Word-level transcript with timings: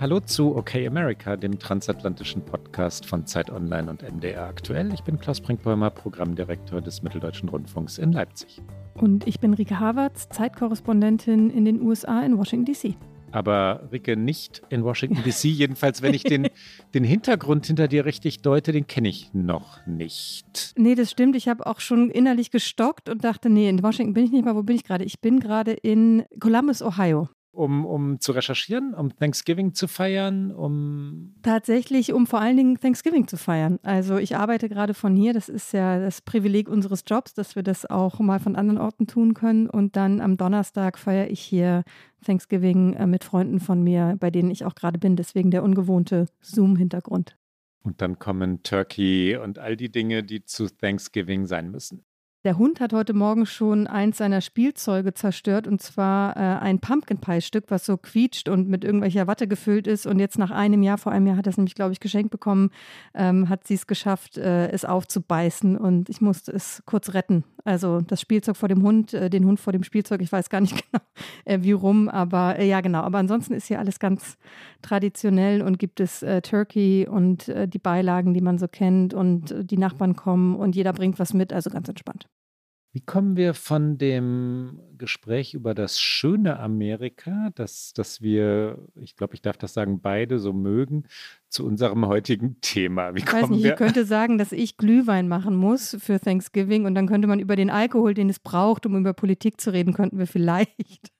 Hallo 0.00 0.18
zu 0.18 0.56
Okay 0.56 0.86
America, 0.86 1.36
dem 1.36 1.58
transatlantischen 1.58 2.42
Podcast 2.42 3.04
von 3.04 3.26
Zeit 3.26 3.50
Online 3.50 3.90
und 3.90 4.02
MDR 4.02 4.46
aktuell. 4.46 4.94
Ich 4.94 5.02
bin 5.02 5.18
Klaus 5.18 5.42
Brinkbäumer, 5.42 5.90
Programmdirektor 5.90 6.80
des 6.80 7.02
Mitteldeutschen 7.02 7.50
Rundfunks 7.50 7.98
in 7.98 8.10
Leipzig. 8.12 8.62
Und 8.94 9.26
ich 9.26 9.40
bin 9.40 9.52
Rike 9.52 9.78
Havertz, 9.78 10.30
Zeitkorrespondentin 10.30 11.50
in 11.50 11.66
den 11.66 11.82
USA 11.82 12.22
in 12.22 12.38
Washington 12.38 12.72
DC 12.72 12.96
aber 13.32 13.88
Ricke 13.92 14.16
nicht 14.16 14.62
in 14.70 14.82
Washington 14.82 15.22
DC. 15.22 15.44
Jedenfalls, 15.44 16.02
wenn 16.02 16.14
ich 16.14 16.24
den, 16.24 16.48
den 16.94 17.04
Hintergrund 17.04 17.64
hinter 17.64 17.86
dir 17.86 18.04
richtig 18.04 18.42
deute, 18.42 18.72
den 18.72 18.88
kenne 18.88 19.08
ich 19.08 19.30
noch 19.32 19.86
nicht. 19.86 20.72
Nee, 20.76 20.96
das 20.96 21.12
stimmt. 21.12 21.36
Ich 21.36 21.46
habe 21.46 21.64
auch 21.64 21.78
schon 21.78 22.10
innerlich 22.10 22.50
gestockt 22.50 23.08
und 23.08 23.22
dachte, 23.22 23.48
nee, 23.48 23.68
in 23.68 23.84
Washington 23.84 24.14
bin 24.14 24.24
ich 24.24 24.32
nicht 24.32 24.44
mal. 24.44 24.56
Wo 24.56 24.64
bin 24.64 24.74
ich 24.74 24.82
gerade? 24.82 25.04
Ich 25.04 25.20
bin 25.20 25.38
gerade 25.38 25.70
in 25.70 26.24
Columbus, 26.40 26.82
Ohio 26.82 27.28
um, 27.52 27.84
um 27.84 28.20
zu 28.20 28.32
recherchieren, 28.32 28.94
um 28.94 29.14
Thanksgiving 29.14 29.74
zu 29.74 29.88
feiern, 29.88 30.52
um. 30.52 31.34
Tatsächlich, 31.42 32.12
um 32.12 32.26
vor 32.26 32.40
allen 32.40 32.56
Dingen 32.56 32.78
Thanksgiving 32.78 33.26
zu 33.26 33.36
feiern. 33.36 33.78
Also 33.82 34.18
ich 34.18 34.36
arbeite 34.36 34.68
gerade 34.68 34.94
von 34.94 35.16
hier, 35.16 35.32
das 35.32 35.48
ist 35.48 35.72
ja 35.72 35.98
das 35.98 36.22
Privileg 36.22 36.68
unseres 36.68 37.04
Jobs, 37.06 37.34
dass 37.34 37.56
wir 37.56 37.62
das 37.62 37.86
auch 37.86 38.18
mal 38.20 38.38
von 38.38 38.56
anderen 38.56 38.78
Orten 38.78 39.06
tun 39.06 39.34
können. 39.34 39.68
Und 39.68 39.96
dann 39.96 40.20
am 40.20 40.36
Donnerstag 40.36 40.98
feiere 40.98 41.30
ich 41.30 41.40
hier 41.40 41.82
Thanksgiving 42.24 42.94
äh, 42.94 43.06
mit 43.06 43.24
Freunden 43.24 43.60
von 43.60 43.82
mir, 43.82 44.16
bei 44.20 44.30
denen 44.30 44.50
ich 44.50 44.64
auch 44.64 44.74
gerade 44.74 44.98
bin, 44.98 45.16
deswegen 45.16 45.50
der 45.50 45.62
ungewohnte 45.62 46.26
Zoom-Hintergrund. 46.40 47.36
Und 47.82 48.02
dann 48.02 48.18
kommen 48.18 48.62
Turkey 48.62 49.36
und 49.36 49.58
all 49.58 49.76
die 49.76 49.90
Dinge, 49.90 50.22
die 50.22 50.44
zu 50.44 50.68
Thanksgiving 50.68 51.46
sein 51.46 51.70
müssen. 51.70 52.04
Der 52.42 52.56
Hund 52.56 52.80
hat 52.80 52.94
heute 52.94 53.12
Morgen 53.12 53.44
schon 53.44 53.86
eins 53.86 54.16
seiner 54.16 54.40
Spielzeuge 54.40 55.12
zerstört 55.12 55.66
und 55.66 55.82
zwar 55.82 56.34
äh, 56.38 56.40
ein 56.40 56.78
Pumpkin 56.78 57.18
Pie 57.18 57.42
Stück, 57.42 57.64
was 57.68 57.84
so 57.84 57.98
quietscht 57.98 58.48
und 58.48 58.66
mit 58.66 58.82
irgendwelcher 58.82 59.26
Watte 59.26 59.46
gefüllt 59.46 59.86
ist. 59.86 60.06
Und 60.06 60.18
jetzt 60.20 60.38
nach 60.38 60.50
einem 60.50 60.82
Jahr, 60.82 60.96
vor 60.96 61.12
einem 61.12 61.26
Jahr 61.26 61.36
hat 61.36 61.46
er 61.46 61.50
es 61.50 61.58
nämlich, 61.58 61.74
glaube 61.74 61.92
ich, 61.92 62.00
geschenkt 62.00 62.30
bekommen, 62.30 62.70
ähm, 63.12 63.50
hat 63.50 63.66
sie 63.66 63.74
es 63.74 63.86
geschafft, 63.86 64.38
äh, 64.38 64.70
es 64.70 64.86
aufzubeißen 64.86 65.76
und 65.76 66.08
ich 66.08 66.22
musste 66.22 66.50
es 66.52 66.82
kurz 66.86 67.12
retten. 67.12 67.44
Also 67.64 68.00
das 68.00 68.20
Spielzeug 68.20 68.56
vor 68.56 68.68
dem 68.68 68.82
Hund, 68.82 69.12
äh, 69.14 69.30
den 69.30 69.44
Hund 69.44 69.60
vor 69.60 69.72
dem 69.72 69.82
Spielzeug, 69.82 70.20
ich 70.22 70.32
weiß 70.32 70.48
gar 70.50 70.60
nicht 70.60 70.72
genau, 70.90 71.04
äh, 71.44 71.62
wie 71.62 71.72
rum, 71.72 72.08
aber 72.08 72.58
äh, 72.58 72.68
ja, 72.68 72.80
genau. 72.80 73.00
Aber 73.00 73.18
ansonsten 73.18 73.54
ist 73.54 73.66
hier 73.66 73.78
alles 73.78 73.98
ganz 73.98 74.38
traditionell 74.82 75.62
und 75.62 75.78
gibt 75.78 76.00
es 76.00 76.22
äh, 76.22 76.42
Turkey 76.42 77.06
und 77.08 77.52
die 77.66 77.78
Beilagen, 77.78 78.34
die 78.34 78.40
man 78.40 78.58
so 78.58 78.68
kennt 78.68 79.14
und 79.14 79.54
die 79.58 79.78
Nachbarn 79.78 80.16
kommen 80.16 80.56
und 80.56 80.76
jeder 80.76 80.92
bringt 80.92 81.18
was 81.18 81.34
mit, 81.34 81.52
also 81.52 81.70
ganz 81.70 81.88
entspannt. 81.88 82.26
Wie 82.92 83.00
kommen 83.00 83.36
wir 83.36 83.54
von 83.54 83.98
dem 83.98 84.80
Gespräch 84.98 85.54
über 85.54 85.74
das 85.74 86.00
schöne 86.00 86.58
Amerika, 86.58 87.50
das, 87.54 87.92
das 87.94 88.20
wir, 88.20 88.84
ich 88.96 89.14
glaube, 89.14 89.34
ich 89.34 89.42
darf 89.42 89.56
das 89.56 89.74
sagen, 89.74 90.00
beide 90.00 90.40
so 90.40 90.52
mögen, 90.52 91.04
zu 91.48 91.64
unserem 91.64 92.06
heutigen 92.06 92.60
Thema? 92.60 93.14
Wie 93.14 93.20
ich 93.20 93.32
weiß 93.32 93.50
nicht, 93.50 93.64
ich 93.64 93.76
könnte 93.76 94.04
sagen, 94.04 94.38
dass 94.38 94.50
ich 94.50 94.76
Glühwein 94.76 95.28
machen 95.28 95.54
muss 95.54 95.96
für 96.00 96.18
Thanksgiving 96.18 96.84
und 96.84 96.96
dann 96.96 97.06
könnte 97.06 97.28
man 97.28 97.38
über 97.38 97.54
den 97.54 97.70
Alkohol, 97.70 98.12
den 98.12 98.28
es 98.28 98.40
braucht, 98.40 98.86
um 98.86 98.96
über 98.96 99.12
Politik 99.12 99.60
zu 99.60 99.72
reden, 99.72 99.92
könnten 99.92 100.18
wir 100.18 100.26
vielleicht 100.26 101.12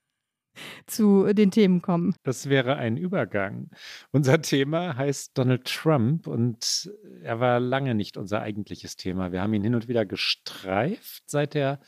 zu 0.85 1.33
den 1.33 1.51
Themen 1.51 1.81
kommen. 1.81 2.15
Das 2.23 2.49
wäre 2.49 2.75
ein 2.75 2.97
Übergang. 2.97 3.69
Unser 4.11 4.41
Thema 4.41 4.95
heißt 4.95 5.37
Donald 5.37 5.65
Trump 5.65 6.27
und 6.27 6.91
er 7.23 7.39
war 7.39 7.59
lange 7.59 7.95
nicht 7.95 8.17
unser 8.17 8.41
eigentliches 8.41 8.95
Thema. 8.95 9.31
Wir 9.31 9.41
haben 9.41 9.53
ihn 9.53 9.63
hin 9.63 9.75
und 9.75 9.87
wieder 9.87 10.05
gestreift, 10.05 11.23
seit 11.27 11.55
er 11.55 11.79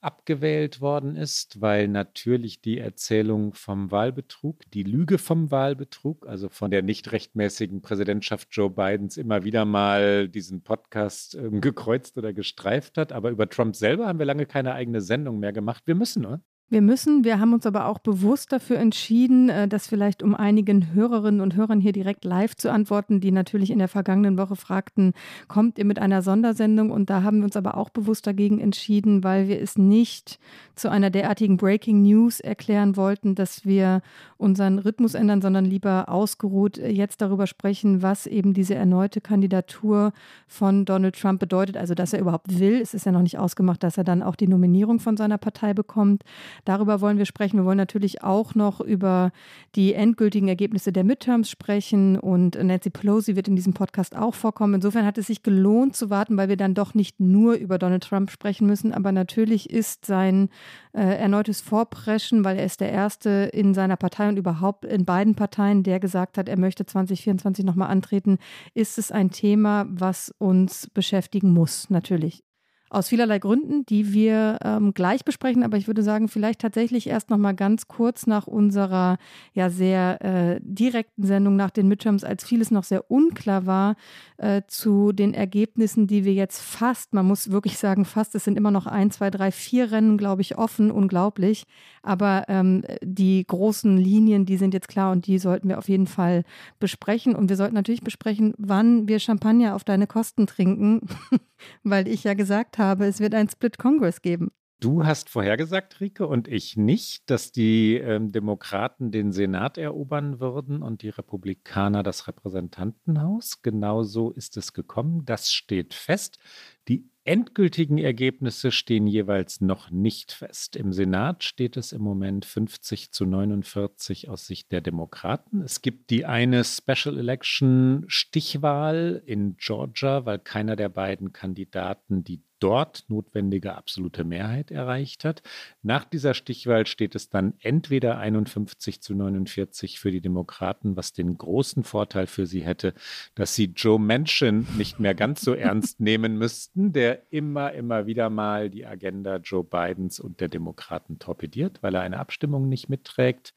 abgewählt 0.00 0.80
worden 0.80 1.16
ist, 1.16 1.60
weil 1.60 1.88
natürlich 1.88 2.60
die 2.60 2.78
Erzählung 2.78 3.52
vom 3.54 3.90
Wahlbetrug, 3.90 4.60
die 4.72 4.84
Lüge 4.84 5.18
vom 5.18 5.50
Wahlbetrug, 5.50 6.26
also 6.26 6.48
von 6.48 6.70
der 6.70 6.82
nicht 6.82 7.10
rechtmäßigen 7.12 7.82
Präsidentschaft 7.82 8.48
Joe 8.52 8.70
Bidens 8.70 9.16
immer 9.16 9.44
wieder 9.44 9.64
mal 9.64 10.28
diesen 10.28 10.62
Podcast 10.62 11.34
äh, 11.34 11.50
gekreuzt 11.50 12.16
oder 12.16 12.32
gestreift 12.32 12.96
hat. 12.96 13.12
Aber 13.12 13.30
über 13.30 13.48
Trump 13.48 13.74
selber 13.74 14.06
haben 14.06 14.18
wir 14.18 14.26
lange 14.26 14.46
keine 14.46 14.74
eigene 14.74 15.00
Sendung 15.00 15.40
mehr 15.40 15.52
gemacht. 15.52 15.82
Wir 15.86 15.94
müssen, 15.94 16.24
oder? 16.26 16.40
Wir 16.70 16.82
müssen, 16.82 17.24
wir 17.24 17.40
haben 17.40 17.54
uns 17.54 17.64
aber 17.64 17.86
auch 17.86 17.98
bewusst 17.98 18.52
dafür 18.52 18.78
entschieden, 18.78 19.48
äh, 19.48 19.68
das 19.68 19.86
vielleicht 19.86 20.22
um 20.22 20.34
einigen 20.34 20.92
Hörerinnen 20.92 21.40
und 21.40 21.56
Hörern 21.56 21.80
hier 21.80 21.92
direkt 21.92 22.26
live 22.26 22.54
zu 22.56 22.70
antworten, 22.70 23.20
die 23.20 23.30
natürlich 23.30 23.70
in 23.70 23.78
der 23.78 23.88
vergangenen 23.88 24.36
Woche 24.36 24.54
fragten, 24.54 25.14
kommt 25.48 25.78
ihr 25.78 25.86
mit 25.86 25.98
einer 25.98 26.20
Sondersendung? 26.20 26.90
Und 26.90 27.08
da 27.08 27.22
haben 27.22 27.38
wir 27.38 27.44
uns 27.44 27.56
aber 27.56 27.78
auch 27.78 27.88
bewusst 27.88 28.26
dagegen 28.26 28.60
entschieden, 28.60 29.24
weil 29.24 29.48
wir 29.48 29.62
es 29.62 29.78
nicht 29.78 30.38
zu 30.74 30.90
einer 30.90 31.08
derartigen 31.08 31.56
Breaking 31.56 32.02
News 32.02 32.38
erklären 32.38 32.96
wollten, 32.96 33.34
dass 33.34 33.64
wir 33.64 34.02
unseren 34.36 34.78
Rhythmus 34.78 35.14
ändern, 35.14 35.40
sondern 35.40 35.64
lieber 35.64 36.10
ausgeruht 36.10 36.76
jetzt 36.76 37.22
darüber 37.22 37.46
sprechen, 37.46 38.02
was 38.02 38.26
eben 38.26 38.52
diese 38.52 38.74
erneute 38.74 39.22
Kandidatur 39.22 40.12
von 40.46 40.84
Donald 40.84 41.18
Trump 41.18 41.40
bedeutet. 41.40 41.78
Also, 41.78 41.94
dass 41.94 42.12
er 42.12 42.20
überhaupt 42.20 42.58
will. 42.58 42.78
Es 42.82 42.92
ist 42.92 43.06
ja 43.06 43.12
noch 43.12 43.22
nicht 43.22 43.38
ausgemacht, 43.38 43.82
dass 43.82 43.96
er 43.96 44.04
dann 44.04 44.22
auch 44.22 44.36
die 44.36 44.48
Nominierung 44.48 45.00
von 45.00 45.16
seiner 45.16 45.38
Partei 45.38 45.72
bekommt. 45.72 46.24
Darüber 46.64 47.00
wollen 47.00 47.18
wir 47.18 47.26
sprechen. 47.26 47.58
Wir 47.58 47.64
wollen 47.64 47.76
natürlich 47.76 48.22
auch 48.22 48.54
noch 48.54 48.80
über 48.80 49.32
die 49.74 49.94
endgültigen 49.94 50.48
Ergebnisse 50.48 50.92
der 50.92 51.04
Midterms 51.04 51.50
sprechen 51.50 52.18
und 52.18 52.62
Nancy 52.62 52.90
Pelosi 52.90 53.36
wird 53.36 53.48
in 53.48 53.56
diesem 53.56 53.74
Podcast 53.74 54.16
auch 54.16 54.34
vorkommen. 54.34 54.74
Insofern 54.74 55.06
hat 55.06 55.18
es 55.18 55.26
sich 55.26 55.42
gelohnt 55.42 55.96
zu 55.96 56.10
warten, 56.10 56.36
weil 56.36 56.48
wir 56.48 56.56
dann 56.56 56.74
doch 56.74 56.94
nicht 56.94 57.20
nur 57.20 57.54
über 57.54 57.78
Donald 57.78 58.04
Trump 58.04 58.30
sprechen 58.30 58.66
müssen, 58.66 58.92
aber 58.92 59.12
natürlich 59.12 59.70
ist 59.70 60.06
sein 60.06 60.48
äh, 60.92 61.02
erneutes 61.02 61.60
Vorpreschen, 61.60 62.44
weil 62.44 62.58
er 62.58 62.64
ist 62.64 62.80
der 62.80 62.90
Erste 62.90 63.50
in 63.52 63.74
seiner 63.74 63.96
Partei 63.96 64.28
und 64.28 64.36
überhaupt 64.36 64.84
in 64.84 65.04
beiden 65.04 65.34
Parteien, 65.34 65.82
der 65.82 66.00
gesagt 66.00 66.38
hat, 66.38 66.48
er 66.48 66.58
möchte 66.58 66.86
2024 66.86 67.64
nochmal 67.64 67.90
antreten, 67.90 68.38
ist 68.74 68.98
es 68.98 69.12
ein 69.12 69.30
Thema, 69.30 69.86
was 69.88 70.34
uns 70.38 70.88
beschäftigen 70.92 71.52
muss, 71.52 71.90
natürlich. 71.90 72.42
Aus 72.90 73.08
vielerlei 73.08 73.38
Gründen, 73.38 73.84
die 73.86 74.12
wir 74.12 74.58
ähm, 74.62 74.94
gleich 74.94 75.24
besprechen, 75.24 75.62
aber 75.62 75.76
ich 75.76 75.86
würde 75.86 76.02
sagen, 76.02 76.28
vielleicht 76.28 76.60
tatsächlich 76.60 77.06
erst 77.06 77.30
noch 77.30 77.36
mal 77.36 77.52
ganz 77.52 77.88
kurz 77.88 78.26
nach 78.26 78.46
unserer 78.46 79.18
ja 79.52 79.68
sehr 79.70 80.24
äh, 80.24 80.60
direkten 80.62 81.24
Sendung 81.24 81.56
nach 81.56 81.70
den 81.70 81.88
Midterms, 81.88 82.24
als 82.24 82.44
vieles 82.44 82.70
noch 82.70 82.84
sehr 82.84 83.10
unklar 83.10 83.66
war, 83.66 83.96
äh, 84.38 84.62
zu 84.66 85.12
den 85.12 85.34
Ergebnissen, 85.34 86.06
die 86.06 86.24
wir 86.24 86.32
jetzt 86.32 86.60
fast, 86.60 87.12
man 87.12 87.26
muss 87.26 87.50
wirklich 87.50 87.78
sagen, 87.78 88.04
fast, 88.04 88.34
es 88.34 88.44
sind 88.44 88.56
immer 88.56 88.70
noch 88.70 88.86
ein, 88.86 89.10
zwei, 89.10 89.30
drei, 89.30 89.50
vier 89.50 89.92
Rennen, 89.92 90.16
glaube 90.16 90.42
ich, 90.42 90.56
offen, 90.56 90.90
unglaublich. 90.90 91.64
Aber 92.08 92.44
ähm, 92.48 92.84
die 93.02 93.46
großen 93.46 93.98
Linien, 93.98 94.46
die 94.46 94.56
sind 94.56 94.72
jetzt 94.72 94.88
klar 94.88 95.12
und 95.12 95.26
die 95.26 95.38
sollten 95.38 95.68
wir 95.68 95.76
auf 95.76 95.90
jeden 95.90 96.06
Fall 96.06 96.44
besprechen. 96.80 97.34
Und 97.34 97.50
wir 97.50 97.56
sollten 97.56 97.74
natürlich 97.74 98.02
besprechen, 98.02 98.54
wann 98.56 99.08
wir 99.08 99.18
Champagner 99.18 99.74
auf 99.74 99.84
deine 99.84 100.06
Kosten 100.06 100.46
trinken, 100.46 101.02
weil 101.82 102.08
ich 102.08 102.24
ja 102.24 102.32
gesagt 102.32 102.78
habe, 102.78 103.04
es 103.04 103.20
wird 103.20 103.34
ein 103.34 103.50
Split 103.50 103.76
Congress 103.76 104.22
geben. 104.22 104.50
Du 104.80 105.04
hast 105.04 105.28
vorhergesagt, 105.28 106.00
Rike, 106.00 106.26
und 106.26 106.48
ich 106.48 106.76
nicht, 106.76 107.28
dass 107.28 107.50
die 107.50 107.96
ähm, 107.96 108.30
Demokraten 108.30 109.10
den 109.10 109.32
Senat 109.32 109.76
erobern 109.76 110.38
würden 110.38 110.82
und 110.82 111.02
die 111.02 111.08
Republikaner 111.08 112.04
das 112.04 112.28
Repräsentantenhaus. 112.28 113.60
Genauso 113.62 114.30
ist 114.30 114.56
es 114.56 114.72
gekommen. 114.72 115.24
Das 115.24 115.50
steht 115.50 115.94
fest. 115.94 116.38
Die 116.86 117.10
endgültigen 117.28 117.98
Ergebnisse 117.98 118.72
stehen 118.72 119.06
jeweils 119.06 119.60
noch 119.60 119.90
nicht 119.90 120.32
fest. 120.32 120.76
Im 120.76 120.94
Senat 120.94 121.44
steht 121.44 121.76
es 121.76 121.92
im 121.92 122.00
Moment 122.00 122.46
50 122.46 123.12
zu 123.12 123.26
49 123.26 124.30
aus 124.30 124.46
Sicht 124.46 124.72
der 124.72 124.80
Demokraten. 124.80 125.60
Es 125.60 125.82
gibt 125.82 126.08
die 126.08 126.24
eine 126.24 126.64
Special 126.64 127.18
Election 127.18 128.04
Stichwahl 128.08 129.22
in 129.26 129.58
Georgia, 129.58 130.24
weil 130.24 130.38
keiner 130.38 130.74
der 130.74 130.88
beiden 130.88 131.32
Kandidaten 131.32 132.24
die 132.24 132.42
dort 132.58 133.04
notwendige 133.08 133.74
absolute 133.74 134.24
Mehrheit 134.24 134.70
erreicht 134.70 135.24
hat. 135.24 135.42
Nach 135.82 136.04
dieser 136.04 136.34
Stichwahl 136.34 136.86
steht 136.86 137.14
es 137.14 137.28
dann 137.28 137.54
entweder 137.60 138.18
51 138.18 139.00
zu 139.00 139.14
49 139.14 139.98
für 139.98 140.10
die 140.10 140.20
Demokraten, 140.20 140.96
was 140.96 141.12
den 141.12 141.38
großen 141.38 141.84
Vorteil 141.84 142.26
für 142.26 142.46
sie 142.46 142.62
hätte, 142.62 142.94
dass 143.34 143.54
sie 143.54 143.72
Joe 143.74 143.98
Manchin 143.98 144.66
nicht 144.76 145.00
mehr 145.00 145.14
ganz 145.14 145.42
so 145.42 145.54
ernst 145.54 146.00
nehmen 146.00 146.38
müssten, 146.38 146.92
der 146.92 147.32
immer, 147.32 147.72
immer 147.72 148.06
wieder 148.06 148.30
mal 148.30 148.70
die 148.70 148.86
Agenda 148.86 149.36
Joe 149.36 149.64
Bidens 149.64 150.20
und 150.20 150.40
der 150.40 150.48
Demokraten 150.48 151.18
torpediert, 151.18 151.82
weil 151.82 151.94
er 151.94 152.02
eine 152.02 152.18
Abstimmung 152.18 152.68
nicht 152.68 152.88
mitträgt. 152.88 153.54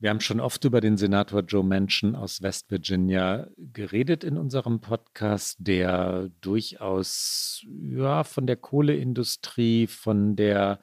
Wir 0.00 0.10
haben 0.10 0.20
schon 0.20 0.38
oft 0.38 0.64
über 0.64 0.80
den 0.80 0.96
Senator 0.96 1.40
Joe 1.40 1.64
Manchin 1.64 2.14
aus 2.14 2.40
West 2.40 2.70
Virginia 2.70 3.48
geredet 3.56 4.22
in 4.22 4.36
unserem 4.36 4.80
Podcast, 4.80 5.56
der 5.58 6.30
durchaus 6.40 7.66
ja, 7.82 8.22
von 8.22 8.46
der 8.46 8.54
Kohleindustrie, 8.54 9.88
von 9.88 10.36
der 10.36 10.78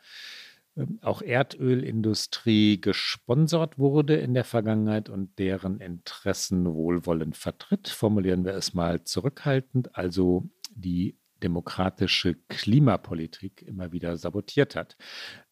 ähm, 0.75 0.99
auch 1.01 1.21
Erdölindustrie 1.21 2.81
gesponsert 2.81 3.79
wurde 3.79 4.15
in 4.15 4.33
der 4.33 4.43
Vergangenheit 4.43 5.07
und 5.07 5.39
deren 5.39 5.79
Interessen 5.79 6.73
wohlwollend 6.73 7.37
vertritt. 7.37 7.87
Formulieren 7.87 8.43
wir 8.43 8.53
es 8.53 8.73
mal 8.73 9.05
zurückhaltend, 9.05 9.95
also 9.95 10.49
die 10.75 11.17
demokratische 11.43 12.35
Klimapolitik 12.49 13.61
immer 13.61 13.91
wieder 13.91 14.17
sabotiert 14.17 14.75
hat. 14.75 14.97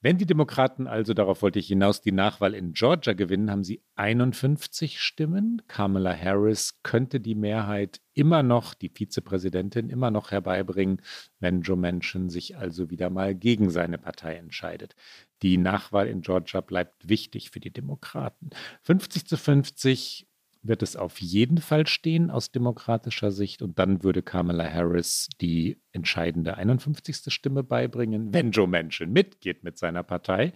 Wenn 0.01 0.17
die 0.17 0.25
Demokraten 0.25 0.87
also, 0.87 1.13
darauf 1.13 1.41
wollte 1.41 1.59
ich 1.59 1.67
hinaus, 1.67 2.01
die 2.01 2.11
Nachwahl 2.11 2.53
in 2.53 2.73
Georgia 2.73 3.13
gewinnen, 3.13 3.51
haben 3.51 3.63
sie 3.63 3.83
51 3.95 4.99
Stimmen. 4.99 5.61
Kamala 5.67 6.15
Harris 6.15 6.81
könnte 6.83 7.19
die 7.19 7.35
Mehrheit 7.35 8.01
immer 8.13 8.43
noch, 8.43 8.73
die 8.73 8.89
Vizepräsidentin 8.89 9.89
immer 9.89 10.11
noch 10.11 10.31
herbeibringen, 10.31 11.01
wenn 11.39 11.61
Joe 11.61 11.77
Manchin 11.77 12.29
sich 12.29 12.57
also 12.57 12.89
wieder 12.89 13.09
mal 13.09 13.35
gegen 13.35 13.69
seine 13.69 13.97
Partei 13.97 14.35
entscheidet. 14.35 14.95
Die 15.41 15.57
Nachwahl 15.57 16.07
in 16.07 16.21
Georgia 16.21 16.61
bleibt 16.61 17.07
wichtig 17.07 17.51
für 17.51 17.59
die 17.59 17.71
Demokraten. 17.71 18.51
50 18.83 19.25
zu 19.25 19.37
50 19.37 20.27
wird 20.63 20.81
es 20.81 20.95
auf 20.95 21.19
jeden 21.19 21.57
Fall 21.59 21.87
stehen 21.87 22.31
aus 22.31 22.51
demokratischer 22.51 23.31
Sicht 23.31 23.61
und 23.61 23.77
dann 23.79 24.03
würde 24.03 24.23
Kamala 24.23 24.67
Harris 24.69 25.29
die 25.41 25.81
entscheidende 25.91 26.57
51. 26.57 27.33
Stimme 27.33 27.63
beibringen, 27.63 28.33
wenn 28.33 28.51
Joe 28.51 28.67
Manchin 28.67 29.11
mitgeht 29.11 29.63
mit 29.63 29.77
seiner 29.77 30.03
Partei. 30.03 30.53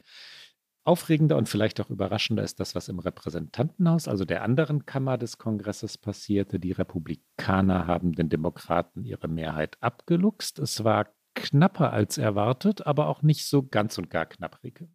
Aufregender 0.86 1.36
und 1.36 1.50
vielleicht 1.50 1.82
auch 1.82 1.90
überraschender 1.90 2.44
ist 2.44 2.62
das, 2.62 2.74
was 2.74 2.88
im 2.88 3.00
Repräsentantenhaus, 3.00 4.08
also 4.08 4.24
der 4.24 4.44
anderen 4.44 4.86
Kammer 4.86 5.18
des 5.18 5.38
Kongresses 5.38 5.98
passierte. 5.98 6.62
Die 6.62 6.72
Republikaner 6.72 7.88
haben 7.88 8.14
den 8.14 8.30
Demokraten 8.30 9.04
ihre 9.04 9.28
Mehrheit 9.28 9.76
abgeluchst. 9.82 10.60
Es 10.60 10.86
war 10.86 11.14
knapper 11.36 11.92
als 11.92 12.18
erwartet, 12.18 12.88
aber 12.88 13.08
auch 13.08 13.22
nicht 13.22 13.46
so 13.46 13.68
ganz 13.68 13.98
und 13.98 14.10
gar 14.10 14.26
knapp, 14.26 14.64
Rike. 14.64 14.88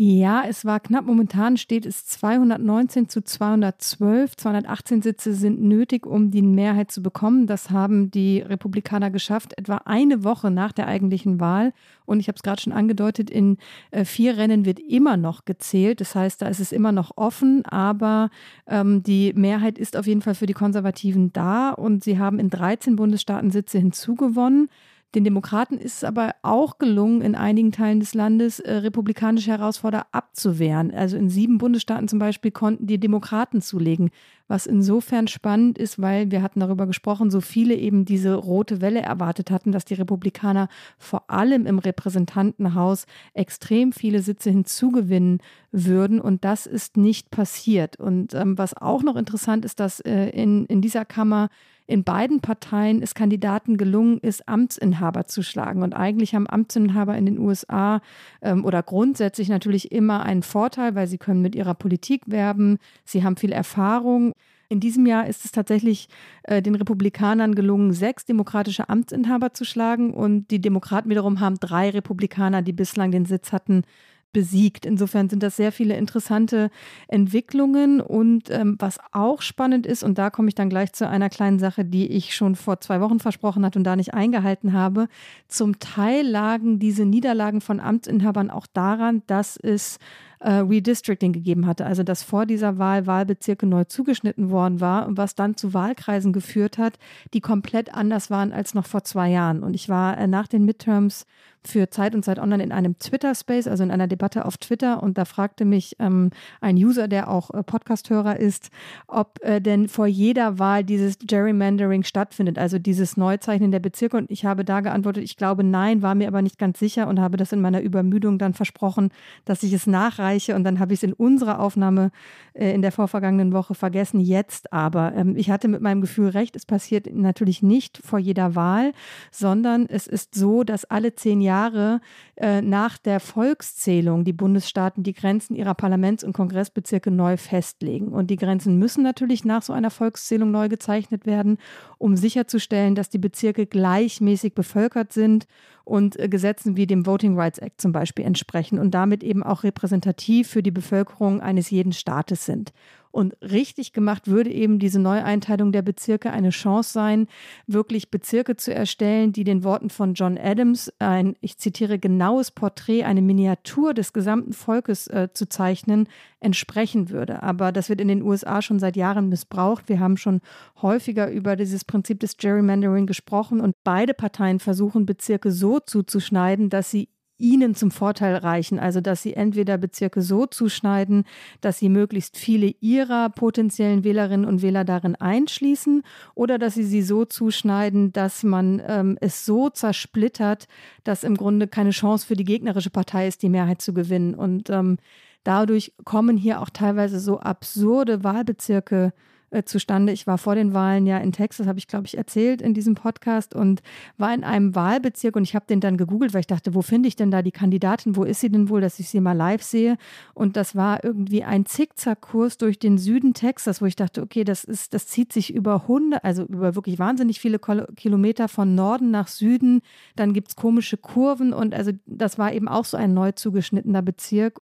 Ja, 0.00 0.44
es 0.48 0.64
war 0.64 0.78
knapp. 0.78 1.06
Momentan 1.06 1.56
steht 1.56 1.84
es 1.84 2.06
219 2.06 3.08
zu 3.08 3.20
212. 3.20 4.36
218 4.36 5.02
Sitze 5.02 5.34
sind 5.34 5.60
nötig, 5.60 6.06
um 6.06 6.30
die 6.30 6.40
Mehrheit 6.42 6.92
zu 6.92 7.02
bekommen. 7.02 7.48
Das 7.48 7.70
haben 7.70 8.08
die 8.12 8.38
Republikaner 8.38 9.10
geschafft, 9.10 9.58
etwa 9.58 9.78
eine 9.86 10.22
Woche 10.22 10.52
nach 10.52 10.70
der 10.70 10.86
eigentlichen 10.86 11.40
Wahl. 11.40 11.72
Und 12.06 12.20
ich 12.20 12.28
habe 12.28 12.36
es 12.36 12.44
gerade 12.44 12.62
schon 12.62 12.72
angedeutet, 12.72 13.28
in 13.28 13.58
äh, 13.90 14.04
vier 14.04 14.36
Rennen 14.36 14.64
wird 14.64 14.78
immer 14.78 15.16
noch 15.16 15.46
gezählt. 15.46 16.00
Das 16.00 16.14
heißt, 16.14 16.42
da 16.42 16.46
ist 16.46 16.60
es 16.60 16.70
immer 16.70 16.92
noch 16.92 17.16
offen, 17.16 17.64
aber 17.64 18.30
ähm, 18.68 19.02
die 19.02 19.32
Mehrheit 19.34 19.78
ist 19.78 19.96
auf 19.96 20.06
jeden 20.06 20.22
Fall 20.22 20.36
für 20.36 20.46
die 20.46 20.54
Konservativen 20.54 21.32
da 21.32 21.70
und 21.70 22.04
sie 22.04 22.20
haben 22.20 22.38
in 22.38 22.50
13 22.50 22.94
Bundesstaaten 22.94 23.50
Sitze 23.50 23.78
hinzugewonnen. 23.78 24.68
Den 25.14 25.24
Demokraten 25.24 25.78
ist 25.78 25.96
es 25.96 26.04
aber 26.04 26.34
auch 26.42 26.76
gelungen, 26.76 27.22
in 27.22 27.34
einigen 27.34 27.72
Teilen 27.72 27.98
des 27.98 28.12
Landes 28.12 28.60
äh, 28.60 28.74
republikanische 28.74 29.50
Herausforderer 29.50 30.06
abzuwehren. 30.12 30.90
Also 30.90 31.16
in 31.16 31.30
sieben 31.30 31.56
Bundesstaaten 31.56 32.08
zum 32.08 32.18
Beispiel 32.18 32.50
konnten 32.50 32.86
die 32.86 33.00
Demokraten 33.00 33.62
zulegen, 33.62 34.10
was 34.48 34.66
insofern 34.66 35.26
spannend 35.26 35.78
ist, 35.78 35.98
weil 35.98 36.30
wir 36.30 36.42
hatten 36.42 36.60
darüber 36.60 36.86
gesprochen, 36.86 37.30
so 37.30 37.40
viele 37.40 37.74
eben 37.74 38.04
diese 38.04 38.34
rote 38.34 38.82
Welle 38.82 39.00
erwartet 39.00 39.50
hatten, 39.50 39.72
dass 39.72 39.86
die 39.86 39.94
Republikaner 39.94 40.68
vor 40.98 41.30
allem 41.30 41.64
im 41.64 41.78
Repräsentantenhaus 41.78 43.06
extrem 43.32 43.92
viele 43.92 44.20
Sitze 44.20 44.50
hinzugewinnen 44.50 45.40
würden. 45.72 46.20
Und 46.20 46.44
das 46.44 46.66
ist 46.66 46.98
nicht 46.98 47.30
passiert. 47.30 47.98
Und 47.98 48.34
ähm, 48.34 48.58
was 48.58 48.76
auch 48.76 49.02
noch 49.02 49.16
interessant 49.16 49.64
ist, 49.64 49.80
dass 49.80 50.00
äh, 50.00 50.28
in, 50.30 50.66
in 50.66 50.82
dieser 50.82 51.06
Kammer 51.06 51.48
in 51.88 52.04
beiden 52.04 52.40
Parteien 52.40 53.02
es 53.02 53.14
Kandidaten 53.14 53.78
gelungen 53.78 54.18
ist, 54.18 54.46
Amtsinhaber 54.46 55.24
zu 55.24 55.42
schlagen. 55.42 55.82
Und 55.82 55.94
eigentlich 55.94 56.34
haben 56.34 56.46
Amtsinhaber 56.46 57.16
in 57.16 57.24
den 57.24 57.38
USA 57.38 58.02
ähm, 58.42 58.66
oder 58.66 58.82
grundsätzlich 58.82 59.48
natürlich 59.48 59.90
immer 59.90 60.22
einen 60.22 60.42
Vorteil, 60.42 60.94
weil 60.94 61.06
sie 61.06 61.16
können 61.16 61.40
mit 61.40 61.54
ihrer 61.54 61.74
Politik 61.74 62.22
werben, 62.26 62.78
sie 63.06 63.24
haben 63.24 63.38
viel 63.38 63.52
Erfahrung. 63.52 64.34
In 64.68 64.80
diesem 64.80 65.06
Jahr 65.06 65.26
ist 65.26 65.46
es 65.46 65.50
tatsächlich 65.50 66.10
äh, 66.42 66.60
den 66.60 66.74
Republikanern 66.74 67.54
gelungen, 67.54 67.94
sechs 67.94 68.26
demokratische 68.26 68.90
Amtsinhaber 68.90 69.54
zu 69.54 69.64
schlagen 69.64 70.12
und 70.12 70.50
die 70.50 70.60
Demokraten 70.60 71.08
wiederum 71.08 71.40
haben 71.40 71.58
drei 71.58 71.88
Republikaner, 71.88 72.60
die 72.60 72.74
bislang 72.74 73.12
den 73.12 73.24
Sitz 73.24 73.50
hatten, 73.50 73.84
besiegt. 74.32 74.86
Insofern 74.86 75.28
sind 75.28 75.42
das 75.42 75.56
sehr 75.56 75.72
viele 75.72 75.96
interessante 75.96 76.70
Entwicklungen. 77.08 78.00
Und 78.00 78.50
ähm, 78.50 78.76
was 78.78 78.98
auch 79.12 79.42
spannend 79.42 79.86
ist, 79.86 80.02
und 80.02 80.18
da 80.18 80.30
komme 80.30 80.48
ich 80.48 80.54
dann 80.54 80.70
gleich 80.70 80.92
zu 80.92 81.08
einer 81.08 81.30
kleinen 81.30 81.58
Sache, 81.58 81.84
die 81.84 82.06
ich 82.06 82.34
schon 82.34 82.56
vor 82.56 82.80
zwei 82.80 83.00
Wochen 83.00 83.20
versprochen 83.20 83.64
hatte 83.64 83.78
und 83.78 83.84
da 83.84 83.96
nicht 83.96 84.14
eingehalten 84.14 84.72
habe. 84.72 85.08
Zum 85.48 85.78
Teil 85.78 86.26
lagen 86.26 86.78
diese 86.78 87.04
Niederlagen 87.04 87.60
von 87.60 87.80
Amtsinhabern 87.80 88.50
auch 88.50 88.66
daran, 88.66 89.22
dass 89.26 89.56
es 89.56 89.98
äh, 90.40 90.50
Redistricting 90.52 91.32
gegeben 91.32 91.66
hatte, 91.66 91.86
also 91.86 92.02
dass 92.02 92.22
vor 92.22 92.46
dieser 92.46 92.78
Wahl 92.78 93.06
Wahlbezirke 93.06 93.66
neu 93.66 93.84
zugeschnitten 93.84 94.50
worden 94.50 94.80
war 94.80 95.06
und 95.06 95.16
was 95.16 95.34
dann 95.34 95.56
zu 95.56 95.74
Wahlkreisen 95.74 96.32
geführt 96.32 96.78
hat, 96.78 96.98
die 97.34 97.40
komplett 97.40 97.94
anders 97.94 98.30
waren 98.30 98.52
als 98.52 98.74
noch 98.74 98.86
vor 98.86 99.04
zwei 99.04 99.30
Jahren. 99.30 99.62
Und 99.62 99.74
ich 99.74 99.88
war 99.88 100.16
äh, 100.18 100.26
nach 100.26 100.48
den 100.48 100.64
Midterms 100.64 101.26
für 101.64 101.90
Zeit 101.90 102.14
und 102.14 102.24
Zeit 102.24 102.38
Online 102.38 102.62
in 102.62 102.72
einem 102.72 102.98
Twitter-Space, 102.98 103.66
also 103.66 103.82
in 103.82 103.90
einer 103.90 104.06
Debatte 104.06 104.44
auf 104.44 104.56
Twitter. 104.56 105.02
Und 105.02 105.18
da 105.18 105.24
fragte 105.24 105.64
mich 105.64 105.96
ähm, 105.98 106.30
ein 106.60 106.76
User, 106.76 107.08
der 107.08 107.28
auch 107.28 107.50
äh, 107.50 107.62
Podcast-Hörer 107.62 108.38
ist, 108.38 108.70
ob 109.06 109.38
äh, 109.42 109.60
denn 109.60 109.88
vor 109.88 110.06
jeder 110.06 110.58
Wahl 110.58 110.84
dieses 110.84 111.18
Gerrymandering 111.18 112.04
stattfindet, 112.04 112.58
also 112.58 112.78
dieses 112.78 113.16
Neuzeichnen 113.16 113.70
der 113.70 113.80
Bezirke. 113.80 114.16
Und 114.16 114.30
ich 114.30 114.44
habe 114.44 114.64
da 114.64 114.80
geantwortet, 114.80 115.24
ich 115.24 115.36
glaube 115.36 115.64
nein, 115.64 116.00
war 116.00 116.14
mir 116.14 116.28
aber 116.28 116.42
nicht 116.42 116.58
ganz 116.58 116.78
sicher 116.78 117.08
und 117.08 117.20
habe 117.20 117.36
das 117.36 117.52
in 117.52 117.60
meiner 117.60 117.80
Übermüdung 117.80 118.38
dann 118.38 118.54
versprochen, 118.54 119.10
dass 119.44 119.62
ich 119.62 119.72
es 119.72 119.86
nachreiche. 119.86 120.27
Und 120.36 120.64
dann 120.64 120.78
habe 120.78 120.92
ich 120.92 121.00
es 121.00 121.02
in 121.02 121.12
unserer 121.12 121.60
Aufnahme 121.60 122.10
äh, 122.54 122.72
in 122.74 122.82
der 122.82 122.92
vorvergangenen 122.92 123.52
Woche 123.52 123.74
vergessen. 123.74 124.20
Jetzt 124.20 124.72
aber, 124.72 125.14
ähm, 125.14 125.36
ich 125.36 125.50
hatte 125.50 125.68
mit 125.68 125.80
meinem 125.80 126.00
Gefühl 126.00 126.28
recht, 126.28 126.56
es 126.56 126.66
passiert 126.66 127.12
natürlich 127.12 127.62
nicht 127.62 127.98
vor 128.04 128.18
jeder 128.18 128.54
Wahl, 128.54 128.92
sondern 129.30 129.86
es 129.86 130.06
ist 130.06 130.34
so, 130.34 130.64
dass 130.64 130.84
alle 130.84 131.14
zehn 131.14 131.40
Jahre 131.40 131.48
Jahre 131.48 132.00
äh, 132.36 132.62
nach 132.62 132.98
der 132.98 133.20
Volkszählung 133.20 134.24
die 134.24 134.32
Bundesstaaten 134.32 135.02
die 135.02 135.12
Grenzen 135.12 135.56
ihrer 135.56 135.74
Parlaments- 135.74 136.24
und 136.24 136.32
Kongressbezirke 136.32 137.10
neu 137.10 137.36
festlegen. 137.36 138.08
Und 138.08 138.28
die 138.28 138.36
Grenzen 138.36 138.78
müssen 138.78 139.02
natürlich 139.02 139.44
nach 139.44 139.62
so 139.62 139.72
einer 139.72 139.90
Volkszählung 139.90 140.50
neu 140.50 140.68
gezeichnet 140.68 141.26
werden, 141.26 141.58
um 141.98 142.16
sicherzustellen, 142.16 142.94
dass 142.94 143.10
die 143.10 143.18
Bezirke 143.18 143.66
gleichmäßig 143.66 144.54
bevölkert 144.54 145.12
sind 145.12 145.46
und 145.88 146.18
äh, 146.18 146.28
Gesetzen 146.28 146.76
wie 146.76 146.86
dem 146.86 147.06
Voting 147.06 147.38
Rights 147.38 147.58
Act 147.58 147.80
zum 147.80 147.92
Beispiel 147.92 148.24
entsprechen 148.24 148.78
und 148.78 148.92
damit 148.92 149.22
eben 149.22 149.42
auch 149.42 149.62
repräsentativ 149.62 150.48
für 150.48 150.62
die 150.62 150.70
Bevölkerung 150.70 151.40
eines 151.40 151.70
jeden 151.70 151.92
Staates 151.92 152.44
sind. 152.44 152.72
Und 153.10 153.36
richtig 153.40 153.92
gemacht 153.92 154.28
würde 154.28 154.50
eben 154.50 154.78
diese 154.78 155.00
Neueinteilung 155.00 155.72
der 155.72 155.82
Bezirke 155.82 156.30
eine 156.30 156.50
Chance 156.50 156.92
sein, 156.92 157.26
wirklich 157.66 158.10
Bezirke 158.10 158.56
zu 158.56 158.74
erstellen, 158.74 159.32
die 159.32 159.44
den 159.44 159.64
Worten 159.64 159.90
von 159.90 160.14
John 160.14 160.38
Adams 160.38 160.92
ein, 160.98 161.34
ich 161.40 161.58
zitiere, 161.58 161.98
genaues 161.98 162.50
Porträt, 162.50 163.04
eine 163.04 163.22
Miniatur 163.22 163.94
des 163.94 164.12
gesamten 164.12 164.52
Volkes 164.52 165.06
äh, 165.08 165.28
zu 165.32 165.48
zeichnen, 165.48 166.08
entsprechen 166.40 167.10
würde. 167.10 167.42
Aber 167.42 167.72
das 167.72 167.88
wird 167.88 168.00
in 168.00 168.08
den 168.08 168.22
USA 168.22 168.62
schon 168.62 168.78
seit 168.78 168.96
Jahren 168.96 169.28
missbraucht. 169.28 169.88
Wir 169.88 170.00
haben 170.00 170.16
schon 170.16 170.40
häufiger 170.82 171.30
über 171.30 171.56
dieses 171.56 171.84
Prinzip 171.84 172.20
des 172.20 172.36
Gerrymandering 172.36 173.06
gesprochen 173.06 173.60
und 173.60 173.74
beide 173.84 174.14
Parteien 174.14 174.60
versuchen, 174.60 175.06
Bezirke 175.06 175.50
so 175.50 175.80
zuzuschneiden, 175.80 176.70
dass 176.70 176.90
sie 176.90 177.08
ihnen 177.38 177.74
zum 177.74 177.90
Vorteil 177.90 178.36
reichen. 178.36 178.78
Also, 178.78 179.00
dass 179.00 179.22
sie 179.22 179.34
entweder 179.34 179.78
Bezirke 179.78 180.22
so 180.22 180.46
zuschneiden, 180.46 181.24
dass 181.60 181.78
sie 181.78 181.88
möglichst 181.88 182.36
viele 182.36 182.74
ihrer 182.80 183.30
potenziellen 183.30 184.04
Wählerinnen 184.04 184.46
und 184.46 184.62
Wähler 184.62 184.84
darin 184.84 185.14
einschließen 185.14 186.02
oder 186.34 186.58
dass 186.58 186.74
sie 186.74 186.84
sie 186.84 187.02
so 187.02 187.24
zuschneiden, 187.24 188.12
dass 188.12 188.42
man 188.42 188.82
ähm, 188.86 189.16
es 189.20 189.46
so 189.46 189.70
zersplittert, 189.70 190.66
dass 191.04 191.24
im 191.24 191.36
Grunde 191.36 191.68
keine 191.68 191.90
Chance 191.90 192.26
für 192.26 192.36
die 192.36 192.44
gegnerische 192.44 192.90
Partei 192.90 193.28
ist, 193.28 193.42
die 193.42 193.48
Mehrheit 193.48 193.80
zu 193.80 193.94
gewinnen. 193.94 194.34
Und 194.34 194.68
ähm, 194.70 194.98
dadurch 195.44 195.92
kommen 196.04 196.36
hier 196.36 196.60
auch 196.60 196.70
teilweise 196.70 197.20
so 197.20 197.38
absurde 197.38 198.24
Wahlbezirke 198.24 199.12
äh, 199.50 199.62
zustande. 199.64 200.12
Ich 200.12 200.26
war 200.26 200.38
vor 200.38 200.54
den 200.54 200.74
Wahlen 200.74 201.06
ja 201.06 201.18
in 201.18 201.32
Texas, 201.32 201.66
habe 201.66 201.78
ich, 201.78 201.86
glaube 201.86 202.06
ich, 202.06 202.16
erzählt 202.16 202.60
in 202.60 202.74
diesem 202.74 202.94
Podcast 202.94 203.54
und 203.54 203.82
war 204.16 204.34
in 204.34 204.44
einem 204.44 204.74
Wahlbezirk 204.74 205.36
und 205.36 205.42
ich 205.42 205.54
habe 205.54 205.66
den 205.66 205.80
dann 205.80 205.96
gegoogelt, 205.96 206.34
weil 206.34 206.40
ich 206.40 206.46
dachte, 206.46 206.74
wo 206.74 206.82
finde 206.82 207.08
ich 207.08 207.16
denn 207.16 207.30
da 207.30 207.42
die 207.42 207.52
Kandidatin? 207.52 208.16
Wo 208.16 208.24
ist 208.24 208.40
sie 208.40 208.50
denn 208.50 208.68
wohl, 208.68 208.80
dass 208.80 208.98
ich 208.98 209.08
sie 209.08 209.20
mal 209.20 209.32
live 209.32 209.62
sehe? 209.62 209.96
Und 210.34 210.56
das 210.56 210.76
war 210.76 211.02
irgendwie 211.02 211.44
ein 211.44 211.66
Zickzackkurs 211.66 212.58
durch 212.58 212.78
den 212.78 212.98
Süden 212.98 213.34
Texas, 213.34 213.80
wo 213.80 213.86
ich 213.86 213.96
dachte, 213.96 214.22
okay, 214.22 214.44
das 214.44 214.64
ist, 214.64 214.94
das 214.94 215.06
zieht 215.06 215.32
sich 215.32 215.54
über 215.54 215.88
Hunde, 215.88 216.22
also 216.24 216.44
über 216.44 216.74
wirklich 216.74 216.98
wahnsinnig 216.98 217.40
viele 217.40 217.58
Kilometer 217.58 218.48
von 218.48 218.74
Norden 218.74 219.10
nach 219.10 219.28
Süden. 219.28 219.80
Dann 220.16 220.32
gibt 220.32 220.48
es 220.48 220.56
komische 220.56 220.96
Kurven 220.96 221.52
und 221.52 221.74
also 221.74 221.92
das 222.06 222.38
war 222.38 222.52
eben 222.52 222.68
auch 222.68 222.84
so 222.84 222.96
ein 222.96 223.14
neu 223.14 223.32
zugeschnittener 223.32 224.02
Bezirk. 224.02 224.60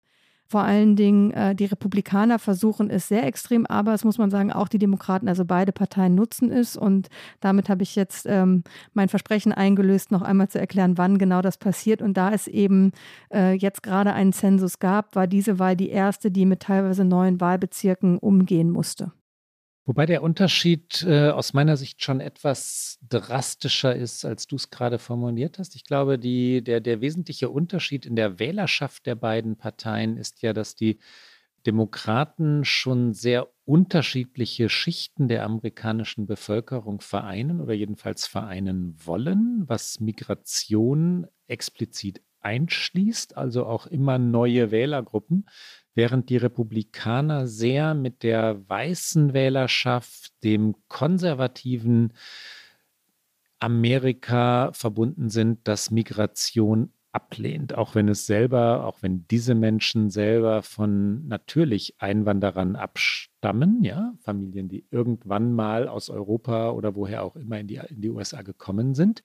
Vor 0.49 0.63
allen 0.63 0.95
Dingen 0.95 1.33
äh, 1.33 1.55
die 1.55 1.65
Republikaner 1.65 2.39
versuchen 2.39 2.89
es 2.89 3.09
sehr 3.09 3.25
extrem, 3.25 3.67
aber 3.67 3.95
es 3.95 4.05
muss 4.05 4.19
man 4.19 4.31
sagen, 4.31 4.53
auch 4.53 4.69
die 4.69 4.79
Demokraten, 4.79 5.29
also 5.29 5.45
beide 5.45 5.73
Parteien 5.73 6.15
nutzen 6.15 6.53
es. 6.53 6.77
Und 6.77 7.09
damit 7.41 7.69
habe 7.69 7.83
ich 7.83 7.97
jetzt 7.97 8.27
ähm, 8.29 8.63
mein 8.95 9.09
Versprechen 9.09 9.53
eingelöst, 9.53 10.13
noch 10.13 10.23
einmal 10.23 10.49
zu 10.49 10.61
erklären, 10.61 10.99
wann 10.99 11.19
genau 11.19 11.43
das 11.43 11.59
passiert. 11.59 12.01
Und 12.01 12.17
da 12.17 12.31
es 12.31 12.47
eben 12.47 12.93
äh, 13.33 13.55
jetzt 13.55 13.83
gerade 13.83 14.13
einen 14.13 14.33
Zensus 14.33 14.79
gab, 14.79 15.17
war 15.17 15.27
diese 15.27 15.59
Wahl 15.59 15.77
die 15.77 15.91
erste, 15.91 16.31
die 16.31 16.47
mit 16.47 16.61
teilweise 16.61 17.05
neuen 17.05 17.41
Wahlbezirken 17.41 18.19
umgehen 18.19 18.71
musste. 18.71 19.13
Wobei 19.87 20.05
der 20.05 20.25
Unterschied 20.25 21.05
äh, 21.05 21.31
aus 21.31 21.55
meiner 21.55 21.77
Sicht 21.77 22.03
schon 22.03 22.19
etwas 22.19 22.99
drastischer 23.09 23.95
ist, 23.95 24.25
als 24.25 24.49
du 24.49 24.57
es 24.57 24.71
gerade 24.71 24.99
formuliert 24.99 25.61
hast. 25.61 25.77
Ich 25.77 25.85
glaube, 25.85 26.19
die, 26.19 26.63
der, 26.63 26.81
der 26.81 27.01
wesentliche 27.01 27.51
Unterschied 27.51 28.05
in 28.05 28.17
der 28.17 28.41
Wählerschaft 28.41 29.07
der 29.07 29.15
beiden 29.15 29.57
Parteien 29.57 30.17
ist 30.17 30.43
ja, 30.43 30.53
dass 30.53 30.75
die 30.75 30.99
Demokraten 31.67 32.65
schon 32.65 33.13
sehr 33.13 33.49
unterschiedliche 33.65 34.69
Schichten 34.69 35.29
der 35.29 35.45
amerikanischen 35.45 36.27
Bevölkerung 36.27 37.01
vereinen 37.01 37.61
oder 37.61 37.73
jedenfalls 37.73 38.27
vereinen 38.27 38.97
wollen, 39.05 39.65
was 39.69 40.01
Migration 40.01 41.29
explizit 41.47 42.23
einschließt, 42.41 43.37
also 43.37 43.67
auch 43.67 43.87
immer 43.87 44.19
neue 44.19 44.73
Wählergruppen 44.73 45.47
während 45.97 46.29
die 46.29 46.37
Republikaner 46.37 47.49
sehr 47.49 47.95
mit 47.95 48.23
der 48.23 48.69
weißen 48.69 49.33
Wählerschaft, 49.33 50.33
dem 50.45 50.77
konservativen 50.89 52.13
Amerika 53.59 54.71
verbunden 54.73 55.31
sind, 55.31 55.67
das 55.67 55.91
Migration 55.91 56.93
ablehnt, 57.13 57.75
auch 57.75 57.95
wenn 57.95 58.09
es 58.09 58.27
selber, 58.27 58.85
auch 58.85 58.99
wenn 59.01 59.27
diese 59.29 59.55
Menschen 59.55 60.11
selber 60.11 60.63
von 60.63 61.27
natürlich 61.27 61.95
Einwanderern 61.99 62.77
abstammen, 62.77 63.83
ja, 63.83 64.13
Familien, 64.21 64.69
die 64.69 64.87
irgendwann 64.91 65.55
mal 65.55 65.89
aus 65.89 66.11
Europa 66.11 66.73
oder 66.73 66.95
woher 66.95 67.25
auch 67.25 67.35
immer 67.37 67.59
in 67.59 67.69
die, 67.69 67.81
in 67.89 68.03
die 68.03 68.11
USA 68.11 68.43
gekommen 68.43 68.95
sind. 68.95 69.23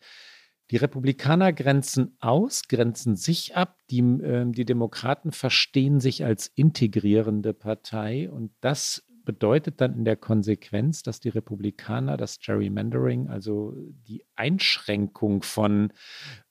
Die 0.71 0.77
Republikaner 0.77 1.51
grenzen 1.51 2.15
aus, 2.21 2.69
grenzen 2.69 3.17
sich 3.17 3.57
ab. 3.57 3.77
Die, 3.89 3.99
äh, 3.99 4.49
die 4.49 4.65
Demokraten 4.65 5.33
verstehen 5.33 5.99
sich 5.99 6.23
als 6.23 6.47
integrierende 6.47 7.53
Partei. 7.53 8.31
Und 8.31 8.53
das 8.61 9.05
bedeutet 9.25 9.81
dann 9.81 9.93
in 9.93 10.05
der 10.05 10.15
Konsequenz, 10.15 11.03
dass 11.03 11.19
die 11.19 11.29
Republikaner 11.29 12.17
das 12.17 12.39
Gerrymandering, 12.39 13.29
also 13.29 13.75
die 14.07 14.25
Einschränkung 14.35 15.43
von, 15.43 15.93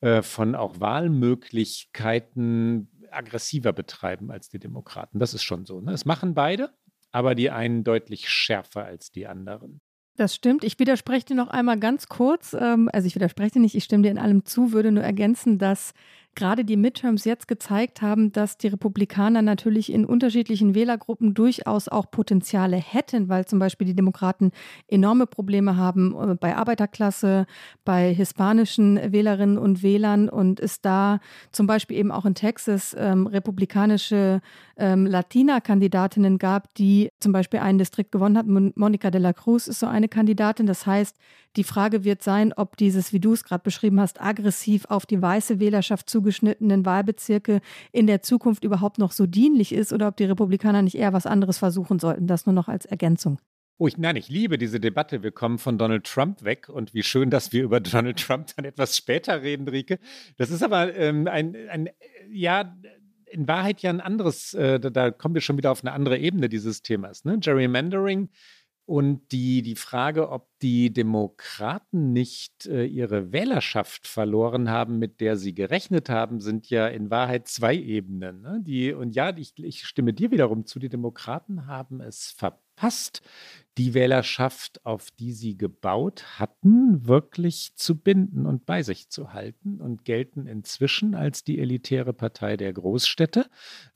äh, 0.00 0.22
von 0.22 0.54
auch 0.54 0.78
Wahlmöglichkeiten 0.80 2.88
aggressiver 3.10 3.72
betreiben 3.72 4.30
als 4.30 4.50
die 4.50 4.58
Demokraten. 4.58 5.18
Das 5.18 5.32
ist 5.34 5.42
schon 5.42 5.66
so. 5.66 5.80
Ne? 5.80 5.90
Das 5.92 6.04
machen 6.04 6.34
beide, 6.34 6.74
aber 7.10 7.34
die 7.34 7.50
einen 7.50 7.84
deutlich 7.84 8.28
schärfer 8.28 8.84
als 8.84 9.10
die 9.10 9.26
anderen. 9.26 9.80
Das 10.20 10.34
stimmt. 10.34 10.64
Ich 10.64 10.78
widerspreche 10.78 11.24
dir 11.24 11.34
noch 11.34 11.48
einmal 11.48 11.78
ganz 11.78 12.08
kurz. 12.08 12.52
Ähm, 12.52 12.90
also 12.92 13.06
ich 13.06 13.14
widerspreche 13.14 13.52
dir 13.52 13.60
nicht, 13.60 13.74
ich 13.74 13.84
stimme 13.84 14.02
dir 14.02 14.10
in 14.10 14.18
allem 14.18 14.44
zu, 14.44 14.72
würde 14.72 14.92
nur 14.92 15.02
ergänzen, 15.02 15.56
dass 15.56 15.94
gerade 16.34 16.64
die 16.64 16.76
Midterms 16.76 17.24
jetzt 17.24 17.48
gezeigt 17.48 18.02
haben, 18.02 18.30
dass 18.30 18.56
die 18.56 18.68
Republikaner 18.68 19.42
natürlich 19.42 19.92
in 19.92 20.04
unterschiedlichen 20.04 20.74
Wählergruppen 20.74 21.34
durchaus 21.34 21.88
auch 21.88 22.10
Potenziale 22.10 22.76
hätten, 22.76 23.28
weil 23.28 23.46
zum 23.46 23.58
Beispiel 23.58 23.86
die 23.86 23.96
Demokraten 23.96 24.52
enorme 24.88 25.26
Probleme 25.26 25.76
haben 25.76 26.14
äh, 26.14 26.34
bei 26.34 26.54
Arbeiterklasse, 26.56 27.46
bei 27.84 28.14
hispanischen 28.14 29.12
Wählerinnen 29.12 29.58
und 29.58 29.82
Wählern 29.82 30.28
und 30.28 30.60
es 30.60 30.80
da 30.80 31.20
zum 31.50 31.66
Beispiel 31.66 31.96
eben 31.96 32.12
auch 32.12 32.26
in 32.26 32.34
Texas 32.34 32.94
ähm, 32.98 33.26
republikanische 33.26 34.40
ähm, 34.80 35.06
Latina-Kandidatinnen 35.06 36.38
gab, 36.38 36.74
die 36.74 37.10
zum 37.20 37.32
Beispiel 37.32 37.60
einen 37.60 37.78
Distrikt 37.78 38.10
gewonnen 38.10 38.36
hat. 38.36 38.46
Monica 38.46 39.10
de 39.10 39.20
la 39.20 39.32
Cruz 39.32 39.68
ist 39.68 39.80
so 39.80 39.86
eine 39.86 40.08
Kandidatin. 40.08 40.66
Das 40.66 40.86
heißt, 40.86 41.16
die 41.56 41.64
Frage 41.64 42.02
wird 42.04 42.22
sein, 42.22 42.52
ob 42.52 42.76
dieses, 42.76 43.12
wie 43.12 43.20
du 43.20 43.32
es 43.32 43.44
gerade 43.44 43.62
beschrieben 43.62 44.00
hast, 44.00 44.20
aggressiv 44.20 44.86
auf 44.88 45.06
die 45.06 45.20
weiße 45.20 45.60
Wählerschaft 45.60 46.08
zugeschnittenen 46.08 46.84
Wahlbezirke 46.86 47.60
in 47.92 48.06
der 48.06 48.22
Zukunft 48.22 48.64
überhaupt 48.64 48.98
noch 48.98 49.12
so 49.12 49.26
dienlich 49.26 49.72
ist 49.72 49.92
oder 49.92 50.08
ob 50.08 50.16
die 50.16 50.24
Republikaner 50.24 50.82
nicht 50.82 50.96
eher 50.96 51.12
was 51.12 51.26
anderes 51.26 51.58
versuchen 51.58 51.98
sollten. 51.98 52.26
Das 52.26 52.46
nur 52.46 52.54
noch 52.54 52.68
als 52.68 52.86
Ergänzung. 52.86 53.38
Oh, 53.82 53.86
ich, 53.86 53.96
nein, 53.96 54.16
ich 54.16 54.28
liebe 54.28 54.58
diese 54.58 54.78
Debatte. 54.78 55.22
Wir 55.22 55.32
kommen 55.32 55.56
von 55.56 55.78
Donald 55.78 56.04
Trump 56.04 56.44
weg 56.44 56.68
und 56.68 56.92
wie 56.92 57.02
schön, 57.02 57.30
dass 57.30 57.50
wir 57.50 57.62
über 57.62 57.80
Donald 57.80 58.18
Trump 58.18 58.48
dann 58.54 58.66
etwas 58.66 58.94
später 58.94 59.40
reden, 59.40 59.66
Rike. 59.68 59.98
Das 60.36 60.50
ist 60.50 60.62
aber 60.62 60.94
ähm, 60.94 61.26
ein, 61.26 61.56
ein, 61.70 61.88
ja, 62.30 62.76
in 63.30 63.48
Wahrheit 63.48 63.82
ja 63.82 63.90
ein 63.90 64.00
anderes, 64.00 64.54
äh, 64.54 64.80
da, 64.80 64.90
da, 64.90 65.10
kommen 65.10 65.34
wir 65.34 65.42
schon 65.42 65.56
wieder 65.56 65.72
auf 65.72 65.84
eine 65.84 65.92
andere 65.92 66.18
Ebene 66.18 66.48
dieses 66.48 66.82
Themas. 66.82 67.24
Ne? 67.24 67.38
Gerrymandering 67.38 68.28
und 68.90 69.30
die, 69.30 69.62
die 69.62 69.76
Frage, 69.76 70.30
ob 70.30 70.48
die 70.62 70.92
Demokraten 70.92 72.12
nicht 72.12 72.66
äh, 72.66 72.84
ihre 72.84 73.30
Wählerschaft 73.30 74.08
verloren 74.08 74.68
haben, 74.68 74.98
mit 74.98 75.20
der 75.20 75.36
sie 75.36 75.54
gerechnet 75.54 76.08
haben, 76.08 76.40
sind 76.40 76.70
ja 76.70 76.88
in 76.88 77.08
Wahrheit 77.08 77.46
zwei 77.46 77.76
Ebenen. 77.76 78.40
Ne? 78.40 78.60
Die, 78.62 78.92
und 78.92 79.14
ja, 79.14 79.36
ich, 79.36 79.52
ich 79.56 79.84
stimme 79.84 80.12
dir 80.12 80.32
wiederum 80.32 80.66
zu, 80.66 80.80
die 80.80 80.88
Demokraten 80.88 81.68
haben 81.68 82.00
es 82.00 82.32
verpasst, 82.32 83.22
die 83.78 83.94
Wählerschaft, 83.94 84.84
auf 84.84 85.10
die 85.12 85.32
sie 85.32 85.56
gebaut 85.56 86.24
hatten, 86.38 87.06
wirklich 87.06 87.72
zu 87.76 87.96
binden 87.98 88.44
und 88.46 88.66
bei 88.66 88.82
sich 88.82 89.08
zu 89.10 89.32
halten 89.32 89.80
und 89.80 90.04
gelten 90.04 90.46
inzwischen 90.46 91.14
als 91.14 91.44
die 91.44 91.58
elitäre 91.60 92.12
Partei 92.12 92.56
der 92.56 92.72
Großstädte, 92.72 93.46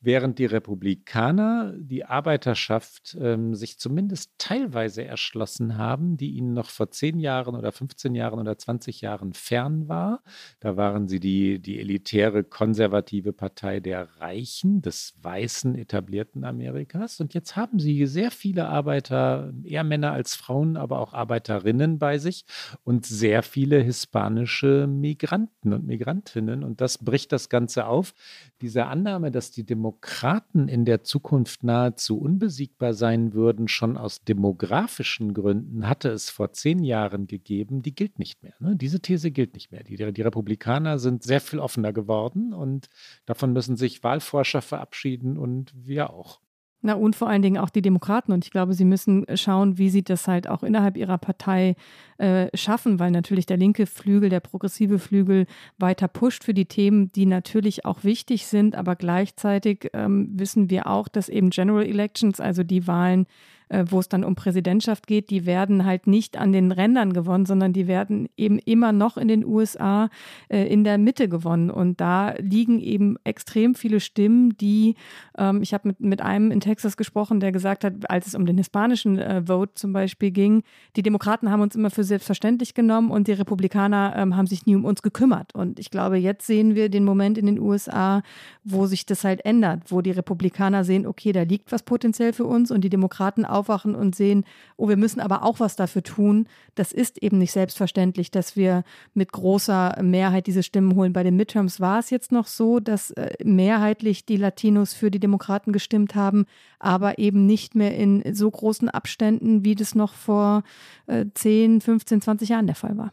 während 0.00 0.38
die 0.38 0.47
Republikaner 0.47 1.75
die 1.76 2.04
Arbeiterschaft 2.04 3.16
ähm, 3.21 3.54
sich 3.54 3.78
zumindest 3.78 4.33
teilweise 4.38 5.04
erschlossen 5.04 5.76
haben, 5.76 6.16
die 6.16 6.31
ihnen 6.31 6.52
noch 6.52 6.71
vor 6.71 6.90
zehn 6.90 7.19
Jahren 7.19 7.57
oder 7.57 7.73
15 7.73 8.14
Jahren 8.14 8.38
oder 8.38 8.57
20 8.57 9.00
Jahren 9.00 9.33
fern 9.33 9.88
war. 9.88 10.23
Da 10.61 10.76
waren 10.76 11.09
sie 11.09 11.21
die, 11.21 11.59
die 11.59 11.81
elitäre 11.81 12.45
konservative 12.45 13.33
Partei 13.33 13.81
der 13.81 14.21
Reichen, 14.21 14.83
des 14.83 15.14
weißen 15.21 15.75
etablierten 15.76 16.45
Amerikas. 16.45 17.21
Und 17.21 17.35
jetzt 17.35 17.57
haben 17.57 17.78
sie 17.78 18.07
sehr 18.07 18.31
viele 18.31 18.69
Arbeiter 18.69 19.52
eher 19.64 19.85
Männer 19.85 20.12
als 20.12 20.35
Frauen, 20.35 20.76
aber 20.76 21.00
auch 21.00 21.12
Arbeiterinnen 21.12 21.99
bei 21.99 22.18
sich 22.18 22.44
und 22.83 23.06
sehr 23.06 23.42
viele 23.42 23.80
hispanische 23.80 24.87
Migranten 24.87 25.73
und 25.73 25.87
Migrantinnen. 25.87 26.64
Und 26.64 26.80
das 26.80 26.99
bricht 26.99 27.33
das 27.33 27.49
Ganze 27.49 27.87
auf. 27.87 28.14
Diese 28.61 28.87
Annahme, 28.87 29.30
dass 29.30 29.50
die 29.50 29.64
Demokraten 29.64 30.68
in 30.68 30.85
der 30.85 31.02
Zukunft 31.02 31.64
nahezu 31.64 32.18
unbesiegbar 32.18 32.94
sein 32.94 33.33
würden, 33.33 33.68
schon 33.68 33.97
aus 33.97 34.23
demografischen 34.23 35.35
Gründen, 35.35 35.88
hatte 35.88 36.11
es 36.11 36.30
vor 36.30 36.52
zehn 36.52 36.83
Jahren 36.83 37.26
gegeben, 37.26 37.83
die 37.83 37.94
gilt 37.94 38.18
nicht 38.18 38.42
mehr. 38.42 38.54
Ne? 38.61 38.76
Diese 38.76 39.00
These 39.00 39.30
gilt 39.30 39.54
nicht 39.54 39.73
mehr. 39.73 39.83
Die, 39.83 39.97
die 39.97 40.23
Republikaner 40.23 40.99
sind 40.99 41.23
sehr 41.23 41.40
viel 41.40 41.59
offener 41.59 41.92
geworden 41.92 42.52
und 42.52 42.88
davon 43.26 43.52
müssen 43.52 43.76
sich 43.76 44.02
Wahlforscher 44.02 44.62
verabschieden 44.62 45.38
und 45.38 45.73
wir 45.75 46.11
auch. 46.11 46.44
Na, 46.87 46.93
und 46.93 47.17
vor 47.17 47.31
allen 47.31 47.41
Dingen 47.41 47.57
auch 47.57 47.71
die 47.71 47.81
Demokraten. 47.81 48.31
Und 48.31 48.45
ich 48.45 48.50
glaube, 48.50 48.75
sie 48.75 48.85
müssen 48.85 49.25
schauen, 49.37 49.79
wie 49.79 49.88
sie 49.88 50.03
das 50.03 50.29
halt 50.29 50.47
auch 50.47 50.62
innerhalb 50.62 50.99
ihrer 50.99 51.17
Partei 51.17 51.76
äh, 52.19 52.55
schaffen, 52.55 52.99
weil 52.99 53.11
natürlich 53.11 53.47
der 53.47 53.57
linke 53.57 53.87
Flügel, 53.87 54.29
der 54.29 54.41
progressive 54.41 54.99
Flügel 54.99 55.47
weiter 55.79 56.09
pusht 56.09 56.45
für 56.45 56.53
die 56.53 56.67
Themen, 56.67 57.11
die 57.12 57.25
natürlich 57.25 57.87
auch 57.87 58.05
wichtig 58.05 58.47
sind. 58.47 58.75
Aber 58.76 58.97
gleichzeitig 58.97 59.88
ähm, 59.95 60.29
wissen 60.35 60.69
wir 60.69 60.87
auch, 60.87 61.09
dass 61.09 61.31
eben 61.31 61.49
General 61.49 61.87
Elections, 61.87 62.38
also 62.38 62.62
die 62.62 62.87
Wahlen, 62.87 63.23
äh, 63.23 63.63
wo 63.88 64.00
es 64.00 64.09
dann 64.09 64.25
um 64.25 64.35
Präsidentschaft 64.35 65.07
geht, 65.07 65.31
die 65.31 65.47
werden 65.47 65.85
halt 65.85 66.07
nicht 66.07 66.37
an 66.37 66.52
den 66.52 66.73
Rändern 66.73 67.12
gewonnen, 67.12 67.47
sondern 67.47 67.73
die 67.73 67.87
werden 67.87 68.28
eben 68.37 68.59
immer 68.59 68.93
noch 68.93 69.16
in 69.16 69.28
den 69.28 69.45
USA 69.45 70.09
äh, 70.49 70.66
in 70.66 70.85
der 70.85 70.99
Mitte 70.99 71.28
gewonnen. 71.28 71.71
Und 71.71 72.00
da 72.00 72.35
liegen 72.38 72.81
eben 72.81 73.16
extrem 73.25 73.75
viele 73.75 74.00
Stimmen, 74.00 74.57
die, 74.59 74.95
ähm, 75.38 75.62
ich 75.62 75.75
habe 75.75 75.88
mit, 75.88 76.00
mit 76.00 76.23
einem 76.23 76.50
in 76.50 76.61
Texas 76.61 76.97
gesprochen, 76.97 77.40
der 77.40 77.52
gesagt 77.52 77.85
hat, 77.85 78.11
als 78.11 78.26
es 78.26 78.35
um 78.35 78.47
den 78.47 78.59
hispanischen 78.59 79.19
äh, 79.19 79.43
Vote 79.47 79.75
zum 79.75 79.93
Beispiel 79.93 80.31
ging, 80.31 80.62
die 80.97 81.02
Demokraten 81.02 81.50
haben 81.50 81.61
uns 81.61 81.75
immer 81.75 81.90
für 81.90 82.04
selbstverständlich 82.04 82.75
genommen 82.75 83.11
und 83.11 83.28
die 83.28 83.33
Republikaner 83.33 84.14
ähm, 84.16 84.37
haben 84.37 84.47
sich 84.47 84.66
nie 84.66 84.76
um 84.76 84.85
uns 84.85 85.02
gekümmert. 85.02 85.54
Und 85.54 85.78
ich 85.78 85.90
glaube, 85.90 86.16
jetzt 86.16 86.47
sehen 86.47 86.75
wir 86.75 86.88
den 86.88 87.04
Moment 87.04 87.38
in 87.38 87.47
den 87.47 87.59
USA, 87.59 88.23
wo 88.62 88.87
sich 88.87 89.07
das 89.07 89.25
halt 89.25 89.45
ändert, 89.45 89.90
wo 89.90 90.00
die 90.00 90.11
Republikaner 90.11 90.85
sehen, 90.85 91.07
okay, 91.07 91.33
da 91.33 91.43
liegt 91.43 91.73
was 91.73 91.83
potenziell 91.83 92.33
für 92.33 92.45
uns 92.45 92.71
und 92.71 92.83
die 92.83 92.90
Demokraten 92.90 93.45
aufwachen 93.64 93.94
und 93.94 94.14
sehen, 94.14 94.44
oh, 94.76 94.88
wir 94.88 94.97
müssen 94.97 95.21
aber 95.21 95.42
auch 95.42 95.61
was 95.61 95.76
dafür 95.76 96.02
tun. 96.02 96.47
Das 96.75 96.92
ist 96.92 97.23
eben 97.23 97.38
nicht 97.38 97.52
selbstverständlich, 97.52 98.30
dass 98.30 98.56
wir 98.56 98.85
mit 99.14 99.33
großer 99.33 99.99
Mehrheit 100.02 100.47
diese 100.47 100.62
Stimmen 100.62 100.94
holen. 100.94 101.12
Bei 101.12 101.23
den 101.23 101.37
Midterms 101.37 101.80
war 101.80 101.99
es 101.99 102.11
jetzt 102.11 102.33
noch 102.33 102.47
so, 102.47 102.80
dass 102.80 103.11
äh, 103.12 103.33
mehrheitlich 103.42 104.26
die 104.26 104.37
Latinos 104.37 104.92
für 104.92 105.11
die 105.11 105.21
Demokraten 105.21 105.73
gestimmt 105.73 106.14
haben, 106.14 106.44
aber 106.78 107.18
eben 107.18 107.47
nicht 107.47 107.75
mehr 107.75 107.97
in 107.97 108.35
so 108.35 108.50
großen 108.50 108.88
Abständen, 108.88 109.64
wie 109.64 109.75
das 109.75 109.94
noch 109.94 110.12
vor 110.12 110.62
äh, 111.06 111.26
10, 111.33 111.80
15, 111.80 112.21
20 112.21 112.49
Jahren 112.50 112.66
der 112.66 112.76
Fall 112.76 112.99
war. 112.99 113.12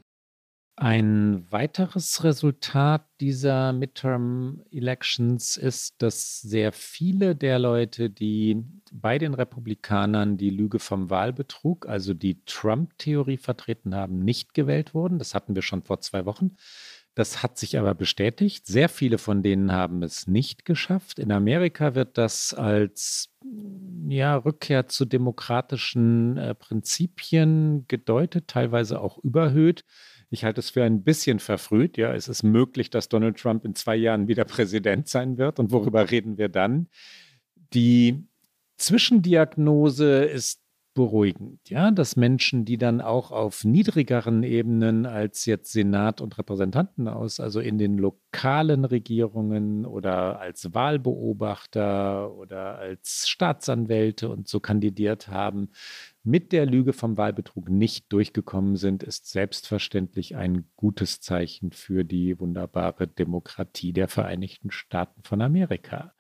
Ein 0.84 1.46
weiteres 1.52 2.24
Resultat 2.24 3.06
dieser 3.20 3.72
Midterm 3.72 4.64
Elections 4.72 5.56
ist, 5.56 6.02
dass 6.02 6.42
sehr 6.42 6.72
viele 6.72 7.36
der 7.36 7.60
Leute, 7.60 8.10
die 8.10 8.64
bei 8.92 9.20
den 9.20 9.36
Republikanern 9.36 10.38
die 10.38 10.50
Lüge 10.50 10.80
vom 10.80 11.12
Wahlbetrug, 11.12 11.88
also 11.88 12.16
die 12.16 12.44
Trump-Theorie 12.46 13.38
vertreten 13.38 13.94
haben, 13.94 14.26
nicht 14.26 14.56
gewählt 14.56 14.96
wurden. 14.96 15.20
Das 15.20 15.36
hatten 15.36 15.54
wir 15.54 15.62
schon 15.62 15.84
vor 15.84 16.02
zwei 16.02 16.26
Wochen. 16.26 16.56
Das 17.14 17.44
hat 17.44 17.60
sich 17.60 17.78
aber 17.78 17.94
bestätigt. 17.94 18.66
Sehr 18.66 18.90
viele 18.90 19.20
von 19.20 19.44
denen 19.44 19.72
haben 19.72 20.02
es 20.02 20.26
nicht 20.26 20.66
geschafft. 20.66 21.20
In 21.20 21.32
Amerika 21.32 21.94
wird 21.94 22.18
das 22.18 22.56
als 22.56 23.30
ja, 24.08 24.36
Rückkehr 24.36 24.88
zu 24.88 25.06
demokratischen 25.06 26.38
äh, 26.38 26.56
Prinzipien 26.56 27.86
gedeutet, 27.88 28.48
teilweise 28.48 29.00
auch 29.00 29.20
überhöht. 29.20 29.84
Ich 30.34 30.46
halte 30.46 30.62
es 30.62 30.70
für 30.70 30.84
ein 30.84 31.04
bisschen 31.04 31.40
verfrüht. 31.40 31.98
Ja, 31.98 32.14
es 32.14 32.30
ist 32.30 32.42
möglich, 32.42 32.90
dass 32.90 33.10
Donald 33.10 33.38
Trump 33.38 33.66
in 33.66 33.76
zwei 33.76 33.98
Jahren 33.98 34.28
wieder 34.28 34.46
Präsident 34.46 35.08
sein 35.08 35.38
wird. 35.38 35.60
Und 35.60 35.72
worüber 35.72 36.10
reden 36.10 36.38
wir 36.38 36.50
dann? 36.50 36.88
Die 37.74 38.24
Zwischendiagnose 38.78 40.24
ist 40.24 40.62
beruhigend, 40.94 41.70
ja, 41.70 41.92
dass 41.92 42.16
Menschen, 42.16 42.66
die 42.66 42.78
dann 42.78 43.00
auch 43.00 43.32
auf 43.32 43.64
niedrigeren 43.64 44.44
Ebenen 44.44 45.06
als 45.06 45.46
jetzt 45.46 45.72
Senat 45.72 46.20
und 46.20 46.38
Repräsentantenhaus, 46.38 47.40
also 47.40 47.60
in 47.60 47.78
den 47.78 47.98
lokalen 48.34 48.86
Regierungen 48.86 49.86
oder 49.86 50.40
als 50.40 50.74
Wahlbeobachter 50.74 52.34
oder 52.34 52.78
als 52.78 53.28
Staatsanwälte 53.28 54.30
und 54.30 54.48
so 54.48 54.60
kandidiert 54.62 55.28
haben, 55.28 55.70
mit 56.24 56.52
der 56.52 56.66
Lüge 56.66 56.94
vom 56.94 57.18
Wahlbetrug 57.18 57.70
nicht 57.70 58.14
durchgekommen 58.14 58.76
sind, 58.76 59.02
ist 59.04 59.32
selbstverständlich 59.32 60.36
ein 60.36 60.66
gutes 60.76 61.20
Zeichen 61.20 61.72
für 61.72 62.04
die 62.06 62.40
wunderbare 62.40 63.08
Demokratie 63.08 63.92
der 63.92 64.08
Vereinigten 64.08 64.72
Staaten 64.72 65.24
von 65.24 65.42
Amerika. 65.42 66.14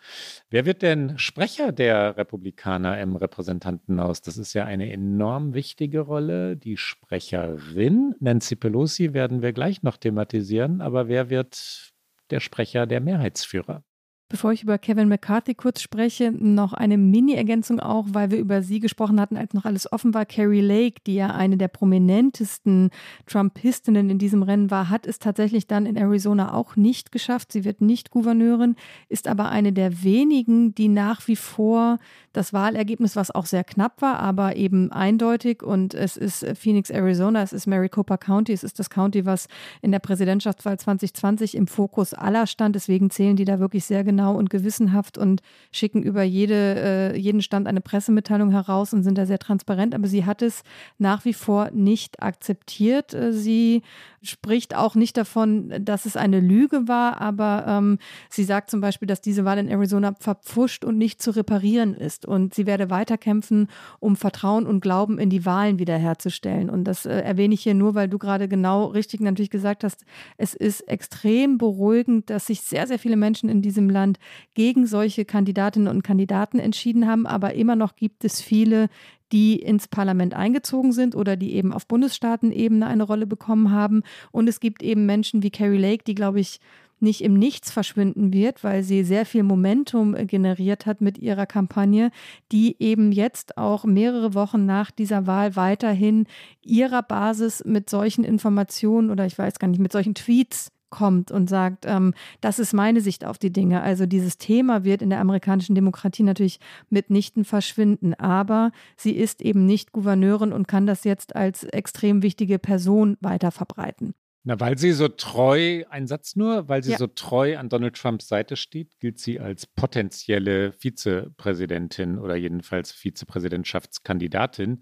Wer 0.50 0.66
wird 0.66 0.82
denn 0.82 1.18
Sprecher 1.20 1.72
der 1.72 2.18
Republikaner 2.18 3.00
im 3.00 3.16
Repräsentantenhaus? 3.16 4.22
Das 4.22 4.38
ist 4.38 4.54
ja 4.54 4.66
eine 4.66 4.92
enorm 4.92 5.54
wichtige 5.54 6.00
Rolle. 6.00 6.58
Die 6.58 6.78
Sprecherin 6.78 8.16
Nancy 8.20 8.56
Pelosi 8.56 9.14
werden 9.14 9.42
wir 9.44 9.54
gleich 9.54 9.84
noch 9.84 9.98
thematisieren, 9.98 10.82
aber 10.82 11.08
wer 11.08 11.30
wird 11.30 11.94
der 12.32 12.40
Sprecher 12.40 12.88
der 12.88 13.02
Mehrheitsführer? 13.02 13.84
Bevor 14.32 14.54
ich 14.54 14.64
über 14.64 14.78
Kevin 14.78 15.10
McCarthy 15.10 15.56
kurz 15.56 15.82
spreche, 15.82 16.32
noch 16.32 16.72
eine 16.72 16.98
Mini-Ergänzung 16.98 17.82
auch, 17.82 18.06
weil 18.12 18.32
wir 18.32 18.38
über 18.38 18.62
sie 18.62 18.80
gesprochen 18.80 19.20
hatten, 19.20 19.36
als 19.36 19.54
noch 19.54 19.66
alles 19.66 19.92
offen 19.92 20.14
war. 20.14 20.26
Carrie 20.26 20.62
Lake, 20.62 21.02
die 21.06 21.16
ja 21.16 21.32
eine 21.32 21.58
der 21.58 21.68
prominentesten 21.68 22.92
Trumpistinnen 23.26 24.10
in 24.10 24.20
diesem 24.20 24.42
Rennen 24.42 24.72
war, 24.72 24.90
hat 24.90 25.06
es 25.06 25.20
tatsächlich 25.20 25.68
dann 25.68 25.86
in 25.86 25.98
Arizona 25.98 26.54
auch 26.54 26.78
nicht 26.78 27.12
geschafft. 27.12 27.52
Sie 27.52 27.66
wird 27.66 27.82
nicht 27.82 28.10
Gouverneurin, 28.10 28.78
ist 29.10 29.28
aber 29.28 29.50
eine 29.50 29.74
der 29.74 30.02
wenigen, 30.02 30.74
die 30.76 30.88
nach 30.88 31.28
wie 31.28 31.36
vor 31.36 32.00
das 32.32 32.54
Wahlergebnis, 32.54 33.18
was 33.18 33.32
auch 33.32 33.46
sehr 33.46 33.66
knapp 33.66 34.02
war, 34.02 34.20
aber 34.20 34.56
eben 34.56 34.94
eindeutig 34.94 35.62
und 35.62 35.94
es 35.94 36.16
ist 36.16 36.46
Phoenix, 36.58 36.90
Arizona, 36.90 37.42
es 37.42 37.52
ist 37.52 37.68
Maricopa 37.68 38.16
County, 38.16 38.54
es 38.54 38.64
ist 38.64 38.80
das 38.80 38.90
County, 38.90 39.26
was 39.26 39.50
in 39.82 39.92
der 39.92 40.00
Präsidentschaftswahl 40.00 40.80
2020 40.80 41.56
im 41.56 41.68
Fokus 41.68 42.14
aller 42.14 42.48
stand. 42.48 42.78
Deswegen 42.78 43.10
zählen 43.10 43.36
die 43.36 43.44
da 43.44 43.60
wirklich 43.60 43.84
sehr 43.84 44.06
genau 44.06 44.21
genau 44.22 44.36
und 44.36 44.50
gewissenhaft 44.50 45.18
und 45.18 45.42
schicken 45.72 46.04
über 46.04 46.24
jede, 46.24 47.14
äh, 47.14 47.18
jeden 47.18 47.42
Stand 47.42 47.68
eine 47.68 47.82
Pressemitteilung 47.82 48.52
heraus 48.52 48.94
und 48.94 49.04
sind 49.04 49.18
da 49.18 49.26
sehr 49.26 49.40
transparent. 49.40 49.96
Aber 49.96 50.08
sie 50.08 50.26
hat 50.26 50.42
es 50.42 50.64
nach 51.00 51.26
wie 51.26 51.34
vor 51.34 51.72
nicht 51.72 52.22
akzeptiert. 52.22 53.14
Äh, 53.14 53.34
sie 53.34 53.82
spricht 54.24 54.76
auch 54.76 54.96
nicht 54.96 55.18
davon, 55.18 55.74
dass 55.84 56.06
es 56.06 56.16
eine 56.16 56.40
Lüge 56.40 56.88
war, 56.88 57.20
aber 57.20 57.66
ähm, 57.68 57.98
sie 58.30 58.44
sagt 58.44 58.70
zum 58.70 58.80
Beispiel, 58.80 59.08
dass 59.08 59.22
diese 59.22 59.46
Wahl 59.46 59.58
in 59.58 59.68
Arizona 59.68 60.14
verpfuscht 60.20 60.86
und 60.86 60.98
nicht 60.98 61.22
zu 61.22 61.32
reparieren 61.32 61.96
ist. 61.96 62.26
Und 62.26 62.54
sie 62.54 62.66
werde 62.66 62.90
weiterkämpfen, 62.90 63.68
um 64.00 64.16
Vertrauen 64.16 64.68
und 64.68 64.82
Glauben 64.82 65.18
in 65.18 65.30
die 65.30 65.46
Wahlen 65.46 65.80
wiederherzustellen. 65.80 66.70
Und 66.70 66.84
das 66.84 67.06
äh, 67.06 67.22
erwähne 67.22 67.56
ich 67.56 67.64
hier 67.64 67.74
nur, 67.74 67.96
weil 67.96 68.10
du 68.10 68.20
gerade 68.20 68.48
genau 68.48 68.86
richtig 68.86 69.22
natürlich 69.22 69.50
gesagt 69.50 69.84
hast, 69.84 70.06
es 70.38 70.54
ist 70.54 70.82
extrem 70.82 71.58
beruhigend, 71.58 72.30
dass 72.30 72.48
sich 72.48 72.62
sehr, 72.62 72.86
sehr 72.88 73.00
viele 73.00 73.18
Menschen 73.18 73.50
in 73.50 73.62
diesem 73.62 73.90
Land 73.90 74.20
gegen 74.54 74.86
solche 74.86 75.26
Kandidatinnen 75.26 75.88
und 75.88 76.04
Kandidaten 76.04 76.60
entschieden 76.60 77.08
haben. 77.08 77.26
Aber 77.26 77.56
immer 77.56 77.76
noch 77.76 77.96
gibt 77.96 78.24
es 78.24 78.42
viele, 78.42 78.90
die 79.32 79.56
ins 79.56 79.88
Parlament 79.88 80.34
eingezogen 80.34 80.92
sind 80.92 81.16
oder 81.16 81.36
die 81.36 81.54
eben 81.56 81.74
auf 81.74 81.88
Bundesstaatenebene 81.88 82.86
eine 82.86 83.04
Rolle 83.04 83.28
bekommen 83.28 83.72
haben. 83.72 84.04
Und 84.32 84.50
es 84.50 84.60
gibt 84.60 84.84
eben 84.84 85.06
Menschen 85.06 85.44
wie 85.44 85.52
Carrie 85.52 85.78
Lake, 85.78 86.04
die, 86.06 86.16
glaube 86.16 86.40
ich, 86.40 86.60
nicht 87.02 87.24
im 87.24 87.34
Nichts 87.34 87.72
verschwinden 87.72 88.32
wird, 88.32 88.64
weil 88.64 88.84
sie 88.84 89.04
sehr 89.04 89.26
viel 89.26 89.44
Momentum 89.44 90.16
generiert 90.28 90.86
hat 90.86 91.02
mit 91.02 91.18
ihrer 91.18 91.48
Kampagne, 91.48 92.12
die 92.52 92.76
eben 92.80 93.12
jetzt 93.12 93.58
auch 93.58 93.86
mehrere 93.86 94.34
Wochen 94.36 94.66
nach 94.66 94.92
dieser 94.92 95.26
Wahl 95.26 95.56
weiterhin 95.56 96.28
ihrer 96.62 97.02
Basis 97.02 97.64
mit 97.66 97.90
solchen 97.90 98.24
Informationen 98.24 99.10
oder 99.10 99.26
ich 99.26 99.38
weiß 99.38 99.58
gar 99.58 99.68
nicht, 99.68 99.80
mit 99.80 99.92
solchen 99.92 100.14
Tweets 100.14 100.72
kommt 100.92 101.32
und 101.32 101.50
sagt, 101.50 101.86
ähm, 101.88 102.14
das 102.40 102.60
ist 102.60 102.74
meine 102.74 103.02
Sicht 103.02 103.26
auf 103.26 103.40
die 103.40 103.52
Dinge. 103.52 103.82
Also 103.82 104.06
dieses 104.06 104.38
Thema 104.38 104.84
wird 104.84 105.02
in 105.02 105.10
der 105.10 105.20
amerikanischen 105.20 105.74
Demokratie 105.74 106.22
natürlich 106.22 106.60
mitnichten 106.92 107.44
verschwinden, 107.44 108.14
aber 108.14 108.72
sie 108.96 109.14
ist 109.14 109.42
eben 109.42 109.66
nicht 109.66 109.92
Gouverneurin 109.92 110.54
und 110.54 110.68
kann 110.68 110.86
das 110.86 111.04
jetzt 111.04 111.36
als 111.36 111.64
extrem 111.64 112.22
wichtige 112.22 112.60
Person 112.60 113.18
weiter 113.22 113.50
verbreiten. 113.50 114.14
Na, 114.44 114.60
weil 114.60 114.76
sie 114.76 114.92
so 114.92 115.08
treu, 115.08 115.84
ein 115.92 116.08
Satz 116.08 116.36
nur, 116.36 116.68
weil 116.68 116.82
sie 116.82 116.94
ja. 116.94 116.98
so 116.98 117.06
treu 117.06 117.58
an 117.58 117.70
Donald 117.70 117.96
Trumps 117.96 118.28
Seite 118.28 118.56
steht, 118.56 119.00
gilt 119.00 119.20
sie 119.20 119.40
als 119.40 119.68
potenzielle 119.68 120.72
Vizepräsidentin 120.72 122.18
oder 122.18 122.36
jedenfalls 122.36 122.92
Vizepräsidentschaftskandidatin, 122.92 124.82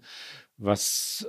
was 0.60 1.26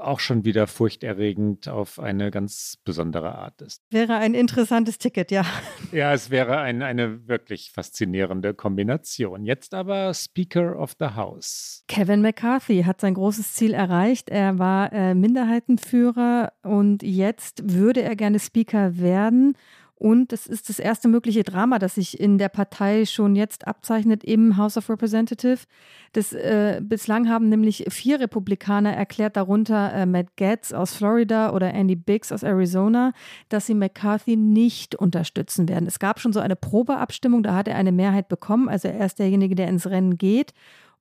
auch 0.00 0.20
schon 0.20 0.44
wieder 0.44 0.66
furchterregend 0.66 1.68
auf 1.68 1.98
eine 1.98 2.30
ganz 2.30 2.76
besondere 2.84 3.36
Art 3.36 3.62
ist. 3.62 3.82
Wäre 3.90 4.16
ein 4.16 4.34
interessantes 4.34 4.98
Ticket, 4.98 5.30
ja. 5.30 5.44
Ja, 5.92 6.14
es 6.14 6.30
wäre 6.30 6.58
ein, 6.58 6.82
eine 6.82 7.28
wirklich 7.28 7.70
faszinierende 7.70 8.54
Kombination. 8.54 9.44
Jetzt 9.44 9.74
aber 9.74 10.14
Speaker 10.14 10.78
of 10.78 10.94
the 10.98 11.08
House. 11.14 11.84
Kevin 11.86 12.22
McCarthy 12.22 12.82
hat 12.84 13.00
sein 13.00 13.14
großes 13.14 13.52
Ziel 13.52 13.74
erreicht. 13.74 14.30
Er 14.30 14.58
war 14.58 14.92
äh, 14.92 15.14
Minderheitenführer 15.14 16.52
und 16.62 17.02
jetzt 17.02 17.74
würde 17.74 18.02
er 18.02 18.16
gerne 18.16 18.40
Speaker 18.40 18.98
werden. 18.98 19.54
Und 20.02 20.32
es 20.32 20.48
ist 20.48 20.68
das 20.68 20.80
erste 20.80 21.06
mögliche 21.06 21.44
Drama, 21.44 21.78
das 21.78 21.94
sich 21.94 22.18
in 22.18 22.36
der 22.36 22.48
Partei 22.48 23.06
schon 23.06 23.36
jetzt 23.36 23.68
abzeichnet 23.68 24.24
im 24.24 24.56
House 24.56 24.76
of 24.76 24.90
Representatives. 24.90 25.68
Das, 26.12 26.32
äh, 26.32 26.80
bislang 26.82 27.28
haben 27.28 27.48
nämlich 27.48 27.84
vier 27.88 28.18
Republikaner 28.18 28.92
erklärt, 28.92 29.36
darunter 29.36 29.92
äh, 29.94 30.04
Matt 30.04 30.36
Gaetz 30.36 30.72
aus 30.72 30.92
Florida 30.92 31.52
oder 31.52 31.72
Andy 31.72 31.94
Biggs 31.94 32.32
aus 32.32 32.42
Arizona, 32.42 33.12
dass 33.48 33.66
sie 33.66 33.74
McCarthy 33.74 34.34
nicht 34.34 34.96
unterstützen 34.96 35.68
werden. 35.68 35.86
Es 35.86 36.00
gab 36.00 36.18
schon 36.18 36.32
so 36.32 36.40
eine 36.40 36.56
Probeabstimmung, 36.56 37.44
da 37.44 37.54
hat 37.54 37.68
er 37.68 37.76
eine 37.76 37.92
Mehrheit 37.92 38.28
bekommen. 38.28 38.68
Also 38.68 38.88
er 38.88 39.06
ist 39.06 39.20
derjenige, 39.20 39.54
der 39.54 39.68
ins 39.68 39.86
Rennen 39.86 40.18
geht 40.18 40.52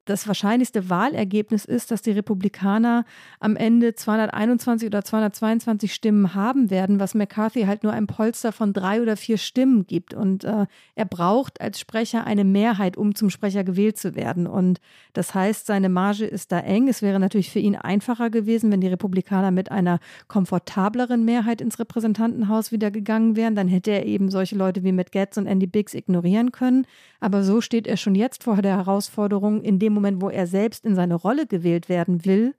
das 0.06 0.28
wahrscheinlichste 0.28 0.90
Wahlergebnis 0.90 1.64
ist, 1.64 1.92
dass 1.92 2.02
die 2.02 2.12
Republikaner 2.12 3.06
am 3.40 3.56
Ende 3.56 3.94
221 3.94 4.88
oder 4.88 5.04
222 5.04 5.94
Stimmen 5.94 6.34
haben 6.34 6.72
werden, 6.72 7.00
was 7.00 7.14
McCarthy 7.14 7.64
halt 7.64 7.84
nur 7.84 7.94
ein 7.94 8.08
Polster 8.08 8.52
von 8.52 8.74
drei 8.74 9.02
oder 9.02 9.16
vier 9.16 9.38
Stimmen 9.38 9.86
gibt. 9.86 10.16
Und 10.16 10.44
äh, 10.44 10.66
er 10.96 11.06
braucht 11.06 11.62
als 11.62 11.80
Sprecher 11.80 12.26
eine 12.26 12.44
Mehrheit, 12.44 12.98
um 12.98 13.14
zum 13.14 13.30
Sprecher 13.30 13.64
gewählt 13.64 13.98
zu 13.98 14.16
werden. 14.16 14.48
Und 14.48 14.82
das 15.14 15.36
heißt, 15.36 15.68
seine 15.68 15.90
Marge 15.90 16.26
ist 16.26 16.52
da 16.52 16.60
eng. 16.60 16.88
Es 16.88 17.04
wäre 17.04 17.20
natürlich 17.20 17.52
für 17.52 17.60
ihn 17.60 17.76
einfacher 17.76 18.32
gewesen, 18.32 18.72
wenn 18.72 18.82
die 18.82 18.88
Republikaner 18.88 19.52
mit 19.52 19.70
einer 19.72 20.00
komfortableren 20.28 21.24
Mehrheit 21.26 21.62
ins 21.62 21.78
Repräsentantenhaus 21.78 22.72
wieder 22.72 22.90
gegangen 22.90 23.36
wären. 23.36 23.54
Dann 23.54 23.68
hätte 23.68 23.92
er 23.92 24.08
eben 24.08 24.32
solche 24.32 24.56
Leute 24.56 24.84
wie 24.84 24.94
Matt 24.94 25.12
Getz 25.12 25.38
und 25.38 25.46
Andy 25.46 25.68
Biggs 25.68 25.94
ignorieren 25.94 26.52
können. 26.52 26.88
Aber 27.20 27.44
so 27.44 27.62
steht 27.62 27.86
er 27.86 27.98
schon 27.98 28.16
jetzt 28.16 28.44
vor 28.44 28.64
der 28.64 28.78
Herausforderung, 28.78 29.62
in 29.62 29.78
dem 29.78 29.92
dem 29.92 30.01
Moment, 30.02 30.22
wo 30.22 30.30
er 30.30 30.48
selbst 30.48 30.86
in 30.86 30.96
seine 30.96 31.16
Rolle 31.16 31.46
gewählt 31.46 31.88
werden 31.88 32.26
will, 32.26 32.56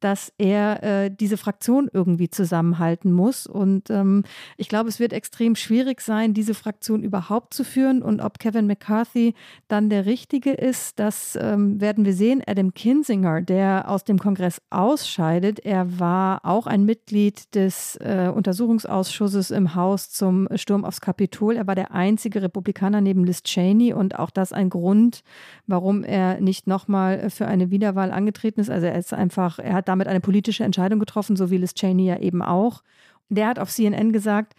dass 0.00 0.32
er 0.38 0.82
äh, 0.82 1.10
diese 1.10 1.36
Fraktion 1.36 1.88
irgendwie 1.92 2.30
zusammenhalten 2.30 3.12
muss. 3.12 3.46
Und 3.46 3.90
ähm, 3.90 4.24
ich 4.56 4.68
glaube, 4.68 4.88
es 4.88 4.98
wird 4.98 5.12
extrem 5.12 5.56
schwierig 5.56 6.00
sein, 6.00 6.34
diese 6.34 6.54
Fraktion 6.54 7.02
überhaupt 7.02 7.54
zu 7.54 7.64
führen. 7.64 8.02
Und 8.02 8.20
ob 8.20 8.38
Kevin 8.38 8.66
McCarthy 8.66 9.34
dann 9.68 9.90
der 9.90 10.06
Richtige 10.06 10.52
ist, 10.52 10.98
das 10.98 11.38
ähm, 11.40 11.80
werden 11.80 12.04
wir 12.04 12.14
sehen. 12.14 12.42
Adam 12.46 12.74
Kinzinger, 12.74 13.42
der 13.42 13.88
aus 13.88 14.04
dem 14.04 14.18
Kongress 14.18 14.60
ausscheidet, 14.70 15.60
er 15.60 16.00
war 16.00 16.44
auch 16.44 16.66
ein 16.66 16.84
Mitglied 16.84 17.54
des 17.54 17.96
äh, 17.96 18.30
Untersuchungsausschusses 18.34 19.50
im 19.50 19.74
Haus 19.74 20.10
zum 20.10 20.48
Sturm 20.54 20.84
aufs 20.84 21.00
Kapitol. 21.00 21.56
Er 21.56 21.66
war 21.66 21.74
der 21.74 21.92
einzige 21.92 22.42
Republikaner 22.42 23.00
neben 23.00 23.24
Liz 23.24 23.42
Cheney 23.42 23.92
und 23.92 24.18
auch 24.18 24.30
das 24.30 24.52
ein 24.52 24.70
Grund, 24.70 25.22
warum 25.66 26.04
er 26.04 26.40
nicht 26.40 26.66
nochmal 26.66 27.28
für 27.30 27.46
eine 27.46 27.70
Wiederwahl 27.70 28.12
angetreten 28.12 28.60
ist. 28.60 28.70
Also 28.70 28.86
er 28.86 28.98
ist 28.98 29.12
einfach, 29.12 29.58
er 29.58 29.74
hat 29.74 29.89
damit 29.90 30.08
eine 30.08 30.20
politische 30.20 30.64
Entscheidung 30.64 30.98
getroffen, 30.98 31.36
so 31.36 31.50
wie 31.50 31.58
Liz 31.58 31.74
Cheney 31.74 32.06
ja 32.06 32.18
eben 32.18 32.42
auch. 32.42 32.82
Der 33.28 33.46
hat 33.48 33.58
auf 33.58 33.70
CNN 33.70 34.12
gesagt, 34.12 34.54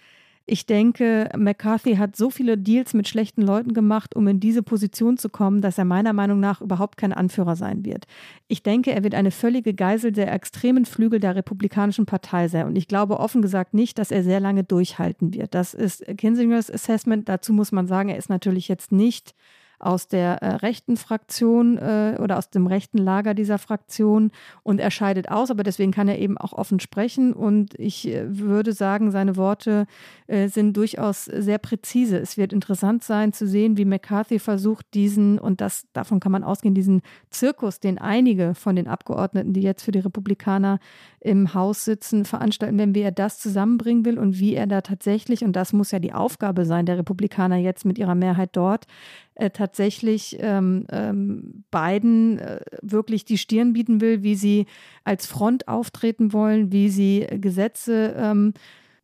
ich 0.46 0.66
denke, 0.66 1.30
McCarthy 1.38 1.96
hat 1.96 2.16
so 2.16 2.30
viele 2.30 2.58
Deals 2.58 2.94
mit 2.94 3.08
schlechten 3.08 3.42
Leuten 3.42 3.74
gemacht, 3.74 4.16
um 4.16 4.28
in 4.28 4.40
diese 4.40 4.64
Position 4.64 5.18
zu 5.18 5.30
kommen, 5.30 5.62
dass 5.62 5.78
er 5.78 5.86
meiner 5.86 6.14
Meinung 6.14 6.40
nach 6.40 6.62
überhaupt 6.62 6.98
kein 6.98 7.14
Anführer 7.14 7.56
sein 7.56 7.86
wird. 7.86 8.06
Ich 8.48 8.64
denke, 8.64 8.92
er 8.92 9.04
wird 9.04 9.16
eine 9.16 9.32
völlige 9.32 9.74
Geisel 9.74 10.12
der 10.12 10.34
extremen 10.34 10.86
Flügel 10.86 11.20
der 11.20 11.36
Republikanischen 11.36 12.06
Partei 12.06 12.48
sein. 12.48 12.66
Und 12.66 12.76
ich 12.76 12.88
glaube 12.88 13.20
offen 13.20 13.42
gesagt 13.42 13.74
nicht, 13.74 13.98
dass 13.98 14.12
er 14.12 14.24
sehr 14.24 14.40
lange 14.40 14.64
durchhalten 14.64 15.34
wird. 15.34 15.54
Das 15.56 15.74
ist 15.74 16.04
Kinsingers 16.18 16.72
Assessment. 16.72 17.30
Dazu 17.30 17.54
muss 17.54 17.72
man 17.72 17.88
sagen, 17.88 18.10
er 18.10 18.18
ist 18.18 18.30
natürlich 18.30 18.68
jetzt 18.68 18.92
nicht 18.92 19.36
aus 19.82 20.08
der 20.08 20.42
äh, 20.42 20.56
rechten 20.56 20.98
Fraktion 20.98 21.78
äh, 21.78 22.18
oder 22.20 22.38
aus 22.38 22.50
dem 22.50 22.68
rechten 22.68 22.98
Lager 22.98 23.34
dieser 23.34 23.58
Fraktion 23.58 24.32
und 24.64 24.80
er 24.80 24.92
scheidet 24.92 25.30
aus, 25.30 25.52
aber 25.52 25.64
deswegen 25.64 25.92
kann 25.92 26.08
er 26.08 26.20
eben 26.20 26.38
auch 26.38 26.54
offen 26.54 26.80
sprechen 26.80 27.34
und 27.34 27.78
ich 27.80 28.08
äh, 28.08 28.24
würde 28.28 28.74
sagen, 28.74 29.12
seine 29.12 29.36
Worte 29.36 29.88
äh, 30.28 30.48
sind 30.48 30.78
durchaus 30.78 31.26
sehr 31.26 31.58
präzise. 31.58 32.18
Es 32.18 32.38
wird 32.38 32.54
interessant 32.54 33.04
sein 33.04 33.34
zu 33.34 33.48
sehen, 33.48 33.78
wie 33.78 33.86
McCarthy 33.86 34.40
versucht, 34.40 34.86
diesen, 34.94 35.40
und 35.40 35.62
das 35.62 35.88
davon 35.94 36.20
kann 36.20 36.32
man 36.32 36.44
ausgehen, 36.44 36.76
diesen 36.76 37.02
Zirkus, 37.30 37.80
den 37.80 37.98
einige 37.98 38.54
von 38.56 38.76
den 38.76 38.88
Abgeordneten, 38.88 39.54
die 39.54 39.62
jetzt 39.62 39.84
für 39.84 39.92
die 39.92 40.00
Republikaner 40.00 40.80
im 41.22 41.54
Haus 41.54 41.86
sitzen, 41.86 42.26
veranstalten 42.26 42.96
wie 42.96 43.02
er 43.02 43.12
das 43.12 43.40
zusammenbringen 43.40 44.06
will 44.06 44.18
und 44.18 44.40
wie 44.40 44.56
er 44.56 44.66
da 44.66 44.82
tatsächlich, 44.82 45.44
und 45.44 45.56
das 45.56 45.72
muss 45.72 45.92
ja 45.92 46.00
die 46.00 46.14
Aufgabe 46.14 46.66
sein 46.66 46.88
der 46.88 46.98
Republikaner 46.98 47.58
jetzt 47.58 47.86
mit 47.86 48.00
ihrer 48.00 48.16
Mehrheit 48.16 48.50
dort, 48.54 48.88
äh, 49.36 49.52
tatsächlich 49.52 50.38
ähm, 50.40 50.88
ähm, 50.92 51.64
beiden 51.70 52.40
äh, 52.40 52.62
wirklich 52.82 53.24
die 53.24 53.38
Stirn 53.38 53.74
bieten 53.74 54.02
will, 54.02 54.24
wie 54.24 54.36
sie 54.36 54.66
als 55.04 55.28
Front 55.28 55.68
auftreten 55.68 56.34
wollen, 56.34 56.72
wie 56.72 56.90
sie 56.90 57.28
Gesetze 57.40 58.16
ähm, 58.18 58.54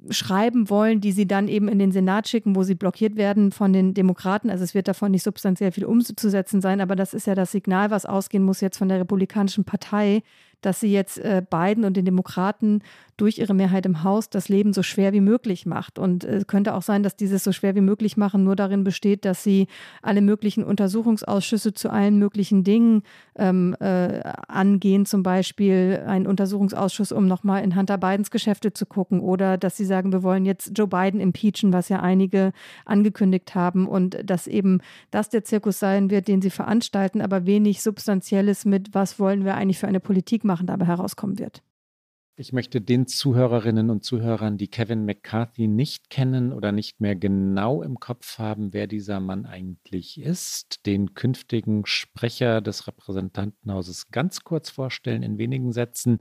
schreiben 0.09 0.69
wollen, 0.69 1.01
die 1.01 1.11
sie 1.11 1.27
dann 1.27 1.47
eben 1.47 1.67
in 1.67 1.79
den 1.79 1.91
Senat 1.91 2.27
schicken, 2.27 2.55
wo 2.55 2.63
sie 2.63 2.75
blockiert 2.75 3.15
werden 3.15 3.51
von 3.51 3.73
den 3.73 3.93
Demokraten. 3.93 4.49
Also 4.49 4.63
es 4.63 4.73
wird 4.73 4.87
davon 4.87 5.11
nicht 5.11 5.23
substanziell 5.23 5.71
viel 5.71 5.85
umzusetzen 5.85 6.61
sein, 6.61 6.81
aber 6.81 6.95
das 6.95 7.13
ist 7.13 7.27
ja 7.27 7.35
das 7.35 7.51
Signal, 7.51 7.89
was 7.89 8.05
ausgehen 8.05 8.43
muss 8.43 8.61
jetzt 8.61 8.77
von 8.77 8.89
der 8.89 8.99
Republikanischen 8.99 9.65
Partei, 9.65 10.21
dass 10.61 10.79
sie 10.79 10.91
jetzt 10.91 11.17
äh, 11.19 11.41
Biden 11.49 11.85
und 11.85 11.97
den 11.97 12.05
Demokraten 12.05 12.81
durch 13.17 13.39
ihre 13.39 13.53
Mehrheit 13.53 13.85
im 13.85 14.03
Haus 14.03 14.29
das 14.29 14.47
Leben 14.47 14.73
so 14.73 14.83
schwer 14.83 15.11
wie 15.11 15.21
möglich 15.21 15.65
macht. 15.65 15.97
Und 15.97 16.23
es 16.23 16.43
äh, 16.43 16.45
könnte 16.45 16.73
auch 16.75 16.83
sein, 16.83 17.03
dass 17.03 17.15
dieses 17.15 17.43
so 17.43 17.51
schwer 17.51 17.75
wie 17.75 17.81
möglich 17.81 18.15
machen 18.15 18.43
nur 18.43 18.55
darin 18.55 18.83
besteht, 18.83 19.25
dass 19.25 19.43
sie 19.43 19.67
alle 20.01 20.21
möglichen 20.21 20.63
Untersuchungsausschüsse 20.63 21.73
zu 21.73 21.89
allen 21.89 22.19
möglichen 22.19 22.63
Dingen 22.63 23.03
ähm, 23.35 23.75
äh, 23.79 24.21
angehen, 24.47 25.05
zum 25.05 25.23
Beispiel 25.23 26.03
einen 26.05 26.27
Untersuchungsausschuss, 26.27 27.11
um 27.11 27.27
nochmal 27.27 27.63
in 27.63 27.75
Hunter 27.75 27.97
Bidens 27.97 28.31
Geschäfte 28.31 28.71
zu 28.73 28.85
gucken, 28.85 29.19
oder 29.19 29.57
dass 29.57 29.77
sie 29.77 29.85
sagen, 29.85 30.11
wir 30.11 30.23
wollen 30.23 30.45
jetzt 30.45 30.71
Joe 30.77 30.87
Biden 30.87 31.19
impeachen, 31.19 31.73
was 31.73 31.89
ja 31.89 31.99
einige 32.01 32.51
angekündigt 32.85 33.55
haben, 33.55 33.87
und 33.87 34.17
dass 34.23 34.47
eben 34.47 34.79
das 35.11 35.29
der 35.29 35.43
Zirkus 35.43 35.79
sein 35.79 36.09
wird, 36.09 36.27
den 36.27 36.41
sie 36.41 36.49
veranstalten, 36.49 37.21
aber 37.21 37.45
wenig 37.45 37.81
Substanzielles 37.81 38.65
mit, 38.65 38.93
was 38.93 39.19
wollen 39.19 39.43
wir 39.43 39.55
eigentlich 39.55 39.79
für 39.79 39.87
eine 39.87 39.99
Politik 39.99 40.43
machen, 40.47 40.65
dabei 40.67 40.85
herauskommen 40.85 41.37
wird. 41.37 41.61
Ich 42.39 42.53
möchte 42.53 42.81
den 42.81 43.07
Zuhörerinnen 43.07 43.89
und 43.89 44.03
Zuhörern, 44.03 44.59
die 44.59 44.67
Kevin 44.67 45.05
McCarthy 45.05 45.67
nicht 45.67 46.11
kennen 46.11 46.53
oder 46.53 46.71
nicht 46.71 47.01
mehr 47.01 47.15
genau 47.15 47.81
im 47.81 47.99
Kopf 47.99 48.37
haben, 48.37 48.73
wer 48.73 48.85
dieser 48.85 49.19
Mann 49.19 49.47
eigentlich 49.47 50.21
ist, 50.21 50.85
den 50.85 51.15
künftigen 51.15 51.87
Sprecher 51.87 52.61
des 52.61 52.85
Repräsentantenhauses 52.85 54.11
ganz 54.11 54.43
kurz 54.43 54.69
vorstellen 54.69 55.23
in 55.23 55.39
wenigen 55.39 55.71
Sätzen. 55.71 56.19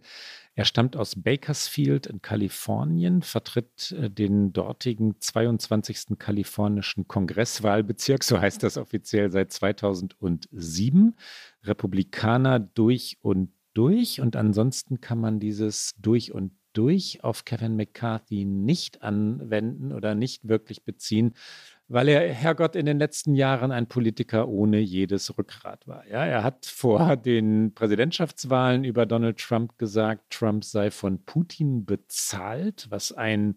Er 0.55 0.65
stammt 0.65 0.97
aus 0.97 1.23
Bakersfield 1.23 2.07
in 2.07 2.23
Kalifornien, 2.23 3.21
vertritt 3.21 3.93
äh, 3.93 4.09
den 4.09 4.55
dortigen 4.55 5.21
22. 5.21 6.19
kalifornischen 6.19 7.07
Kongresswahlbezirk, 7.07 8.25
so 8.25 8.41
heißt 8.41 8.62
das 8.62 8.79
offiziell 8.79 9.31
seit 9.31 9.53
2007. 9.53 11.15
Republikaner 11.62 12.59
durch 12.59 13.19
und 13.21 13.51
durch 13.77 14.21
und 14.21 14.37
ansonsten 14.37 15.01
kann 15.01 15.21
man 15.21 15.39
dieses 15.39 15.95
durch 15.99 16.33
und 16.33 16.53
durch 16.73 17.25
auf 17.25 17.45
Kevin 17.45 17.77
McCarthy 17.77 18.45
nicht 18.45 19.03
anwenden 19.03 19.93
oder 19.93 20.15
nicht 20.15 20.49
wirklich 20.49 20.85
beziehen, 20.85 21.35
weil 21.89 22.09
er, 22.09 22.33
Herrgott, 22.33 22.75
in 22.75 22.87
den 22.87 22.99
letzten 22.99 23.35
Jahren 23.35 23.73
ein 23.73 23.87
Politiker 23.87 24.49
ohne 24.49 24.79
jedes 24.79 25.39
Rückgrat 25.39 25.87
war. 25.87 26.07
Ja, 26.09 26.25
er 26.25 26.43
hat 26.43 26.67
vor 26.67 27.17
den 27.17 27.75
Präsidentschaftswahlen 27.75 28.85
über 28.85 29.07
Donald 29.07 29.39
Trump 29.39 29.79
gesagt, 29.79 30.31
Trump 30.31 30.65
sei 30.65 30.91
von 30.91 31.25
Putin 31.25 31.85
bezahlt, 31.85 32.87
was 32.91 33.12
ein 33.12 33.57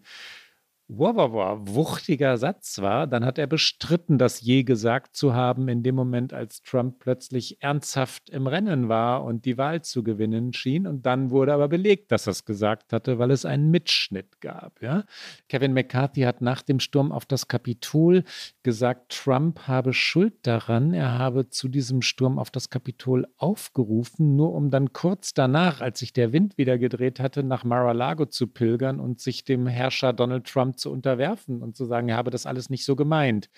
wow, 0.90 1.60
wuchtiger 1.62 2.38
Satz 2.38 2.80
war, 2.80 3.06
dann 3.06 3.24
hat 3.24 3.38
er 3.38 3.46
bestritten, 3.46 4.18
das 4.18 4.42
je 4.42 4.64
gesagt 4.64 5.16
zu 5.16 5.36
haben, 5.36 5.68
in 5.68 5.84
dem 5.84 5.94
Moment, 5.94 6.34
als 6.34 6.64
Trump 6.64 6.98
plötzlich 6.98 7.62
ernsthaft 7.62 8.30
im 8.32 8.48
Rennen 8.48 8.90
war 8.90 9.24
und 9.24 9.46
die 9.46 9.60
Wahl 9.60 9.84
zu 9.84 10.04
gewinnen 10.04 10.52
schien. 10.52 10.88
Und 10.88 11.06
dann 11.06 11.30
wurde 11.30 11.54
aber 11.54 11.68
belegt, 11.68 12.12
dass 12.12 12.26
er 12.26 12.32
es 12.32 12.44
gesagt 12.44 12.92
hatte, 12.92 13.20
weil 13.20 13.30
es 13.30 13.46
einen 13.46 13.70
Mitschnitt 13.70 14.42
gab. 14.42 14.82
Ja? 14.82 15.04
Kevin 15.48 15.74
McCarthy 15.74 16.22
hat 16.22 16.42
nach 16.42 16.64
dem 16.64 16.80
Sturm 16.80 17.12
auf 17.12 17.26
das 17.28 17.48
Kapitol 17.48 18.24
gesagt, 18.64 19.12
Trump 19.24 19.68
habe 19.68 19.94
Schuld 19.94 20.34
daran. 20.48 20.94
Er 20.94 21.20
habe 21.20 21.50
zu 21.50 21.68
diesem 21.68 22.02
Sturm 22.02 22.40
auf 22.40 22.50
das 22.50 22.72
Kapitol 22.72 23.28
aufgerufen, 23.38 24.36
nur 24.36 24.54
um 24.54 24.72
dann 24.72 24.92
kurz 24.92 25.36
danach, 25.36 25.82
als 25.82 26.00
sich 26.00 26.14
der 26.14 26.34
Wind 26.34 26.58
wieder 26.58 26.80
gedreht 26.80 27.20
hatte, 27.20 27.44
nach 27.44 27.64
Mar-a-Lago 27.64 28.26
zu 28.26 28.48
pilgern 28.48 29.00
und 29.00 29.22
sich 29.22 29.44
dem 29.44 29.68
Herrscher 29.68 30.14
Donald 30.14 30.46
Trump 30.46 30.79
zu 30.80 30.92
unterwerfen 30.92 31.62
und 31.62 31.76
zu 31.76 31.86
sagen, 31.86 32.10
er 32.10 32.18
habe 32.18 32.32
das 32.32 32.46
alles 32.46 32.70
nicht 32.70 32.86
so 32.86 32.96
gemeint. 32.96 33.50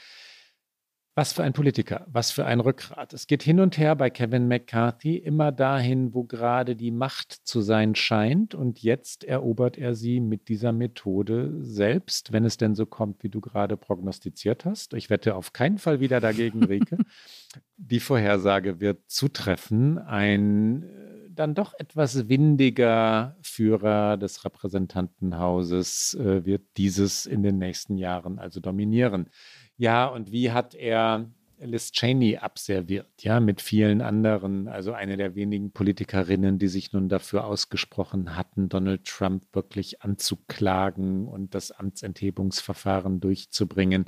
Was 1.13 1.33
für 1.33 1.43
ein 1.43 1.51
Politiker, 1.51 2.07
was 2.09 2.31
für 2.31 2.45
ein 2.45 2.61
Rückgrat. 2.61 3.11
Es 3.11 3.27
geht 3.27 3.43
hin 3.43 3.59
und 3.59 3.77
her 3.77 3.97
bei 3.97 4.09
Kevin 4.09 4.47
McCarthy 4.47 5.17
immer 5.17 5.51
dahin, 5.51 6.13
wo 6.13 6.23
gerade 6.23 6.77
die 6.77 6.91
Macht 6.91 7.33
zu 7.43 7.59
sein 7.59 7.95
scheint. 7.95 8.55
Und 8.55 8.81
jetzt 8.81 9.25
erobert 9.25 9.77
er 9.77 9.93
sie 9.93 10.21
mit 10.21 10.47
dieser 10.47 10.71
Methode 10.71 11.51
selbst, 11.59 12.31
wenn 12.31 12.45
es 12.45 12.55
denn 12.55 12.75
so 12.75 12.85
kommt, 12.85 13.23
wie 13.23 13.29
du 13.29 13.41
gerade 13.41 13.75
prognostiziert 13.75 14.63
hast. 14.63 14.93
Ich 14.93 15.09
wette 15.09 15.35
auf 15.35 15.51
keinen 15.51 15.79
Fall 15.79 15.99
wieder 15.99 16.21
dagegen, 16.21 16.63
Rike. 16.63 16.97
die 17.75 17.99
Vorhersage 17.99 18.79
wird 18.79 19.11
zutreffen. 19.11 19.97
Ein 19.97 20.85
dann 21.35 21.55
doch 21.55 21.73
etwas 21.77 22.29
windiger 22.29 23.37
Führer 23.41 24.17
des 24.17 24.43
Repräsentantenhauses 24.45 26.13
äh, 26.15 26.45
wird 26.45 26.63
dieses 26.77 27.25
in 27.25 27.43
den 27.43 27.57
nächsten 27.57 27.97
Jahren 27.97 28.39
also 28.39 28.59
dominieren. 28.59 29.29
Ja, 29.77 30.07
und 30.07 30.31
wie 30.31 30.51
hat 30.51 30.75
er 30.75 31.29
Liz 31.67 31.91
Cheney 31.91 32.37
abserviert, 32.37 33.07
ja, 33.19 33.39
mit 33.39 33.61
vielen 33.61 34.01
anderen, 34.01 34.67
also 34.67 34.93
eine 34.93 35.15
der 35.15 35.35
wenigen 35.35 35.71
Politikerinnen, 35.71 36.57
die 36.57 36.67
sich 36.67 36.91
nun 36.91 37.07
dafür 37.07 37.45
ausgesprochen 37.45 38.35
hatten, 38.35 38.67
Donald 38.67 39.05
Trump 39.05 39.43
wirklich 39.53 40.01
anzuklagen 40.01 41.27
und 41.27 41.53
das 41.53 41.71
Amtsenthebungsverfahren 41.71 43.19
durchzubringen. 43.19 44.05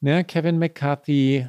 Na, 0.00 0.22
Kevin 0.24 0.58
McCarthy, 0.58 1.48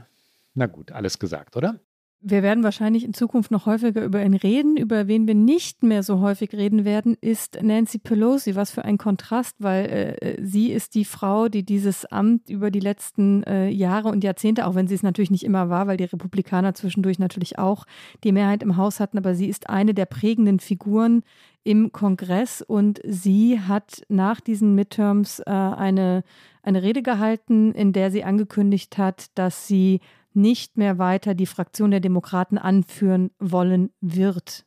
na 0.53 0.67
gut, 0.67 0.91
alles 0.91 1.17
gesagt, 1.17 1.55
oder? 1.55 1.79
Wir 2.21 2.43
werden 2.43 2.65
wahrscheinlich 2.65 3.05
in 3.05 3.13
Zukunft 3.13 3.49
noch 3.49 3.65
häufiger 3.65 4.03
über 4.03 4.21
ihn 4.21 4.33
reden. 4.33 4.75
Über 4.75 5.07
wen 5.07 5.25
wir 5.25 5.35
nicht 5.35 5.83
mehr 5.83 6.03
so 6.03 6.19
häufig 6.19 6.51
reden 6.51 6.83
werden, 6.83 7.15
ist 7.21 7.61
Nancy 7.61 7.97
Pelosi. 7.97 8.55
Was 8.55 8.71
für 8.71 8.83
ein 8.83 8.97
Kontrast, 8.97 9.55
weil 9.59 9.85
äh, 9.85 10.43
sie 10.43 10.69
ist 10.69 10.95
die 10.95 11.05
Frau, 11.05 11.47
die 11.47 11.63
dieses 11.63 12.05
Amt 12.05 12.49
über 12.49 12.71
die 12.71 12.81
letzten 12.81 13.43
äh, 13.43 13.69
Jahre 13.69 14.09
und 14.09 14.25
Jahrzehnte, 14.25 14.67
auch 14.67 14.75
wenn 14.75 14.87
sie 14.87 14.95
es 14.95 15.03
natürlich 15.03 15.31
nicht 15.31 15.45
immer 15.45 15.69
war, 15.69 15.87
weil 15.87 15.95
die 15.95 16.03
Republikaner 16.03 16.73
zwischendurch 16.73 17.19
natürlich 17.19 17.57
auch 17.57 17.85
die 18.25 18.33
Mehrheit 18.33 18.63
im 18.63 18.75
Haus 18.75 18.99
hatten, 18.99 19.17
aber 19.17 19.33
sie 19.33 19.47
ist 19.47 19.69
eine 19.69 19.93
der 19.93 20.05
prägenden 20.05 20.59
Figuren 20.59 21.23
im 21.63 21.93
Kongress 21.93 22.61
und 22.61 22.99
sie 23.05 23.61
hat 23.61 24.01
nach 24.09 24.41
diesen 24.41 24.75
Midterms 24.75 25.39
äh, 25.39 25.51
eine, 25.51 26.23
eine 26.63 26.83
Rede 26.83 27.01
gehalten, 27.01 27.73
in 27.73 27.93
der 27.93 28.11
sie 28.11 28.25
angekündigt 28.25 28.97
hat, 28.97 29.27
dass 29.35 29.67
sie 29.67 30.01
nicht 30.33 30.77
mehr 30.77 30.97
weiter 30.97 31.33
die 31.35 31.45
Fraktion 31.45 31.91
der 31.91 31.99
Demokraten 31.99 32.57
anführen 32.57 33.31
wollen 33.39 33.91
wird. 34.01 34.65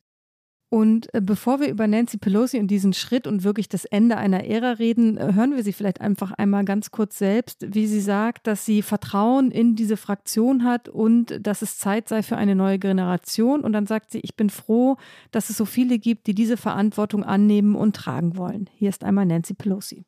Und 0.72 1.12
äh, 1.12 1.20
bevor 1.20 1.60
wir 1.60 1.68
über 1.68 1.86
Nancy 1.86 2.16
Pelosi 2.16 2.58
und 2.58 2.68
diesen 2.68 2.94
Schritt 2.94 3.26
und 3.26 3.44
wirklich 3.44 3.68
das 3.68 3.84
Ende 3.84 4.16
einer 4.16 4.46
Ära 4.46 4.70
reden, 4.70 5.18
äh, 5.18 5.34
hören 5.34 5.54
wir 5.54 5.62
sie 5.62 5.74
vielleicht 5.74 6.00
einfach 6.00 6.32
einmal 6.32 6.64
ganz 6.64 6.90
kurz 6.90 7.18
selbst, 7.18 7.74
wie 7.74 7.86
sie 7.86 8.00
sagt, 8.00 8.46
dass 8.46 8.64
sie 8.64 8.80
Vertrauen 8.80 9.50
in 9.50 9.76
diese 9.76 9.98
Fraktion 9.98 10.64
hat 10.64 10.88
und 10.88 11.46
dass 11.46 11.60
es 11.60 11.76
Zeit 11.76 12.08
sei 12.08 12.22
für 12.22 12.38
eine 12.38 12.54
neue 12.54 12.78
Generation. 12.78 13.60
Und 13.60 13.74
dann 13.74 13.86
sagt 13.86 14.12
sie, 14.12 14.20
ich 14.20 14.34
bin 14.34 14.48
froh, 14.48 14.96
dass 15.30 15.50
es 15.50 15.58
so 15.58 15.66
viele 15.66 15.98
gibt, 15.98 16.26
die 16.26 16.34
diese 16.34 16.56
Verantwortung 16.56 17.22
annehmen 17.22 17.74
und 17.74 17.94
tragen 17.94 18.38
wollen. 18.38 18.70
Hier 18.72 18.88
ist 18.88 19.04
einmal 19.04 19.26
Nancy 19.26 19.52
Pelosi. 19.52 20.06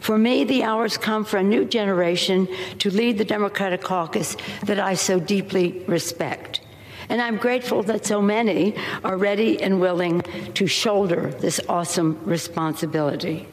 For 0.00 0.18
me, 0.18 0.44
the 0.44 0.64
hours 0.64 0.96
come 0.96 1.24
for 1.24 1.38
a 1.38 1.42
new 1.42 1.64
generation 1.64 2.48
to 2.78 2.90
lead 2.90 3.18
the 3.18 3.24
Democratic 3.24 3.82
caucus 3.82 4.36
that 4.64 4.78
I 4.78 4.94
so 4.94 5.20
deeply 5.20 5.84
respect. 5.86 6.60
And 7.08 7.22
I'm 7.22 7.36
grateful 7.38 7.82
that 7.84 8.04
so 8.04 8.20
many 8.20 8.74
are 9.02 9.16
ready 9.16 9.62
and 9.62 9.80
willing 9.80 10.22
to 10.54 10.66
shoulder 10.66 11.30
this 11.40 11.60
awesome 11.68 12.18
responsibility. 12.24 13.48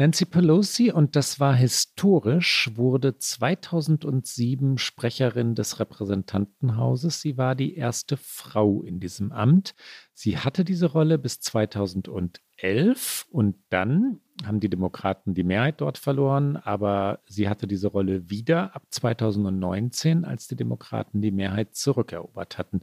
Nancy 0.00 0.24
Pelosi, 0.24 0.90
und 0.90 1.14
das 1.14 1.40
war 1.40 1.54
historisch, 1.54 2.70
wurde 2.74 3.18
2007 3.18 4.78
Sprecherin 4.78 5.54
des 5.54 5.78
Repräsentantenhauses. 5.78 7.20
Sie 7.20 7.36
war 7.36 7.54
die 7.54 7.74
erste 7.74 8.16
Frau 8.16 8.82
in 8.82 8.98
diesem 8.98 9.30
Amt. 9.30 9.74
Sie 10.14 10.38
hatte 10.38 10.64
diese 10.64 10.86
Rolle 10.86 11.18
bis 11.18 11.40
2011 11.40 13.26
und 13.30 13.56
dann 13.68 14.20
haben 14.46 14.60
die 14.60 14.70
Demokraten 14.70 15.34
die 15.34 15.44
Mehrheit 15.44 15.80
dort 15.80 15.98
verloren, 15.98 16.56
aber 16.56 17.20
sie 17.26 17.48
hatte 17.48 17.66
diese 17.66 17.88
Rolle 17.88 18.30
wieder 18.30 18.74
ab 18.74 18.82
2019, 18.90 20.24
als 20.24 20.48
die 20.48 20.56
Demokraten 20.56 21.20
die 21.20 21.30
Mehrheit 21.30 21.74
zurückerobert 21.74 22.58
hatten. 22.58 22.80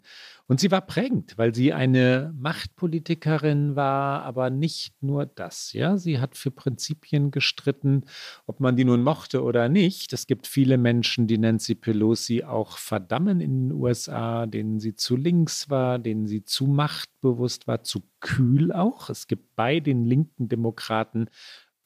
Und 0.50 0.62
sie 0.62 0.72
war 0.72 0.80
prägend, 0.80 1.38
weil 1.38 1.54
sie 1.54 1.74
eine 1.74 2.34
Machtpolitikerin 2.38 3.76
war, 3.76 4.24
aber 4.24 4.50
nicht 4.50 4.94
nur 5.04 5.26
das. 5.26 5.74
Ja, 5.74 5.98
sie 5.98 6.20
hat 6.20 6.38
für 6.38 6.52
Prinzipien 6.52 7.32
gestritten, 7.32 8.06
ob 8.46 8.62
man 8.62 8.78
die 8.78 8.86
nun 8.86 9.04
mochte 9.04 9.44
oder 9.44 9.68
nicht. 9.68 10.14
Es 10.14 10.26
gibt 10.26 10.48
viele 10.48 10.78
Menschen, 10.78 11.28
die 11.28 11.38
Nancy 11.38 11.76
Pelosi 11.76 12.46
auch 12.46 12.78
verdammen 12.78 13.42
in 13.42 13.70
den 13.70 13.72
USA, 13.74 14.46
denen 14.46 14.80
sie 14.80 14.96
zu 14.96 15.18
links 15.18 15.70
war, 15.70 16.00
denen 16.00 16.28
sie 16.28 16.46
zu 16.46 16.66
machtbewusst 16.66 17.68
war, 17.68 17.84
zu 17.84 18.04
kühl 18.22 18.72
auch. 18.72 19.10
Es 19.10 19.28
gibt 19.28 19.54
bei 19.58 19.82
den 19.82 20.06
linken 20.06 20.48
Demokraten 20.48 21.30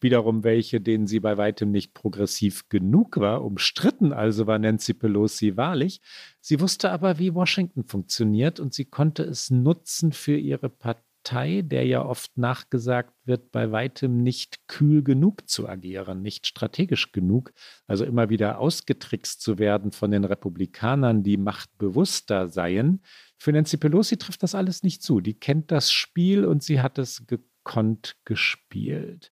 wiederum 0.02 0.44
welche, 0.44 0.82
denen 0.82 1.08
sie 1.08 1.20
bei 1.20 1.38
weitem 1.38 1.72
nicht 1.72 1.94
progressiv 1.94 2.70
genug 2.70 3.18
war. 3.18 3.44
Umstritten 3.44 4.14
also 4.14 4.48
war 4.48 4.60
Nancy 4.60 4.94
Pelosi 4.94 5.58
wahrlich. 5.58 6.02
Sie 6.40 6.60
wusste 6.60 6.92
aber, 6.92 7.20
wie 7.20 7.34
Washington 7.34 7.84
funktioniert 7.84 8.60
und 8.60 8.74
sie 8.74 8.86
konnte 8.86 9.24
es 9.24 9.52
nutzen 9.52 10.12
für 10.12 10.36
ihre 10.36 10.70
Partei, 10.70 11.62
der 11.62 11.86
ja 11.86 12.04
oft 12.04 12.36
nachgesagt 12.38 13.14
wird, 13.26 13.52
bei 13.52 13.72
weitem 13.72 14.24
nicht 14.24 14.68
kühl 14.68 15.04
genug 15.04 15.48
zu 15.48 15.70
agieren, 15.70 16.22
nicht 16.22 16.48
strategisch 16.48 17.12
genug, 17.12 17.54
also 17.86 18.04
immer 18.04 18.30
wieder 18.30 18.60
ausgetrickst 18.60 19.42
zu 19.42 19.60
werden 19.60 19.92
von 19.92 20.10
den 20.10 20.24
Republikanern, 20.24 21.22
die 21.22 21.38
machtbewusster 21.38 22.48
seien. 22.48 23.04
Für 23.38 23.52
Nancy 23.52 23.78
Pelosi 23.78 24.18
trifft 24.18 24.42
das 24.42 24.56
alles 24.56 24.82
nicht 24.82 25.04
zu. 25.04 25.22
Die 25.22 25.36
kennt 25.36 25.72
das 25.72 25.92
Spiel 25.92 26.46
und 26.46 26.64
sie 26.64 26.82
hat 26.82 26.98
es 26.98 27.28
gekonnt 27.28 28.16
gespielt. 28.26 29.32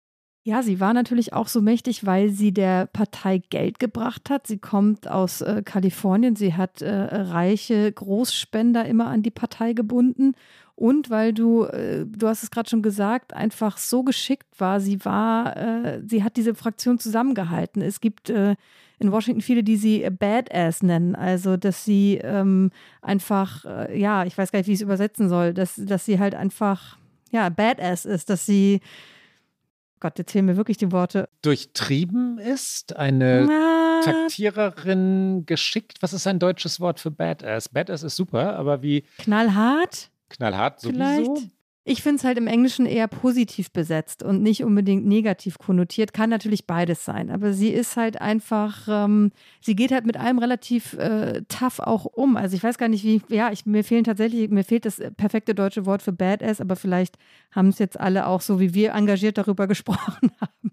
Ja, 0.44 0.64
sie 0.64 0.80
war 0.80 0.92
natürlich 0.92 1.32
auch 1.32 1.46
so 1.46 1.60
mächtig, 1.60 2.04
weil 2.04 2.30
sie 2.30 2.52
der 2.52 2.86
Partei 2.86 3.38
Geld 3.38 3.78
gebracht 3.78 4.28
hat. 4.28 4.48
Sie 4.48 4.58
kommt 4.58 5.06
aus 5.06 5.40
äh, 5.40 5.62
Kalifornien. 5.64 6.34
Sie 6.34 6.54
hat 6.54 6.82
äh, 6.82 6.90
reiche 6.90 7.92
Großspender 7.92 8.84
immer 8.86 9.06
an 9.06 9.22
die 9.22 9.30
Partei 9.30 9.72
gebunden. 9.72 10.34
Und 10.74 11.10
weil 11.10 11.32
du, 11.32 11.62
äh, 11.66 12.04
du 12.06 12.26
hast 12.26 12.42
es 12.42 12.50
gerade 12.50 12.68
schon 12.68 12.82
gesagt, 12.82 13.34
einfach 13.34 13.78
so 13.78 14.02
geschickt 14.02 14.58
war. 14.58 14.80
Sie 14.80 15.04
war, 15.04 15.56
äh, 15.56 16.02
sie 16.04 16.24
hat 16.24 16.36
diese 16.36 16.56
Fraktion 16.56 16.98
zusammengehalten. 16.98 17.80
Es 17.80 18.00
gibt 18.00 18.28
äh, 18.28 18.56
in 18.98 19.12
Washington 19.12 19.42
viele, 19.42 19.62
die 19.62 19.76
sie 19.76 20.08
Badass 20.10 20.82
nennen. 20.82 21.14
Also, 21.14 21.56
dass 21.56 21.84
sie 21.84 22.18
ähm, 22.20 22.72
einfach, 23.00 23.64
äh, 23.64 23.96
ja, 23.96 24.24
ich 24.24 24.36
weiß 24.36 24.50
gar 24.50 24.58
nicht, 24.58 24.66
wie 24.66 24.72
ich 24.72 24.78
es 24.78 24.82
übersetzen 24.82 25.28
soll, 25.28 25.54
dass, 25.54 25.76
dass 25.76 26.04
sie 26.04 26.18
halt 26.18 26.34
einfach, 26.34 26.98
ja, 27.30 27.48
Badass 27.48 28.04
ist, 28.06 28.28
dass 28.28 28.44
sie 28.44 28.80
Gott, 30.02 30.18
jetzt 30.18 30.32
fehlen 30.32 30.46
mir 30.46 30.56
wirklich 30.56 30.78
die 30.78 30.90
Worte. 30.90 31.28
Durchtrieben 31.42 32.38
ist, 32.38 32.96
eine 32.96 33.46
Na, 33.46 34.00
Taktiererin 34.02 35.46
geschickt. 35.46 35.98
Was 36.00 36.12
ist 36.12 36.26
ein 36.26 36.40
deutsches 36.40 36.80
Wort 36.80 36.98
für 36.98 37.12
Badass? 37.12 37.68
Badass 37.68 38.02
ist 38.02 38.16
super, 38.16 38.56
aber 38.56 38.82
wie. 38.82 39.04
Knallhart? 39.18 40.10
Knallhart 40.28 40.80
sowieso. 40.80 41.36
Vielleicht? 41.36 41.50
Ich 41.84 42.00
finde 42.02 42.18
es 42.18 42.24
halt 42.24 42.38
im 42.38 42.46
Englischen 42.46 42.86
eher 42.86 43.08
positiv 43.08 43.72
besetzt 43.72 44.22
und 44.22 44.40
nicht 44.40 44.62
unbedingt 44.62 45.04
negativ 45.04 45.58
konnotiert. 45.58 46.12
Kann 46.12 46.30
natürlich 46.30 46.66
beides 46.66 47.04
sein. 47.04 47.28
Aber 47.28 47.52
sie 47.52 47.70
ist 47.70 47.96
halt 47.96 48.20
einfach, 48.20 48.86
ähm, 48.88 49.32
sie 49.60 49.74
geht 49.74 49.90
halt 49.90 50.06
mit 50.06 50.16
allem 50.16 50.38
relativ 50.38 50.92
äh, 50.94 51.42
tough 51.48 51.80
auch 51.80 52.04
um. 52.04 52.36
Also 52.36 52.54
ich 52.54 52.62
weiß 52.62 52.78
gar 52.78 52.88
nicht, 52.88 53.02
wie, 53.04 53.20
ja, 53.28 53.50
ich, 53.50 53.66
mir 53.66 53.82
fehlen 53.82 54.04
tatsächlich, 54.04 54.48
mir 54.48 54.62
fehlt 54.62 54.86
das 54.86 55.00
perfekte 55.16 55.56
deutsche 55.56 55.84
Wort 55.84 56.02
für 56.02 56.12
Badass, 56.12 56.60
aber 56.60 56.76
vielleicht 56.76 57.16
haben 57.50 57.68
es 57.68 57.80
jetzt 57.80 57.98
alle 57.98 58.26
auch 58.28 58.42
so 58.42 58.60
wie 58.60 58.74
wir 58.74 58.92
engagiert 58.92 59.38
darüber 59.38 59.66
gesprochen 59.72 60.30
haben 60.40 60.71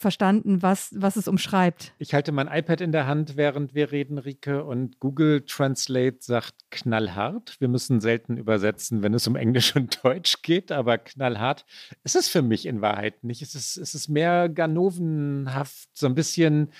verstanden, 0.00 0.62
was, 0.62 0.94
was 0.96 1.16
es 1.16 1.28
umschreibt. 1.28 1.92
Ich 1.98 2.14
halte 2.14 2.32
mein 2.32 2.48
iPad 2.48 2.80
in 2.80 2.90
der 2.90 3.06
Hand, 3.06 3.36
während 3.36 3.74
wir 3.74 3.92
reden, 3.92 4.16
Rike, 4.16 4.64
und 4.64 4.98
Google 4.98 5.42
Translate 5.42 6.16
sagt 6.20 6.54
knallhart. 6.70 7.56
Wir 7.60 7.68
müssen 7.68 8.00
selten 8.00 8.38
übersetzen, 8.38 9.02
wenn 9.02 9.12
es 9.12 9.28
um 9.28 9.36
Englisch 9.36 9.76
und 9.76 10.02
Deutsch 10.02 10.40
geht, 10.40 10.72
aber 10.72 10.96
knallhart 10.96 11.66
ist 12.02 12.16
es 12.16 12.28
für 12.28 12.40
mich 12.40 12.64
in 12.64 12.80
Wahrheit 12.80 13.22
nicht. 13.24 13.42
Es 13.42 13.54
ist, 13.54 13.76
es 13.76 13.94
ist 13.94 14.08
mehr 14.08 14.48
ganovenhaft, 14.48 15.90
so 15.92 16.06
ein 16.06 16.14
bisschen. 16.14 16.70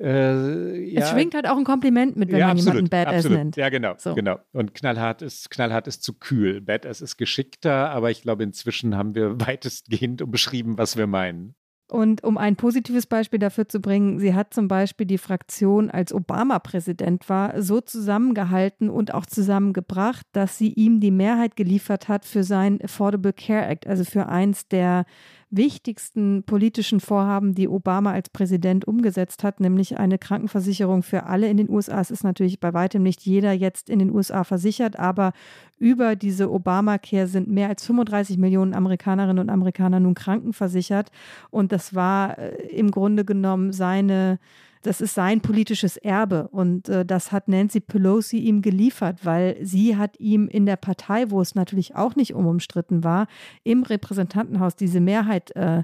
Äh, 0.00 0.90
ja. 0.90 1.02
Es 1.02 1.10
schwingt 1.10 1.34
halt 1.34 1.46
auch 1.46 1.56
ein 1.56 1.64
Kompliment 1.64 2.16
mit, 2.16 2.32
wenn 2.32 2.38
ja, 2.38 2.48
man 2.48 2.56
absolut, 2.56 2.74
jemanden 2.74 2.90
Badass 2.90 3.14
absolut. 3.14 3.38
nennt. 3.38 3.56
Ja, 3.56 3.68
genau, 3.68 3.94
so. 3.96 4.14
genau. 4.14 4.40
Und 4.52 4.74
knallhart 4.74 5.22
ist, 5.22 5.50
knallhart 5.50 5.86
ist 5.86 6.02
zu 6.02 6.14
kühl. 6.14 6.60
Badass 6.60 7.00
ist 7.00 7.16
geschickter, 7.16 7.90
aber 7.90 8.10
ich 8.10 8.22
glaube, 8.22 8.42
inzwischen 8.42 8.96
haben 8.96 9.14
wir 9.14 9.40
weitestgehend 9.40 10.20
umschrieben, 10.20 10.78
was 10.78 10.96
wir 10.96 11.06
meinen. 11.06 11.54
Und 11.90 12.22
um 12.22 12.38
ein 12.38 12.54
positives 12.54 13.06
Beispiel 13.06 13.40
dafür 13.40 13.68
zu 13.68 13.80
bringen, 13.80 14.20
sie 14.20 14.34
hat 14.34 14.54
zum 14.54 14.68
Beispiel 14.68 15.06
die 15.06 15.18
Fraktion, 15.18 15.90
als 15.90 16.12
Obama 16.14 16.60
Präsident 16.60 17.28
war, 17.28 17.60
so 17.60 17.80
zusammengehalten 17.80 18.88
und 18.88 19.12
auch 19.12 19.26
zusammengebracht, 19.26 20.24
dass 20.32 20.56
sie 20.56 20.72
ihm 20.72 21.00
die 21.00 21.10
Mehrheit 21.10 21.56
geliefert 21.56 22.08
hat 22.08 22.24
für 22.24 22.44
sein 22.44 22.80
Affordable 22.80 23.32
Care 23.32 23.66
Act, 23.66 23.88
also 23.88 24.04
für 24.04 24.28
eins 24.28 24.68
der 24.68 25.04
wichtigsten 25.50 26.44
politischen 26.44 27.00
Vorhaben, 27.00 27.54
die 27.54 27.68
Obama 27.68 28.12
als 28.12 28.30
Präsident 28.30 28.86
umgesetzt 28.86 29.42
hat, 29.42 29.60
nämlich 29.60 29.98
eine 29.98 30.18
Krankenversicherung 30.18 31.02
für 31.02 31.24
alle 31.24 31.48
in 31.48 31.56
den 31.56 31.68
USA. 31.68 32.00
Es 32.00 32.10
ist 32.10 32.22
natürlich 32.22 32.60
bei 32.60 32.72
weitem 32.72 33.02
nicht 33.02 33.22
jeder 33.22 33.52
jetzt 33.52 33.90
in 33.90 33.98
den 33.98 34.12
USA 34.12 34.44
versichert, 34.44 34.98
aber 34.98 35.32
über 35.78 36.14
diese 36.14 36.50
Obamacare 36.52 37.26
sind 37.26 37.48
mehr 37.48 37.68
als 37.68 37.84
35 37.84 38.38
Millionen 38.38 38.74
Amerikanerinnen 38.74 39.40
und 39.40 39.50
Amerikaner 39.50 39.98
nun 39.98 40.14
krankenversichert. 40.14 41.10
Und 41.50 41.72
das 41.72 41.94
war 41.94 42.38
äh, 42.38 42.66
im 42.68 42.90
Grunde 42.90 43.24
genommen 43.24 43.72
seine 43.72 44.38
das 44.82 45.00
ist 45.00 45.14
sein 45.14 45.40
politisches 45.40 45.96
Erbe 45.96 46.48
und 46.48 46.88
äh, 46.88 47.04
das 47.04 47.32
hat 47.32 47.48
Nancy 47.48 47.80
Pelosi 47.80 48.38
ihm 48.38 48.62
geliefert, 48.62 49.24
weil 49.24 49.56
sie 49.62 49.96
hat 49.96 50.18
ihm 50.18 50.48
in 50.48 50.66
der 50.66 50.76
Partei, 50.76 51.30
wo 51.30 51.40
es 51.40 51.54
natürlich 51.54 51.96
auch 51.96 52.16
nicht 52.16 52.34
unumstritten 52.34 53.04
war, 53.04 53.26
im 53.62 53.82
Repräsentantenhaus 53.82 54.76
diese 54.76 55.00
Mehrheit 55.00 55.54
äh, 55.56 55.82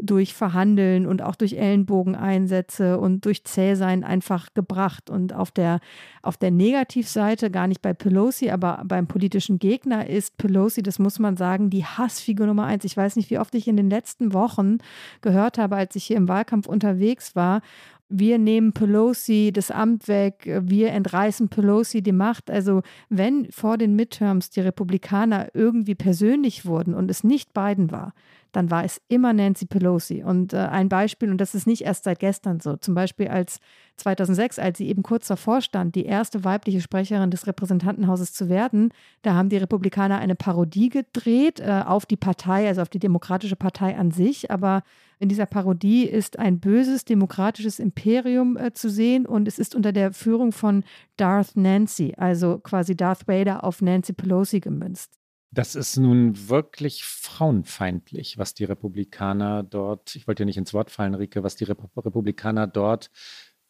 durch 0.00 0.32
Verhandeln 0.32 1.06
und 1.06 1.22
auch 1.22 1.34
durch 1.34 1.54
Ellenbogeneinsätze 1.54 2.98
und 2.98 3.24
durch 3.24 3.44
Zähsein 3.44 4.04
einfach 4.04 4.54
gebracht. 4.54 5.10
Und 5.10 5.34
auf 5.34 5.50
der, 5.50 5.80
auf 6.22 6.36
der 6.36 6.52
Negativseite, 6.52 7.50
gar 7.50 7.66
nicht 7.66 7.82
bei 7.82 7.92
Pelosi, 7.92 8.50
aber 8.50 8.82
beim 8.86 9.08
politischen 9.08 9.58
Gegner 9.58 10.08
ist 10.08 10.36
Pelosi, 10.36 10.82
das 10.82 11.00
muss 11.00 11.18
man 11.18 11.36
sagen, 11.36 11.68
die 11.68 11.84
Hassfigur 11.84 12.46
Nummer 12.46 12.64
eins. 12.64 12.84
Ich 12.84 12.96
weiß 12.96 13.16
nicht, 13.16 13.30
wie 13.30 13.38
oft 13.38 13.54
ich 13.56 13.66
in 13.66 13.76
den 13.76 13.90
letzten 13.90 14.32
Wochen 14.32 14.78
gehört 15.20 15.58
habe, 15.58 15.76
als 15.76 15.96
ich 15.96 16.04
hier 16.04 16.16
im 16.16 16.28
Wahlkampf 16.28 16.68
unterwegs 16.68 17.34
war 17.34 17.60
wir 18.08 18.38
nehmen 18.38 18.72
Pelosi 18.72 19.50
das 19.52 19.70
Amt 19.70 20.08
weg, 20.08 20.48
wir 20.62 20.90
entreißen 20.92 21.48
Pelosi 21.48 22.02
die 22.02 22.12
Macht. 22.12 22.50
Also 22.50 22.82
wenn 23.08 23.50
vor 23.50 23.78
den 23.78 23.94
Midterms 23.96 24.50
die 24.50 24.60
Republikaner 24.60 25.48
irgendwie 25.54 25.94
persönlich 25.94 26.64
wurden 26.64 26.94
und 26.94 27.10
es 27.10 27.24
nicht 27.24 27.52
Biden 27.52 27.90
war, 27.90 28.14
dann 28.52 28.70
war 28.70 28.84
es 28.84 29.00
immer 29.08 29.32
Nancy 29.32 29.66
Pelosi. 29.66 30.22
Und 30.22 30.52
äh, 30.52 30.58
ein 30.58 30.88
Beispiel, 30.88 31.30
und 31.30 31.38
das 31.38 31.54
ist 31.54 31.66
nicht 31.66 31.82
erst 31.82 32.04
seit 32.04 32.18
gestern 32.18 32.60
so, 32.60 32.76
zum 32.76 32.94
Beispiel 32.94 33.28
als 33.28 33.60
2006, 33.96 34.58
als 34.58 34.78
sie 34.78 34.88
eben 34.88 35.02
kurz 35.02 35.26
davor 35.26 35.60
stand, 35.60 35.94
die 35.94 36.06
erste 36.06 36.44
weibliche 36.44 36.80
Sprecherin 36.80 37.30
des 37.30 37.46
Repräsentantenhauses 37.46 38.32
zu 38.32 38.48
werden, 38.48 38.90
da 39.22 39.34
haben 39.34 39.48
die 39.48 39.56
Republikaner 39.56 40.18
eine 40.18 40.34
Parodie 40.34 40.88
gedreht 40.88 41.60
äh, 41.60 41.82
auf 41.84 42.06
die 42.06 42.16
Partei, 42.16 42.68
also 42.68 42.82
auf 42.82 42.88
die 42.88 42.98
Demokratische 42.98 43.56
Partei 43.56 43.96
an 43.96 44.10
sich. 44.10 44.50
Aber 44.50 44.82
in 45.18 45.28
dieser 45.28 45.46
Parodie 45.46 46.04
ist 46.04 46.38
ein 46.38 46.60
böses 46.60 47.04
demokratisches 47.04 47.78
Imperium 47.78 48.56
äh, 48.56 48.72
zu 48.72 48.88
sehen 48.88 49.26
und 49.26 49.48
es 49.48 49.58
ist 49.58 49.74
unter 49.74 49.92
der 49.92 50.12
Führung 50.12 50.52
von 50.52 50.84
Darth 51.16 51.56
Nancy, 51.56 52.14
also 52.16 52.58
quasi 52.58 52.96
Darth 52.96 53.26
Vader 53.26 53.64
auf 53.64 53.82
Nancy 53.82 54.12
Pelosi 54.12 54.60
gemünzt. 54.60 55.17
Das 55.50 55.74
ist 55.74 55.96
nun 55.96 56.48
wirklich 56.48 57.04
frauenfeindlich, 57.04 58.36
was 58.36 58.52
die 58.52 58.64
Republikaner 58.64 59.62
dort, 59.62 60.14
ich 60.14 60.28
wollte 60.28 60.42
ja 60.42 60.44
nicht 60.44 60.58
ins 60.58 60.74
Wort 60.74 60.90
fallen, 60.90 61.14
Rike, 61.14 61.42
was 61.42 61.56
die 61.56 61.64
Republikaner 61.64 62.66
dort 62.66 63.10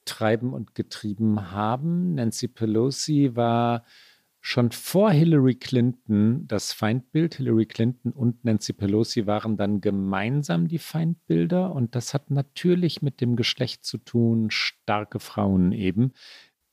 treiben 0.05 0.53
und 0.55 0.75
getrieben 0.75 1.53
haben. 1.53 2.15
Nancy 2.15 2.49
Pelosi 2.49 3.37
war 3.37 3.85
schon 4.41 4.73
vor 4.73 5.11
Hillary 5.11 5.55
Clinton 5.55 6.47
das 6.49 6.73
Feindbild. 6.73 7.37
Hillary 7.37 7.67
Clinton 7.67 8.13
und 8.13 8.45
Nancy 8.45 8.73
Pelosi 8.73 9.27
waren 9.27 9.57
dann 9.57 9.81
gemeinsam 9.81 10.67
die 10.67 10.79
Feindbilder 10.79 11.73
und 11.75 11.95
das 11.95 12.15
hat 12.15 12.31
natürlich 12.31 13.03
mit 13.03 13.21
dem 13.21 13.37
Geschlecht 13.37 13.85
zu 13.85 13.99
tun, 13.99 14.51
starke 14.51 15.21
Frauen 15.21 15.73
eben 15.73 16.13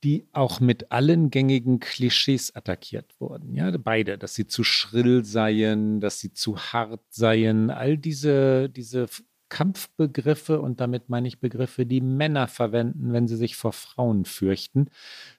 die 0.05 0.27
auch 0.33 0.59
mit 0.59 0.91
allen 0.91 1.31
gängigen 1.31 1.79
Klischees 1.79 2.55
attackiert 2.55 3.19
wurden. 3.19 3.55
Ja, 3.55 3.75
beide, 3.75 4.19
dass 4.19 4.35
sie 4.35 4.45
zu 4.45 4.63
schrill 4.63 5.25
seien, 5.25 5.99
dass 5.99 6.19
sie 6.19 6.31
zu 6.31 6.57
hart 6.57 7.01
seien, 7.09 7.71
all 7.71 7.97
diese, 7.97 8.69
diese 8.69 9.07
Kampfbegriffe 9.49 10.59
und 10.59 10.79
damit 10.79 11.09
meine 11.09 11.27
ich 11.27 11.39
Begriffe, 11.39 11.85
die 11.85 12.01
Männer 12.01 12.47
verwenden, 12.47 13.13
wenn 13.13 13.27
sie 13.27 13.35
sich 13.35 13.55
vor 13.55 13.73
Frauen 13.73 14.25
fürchten. 14.25 14.89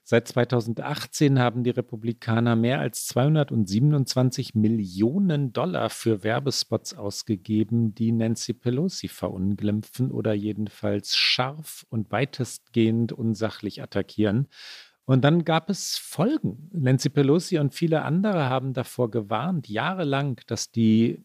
Seit 0.03 0.27
2018 0.27 1.39
haben 1.39 1.63
die 1.63 1.71
Republikaner 1.71 2.55
mehr 2.55 2.79
als 2.79 3.07
227 3.07 4.55
Millionen 4.55 5.53
Dollar 5.53 5.89
für 5.89 6.23
Werbespots 6.23 6.93
ausgegeben, 6.95 7.93
die 7.93 8.11
Nancy 8.11 8.53
Pelosi 8.53 9.07
verunglimpfen 9.07 10.11
oder 10.11 10.33
jedenfalls 10.33 11.15
scharf 11.15 11.85
und 11.89 12.11
weitestgehend 12.11 13.11
unsachlich 13.11 13.81
attackieren. 13.81 14.47
Und 15.05 15.23
dann 15.23 15.45
gab 15.45 15.69
es 15.69 15.97
Folgen. 15.97 16.69
Nancy 16.73 17.09
Pelosi 17.09 17.59
und 17.59 17.73
viele 17.73 18.01
andere 18.01 18.49
haben 18.49 18.73
davor 18.73 19.09
gewarnt, 19.09 19.69
jahrelang, 19.69 20.41
dass 20.47 20.69
die 20.69 21.23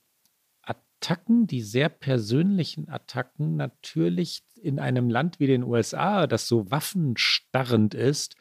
Attacken, 1.03 1.49
die 1.49 1.63
sehr 1.63 1.89
persönlichen 1.89 2.89
Attacken, 2.89 3.57
natürlich 3.57 4.45
in 4.63 4.79
einem 4.79 5.11
Land 5.11 5.41
wie 5.41 5.49
den 5.49 5.65
USA, 5.65 6.29
das 6.29 6.47
so 6.47 6.71
waffenstarrend 6.71 7.95
ist, 7.95 8.37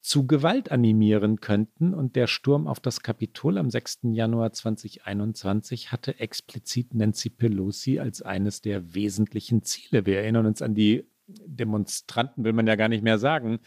zu 0.00 0.26
Gewalt 0.26 0.72
animieren 0.72 1.40
könnten. 1.40 1.94
Und 1.94 2.16
der 2.16 2.26
Sturm 2.26 2.66
auf 2.66 2.80
das 2.80 3.02
Kapitol 3.02 3.56
am 3.56 3.70
6. 3.70 4.00
Januar 4.10 4.52
2021 4.52 5.92
hatte 5.92 6.18
explizit 6.18 6.92
Nancy 6.92 7.30
Pelosi 7.30 8.00
als 8.00 8.20
eines 8.20 8.60
der 8.62 8.94
wesentlichen 8.96 9.62
Ziele. 9.62 10.04
Wir 10.04 10.22
erinnern 10.22 10.46
uns 10.46 10.60
an 10.60 10.74
die 10.74 11.06
Demonstranten, 11.28 12.42
will 12.42 12.52
man 12.52 12.66
ja 12.66 12.74
gar 12.74 12.88
nicht 12.88 13.04
mehr 13.04 13.18
sagen. 13.18 13.60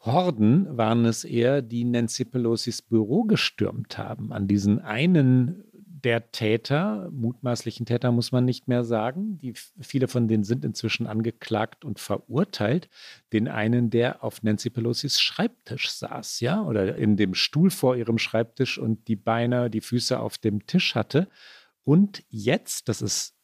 Horden 0.00 0.76
waren 0.76 1.04
es 1.04 1.22
eher, 1.22 1.62
die 1.62 1.84
Nancy 1.84 2.24
Pelosis 2.24 2.82
Büro 2.82 3.22
gestürmt 3.22 3.98
haben, 3.98 4.32
an 4.32 4.48
diesen 4.48 4.80
einen 4.80 5.64
der 6.04 6.30
Täter, 6.30 7.10
mutmaßlichen 7.12 7.86
Täter 7.86 8.12
muss 8.12 8.32
man 8.32 8.44
nicht 8.44 8.68
mehr 8.68 8.84
sagen, 8.84 9.38
die, 9.38 9.54
viele 9.80 10.08
von 10.08 10.28
denen 10.28 10.44
sind 10.44 10.64
inzwischen 10.64 11.06
angeklagt 11.06 11.84
und 11.84 11.98
verurteilt, 11.98 12.88
den 13.32 13.48
einen, 13.48 13.90
der 13.90 14.22
auf 14.22 14.42
Nancy 14.42 14.70
Pelosis 14.70 15.20
Schreibtisch 15.20 15.90
saß, 15.90 16.40
ja, 16.40 16.62
oder 16.62 16.96
in 16.96 17.16
dem 17.16 17.34
Stuhl 17.34 17.70
vor 17.70 17.96
ihrem 17.96 18.18
Schreibtisch 18.18 18.78
und 18.78 19.08
die 19.08 19.16
Beine, 19.16 19.70
die 19.70 19.80
Füße 19.80 20.18
auf 20.18 20.38
dem 20.38 20.66
Tisch 20.66 20.94
hatte. 20.94 21.28
Und 21.84 22.22
jetzt, 22.28 22.88
das 22.88 23.02
ist 23.02 23.34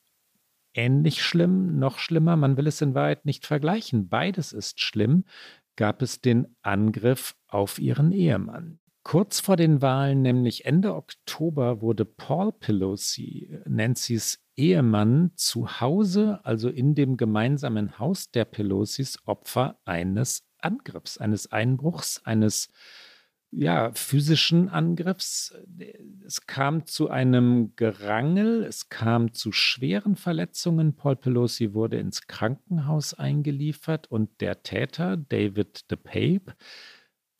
ähnlich 0.74 1.22
schlimm, 1.22 1.78
noch 1.78 1.98
schlimmer, 1.98 2.36
man 2.36 2.56
will 2.56 2.66
es 2.66 2.80
in 2.80 2.94
Wahrheit 2.94 3.24
nicht 3.24 3.46
vergleichen, 3.46 4.08
beides 4.08 4.52
ist 4.52 4.80
schlimm, 4.80 5.24
gab 5.76 6.02
es 6.02 6.20
den 6.20 6.54
Angriff 6.62 7.34
auf 7.48 7.78
ihren 7.78 8.12
Ehemann. 8.12 8.78
Kurz 9.04 9.40
vor 9.40 9.56
den 9.56 9.82
Wahlen, 9.82 10.22
nämlich 10.22 10.64
Ende 10.64 10.94
Oktober, 10.94 11.82
wurde 11.82 12.06
Paul 12.06 12.52
Pelosi, 12.52 13.50
Nancy's 13.66 14.42
Ehemann, 14.56 15.30
zu 15.36 15.80
Hause, 15.82 16.40
also 16.42 16.70
in 16.70 16.94
dem 16.94 17.18
gemeinsamen 17.18 17.98
Haus 17.98 18.30
der 18.30 18.46
Pelosis, 18.46 19.18
Opfer 19.26 19.78
eines 19.84 20.48
Angriffs, 20.58 21.18
eines 21.18 21.52
Einbruchs, 21.52 22.22
eines 22.24 22.70
ja, 23.50 23.92
physischen 23.92 24.68
Angriffs. 24.70 25.54
Es 26.24 26.46
kam 26.46 26.86
zu 26.86 27.10
einem 27.10 27.76
Gerangel, 27.76 28.64
es 28.64 28.88
kam 28.88 29.32
zu 29.32 29.52
schweren 29.52 30.16
Verletzungen. 30.16 30.96
Paul 30.96 31.16
Pelosi 31.16 31.74
wurde 31.74 31.98
ins 31.98 32.26
Krankenhaus 32.26 33.14
eingeliefert 33.14 34.10
und 34.10 34.40
der 34.40 34.62
Täter, 34.62 35.16
David 35.16 35.90
DePape, 35.90 36.54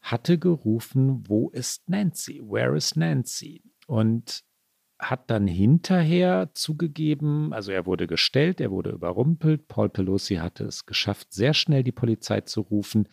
hatte 0.04 0.38
gerufen, 0.38 1.24
wo 1.26 1.48
ist 1.48 1.88
Nancy? 1.88 2.42
Where 2.44 2.76
is 2.76 2.94
Nancy? 2.94 3.62
Und 3.86 4.44
hat 4.98 5.30
dann 5.30 5.46
hinterher 5.46 6.50
zugegeben, 6.52 7.52
also 7.54 7.72
er 7.72 7.86
wurde 7.86 8.06
gestellt, 8.06 8.60
er 8.60 8.70
wurde 8.70 8.90
überrumpelt. 8.90 9.66
Paul 9.66 9.88
Pelosi 9.88 10.36
hatte 10.36 10.64
es 10.64 10.84
geschafft, 10.84 11.32
sehr 11.32 11.54
schnell 11.54 11.82
die 11.82 11.92
Polizei 11.92 12.42
zu 12.42 12.60
rufen. 12.60 13.08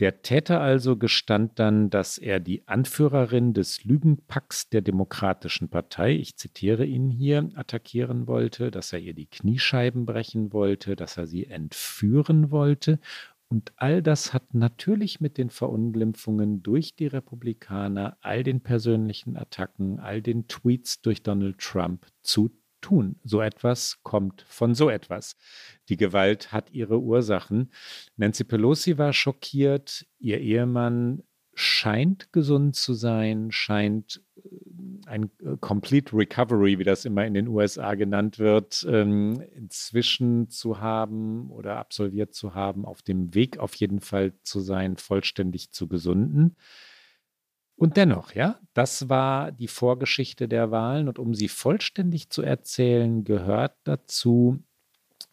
Der 0.00 0.22
Täter 0.22 0.60
also 0.60 0.96
gestand 0.96 1.58
dann, 1.58 1.90
dass 1.90 2.18
er 2.18 2.40
die 2.40 2.66
Anführerin 2.66 3.52
des 3.52 3.84
Lügenpacks 3.84 4.68
der 4.68 4.82
Demokratischen 4.82 5.68
Partei, 5.68 6.12
ich 6.14 6.36
zitiere 6.36 6.84
ihn 6.84 7.10
hier, 7.10 7.50
attackieren 7.54 8.26
wollte, 8.28 8.70
dass 8.70 8.92
er 8.92 9.00
ihr 9.00 9.14
die 9.14 9.26
Kniescheiben 9.26 10.06
brechen 10.06 10.52
wollte, 10.52 10.96
dass 10.96 11.16
er 11.16 11.26
sie 11.26 11.46
entführen 11.46 12.50
wollte 12.50 12.98
und 13.54 13.72
all 13.76 14.02
das 14.02 14.32
hat 14.32 14.52
natürlich 14.52 15.20
mit 15.20 15.38
den 15.38 15.48
Verunglimpfungen 15.48 16.64
durch 16.64 16.96
die 16.96 17.06
Republikaner, 17.06 18.18
all 18.20 18.42
den 18.42 18.62
persönlichen 18.62 19.36
Attacken, 19.36 20.00
all 20.00 20.22
den 20.22 20.48
Tweets 20.48 21.02
durch 21.02 21.22
Donald 21.22 21.58
Trump 21.58 22.04
zu 22.24 22.50
tun. 22.80 23.14
So 23.22 23.40
etwas 23.40 24.00
kommt 24.02 24.44
von 24.48 24.74
so 24.74 24.90
etwas. 24.90 25.36
Die 25.88 25.96
Gewalt 25.96 26.50
hat 26.50 26.72
ihre 26.72 27.00
Ursachen. 27.00 27.70
Nancy 28.16 28.42
Pelosi 28.42 28.98
war 28.98 29.12
schockiert, 29.12 30.04
ihr 30.18 30.40
Ehemann 30.40 31.22
scheint 31.54 32.32
gesund 32.32 32.76
zu 32.76 32.94
sein, 32.94 33.50
scheint 33.52 34.22
äh, 34.36 34.40
ein 35.06 35.30
äh, 35.42 35.56
Complete 35.60 36.16
Recovery, 36.16 36.78
wie 36.78 36.84
das 36.84 37.04
immer 37.04 37.24
in 37.24 37.34
den 37.34 37.48
USA 37.48 37.94
genannt 37.94 38.38
wird, 38.38 38.86
ähm, 38.88 39.42
inzwischen 39.54 40.48
zu 40.50 40.80
haben 40.80 41.50
oder 41.50 41.76
absolviert 41.76 42.34
zu 42.34 42.54
haben, 42.54 42.84
auf 42.84 43.02
dem 43.02 43.34
Weg 43.34 43.58
auf 43.58 43.74
jeden 43.74 44.00
Fall 44.00 44.32
zu 44.42 44.60
sein, 44.60 44.96
vollständig 44.96 45.70
zu 45.70 45.88
gesunden. 45.88 46.56
Und 47.76 47.96
dennoch, 47.96 48.32
ja, 48.34 48.60
das 48.72 49.08
war 49.08 49.50
die 49.50 49.68
Vorgeschichte 49.68 50.46
der 50.46 50.70
Wahlen 50.70 51.08
und 51.08 51.18
um 51.18 51.34
sie 51.34 51.48
vollständig 51.48 52.30
zu 52.30 52.42
erzählen, 52.42 53.24
gehört 53.24 53.76
dazu, 53.84 54.62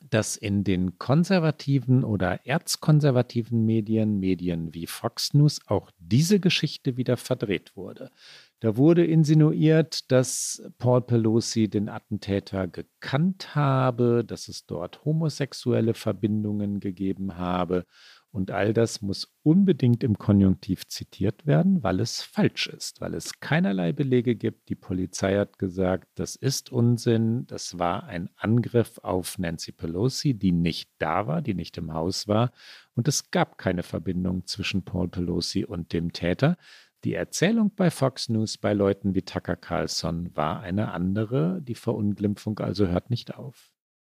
dass 0.10 0.36
in 0.36 0.64
den 0.64 0.98
konservativen 0.98 2.04
oder 2.04 2.46
erzkonservativen 2.46 3.66
Medien, 3.66 4.20
Medien 4.20 4.74
wie 4.74 4.88
Fox 4.88 5.34
News, 5.34 5.60
auch 5.68 5.92
diese 6.00 6.40
Geschichte 6.40 6.98
wieder 6.98 7.18
verdreht 7.18 7.76
wurde. 7.76 8.12
Da 8.60 8.78
wurde 8.78 9.06
insinuiert, 9.06 10.12
dass 10.12 10.62
Paul 10.78 11.02
Pelosi 11.02 11.68
den 11.68 11.90
Attentäter 11.90 12.68
gekannt 12.68 13.56
habe, 13.56 14.24
dass 14.26 14.48
es 14.48 14.66
dort 14.66 15.04
homosexuelle 15.06 15.94
Verbindungen 15.94 16.80
gegeben 16.80 17.38
habe 17.38 17.86
und 18.32 18.50
all 18.50 18.74
das 18.74 19.02
muss 19.02 19.36
unbedingt 19.44 20.04
im 20.04 20.18
Konjunktiv 20.18 20.88
zitiert 20.88 21.46
werden, 21.46 21.84
weil 21.84 22.00
es 22.00 22.22
falsch 22.22 22.68
ist, 22.68 23.02
weil 23.02 23.14
es 23.14 23.42
keinerlei 23.42 23.92
Belege 23.92 24.36
gibt. 24.36 24.70
Die 24.70 24.76
Polizei 24.76 25.36
hat 25.36 25.60
gesagt, 25.60 26.08
das 26.16 26.38
ist 26.38 26.72
Unsinn. 26.72 27.46
Das 27.48 27.78
war 27.78 28.06
ein 28.06 28.30
Angriff 28.38 29.00
auf 29.00 29.38
Nancy 29.38 29.74
Pelosi, 29.74 30.34
die 30.34 30.54
nicht 30.54 30.90
da 30.98 31.28
war, 31.28 31.42
die 31.42 31.54
nicht 31.54 31.78
im 31.78 31.94
Haus 31.94 32.30
war. 32.30 32.52
Und 32.96 33.10
es 33.10 33.32
gab 33.32 33.58
keine 33.58 33.84
Verbindung 33.84 34.48
zwischen 34.48 34.86
Paul 34.86 35.10
Pelosi 35.10 35.66
und 35.66 35.92
dem 35.92 36.14
Täter. 36.14 36.58
Die 37.04 37.16
Erzählung 37.16 37.74
bei 37.76 37.92
Fox 37.92 38.30
News 38.30 38.58
bei 38.58 38.74
Leuten 38.74 39.14
wie 39.14 39.24
Tucker 39.24 39.58
Carlson 39.58 40.34
war 40.38 40.62
eine 40.62 40.92
andere. 40.94 41.62
Die 41.62 41.76
Verunglimpfung 41.76 42.60
also 42.60 42.88
hört 42.88 43.10
nicht 43.10 43.36
auf. 43.36 43.71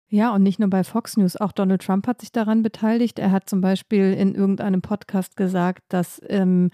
Ja, 0.08 0.32
und 0.34 0.42
nicht 0.42 0.60
nur 0.60 0.70
bei 0.70 0.84
Fox 0.84 1.16
News, 1.16 1.36
auch 1.36 1.52
Donald 1.52 1.82
Trump 1.82 2.06
hat 2.06 2.20
sich 2.20 2.30
daran 2.30 2.62
beteiligt. 2.62 3.18
Er 3.18 3.32
hat 3.32 3.48
zum 3.48 3.60
Beispiel 3.60 4.12
in 4.12 4.34
irgendeinem 4.34 4.82
Podcast 4.82 5.36
gesagt, 5.36 5.82
dass, 5.88 6.20
ähm, 6.28 6.70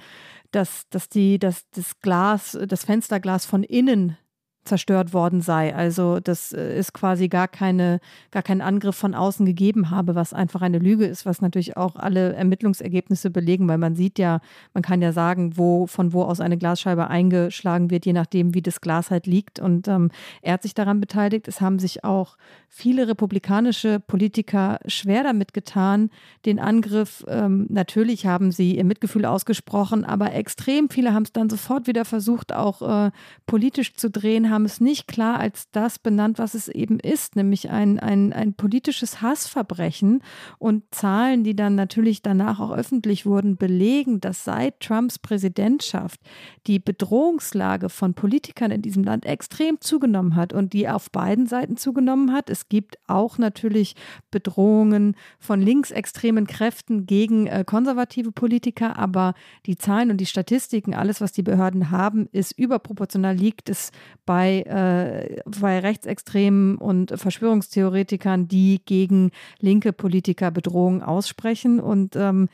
dass, 0.50 0.88
dass, 0.90 1.08
die, 1.08 1.38
dass 1.38 1.70
das 1.70 2.00
Glas, 2.00 2.58
das 2.66 2.84
Fensterglas 2.84 3.46
von 3.46 3.62
innen 3.62 4.18
zerstört 4.64 5.12
worden 5.12 5.40
sei. 5.40 5.75
Also 5.75 6.20
dass 6.20 6.53
äh, 6.53 6.75
es 6.75 6.92
quasi 6.92 7.29
gar 7.29 7.49
keine, 7.49 8.01
gar 8.31 8.42
keinen 8.42 8.61
Angriff 8.61 8.96
von 8.96 9.14
außen 9.14 9.46
gegeben 9.46 9.90
habe, 9.90 10.14
was 10.14 10.33
einfach 10.33 10.62
eine 10.62 10.79
Lüge 10.79 11.07
ist, 11.07 11.25
was 11.25 11.40
natürlich 11.40 11.77
auch 11.77 11.96
alle 11.96 12.35
Ermittlungsergebnisse 12.35 13.31
belegen, 13.31 13.68
weil 13.68 13.79
man 13.79 13.96
sieht 13.96 14.18
ja, 14.18 14.40
man 14.75 14.83
kann 14.83 15.01
ja 15.03 15.12
sagen, 15.12 15.57
wo 15.57 15.87
von 15.87 16.12
wo 16.12 16.23
aus 16.23 16.40
eine 16.40 16.59
Glasscheibe 16.59 17.09
eingeschlagen 17.09 17.90
wird, 17.90 18.05
je 18.05 18.12
nachdem, 18.12 18.55
wie 18.55 18.62
das 18.62 18.81
Glas 18.81 19.11
halt 19.11 19.27
liegt. 19.27 19.59
Und 19.61 19.88
ähm, 19.88 20.11
er 20.42 20.55
hat 20.55 20.62
sich 20.62 20.75
daran 20.75 21.01
beteiligt. 21.01 21.49
Es 21.49 21.61
haben 21.61 21.79
sich 21.79 22.05
auch 22.05 22.37
viele 22.68 23.09
republikanische 23.09 23.99
Politiker 24.01 24.79
schwer 24.87 25.23
damit 25.25 25.55
getan, 25.55 26.11
den 26.44 26.59
Angriff. 26.59 27.25
Ähm, 27.29 27.66
natürlich 27.70 28.27
haben 28.27 28.53
sie 28.53 28.77
ihr 28.77 28.85
Mitgefühl 28.85 29.25
ausgesprochen, 29.25 30.05
aber 30.05 30.35
extrem 30.35 30.88
viele 30.90 31.14
haben 31.14 31.25
es 31.25 31.33
dann 31.33 31.49
sofort 31.49 31.87
wieder 31.87 32.05
versucht, 32.05 32.53
auch 32.53 33.07
äh, 33.07 33.11
politisch 33.46 33.94
zu 33.94 34.11
drehen 34.11 34.49
Haben 34.50 34.64
es 34.64 34.80
nicht 34.80 35.06
klar 35.06 35.38
als 35.38 35.70
das 35.70 35.98
benannt, 35.98 36.38
was 36.38 36.54
es 36.54 36.68
eben 36.68 36.98
ist, 37.00 37.37
nämlich 37.37 37.70
ein, 37.70 37.98
ein, 37.98 38.33
ein 38.33 38.54
politisches 38.54 39.22
Hassverbrechen. 39.22 40.22
Und 40.58 40.83
Zahlen, 40.90 41.44
die 41.44 41.56
dann 41.56 41.75
natürlich 41.75 42.22
danach 42.22 42.60
auch 42.60 42.72
öffentlich 42.72 43.27
wurden, 43.27 43.56
belegen, 43.56 44.20
dass 44.20 44.44
seit 44.44 44.81
Trumps 44.81 45.18
Präsidentschaft 45.18 46.20
die 46.66 46.79
Bedrohungslage 46.79 47.88
von 47.88 48.14
Politikern 48.14 48.70
in 48.70 48.83
diesem 48.83 49.04
Land 49.04 49.27
extrem 49.27 49.81
zugenommen 49.81 50.35
hat 50.35 50.52
und 50.52 50.72
die 50.72 50.88
auf 50.88 51.10
beiden 51.10 51.46
Seiten 51.46 51.77
zugenommen 51.77 52.33
hat. 52.33 52.50
Es 52.50 52.68
gibt 52.68 52.96
auch 53.06 53.38
natürlich 53.38 53.94
Bedrohungen 54.31 55.14
von 55.38 55.60
linksextremen 55.60 56.46
Kräften 56.46 57.06
gegen 57.06 57.46
äh, 57.46 57.64
konservative 57.66 58.33
Politiker, 58.33 58.98
aber 58.98 59.35
die 59.66 59.77
Zahlen 59.77 60.10
und 60.10 60.18
die 60.18 60.27
Statistiken, 60.27 60.94
alles, 60.94 61.20
was 61.20 61.33
die 61.33 61.42
Behörden 61.42 61.90
haben, 61.90 62.29
ist 62.33 62.58
überproportional, 62.58 63.37
liegt 63.37 63.68
es 63.68 63.92
bei, 64.27 64.39
äh, 64.48 65.42
bei 65.60 65.78
Rechtsextremen 65.78 66.76
und 66.76 67.12
Verschwörungstheoretikern, 67.14 68.48
die 68.48 68.80
gegen 68.84 69.30
linke 69.58 69.92
Politiker 69.92 70.50
Bedrohungen 70.50 71.02
aussprechen. 71.02 71.80
Und 71.80 72.16
ähm, 72.16 72.48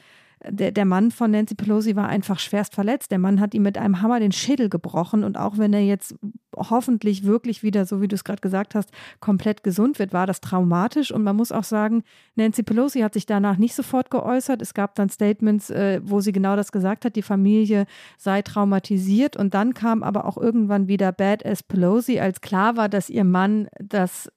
der, 0.48 0.72
der 0.72 0.84
Mann 0.84 1.10
von 1.10 1.30
Nancy 1.30 1.54
Pelosi 1.54 1.96
war 1.96 2.08
einfach 2.08 2.38
schwerst 2.38 2.74
verletzt. 2.74 3.10
Der 3.10 3.18
Mann 3.18 3.40
hat 3.40 3.54
ihm 3.54 3.62
mit 3.62 3.78
einem 3.78 4.02
Hammer 4.02 4.20
den 4.20 4.32
Schädel 4.32 4.68
gebrochen. 4.68 5.24
Und 5.24 5.36
auch 5.38 5.58
wenn 5.58 5.72
er 5.72 5.84
jetzt 5.84 6.14
hoffentlich 6.56 7.24
wirklich 7.24 7.62
wieder, 7.62 7.86
so 7.86 8.00
wie 8.00 8.08
du 8.08 8.14
es 8.14 8.24
gerade 8.24 8.40
gesagt 8.40 8.74
hast, 8.74 8.90
komplett 9.20 9.62
gesund 9.62 9.98
wird, 9.98 10.12
war 10.12 10.26
das 10.26 10.40
traumatisch. 10.40 11.12
Und 11.12 11.22
man 11.22 11.36
muss 11.36 11.52
auch 11.52 11.64
sagen, 11.64 12.02
Nancy 12.34 12.62
Pelosi 12.62 13.00
hat 13.00 13.14
sich 13.14 13.26
danach 13.26 13.56
nicht 13.56 13.74
sofort 13.74 14.10
geäußert. 14.10 14.62
Es 14.62 14.74
gab 14.74 14.94
dann 14.94 15.08
Statements, 15.08 15.70
äh, 15.70 16.00
wo 16.02 16.20
sie 16.20 16.32
genau 16.32 16.56
das 16.56 16.72
gesagt 16.72 17.04
hat, 17.04 17.16
die 17.16 17.22
Familie 17.22 17.86
sei 18.18 18.42
traumatisiert. 18.42 19.36
Und 19.36 19.54
dann 19.54 19.74
kam 19.74 20.02
aber 20.02 20.24
auch 20.24 20.36
irgendwann 20.36 20.88
wieder 20.88 21.12
Badass 21.12 21.62
Pelosi, 21.62 22.20
als 22.20 22.40
klar 22.40 22.76
war, 22.76 22.88
dass 22.88 23.10
ihr 23.10 23.24
Mann 23.24 23.68
das 23.78 24.28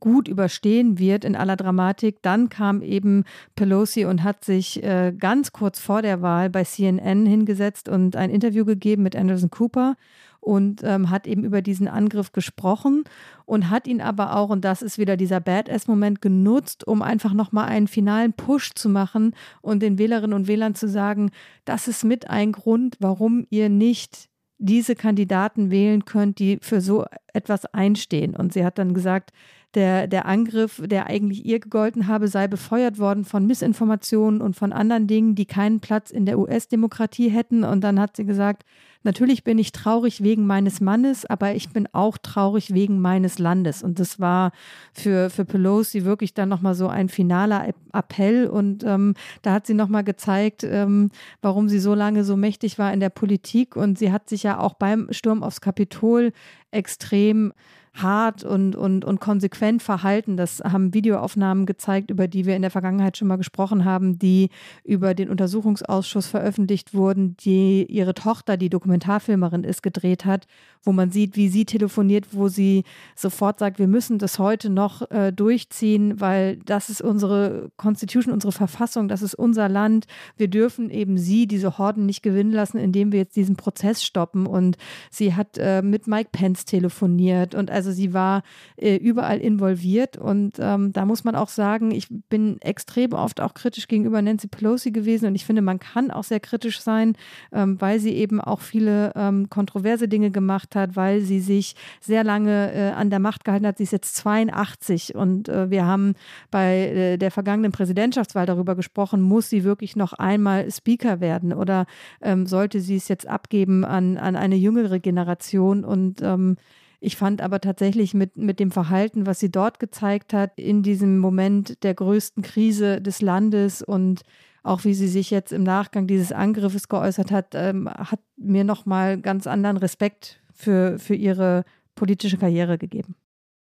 gut 0.00 0.28
überstehen 0.28 0.98
wird 0.98 1.24
in 1.24 1.36
aller 1.36 1.56
Dramatik. 1.56 2.22
Dann 2.22 2.48
kam 2.48 2.82
eben 2.82 3.24
Pelosi 3.54 4.04
und 4.04 4.22
hat 4.22 4.44
sich 4.44 4.82
äh, 4.82 5.12
ganz 5.16 5.52
kurz 5.52 5.80
vor 5.80 6.02
der 6.02 6.22
Wahl 6.22 6.50
bei 6.50 6.64
CNN 6.64 7.26
hingesetzt 7.26 7.88
und 7.88 8.16
ein 8.16 8.30
Interview 8.30 8.64
gegeben 8.64 9.02
mit 9.02 9.16
Anderson 9.16 9.50
Cooper 9.50 9.96
und 10.42 10.82
ähm, 10.82 11.08
hat 11.08 11.28
eben 11.28 11.44
über 11.44 11.62
diesen 11.62 11.86
Angriff 11.86 12.32
gesprochen 12.32 13.04
und 13.46 13.70
hat 13.70 13.86
ihn 13.86 14.00
aber 14.00 14.36
auch, 14.36 14.50
und 14.50 14.64
das 14.64 14.82
ist 14.82 14.98
wieder 14.98 15.16
dieser 15.16 15.40
Badass-Moment, 15.40 16.20
genutzt, 16.20 16.86
um 16.86 17.00
einfach 17.00 17.32
nochmal 17.32 17.68
einen 17.68 17.86
finalen 17.86 18.32
Push 18.32 18.74
zu 18.74 18.88
machen 18.88 19.36
und 19.60 19.82
den 19.82 19.98
Wählerinnen 19.98 20.34
und 20.34 20.48
Wählern 20.48 20.74
zu 20.74 20.88
sagen, 20.88 21.30
das 21.64 21.86
ist 21.86 22.04
mit 22.04 22.28
ein 22.28 22.50
Grund, 22.50 22.96
warum 22.98 23.46
ihr 23.50 23.68
nicht 23.68 24.28
diese 24.58 24.96
Kandidaten 24.96 25.70
wählen 25.70 26.04
könnt, 26.04 26.40
die 26.40 26.58
für 26.60 26.80
so 26.80 27.04
etwas 27.32 27.64
einstehen. 27.66 28.34
Und 28.34 28.52
sie 28.52 28.64
hat 28.64 28.78
dann 28.78 28.94
gesagt, 28.94 29.30
der, 29.74 30.06
der 30.06 30.26
Angriff, 30.26 30.82
der 30.84 31.06
eigentlich 31.06 31.46
ihr 31.46 31.60
gegolten 31.60 32.06
habe, 32.06 32.28
sei 32.28 32.46
befeuert 32.46 32.98
worden 32.98 33.24
von 33.24 33.46
Missinformationen 33.46 34.40
und 34.40 34.54
von 34.54 34.72
anderen 34.72 35.06
Dingen, 35.06 35.34
die 35.34 35.46
keinen 35.46 35.80
Platz 35.80 36.10
in 36.10 36.26
der 36.26 36.38
US-Demokratie 36.38 37.30
hätten. 37.30 37.64
Und 37.64 37.82
dann 37.82 37.98
hat 37.98 38.16
sie 38.16 38.26
gesagt, 38.26 38.64
natürlich 39.02 39.44
bin 39.44 39.58
ich 39.58 39.72
traurig 39.72 40.22
wegen 40.22 40.46
meines 40.46 40.80
Mannes, 40.80 41.24
aber 41.24 41.54
ich 41.54 41.70
bin 41.70 41.88
auch 41.92 42.18
traurig 42.18 42.74
wegen 42.74 43.00
meines 43.00 43.38
Landes. 43.38 43.82
Und 43.82 43.98
das 43.98 44.20
war 44.20 44.52
für, 44.92 45.30
für 45.30 45.46
Pelosi 45.46 46.04
wirklich 46.04 46.34
dann 46.34 46.50
nochmal 46.50 46.74
so 46.74 46.88
ein 46.88 47.08
finaler 47.08 47.72
Appell. 47.92 48.46
Und 48.46 48.84
ähm, 48.84 49.14
da 49.40 49.54
hat 49.54 49.66
sie 49.66 49.74
nochmal 49.74 50.04
gezeigt, 50.04 50.64
ähm, 50.64 51.10
warum 51.40 51.70
sie 51.70 51.78
so 51.78 51.94
lange 51.94 52.24
so 52.24 52.36
mächtig 52.36 52.78
war 52.78 52.92
in 52.92 53.00
der 53.00 53.10
Politik. 53.10 53.74
Und 53.76 53.98
sie 53.98 54.12
hat 54.12 54.28
sich 54.28 54.42
ja 54.42 54.58
auch 54.58 54.74
beim 54.74 55.08
Sturm 55.12 55.42
aufs 55.42 55.62
Kapitol 55.62 56.32
extrem 56.70 57.52
hart 57.94 58.42
und, 58.42 58.74
und, 58.74 59.04
und 59.04 59.20
konsequent 59.20 59.82
verhalten. 59.82 60.36
Das 60.36 60.60
haben 60.60 60.94
Videoaufnahmen 60.94 61.66
gezeigt, 61.66 62.10
über 62.10 62.26
die 62.26 62.46
wir 62.46 62.56
in 62.56 62.62
der 62.62 62.70
Vergangenheit 62.70 63.16
schon 63.16 63.28
mal 63.28 63.36
gesprochen 63.36 63.84
haben, 63.84 64.18
die 64.18 64.48
über 64.84 65.14
den 65.14 65.28
Untersuchungsausschuss 65.28 66.26
veröffentlicht 66.26 66.94
wurden, 66.94 67.36
die 67.38 67.84
ihre 67.84 68.14
Tochter, 68.14 68.56
die 68.56 68.70
Dokumentarfilmerin 68.70 69.64
ist, 69.64 69.82
gedreht 69.82 70.24
hat, 70.24 70.46
wo 70.82 70.92
man 70.92 71.10
sieht, 71.10 71.36
wie 71.36 71.48
sie 71.48 71.64
telefoniert, 71.64 72.28
wo 72.32 72.48
sie 72.48 72.84
sofort 73.14 73.58
sagt, 73.58 73.78
wir 73.78 73.88
müssen 73.88 74.18
das 74.18 74.38
heute 74.38 74.70
noch 74.70 75.10
äh, 75.10 75.32
durchziehen, 75.32 76.20
weil 76.20 76.56
das 76.56 76.88
ist 76.88 77.02
unsere 77.02 77.70
Constitution, 77.76 78.32
unsere 78.32 78.52
Verfassung, 78.52 79.08
das 79.08 79.22
ist 79.22 79.34
unser 79.34 79.68
Land. 79.68 80.06
Wir 80.36 80.48
dürfen 80.48 80.90
eben 80.90 81.18
sie, 81.18 81.46
diese 81.46 81.78
Horden, 81.78 82.06
nicht 82.06 82.22
gewinnen 82.22 82.52
lassen, 82.52 82.78
indem 82.78 83.12
wir 83.12 83.20
jetzt 83.20 83.36
diesen 83.36 83.56
Prozess 83.56 84.02
stoppen. 84.02 84.46
Und 84.46 84.76
sie 85.10 85.34
hat 85.34 85.58
äh, 85.58 85.82
mit 85.82 86.06
Mike 86.06 86.30
Pence 86.32 86.64
telefoniert 86.64 87.54
und 87.54 87.70
also 87.70 87.81
also 87.82 87.90
sie 87.90 88.14
war 88.14 88.44
äh, 88.76 88.94
überall 88.94 89.38
involviert 89.38 90.16
und 90.16 90.52
ähm, 90.60 90.92
da 90.92 91.04
muss 91.04 91.24
man 91.24 91.34
auch 91.34 91.48
sagen, 91.48 91.90
ich 91.90 92.06
bin 92.08 92.60
extrem 92.60 93.12
oft 93.12 93.40
auch 93.40 93.54
kritisch 93.54 93.88
gegenüber 93.88 94.22
Nancy 94.22 94.46
Pelosi 94.46 94.92
gewesen 94.92 95.26
und 95.26 95.34
ich 95.34 95.44
finde, 95.44 95.62
man 95.62 95.80
kann 95.80 96.12
auch 96.12 96.22
sehr 96.22 96.38
kritisch 96.38 96.80
sein, 96.80 97.16
ähm, 97.52 97.80
weil 97.80 97.98
sie 97.98 98.12
eben 98.12 98.40
auch 98.40 98.60
viele 98.60 99.12
ähm, 99.16 99.50
kontroverse 99.50 100.06
Dinge 100.06 100.30
gemacht 100.30 100.76
hat, 100.76 100.94
weil 100.94 101.22
sie 101.22 101.40
sich 101.40 101.74
sehr 102.00 102.22
lange 102.22 102.72
äh, 102.72 102.90
an 102.92 103.10
der 103.10 103.18
Macht 103.18 103.44
gehalten 103.44 103.66
hat. 103.66 103.78
Sie 103.78 103.84
ist 103.84 103.92
jetzt 103.92 104.14
82 104.14 105.16
und 105.16 105.48
äh, 105.48 105.68
wir 105.70 105.84
haben 105.84 106.14
bei 106.52 106.86
äh, 106.86 107.18
der 107.18 107.32
vergangenen 107.32 107.72
Präsidentschaftswahl 107.72 108.46
darüber 108.46 108.76
gesprochen, 108.76 109.22
muss 109.22 109.50
sie 109.50 109.64
wirklich 109.64 109.96
noch 109.96 110.12
einmal 110.12 110.70
Speaker 110.70 111.20
werden 111.20 111.52
oder 111.52 111.86
ähm, 112.20 112.46
sollte 112.46 112.80
sie 112.80 112.94
es 112.94 113.08
jetzt 113.08 113.26
abgeben 113.26 113.84
an, 113.84 114.18
an 114.18 114.36
eine 114.36 114.54
jüngere 114.54 115.00
Generation 115.00 115.84
und 115.84 116.22
ähm, 116.22 116.56
ich 117.04 117.16
fand 117.16 117.40
aber 117.40 117.60
tatsächlich 117.60 118.14
mit, 118.14 118.36
mit 118.36 118.60
dem 118.60 118.70
Verhalten, 118.70 119.26
was 119.26 119.40
sie 119.40 119.50
dort 119.50 119.80
gezeigt 119.80 120.32
hat, 120.32 120.52
in 120.56 120.84
diesem 120.84 121.18
Moment 121.18 121.82
der 121.82 121.94
größten 121.94 122.44
Krise 122.44 123.00
des 123.00 123.20
Landes 123.20 123.82
und 123.82 124.20
auch 124.62 124.84
wie 124.84 124.94
sie 124.94 125.08
sich 125.08 125.30
jetzt 125.30 125.52
im 125.52 125.64
Nachgang 125.64 126.06
dieses 126.06 126.30
Angriffes 126.30 126.88
geäußert 126.88 127.32
hat, 127.32 127.54
ähm, 127.54 127.88
hat 127.88 128.20
mir 128.36 128.62
nochmal 128.62 129.20
ganz 129.20 129.48
anderen 129.48 129.78
Respekt 129.78 130.40
für, 130.54 130.96
für 131.00 131.16
ihre 131.16 131.64
politische 131.96 132.38
Karriere 132.38 132.78
gegeben. 132.78 133.16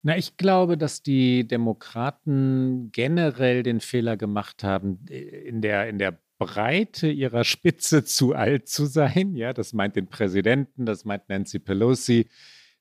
Na, 0.03 0.17
ich 0.17 0.37
glaube, 0.37 0.77
dass 0.77 1.05
die 1.05 1.47
Demokraten 1.47 2.91
generell 2.91 3.63
den 3.63 3.79
Fehler 3.79 4.17
gemacht 4.17 4.65
haben, 4.65 5.07
in 5.07 5.61
der, 5.61 5.89
in 5.89 5.99
der 5.99 6.19
Breite 6.39 7.09
ihrer 7.09 7.45
Spitze 7.45 8.03
zu 8.03 8.35
alt 8.35 8.67
zu 8.67 8.87
sein. 8.87 9.37
Ja, 9.37 9.53
das 9.53 9.73
meint 9.73 9.95
den 9.95 10.09
Präsidenten, 10.09 10.85
das 10.85 11.05
meint 11.05 11.29
Nancy 11.29 11.61
Pelosi. 11.61 12.27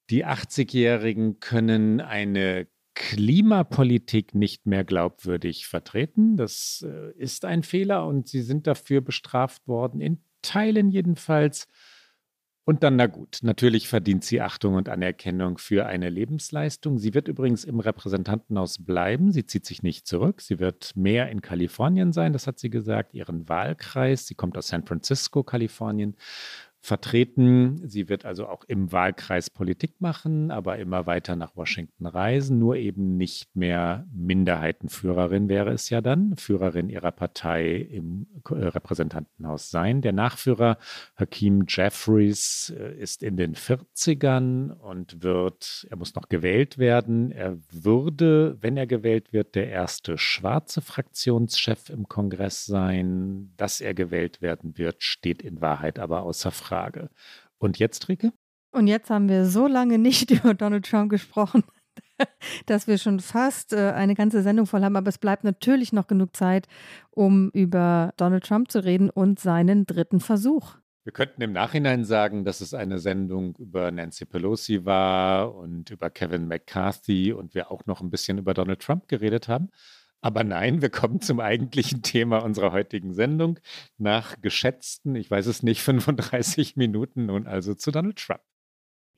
Die 0.10 0.26
80-Jährigen 0.26 1.39
können 1.39 2.01
eine 2.01 2.68
Klimapolitik 2.95 4.36
nicht 4.36 4.66
mehr 4.66 4.84
glaubwürdig 4.84 5.68
vertreten. 5.68 6.36
Das 6.36 6.86
äh, 6.86 7.12
ist 7.18 7.45
ein 7.45 7.64
Fehler 7.64 8.05
und 8.05 8.28
sie 8.28 8.41
sind 8.41 8.68
dafür 8.68 9.01
bestraft 9.01 9.68
worden, 9.68 10.01
in 10.01 10.20
Teilen 10.41 10.89
jedenfalls. 10.89 11.68
Und 12.66 12.84
dann, 12.84 12.97
na 12.97 13.07
gut, 13.07 13.39
natürlich 13.41 13.88
verdient 13.88 14.24
sie 14.24 14.41
Achtung 14.41 14.76
und 14.76 14.89
Anerkennung 14.89 15.57
für 15.57 15.88
eine 15.88 16.10
Lebensleistung. 16.10 16.99
Sie 16.99 17.16
wird 17.16 17.28
übrigens 17.28 17.64
im 17.64 17.80
Repräsentantenhaus 17.80 18.86
bleiben. 18.86 19.32
Sie 19.32 19.45
zieht 19.45 19.66
sich 19.66 19.82
nicht 19.82 20.05
zurück. 20.05 20.41
Sie 20.41 20.60
wird 20.60 20.95
mehr 20.95 21.30
in 21.30 21.41
Kalifornien 21.41 22.14
sein, 22.14 22.32
das 22.32 22.45
hat 22.45 22.60
sie 22.60 22.70
gesagt, 22.70 23.16
ihren 23.16 23.49
Wahlkreis. 23.49 24.28
Sie 24.28 24.36
kommt 24.36 24.55
aus 24.55 24.68
San 24.68 24.86
Francisco, 24.86 25.43
Kalifornien 25.43 26.16
vertreten. 26.82 27.82
Sie 27.88 28.09
wird 28.09 28.25
also 28.25 28.47
auch 28.47 28.63
im 28.67 28.91
Wahlkreis 28.91 29.49
Politik 29.49 29.99
machen, 29.99 30.49
aber 30.49 30.77
immer 30.77 31.05
weiter 31.05 31.36
nach 31.36 31.55
Washington 31.55 32.05
reisen, 32.05 32.57
nur 32.57 32.77
eben 32.77 33.17
nicht 33.17 33.55
mehr 33.55 34.07
Minderheitenführerin 34.13 35.49
wäre 35.49 35.71
es 35.71 35.89
ja 35.89 36.01
dann, 36.01 36.36
Führerin 36.38 36.89
ihrer 36.89 37.11
Partei 37.11 37.75
im 37.75 38.27
äh, 38.49 38.53
Repräsentantenhaus 38.53 39.69
sein. 39.69 40.01
Der 40.01 40.13
Nachführer 40.13 40.77
Hakeem 41.15 41.65
Jeffries 41.67 42.73
äh, 42.77 42.93
ist 42.97 43.23
in 43.23 43.36
den 43.36 43.55
40ern 43.55 44.71
und 44.71 45.21
wird, 45.21 45.86
er 45.89 45.97
muss 45.97 46.15
noch 46.15 46.30
gewählt 46.30 46.77
werden. 46.77 47.32
Er 47.32 47.57
würde, 47.71 48.57
wenn 48.61 48.77
er 48.77 48.88
gewählt 48.88 49.34
wird, 49.34 49.55
der 49.55 49.69
erste 49.69 50.17
schwarze 50.17 50.82
Fraktionschef 50.82 51.89
im 51.89 52.07
Kongress 52.07 52.65
sein. 52.65 53.53
Dass 53.57 53.82
er 53.82 53.93
gewählt 53.93 54.41
werden 54.41 54.77
wird, 54.77 55.03
steht 55.03 55.41
in 55.41 55.59
Wahrheit 55.59 55.99
aber 55.99 56.23
außer 56.23 56.51
Frage. 56.51 56.68
Frage. 56.70 57.09
Und 57.57 57.80
jetzt, 57.80 58.07
Rike? 58.09 58.32
Und 58.72 58.86
jetzt 58.86 59.09
haben 59.09 59.28
wir 59.28 59.45
so 59.45 59.65
lange 59.65 59.97
nicht 59.97 60.30
über 60.32 60.53
Donald 60.53 60.86
Trump 60.86 61.09
gesprochen, 61.09 61.63
dass 62.67 62.88
wir 62.88 62.97
schon 62.99 63.20
fast 63.20 63.74
äh, 63.74 63.91
eine 63.91 64.13
ganze 64.13 64.43
Sendung 64.43 64.67
voll 64.67 64.84
haben. 64.84 64.95
Aber 64.95 65.09
es 65.09 65.17
bleibt 65.17 65.43
natürlich 65.43 65.93
noch 65.93 66.07
genug 66.07 66.36
Zeit, 66.36 66.67
um 67.09 67.49
über 67.51 68.13
Donald 68.17 68.45
Trump 68.45 68.72
zu 68.72 68.84
reden 68.84 69.09
und 69.09 69.39
seinen 69.39 69.86
dritten 69.86 70.20
Versuch. 70.20 70.76
Wir 71.05 71.13
könnten 71.13 71.41
im 71.41 71.53
Nachhinein 71.53 72.03
sagen, 72.05 72.45
dass 72.45 72.61
es 72.61 72.76
eine 72.76 72.99
Sendung 72.99 73.55
über 73.55 73.89
Nancy 73.89 74.26
Pelosi 74.26 74.86
war 74.86 75.55
und 75.55 75.89
über 75.89 76.11
Kevin 76.11 76.47
McCarthy 76.47 77.34
und 77.34 77.55
wir 77.55 77.72
auch 77.72 77.88
noch 77.88 78.01
ein 78.01 78.11
bisschen 78.11 78.38
über 78.38 78.53
Donald 78.53 78.82
Trump 78.82 79.07
geredet 79.07 79.47
haben. 79.47 79.70
Aber 80.22 80.43
nein, 80.43 80.82
wir 80.82 80.89
kommen 80.89 81.22
zum 81.22 81.39
eigentlichen 81.39 82.01
Thema 82.01 82.39
unserer 82.39 82.72
heutigen 82.72 83.13
Sendung. 83.13 83.59
Nach 83.97 84.41
geschätzten, 84.41 85.15
ich 85.15 85.32
weiß 85.32 85.47
es 85.47 85.63
nicht, 85.63 85.82
35 85.84 86.76
Minuten 86.76 87.26
nun 87.26 87.47
also 87.47 87.74
zu 87.74 87.91
Donald 87.91 88.17
Trump. 88.17 88.41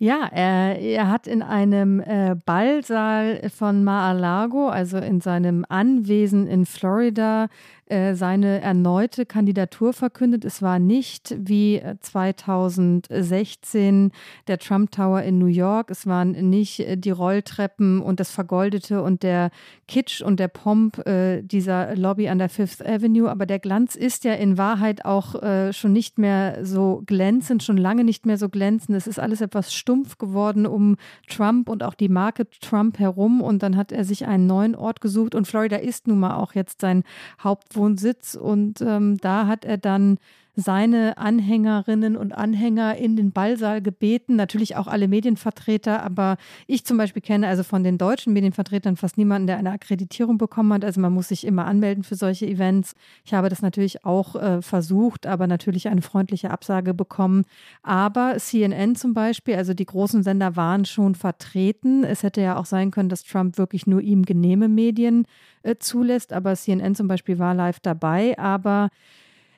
Ja, 0.03 0.27
er, 0.31 0.79
er 0.79 1.11
hat 1.11 1.27
in 1.27 1.43
einem 1.43 1.99
äh, 1.99 2.35
Ballsaal 2.43 3.51
von 3.55 3.83
Mar-a-Lago, 3.83 4.67
also 4.67 4.97
in 4.97 5.21
seinem 5.21 5.63
Anwesen 5.69 6.47
in 6.47 6.65
Florida, 6.65 7.49
äh, 7.91 8.15
seine 8.15 8.61
erneute 8.61 9.25
Kandidatur 9.25 9.91
verkündet. 9.91 10.45
Es 10.45 10.61
war 10.61 10.79
nicht 10.79 11.35
wie 11.37 11.81
2016 11.99 14.07
äh, 14.07 14.11
der 14.47 14.59
Trump 14.59 14.91
Tower 14.91 15.21
in 15.21 15.37
New 15.37 15.47
York. 15.47 15.91
Es 15.91 16.07
waren 16.07 16.31
nicht 16.49 16.79
äh, 16.79 16.95
die 16.95 17.11
Rolltreppen 17.11 18.01
und 18.01 18.21
das 18.21 18.31
Vergoldete 18.31 19.03
und 19.03 19.23
der 19.23 19.51
Kitsch 19.89 20.21
und 20.21 20.39
der 20.39 20.47
Pomp 20.47 21.05
äh, 21.05 21.41
dieser 21.41 21.97
Lobby 21.97 22.29
an 22.29 22.37
der 22.37 22.47
Fifth 22.47 22.85
Avenue. 22.85 23.29
Aber 23.29 23.45
der 23.45 23.59
Glanz 23.59 23.95
ist 23.95 24.23
ja 24.23 24.35
in 24.35 24.57
Wahrheit 24.57 25.03
auch 25.03 25.43
äh, 25.43 25.73
schon 25.73 25.91
nicht 25.91 26.17
mehr 26.17 26.65
so 26.65 27.03
glänzend, 27.05 27.63
schon 27.63 27.77
lange 27.77 28.05
nicht 28.05 28.25
mehr 28.25 28.37
so 28.37 28.47
glänzend. 28.47 28.97
Es 28.97 29.05
ist 29.05 29.19
alles 29.19 29.41
etwas 29.41 29.73
stumpf 29.73 30.17
geworden 30.17 30.65
um 30.65 30.95
Trump 31.27 31.67
und 31.67 31.83
auch 31.83 31.93
die 31.93 32.09
Marke 32.09 32.49
Trump 32.61 32.99
herum. 32.99 33.41
Und 33.41 33.63
dann 33.63 33.75
hat 33.75 33.91
er 33.91 34.05
sich 34.05 34.27
einen 34.27 34.47
neuen 34.47 34.75
Ort 34.75 35.01
gesucht. 35.01 35.35
Und 35.35 35.45
Florida 35.45 35.75
ist 35.75 36.07
nun 36.07 36.19
mal 36.19 36.35
auch 36.35 36.55
jetzt 36.55 36.79
sein 36.79 37.03
Hauptwohnsitz 37.43 37.80
Wohnsitz 37.81 38.35
und 38.35 38.79
ähm, 38.81 39.17
da 39.17 39.47
hat 39.47 39.65
er 39.65 39.77
dann 39.77 40.19
seine 40.55 41.17
Anhängerinnen 41.17 42.17
und 42.17 42.33
Anhänger 42.33 42.97
in 42.97 43.15
den 43.15 43.31
Ballsaal 43.31 43.81
gebeten, 43.81 44.35
natürlich 44.35 44.75
auch 44.75 44.87
alle 44.87 45.07
Medienvertreter, 45.07 46.03
aber 46.03 46.37
ich 46.67 46.85
zum 46.85 46.97
Beispiel 46.97 47.21
kenne 47.21 47.47
also 47.47 47.63
von 47.63 47.83
den 47.83 47.97
deutschen 47.97 48.33
Medienvertretern 48.33 48.97
fast 48.97 49.17
niemanden, 49.17 49.47
der 49.47 49.57
eine 49.57 49.71
Akkreditierung 49.71 50.37
bekommen 50.37 50.73
hat. 50.73 50.83
Also 50.83 50.99
man 50.99 51.13
muss 51.13 51.29
sich 51.29 51.45
immer 51.45 51.65
anmelden 51.65 52.03
für 52.03 52.15
solche 52.15 52.45
Events. 52.47 52.93
Ich 53.23 53.33
habe 53.33 53.49
das 53.49 53.61
natürlich 53.61 54.03
auch 54.05 54.35
äh, 54.35 54.61
versucht, 54.61 55.25
aber 55.25 55.47
natürlich 55.47 55.87
eine 55.87 56.01
freundliche 56.01 56.51
Absage 56.51 56.93
bekommen. 56.93 57.45
Aber 57.81 58.35
CNN 58.37 58.95
zum 58.95 59.13
Beispiel, 59.13 59.55
also 59.55 59.73
die 59.73 59.85
großen 59.85 60.23
Sender 60.23 60.55
waren 60.55 60.85
schon 60.85 61.15
vertreten. 61.15 62.03
Es 62.03 62.23
hätte 62.23 62.41
ja 62.41 62.57
auch 62.57 62.65
sein 62.65 62.91
können, 62.91 63.09
dass 63.09 63.23
Trump 63.23 63.57
wirklich 63.57 63.87
nur 63.87 64.01
ihm 64.01 64.23
genehme 64.23 64.67
Medien 64.67 65.25
äh, 65.63 65.75
zulässt, 65.77 66.33
aber 66.33 66.55
CNN 66.55 66.95
zum 66.95 67.07
Beispiel 67.07 67.39
war 67.39 67.53
live 67.53 67.79
dabei. 67.79 68.37
Aber 68.37 68.89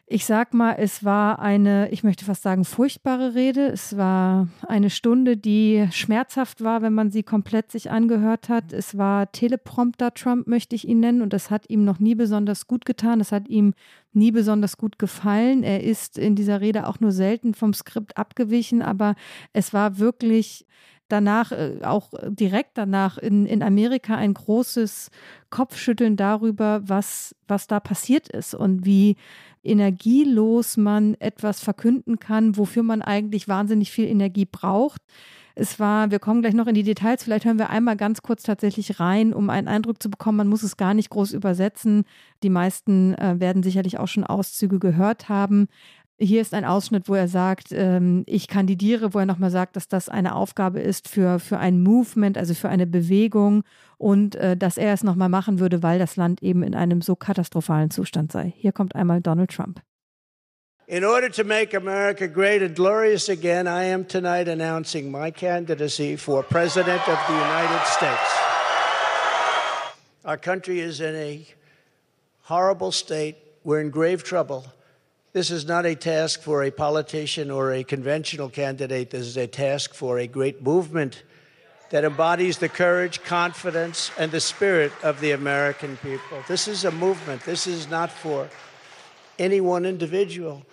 ich 0.05 0.25
sag 0.25 0.53
mal, 0.53 0.75
es 0.77 1.05
war 1.05 1.39
eine, 1.39 1.89
ich 1.89 2.03
möchte 2.03 2.25
fast 2.25 2.43
sagen, 2.43 2.65
furchtbare 2.65 3.35
Rede. 3.35 3.67
Es 3.67 3.95
war 3.95 4.49
eine 4.67 4.89
Stunde, 4.89 5.37
die 5.37 5.87
schmerzhaft 5.91 6.61
war, 6.61 6.81
wenn 6.81 6.93
man 6.93 7.09
sie 7.09 7.23
komplett 7.23 7.71
sich 7.71 7.89
angehört 7.89 8.49
hat. 8.49 8.73
Es 8.73 8.97
war 8.97 9.31
Teleprompter 9.31 10.13
Trump, 10.13 10.45
möchte 10.45 10.75
ich 10.75 10.87
ihn 10.87 10.99
nennen, 10.99 11.21
und 11.21 11.31
das 11.31 11.49
hat 11.49 11.69
ihm 11.69 11.85
noch 11.85 11.99
nie 11.99 12.15
besonders 12.15 12.67
gut 12.67 12.85
getan. 12.85 13.21
Es 13.21 13.31
hat 13.31 13.47
ihm 13.47 13.73
nie 14.11 14.31
besonders 14.31 14.77
gut 14.77 14.99
gefallen. 14.99 15.63
Er 15.63 15.83
ist 15.83 16.17
in 16.17 16.35
dieser 16.35 16.59
Rede 16.59 16.85
auch 16.87 16.99
nur 16.99 17.13
selten 17.13 17.53
vom 17.53 17.73
Skript 17.73 18.17
abgewichen, 18.17 18.81
aber 18.81 19.15
es 19.53 19.73
war 19.73 19.99
wirklich 19.99 20.65
danach, 21.07 21.51
äh, 21.51 21.79
auch 21.83 22.09
direkt 22.27 22.77
danach 22.77 23.17
in, 23.17 23.45
in 23.45 23.63
Amerika 23.63 24.15
ein 24.15 24.33
großes 24.33 25.11
Kopfschütteln 25.49 26.17
darüber, 26.17 26.81
was, 26.83 27.35
was 27.47 27.67
da 27.67 27.79
passiert 27.79 28.27
ist 28.29 28.53
und 28.53 28.85
wie 28.85 29.15
energielos 29.63 30.77
man 30.77 31.15
etwas 31.19 31.61
verkünden 31.61 32.19
kann, 32.19 32.57
wofür 32.57 32.83
man 32.83 33.01
eigentlich 33.01 33.47
wahnsinnig 33.47 33.91
viel 33.91 34.05
Energie 34.05 34.45
braucht. 34.45 35.01
Es 35.55 35.79
war, 35.79 36.09
wir 36.09 36.17
kommen 36.17 36.41
gleich 36.41 36.55
noch 36.55 36.65
in 36.65 36.73
die 36.73 36.83
Details, 36.83 37.23
vielleicht 37.23 37.45
hören 37.45 37.59
wir 37.59 37.69
einmal 37.69 37.95
ganz 37.95 38.23
kurz 38.23 38.41
tatsächlich 38.41 38.99
rein, 38.99 39.33
um 39.33 39.51
einen 39.51 39.67
Eindruck 39.67 40.01
zu 40.01 40.09
bekommen. 40.09 40.37
Man 40.37 40.47
muss 40.47 40.63
es 40.63 40.77
gar 40.77 40.95
nicht 40.95 41.11
groß 41.11 41.31
übersetzen. 41.33 42.05
Die 42.41 42.49
meisten 42.49 43.13
äh, 43.13 43.39
werden 43.39 43.61
sicherlich 43.61 43.99
auch 43.99 44.07
schon 44.07 44.23
Auszüge 44.23 44.79
gehört 44.79 45.29
haben. 45.29 45.67
Hier 46.23 46.39
ist 46.39 46.53
ein 46.53 46.63
Ausschnitt, 46.63 47.09
wo 47.09 47.15
er 47.15 47.27
sagt, 47.27 47.73
ähm, 47.73 48.23
ich 48.27 48.47
kandidiere, 48.47 49.13
wo 49.13 49.19
er 49.19 49.25
nochmal 49.25 49.49
sagt, 49.51 49.75
dass 49.75 49.89
das 49.89 50.07
eine 50.07 50.35
Aufgabe 50.35 50.79
ist 50.79 51.09
für, 51.09 51.37
für 51.37 51.57
ein 51.57 51.83
Movement, 51.83 52.37
also 52.37 52.53
für 52.53 52.69
eine 52.69 52.87
Bewegung 52.87 53.63
und 53.97 54.35
äh, 54.35 54.55
dass 54.55 54.77
er 54.77 54.93
es 54.93 55.03
nochmal 55.03 55.27
machen 55.27 55.59
würde, 55.59 55.83
weil 55.83 55.99
das 55.99 56.15
Land 56.15 56.41
eben 56.41 56.63
in 56.63 56.75
einem 56.75 57.01
so 57.01 57.17
katastrophalen 57.17 57.91
Zustand 57.91 58.31
sei. 58.31 58.53
Hier 58.55 58.71
kommt 58.71 58.95
einmal 58.95 59.19
Donald 59.19 59.51
Trump. 59.51 59.81
In 60.87 61.03
order 61.03 61.29
to 61.29 61.43
make 61.43 61.75
America 61.75 62.25
great 62.25 62.61
and 62.61 62.73
glorious 62.73 63.27
again, 63.27 63.67
I 63.67 63.91
am 63.91 64.07
tonight 64.07 64.47
announcing 64.47 65.11
my 65.11 65.29
candidacy 65.29 66.15
for 66.15 66.41
President 66.41 67.01
of 67.09 67.19
the 67.27 67.33
United 67.33 67.85
States. 67.87 68.39
Our 70.23 70.37
country 70.37 70.79
is 70.79 71.01
in 71.01 71.15
a 71.15 71.45
horrible 72.43 72.93
state. 72.93 73.35
We're 73.65 73.81
in 73.81 73.89
grave 73.91 74.23
trouble. 74.23 74.63
This 75.33 75.49
is 75.49 75.65
not 75.65 75.87
a 75.87 75.95
task 75.95 76.41
for 76.41 76.63
a 76.63 76.69
politician 76.69 77.49
or 77.49 77.73
a 77.73 77.83
conventional 77.83 78.49
candidate. 78.49 79.09
This 79.09 79.25
is 79.25 79.35
a 79.35 79.47
task 79.47 79.95
for 79.95 80.19
a 80.19 80.27
great 80.27 80.61
movement 80.61 81.23
that 81.89 82.05
embodies 82.05 82.59
the 82.59 82.69
courage, 82.69 83.23
confidence, 83.23 84.11
and 84.19 84.31
the 84.31 84.39
spirit 84.39 84.91
of 85.01 85.19
the 85.21 85.31
American 85.31 85.97
people. 85.97 86.43
This 86.47 86.67
is 86.67 86.85
a 86.85 86.91
movement. 86.91 87.41
This 87.45 87.65
is 87.65 87.89
not 87.89 88.11
for 88.11 88.47
any 89.39 89.59
one 89.59 89.87
individual. 89.87 90.63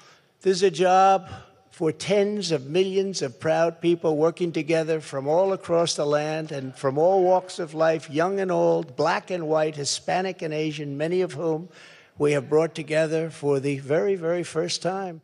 This 0.43 0.59
is 0.59 0.63
a 0.63 0.71
job 0.71 1.31
for 1.71 1.91
tens 1.91 2.53
of 2.53 2.67
millions 2.67 3.23
of 3.23 3.41
proud 3.41 3.81
people 3.81 4.19
working 4.19 4.53
together 4.53 5.01
from 5.01 5.27
all 5.27 5.55
across 5.55 5.97
the 5.97 6.05
land 6.05 6.53
and 6.53 6.77
from 6.77 6.99
all 6.99 7.23
walks 7.23 7.59
of 7.59 7.73
life, 7.73 8.11
young 8.11 8.39
and 8.39 8.53
old, 8.53 8.95
black 8.95 9.31
and 9.31 9.49
white, 9.49 9.77
Hispanic 9.77 10.43
and 10.43 10.53
Asian, 10.53 10.99
many 10.99 11.23
of 11.23 11.33
whom 11.33 11.71
we 12.21 12.35
have 12.35 12.49
brought 12.49 12.75
together 12.75 13.31
for 13.31 13.61
the 13.61 13.81
very, 13.81 14.15
very 14.15 14.45
first 14.45 14.83
time. 14.83 15.23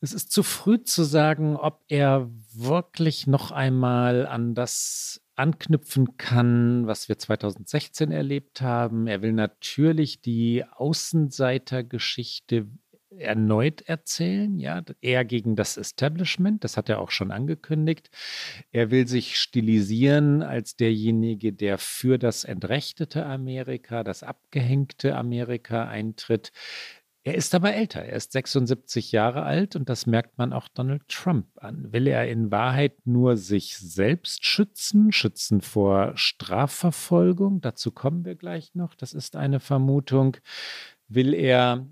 Es 0.00 0.12
ist 0.12 0.32
zu 0.32 0.42
früh 0.42 0.82
zu 0.82 1.04
sagen, 1.04 1.56
ob 1.56 1.84
er 1.86 2.28
wirklich 2.52 3.28
noch 3.28 3.52
einmal 3.52 4.26
an 4.26 4.56
das 4.56 5.22
anknüpfen 5.36 6.16
kann, 6.16 6.88
was 6.88 7.08
wir 7.08 7.18
2016 7.18 8.10
erlebt 8.10 8.62
haben. 8.62 9.06
Er 9.06 9.22
will 9.22 9.32
natürlich 9.32 10.20
die 10.20 10.64
Außenseitergeschichte 10.64 12.66
erneut 13.18 13.82
erzählen, 13.82 14.58
ja, 14.58 14.82
eher 15.00 15.24
gegen 15.24 15.56
das 15.56 15.76
Establishment, 15.76 16.64
das 16.64 16.76
hat 16.76 16.88
er 16.88 17.00
auch 17.00 17.10
schon 17.10 17.30
angekündigt. 17.30 18.10
Er 18.70 18.90
will 18.90 19.06
sich 19.06 19.38
stilisieren 19.38 20.42
als 20.42 20.76
derjenige, 20.76 21.52
der 21.52 21.78
für 21.78 22.18
das 22.18 22.44
entrechtete 22.44 23.26
Amerika, 23.26 24.04
das 24.04 24.22
abgehängte 24.22 25.16
Amerika 25.16 25.84
eintritt. 25.84 26.52
Er 27.24 27.36
ist 27.36 27.54
aber 27.54 27.72
älter, 27.72 28.02
er 28.02 28.16
ist 28.16 28.32
76 28.32 29.12
Jahre 29.12 29.42
alt 29.42 29.76
und 29.76 29.88
das 29.88 30.06
merkt 30.06 30.38
man 30.38 30.52
auch 30.52 30.66
Donald 30.66 31.06
Trump 31.06 31.46
an. 31.54 31.92
Will 31.92 32.08
er 32.08 32.28
in 32.28 32.50
Wahrheit 32.50 33.06
nur 33.06 33.36
sich 33.36 33.78
selbst 33.78 34.44
schützen, 34.44 35.12
schützen 35.12 35.60
vor 35.60 36.12
Strafverfolgung? 36.16 37.60
Dazu 37.60 37.92
kommen 37.92 38.24
wir 38.24 38.34
gleich 38.34 38.74
noch, 38.74 38.96
das 38.96 39.14
ist 39.14 39.36
eine 39.36 39.60
Vermutung. 39.60 40.36
Will 41.06 41.32
er 41.32 41.86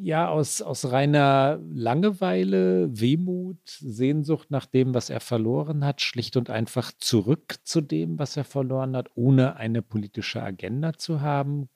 ja 0.00 0.28
aus, 0.28 0.62
aus 0.62 0.90
reiner 0.90 1.60
Langeweile, 1.72 2.88
Wehmut, 2.98 3.58
Sehnsucht 3.64 4.50
nach 4.50 4.66
dem, 4.66 4.94
was 4.94 5.10
er 5.10 5.20
verloren 5.20 5.84
hat, 5.84 6.00
schlicht 6.00 6.36
und 6.36 6.50
einfach 6.50 6.92
zurück 6.98 7.56
zu 7.64 7.80
dem, 7.80 8.18
was 8.18 8.36
er 8.36 8.44
verloren 8.44 8.96
hat, 8.96 9.10
ohne 9.14 9.56
eine 9.56 9.82
politische 9.82 10.42
Agenda 10.42 10.94
zu 10.94 11.20
haben. 11.20 11.68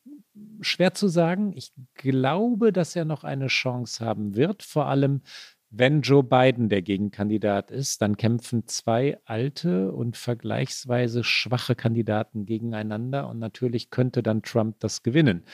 Schwer 0.60 0.94
zu 0.94 1.08
sagen. 1.08 1.52
Ich 1.56 1.72
glaube, 1.94 2.72
dass 2.72 2.94
er 2.94 3.04
noch 3.04 3.24
eine 3.24 3.48
Chance 3.48 4.04
haben 4.04 4.36
wird, 4.36 4.62
vor 4.62 4.86
allem 4.86 5.22
wenn 5.70 6.00
Joe 6.00 6.22
Biden 6.22 6.68
der 6.68 6.80
Gegenkandidat 6.80 7.70
ist, 7.70 8.00
dann 8.00 8.16
kämpfen 8.16 8.66
zwei 8.66 9.18
alte 9.24 9.92
und 9.92 10.16
vergleichsweise 10.16 11.24
schwache 11.24 11.74
Kandidaten 11.74 12.46
gegeneinander 12.46 13.28
und 13.28 13.38
natürlich 13.38 13.90
könnte 13.90 14.22
dann 14.22 14.42
Trump 14.42 14.80
das 14.80 15.02
gewinnen. 15.02 15.44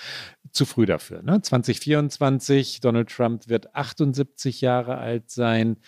Zu 0.53 0.67
früh 0.67 0.87
dafür. 0.87 1.23
Ne? 1.23 1.43
2024, 1.43 2.81
Donald 2.81 3.09
Trump 3.09 3.49
wird 3.49 3.75
78 3.75 4.61
Jahre 4.61 4.99
alt 4.99 5.31
sein. 5.31 5.79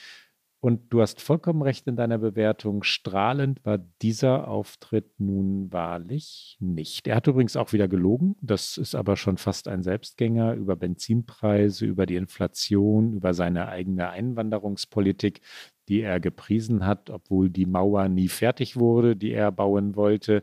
Und 0.61 0.93
du 0.93 1.01
hast 1.01 1.21
vollkommen 1.21 1.63
recht 1.63 1.87
in 1.87 1.97
deiner 1.97 2.19
Bewertung. 2.19 2.83
Strahlend 2.83 3.65
war 3.65 3.79
dieser 3.79 4.49
Auftritt 4.49 5.21
nun 5.21 5.71
wahrlich 5.73 6.57
nicht. 6.61 7.07
Er 7.07 7.17
hat 7.17 7.27
übrigens 7.27 7.57
auch 7.57 7.73
wieder 7.73 7.89
gelogen. 7.89 8.37
Das 8.41 8.79
ist 8.79 8.95
aber 8.95 9.17
schon 9.17 9.37
fast 9.37 9.69
ein 9.69 9.83
Selbstgänger 9.83 10.55
über 10.55 10.75
Benzinpreise, 10.75 11.85
über 11.85 12.07
die 12.07 12.17
Inflation, 12.17 13.13
über 13.13 13.35
seine 13.35 13.69
eigene 13.69 14.09
Einwanderungspolitik, 14.09 15.41
die 15.89 16.01
er 16.01 16.21
gepriesen 16.21 16.87
hat, 16.87 17.11
obwohl 17.11 17.51
die 17.51 17.67
Mauer 17.67 18.09
nie 18.09 18.29
fertig 18.29 18.77
wurde, 18.77 19.15
die 19.15 19.33
er 19.33 19.53
bauen 19.53 19.95
wollte. 19.95 20.43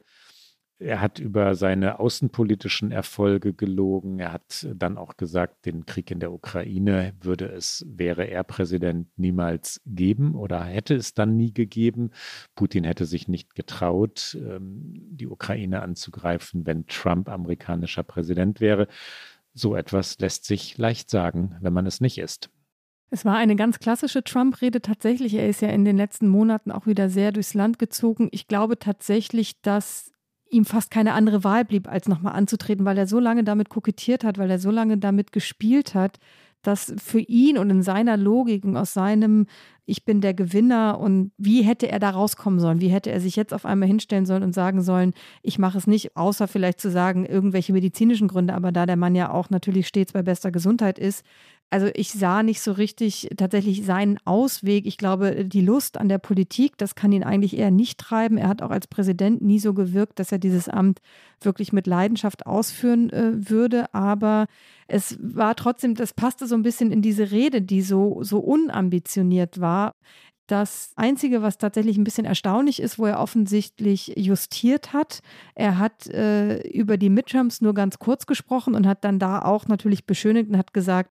Er 0.83 0.99
hat 0.99 1.19
über 1.19 1.55
seine 1.55 1.99
außenpolitischen 1.99 2.91
Erfolge 2.91 3.53
gelogen. 3.53 4.19
Er 4.19 4.33
hat 4.33 4.67
dann 4.75 4.97
auch 4.97 5.15
gesagt, 5.15 5.65
den 5.65 5.85
Krieg 5.85 6.11
in 6.11 6.19
der 6.19 6.33
Ukraine 6.33 7.13
würde 7.21 7.45
es, 7.45 7.85
wäre 7.87 8.25
er 8.25 8.43
Präsident, 8.43 9.07
niemals 9.15 9.81
geben 9.85 10.35
oder 10.35 10.61
hätte 10.65 10.95
es 10.95 11.13
dann 11.13 11.37
nie 11.37 11.53
gegeben. 11.53 12.11
Putin 12.55 12.83
hätte 12.83 13.05
sich 13.05 13.29
nicht 13.29 13.55
getraut, 13.55 14.37
ähm, 14.39 14.93
die 15.09 15.27
Ukraine 15.27 15.81
anzugreifen, 15.81 16.65
wenn 16.65 16.85
Trump 16.87 17.29
amerikanischer 17.29 18.03
Präsident 18.03 18.59
wäre. 18.59 18.87
So 19.53 19.75
etwas 19.75 20.19
lässt 20.19 20.43
sich 20.43 20.77
leicht 20.77 21.09
sagen, 21.09 21.55
wenn 21.61 21.73
man 21.73 21.85
es 21.85 22.01
nicht 22.01 22.17
ist. 22.17 22.49
Es 23.09 23.25
war 23.25 23.37
eine 23.37 23.55
ganz 23.55 23.79
klassische 23.79 24.23
Trump-Rede 24.23 24.81
tatsächlich. 24.81 25.35
Er 25.35 25.47
ist 25.47 25.61
ja 25.61 25.69
in 25.69 25.85
den 25.85 25.95
letzten 25.95 26.27
Monaten 26.27 26.71
auch 26.71 26.87
wieder 26.87 27.09
sehr 27.09 27.31
durchs 27.31 27.53
Land 27.53 27.77
gezogen. 27.77 28.27
Ich 28.31 28.47
glaube 28.47 28.79
tatsächlich, 28.79 29.61
dass 29.61 30.11
ihm 30.53 30.65
fast 30.65 30.91
keine 30.91 31.13
andere 31.13 31.43
Wahl 31.43 31.65
blieb, 31.65 31.87
als 31.87 32.07
nochmal 32.07 32.33
anzutreten, 32.33 32.85
weil 32.85 32.97
er 32.97 33.07
so 33.07 33.19
lange 33.19 33.43
damit 33.43 33.69
kokettiert 33.69 34.23
hat, 34.23 34.37
weil 34.37 34.49
er 34.49 34.59
so 34.59 34.71
lange 34.71 34.97
damit 34.97 35.31
gespielt 35.31 35.95
hat, 35.95 36.19
dass 36.61 36.93
für 36.97 37.19
ihn 37.19 37.57
und 37.57 37.69
in 37.69 37.83
seiner 37.83 38.15
Logik 38.15 38.63
und 38.63 38.77
aus 38.77 38.93
seinem 38.93 39.47
Ich 39.85 40.05
bin 40.05 40.21
der 40.21 40.33
Gewinner 40.33 40.97
und 40.97 41.33
wie 41.37 41.61
hätte 41.61 41.89
er 41.89 41.99
da 41.99 42.11
rauskommen 42.11 42.61
sollen? 42.61 42.79
Wie 42.79 42.87
hätte 42.87 43.11
er 43.11 43.19
sich 43.19 43.35
jetzt 43.35 43.53
auf 43.53 43.65
einmal 43.65 43.87
hinstellen 43.87 44.25
sollen 44.25 44.43
und 44.43 44.53
sagen 44.53 44.81
sollen, 44.81 45.13
ich 45.41 45.59
mache 45.59 45.77
es 45.77 45.87
nicht, 45.87 46.15
außer 46.15 46.47
vielleicht 46.47 46.79
zu 46.79 46.89
sagen, 46.89 47.25
irgendwelche 47.25 47.73
medizinischen 47.73 48.29
Gründe, 48.29 48.53
aber 48.53 48.71
da 48.71 48.85
der 48.85 48.95
Mann 48.95 49.13
ja 49.13 49.29
auch 49.29 49.49
natürlich 49.49 49.89
stets 49.89 50.13
bei 50.13 50.23
bester 50.23 50.51
Gesundheit 50.51 50.97
ist, 50.97 51.25
also 51.73 51.89
ich 51.95 52.11
sah 52.11 52.43
nicht 52.43 52.61
so 52.61 52.71
richtig 52.71 53.29
tatsächlich 53.35 53.83
seinen 53.83 54.19
Ausweg. 54.25 54.85
Ich 54.85 54.95
glaube, 54.95 55.43
die 55.43 55.65
Lust 55.65 55.97
an 55.97 56.07
der 56.07 56.19
Politik, 56.19 56.77
das 56.77 56.93
kann 56.93 57.11
ihn 57.11 57.23
eigentlich 57.23 57.57
eher 57.57 57.71
nicht 57.71 57.97
treiben. 57.97 58.37
Er 58.37 58.47
hat 58.47 58.61
auch 58.61 58.69
als 58.69 58.85
Präsident 58.85 59.41
nie 59.41 59.57
so 59.57 59.73
gewirkt, 59.73 60.19
dass 60.19 60.31
er 60.31 60.37
dieses 60.37 60.69
Amt 60.69 60.99
wirklich 61.41 61.73
mit 61.73 61.87
Leidenschaft 61.87 62.45
ausführen 62.45 63.09
äh, 63.09 63.49
würde. 63.49 63.91
Aber 63.91 64.45
es 64.87 65.17
war 65.19 65.55
trotzdem, 65.55 65.95
das 65.95 66.13
passte 66.13 66.45
so 66.45 66.53
ein 66.53 66.61
bisschen 66.61 66.91
in 66.91 67.01
diese 67.01 67.31
Rede, 67.31 67.63
die 67.63 67.81
so, 67.81 68.19
so 68.21 68.37
unambitioniert 68.37 69.59
war. 69.59 69.93
Das 70.45 70.91
Einzige, 70.95 71.41
was 71.41 71.57
tatsächlich 71.57 71.97
ein 71.97 72.03
bisschen 72.03 72.25
erstaunlich 72.25 72.83
ist, 72.83 72.99
wo 72.99 73.07
er 73.07 73.19
offensichtlich 73.19 74.13
justiert 74.15 74.93
hat, 74.93 75.21
er 75.55 75.79
hat 75.79 76.05
äh, 76.05 76.61
über 76.69 76.97
die 76.97 77.09
Midterms 77.09 77.61
nur 77.61 77.73
ganz 77.73 77.97
kurz 77.97 78.27
gesprochen 78.27 78.75
und 78.75 78.85
hat 78.85 79.03
dann 79.03 79.17
da 79.17 79.41
auch 79.41 79.67
natürlich 79.67 80.05
beschönigt 80.05 80.51
und 80.51 80.57
hat 80.57 80.71
gesagt, 80.71 81.09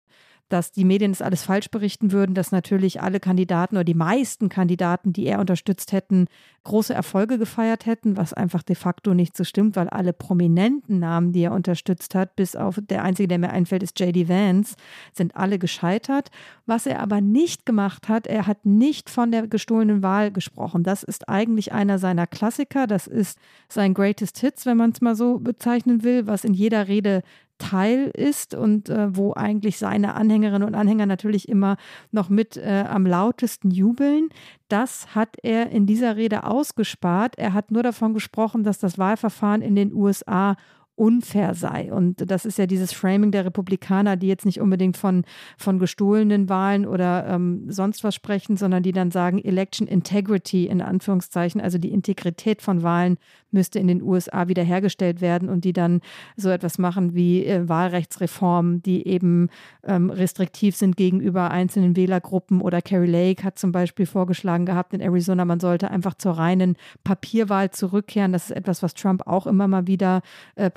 dass 0.52 0.72
die 0.72 0.84
Medien 0.84 1.12
das 1.12 1.22
alles 1.22 1.42
falsch 1.42 1.70
berichten 1.70 2.12
würden, 2.12 2.34
dass 2.34 2.52
natürlich 2.52 3.00
alle 3.00 3.20
Kandidaten 3.20 3.76
oder 3.76 3.84
die 3.84 3.94
meisten 3.94 4.48
Kandidaten, 4.48 5.12
die 5.12 5.26
er 5.26 5.38
unterstützt 5.38 5.92
hätten, 5.92 6.26
große 6.64 6.92
Erfolge 6.92 7.38
gefeiert 7.38 7.86
hätten, 7.86 8.16
was 8.16 8.34
einfach 8.34 8.62
de 8.62 8.76
facto 8.76 9.14
nicht 9.14 9.36
so 9.36 9.44
stimmt, 9.44 9.76
weil 9.76 9.88
alle 9.88 10.12
prominenten 10.12 10.98
Namen, 10.98 11.32
die 11.32 11.42
er 11.42 11.52
unterstützt 11.52 12.14
hat, 12.14 12.36
bis 12.36 12.54
auf 12.54 12.78
der 12.82 13.02
einzige, 13.02 13.28
der 13.28 13.38
mir 13.38 13.50
einfällt, 13.50 13.82
ist 13.82 13.98
JD 13.98 14.28
Vance, 14.28 14.76
sind 15.14 15.36
alle 15.36 15.58
gescheitert. 15.58 16.30
Was 16.66 16.86
er 16.86 17.00
aber 17.00 17.20
nicht 17.20 17.64
gemacht 17.64 18.08
hat, 18.08 18.26
er 18.26 18.46
hat 18.46 18.66
nicht 18.66 19.08
von 19.08 19.30
der 19.30 19.46
gestohlenen 19.46 20.02
Wahl 20.02 20.30
gesprochen. 20.30 20.82
Das 20.82 21.02
ist 21.02 21.28
eigentlich 21.28 21.72
einer 21.72 21.98
seiner 21.98 22.26
Klassiker. 22.26 22.86
Das 22.86 23.06
ist 23.06 23.38
sein 23.68 23.94
Greatest 23.94 24.38
Hits, 24.38 24.66
wenn 24.66 24.76
man 24.76 24.90
es 24.90 25.00
mal 25.00 25.14
so 25.14 25.38
bezeichnen 25.38 26.02
will, 26.02 26.26
was 26.26 26.44
in 26.44 26.52
jeder 26.52 26.88
Rede 26.88 27.22
Teil 27.60 28.10
ist 28.14 28.54
und 28.54 28.88
äh, 28.88 29.16
wo 29.16 29.34
eigentlich 29.34 29.78
seine 29.78 30.14
Anhängerinnen 30.14 30.66
und 30.66 30.74
Anhänger 30.74 31.06
natürlich 31.06 31.48
immer 31.48 31.76
noch 32.10 32.28
mit 32.28 32.56
äh, 32.56 32.84
am 32.88 33.06
lautesten 33.06 33.70
jubeln. 33.70 34.30
Das 34.68 35.14
hat 35.14 35.36
er 35.42 35.70
in 35.70 35.86
dieser 35.86 36.16
Rede 36.16 36.44
ausgespart. 36.44 37.38
Er 37.38 37.52
hat 37.52 37.70
nur 37.70 37.84
davon 37.84 38.14
gesprochen, 38.14 38.64
dass 38.64 38.78
das 38.78 38.98
Wahlverfahren 38.98 39.62
in 39.62 39.76
den 39.76 39.92
USA 39.92 40.56
unfair 41.00 41.54
sei. 41.54 41.90
Und 41.90 42.30
das 42.30 42.44
ist 42.44 42.58
ja 42.58 42.66
dieses 42.66 42.92
Framing 42.92 43.30
der 43.30 43.46
Republikaner, 43.46 44.16
die 44.16 44.28
jetzt 44.28 44.44
nicht 44.44 44.60
unbedingt 44.60 44.98
von, 44.98 45.24
von 45.56 45.78
gestohlenen 45.78 46.50
Wahlen 46.50 46.84
oder 46.86 47.26
ähm, 47.26 47.64
sonst 47.68 48.04
was 48.04 48.14
sprechen, 48.14 48.58
sondern 48.58 48.82
die 48.82 48.92
dann 48.92 49.10
sagen, 49.10 49.38
Election 49.38 49.88
Integrity 49.88 50.66
in 50.66 50.82
Anführungszeichen, 50.82 51.58
also 51.58 51.78
die 51.78 51.90
Integrität 51.90 52.60
von 52.60 52.82
Wahlen 52.82 53.16
müsste 53.50 53.78
in 53.78 53.88
den 53.88 54.02
USA 54.02 54.46
wiederhergestellt 54.46 55.22
werden 55.22 55.48
und 55.48 55.64
die 55.64 55.72
dann 55.72 56.02
so 56.36 56.50
etwas 56.50 56.78
machen 56.78 57.14
wie 57.14 57.46
äh, 57.46 57.68
Wahlrechtsreformen, 57.68 58.82
die 58.82 59.08
eben 59.08 59.48
ähm, 59.82 60.10
restriktiv 60.10 60.76
sind 60.76 60.96
gegenüber 60.96 61.50
einzelnen 61.50 61.96
Wählergruppen. 61.96 62.60
Oder 62.60 62.82
Carrie 62.82 63.10
Lake 63.10 63.42
hat 63.42 63.58
zum 63.58 63.72
Beispiel 63.72 64.04
vorgeschlagen 64.04 64.66
gehabt 64.66 64.92
in 64.92 65.00
Arizona, 65.00 65.46
man 65.46 65.60
sollte 65.60 65.90
einfach 65.90 66.14
zur 66.14 66.32
reinen 66.32 66.76
Papierwahl 67.04 67.70
zurückkehren. 67.70 68.32
Das 68.32 68.50
ist 68.50 68.56
etwas, 68.56 68.82
was 68.82 68.92
Trump 68.94 69.26
auch 69.26 69.46
immer 69.46 69.66
mal 69.66 69.86
wieder 69.86 70.20
äh. 70.56 70.70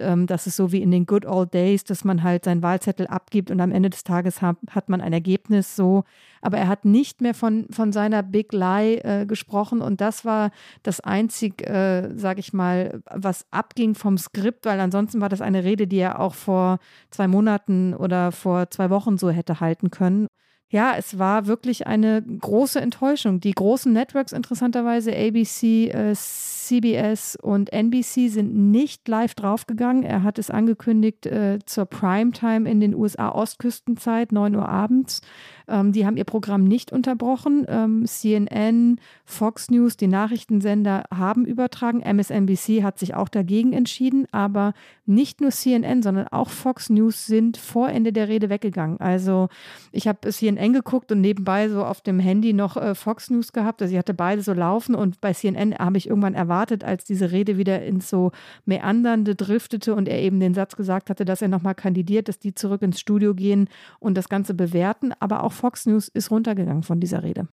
Ähm, 0.00 0.26
das 0.26 0.46
ist 0.46 0.56
so 0.56 0.72
wie 0.72 0.82
in 0.82 0.90
den 0.90 1.06
Good 1.06 1.26
Old 1.26 1.54
Days, 1.54 1.84
dass 1.84 2.04
man 2.04 2.22
halt 2.22 2.44
seinen 2.44 2.62
Wahlzettel 2.62 3.06
abgibt 3.06 3.50
und 3.50 3.60
am 3.60 3.72
Ende 3.72 3.90
des 3.90 4.04
Tages 4.04 4.42
hat, 4.42 4.56
hat 4.70 4.88
man 4.88 5.00
ein 5.00 5.12
Ergebnis 5.12 5.76
so 5.76 6.04
aber 6.40 6.58
er 6.58 6.68
hat 6.68 6.84
nicht 6.84 7.20
mehr 7.20 7.34
von, 7.34 7.66
von 7.70 7.92
seiner 7.92 8.22
Big 8.22 8.52
Lie 8.52 8.98
äh, 8.98 9.26
gesprochen 9.26 9.80
und 9.80 10.00
das 10.00 10.24
war 10.24 10.50
das 10.82 11.00
einzig, 11.00 11.68
äh, 11.68 12.14
sage 12.16 12.40
ich 12.40 12.52
mal, 12.52 13.02
was 13.10 13.46
abging 13.50 13.94
vom 13.94 14.18
Skript, 14.18 14.66
weil 14.66 14.80
ansonsten 14.80 15.20
war 15.20 15.28
das 15.28 15.40
eine 15.40 15.64
Rede, 15.64 15.86
die 15.86 15.98
er 15.98 16.20
auch 16.20 16.34
vor 16.34 16.78
zwei 17.10 17.28
Monaten 17.28 17.94
oder 17.94 18.32
vor 18.32 18.70
zwei 18.70 18.90
Wochen 18.90 19.18
so 19.18 19.30
hätte 19.30 19.60
halten 19.60 19.90
können. 19.90 20.28
Ja, 20.70 20.96
es 20.98 21.18
war 21.18 21.46
wirklich 21.46 21.86
eine 21.86 22.22
große 22.22 22.78
Enttäuschung. 22.78 23.40
Die 23.40 23.52
großen 23.52 23.90
Networks 23.90 24.32
interessanterweise, 24.32 25.16
ABC, 25.16 25.88
äh, 25.88 26.14
CBS 26.14 27.36
und 27.40 27.72
NBC 27.72 28.28
sind 28.28 28.54
nicht 28.54 29.08
live 29.08 29.34
draufgegangen. 29.34 30.02
Er 30.02 30.22
hat 30.22 30.38
es 30.38 30.50
angekündigt 30.50 31.24
äh, 31.24 31.58
zur 31.64 31.86
Primetime 31.86 32.70
in 32.70 32.80
den 32.80 32.94
USA 32.94 33.30
Ostküstenzeit, 33.30 34.30
9 34.30 34.56
Uhr 34.56 34.68
abends. 34.68 35.22
Ähm, 35.68 35.92
die 35.92 36.06
haben 36.06 36.16
ihr 36.16 36.24
Programm 36.24 36.64
nicht 36.64 36.92
unterbrochen. 36.92 37.66
Ähm, 37.68 38.06
CNN, 38.06 39.00
Fox 39.24 39.70
News, 39.70 39.96
die 39.96 40.06
Nachrichtensender 40.06 41.04
haben 41.14 41.44
übertragen. 41.44 42.00
MSNBC 42.00 42.82
hat 42.82 42.98
sich 42.98 43.14
auch 43.14 43.28
dagegen 43.28 43.72
entschieden, 43.72 44.26
aber 44.32 44.74
nicht 45.06 45.40
nur 45.40 45.50
CNN, 45.50 46.02
sondern 46.02 46.28
auch 46.28 46.50
Fox 46.50 46.90
News 46.90 47.26
sind 47.26 47.56
vor 47.56 47.88
Ende 47.88 48.12
der 48.12 48.28
Rede 48.28 48.50
weggegangen. 48.50 49.00
Also 49.00 49.48
ich 49.92 50.08
habe 50.08 50.30
CNN 50.30 50.72
geguckt 50.72 51.12
und 51.12 51.20
nebenbei 51.20 51.68
so 51.68 51.84
auf 51.84 52.00
dem 52.00 52.18
Handy 52.18 52.52
noch 52.52 52.76
äh, 52.76 52.94
Fox 52.94 53.30
News 53.30 53.52
gehabt. 53.52 53.80
Also 53.82 53.92
ich 53.92 53.98
hatte 53.98 54.14
beide 54.14 54.42
so 54.42 54.52
laufen 54.52 54.94
und 54.94 55.20
bei 55.20 55.32
CNN 55.32 55.74
habe 55.78 55.98
ich 55.98 56.08
irgendwann 56.08 56.34
erwartet, 56.34 56.84
als 56.84 57.04
diese 57.04 57.30
Rede 57.32 57.56
wieder 57.56 57.82
ins 57.82 58.08
so 58.08 58.32
Meandernde 58.66 59.34
driftete 59.34 59.94
und 59.94 60.08
er 60.08 60.20
eben 60.20 60.40
den 60.40 60.54
Satz 60.54 60.76
gesagt 60.76 61.10
hatte, 61.10 61.24
dass 61.24 61.42
er 61.42 61.48
nochmal 61.48 61.74
kandidiert, 61.74 62.28
dass 62.28 62.38
die 62.38 62.54
zurück 62.54 62.82
ins 62.82 63.00
Studio 63.00 63.34
gehen 63.34 63.68
und 64.00 64.16
das 64.16 64.28
Ganze 64.28 64.54
bewerten. 64.54 65.12
Aber 65.20 65.42
auch 65.42 65.52
Fox 65.58 65.86
News 65.86 66.08
ist 66.08 66.30
runtergegangen 66.30 66.82
von 66.82 67.00
dieser 67.00 67.22
Rede. 67.22 67.48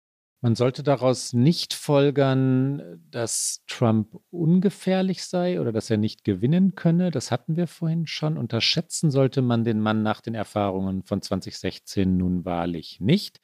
Man 0.45 0.57
sollte 0.57 0.83
daraus 0.83 1.33
nicht 1.33 1.73
folgern, 1.73 3.01
dass 3.09 3.63
Trump 3.69 4.19
ungefährlich 4.31 5.23
sei 5.23 5.61
oder 5.61 5.71
dass 5.71 5.89
er 5.89 5.99
nicht 5.99 6.25
gewinnen 6.25 6.75
könne. 6.75 7.13
Das 7.13 7.31
hatten 7.31 7.55
wir 7.55 7.69
vorhin 7.69 8.09
schon. 8.09 8.37
Unterschätzen 8.37 9.13
sollte 9.13 9.41
man 9.41 9.63
den 9.63 9.79
Mann 9.79 10.03
nach 10.03 10.21
den 10.21 10.35
Erfahrungen 10.35 11.05
von 11.05 11.23
2016 11.23 12.17
nun 12.17 12.45
wahrlich 12.45 12.99
nicht. 13.01 13.41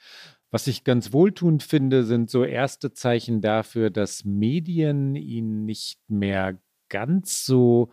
Was 0.50 0.66
ich 0.66 0.82
ganz 0.82 1.12
wohltuend 1.12 1.62
finde, 1.62 2.02
sind 2.02 2.30
so 2.30 2.42
erste 2.42 2.92
Zeichen 2.92 3.40
dafür, 3.42 3.90
dass 3.90 4.24
Medien 4.24 5.14
ihn 5.14 5.66
nicht 5.66 6.00
mehr 6.08 6.58
ganz 6.88 7.44
so 7.44 7.92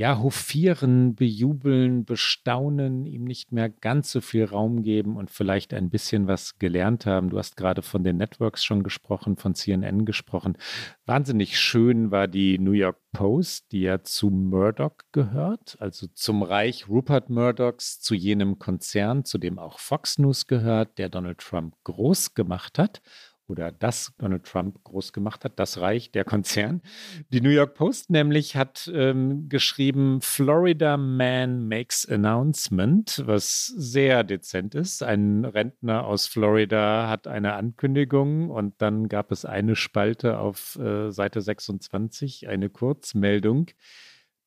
ja, 0.00 0.18
hofieren, 0.18 1.14
bejubeln, 1.14 2.06
bestaunen, 2.06 3.04
ihm 3.04 3.24
nicht 3.24 3.52
mehr 3.52 3.68
ganz 3.68 4.10
so 4.10 4.22
viel 4.22 4.46
Raum 4.46 4.82
geben 4.82 5.18
und 5.18 5.30
vielleicht 5.30 5.74
ein 5.74 5.90
bisschen 5.90 6.26
was 6.26 6.58
gelernt 6.58 7.04
haben. 7.04 7.28
Du 7.28 7.36
hast 7.36 7.58
gerade 7.58 7.82
von 7.82 8.02
den 8.02 8.16
Networks 8.16 8.64
schon 8.64 8.82
gesprochen, 8.82 9.36
von 9.36 9.54
CNN 9.54 10.06
gesprochen. 10.06 10.56
Wahnsinnig 11.04 11.60
schön 11.60 12.10
war 12.10 12.28
die 12.28 12.58
New 12.58 12.72
York 12.72 12.96
Post, 13.12 13.72
die 13.72 13.82
ja 13.82 14.02
zu 14.02 14.30
Murdoch 14.30 14.96
gehört, 15.12 15.76
also 15.80 16.06
zum 16.14 16.42
Reich 16.42 16.88
Rupert 16.88 17.28
Murdochs, 17.28 18.00
zu 18.00 18.14
jenem 18.14 18.58
Konzern, 18.58 19.26
zu 19.26 19.36
dem 19.36 19.58
auch 19.58 19.78
Fox 19.80 20.16
News 20.16 20.46
gehört, 20.46 20.96
der 20.96 21.10
Donald 21.10 21.40
Trump 21.40 21.74
groß 21.84 22.32
gemacht 22.32 22.78
hat 22.78 23.02
oder 23.50 23.72
das 23.72 24.12
Donald 24.18 24.44
Trump 24.44 24.82
groß 24.84 25.12
gemacht 25.12 25.44
hat, 25.44 25.58
das 25.58 25.80
Reich, 25.80 26.10
der 26.12 26.24
Konzern. 26.24 26.80
Die 27.28 27.40
New 27.40 27.50
York 27.50 27.74
Post 27.74 28.10
nämlich 28.10 28.56
hat 28.56 28.90
ähm, 28.94 29.48
geschrieben, 29.48 30.20
Florida 30.20 30.96
Man 30.96 31.66
makes 31.68 32.08
announcement, 32.08 33.22
was 33.26 33.66
sehr 33.66 34.24
dezent 34.24 34.74
ist. 34.74 35.02
Ein 35.02 35.44
Rentner 35.44 36.06
aus 36.06 36.26
Florida 36.26 37.08
hat 37.08 37.26
eine 37.26 37.54
Ankündigung 37.54 38.50
und 38.50 38.80
dann 38.80 39.08
gab 39.08 39.32
es 39.32 39.44
eine 39.44 39.76
Spalte 39.76 40.38
auf 40.38 40.78
äh, 40.78 41.10
Seite 41.10 41.42
26, 41.42 42.48
eine 42.48 42.70
Kurzmeldung. 42.70 43.66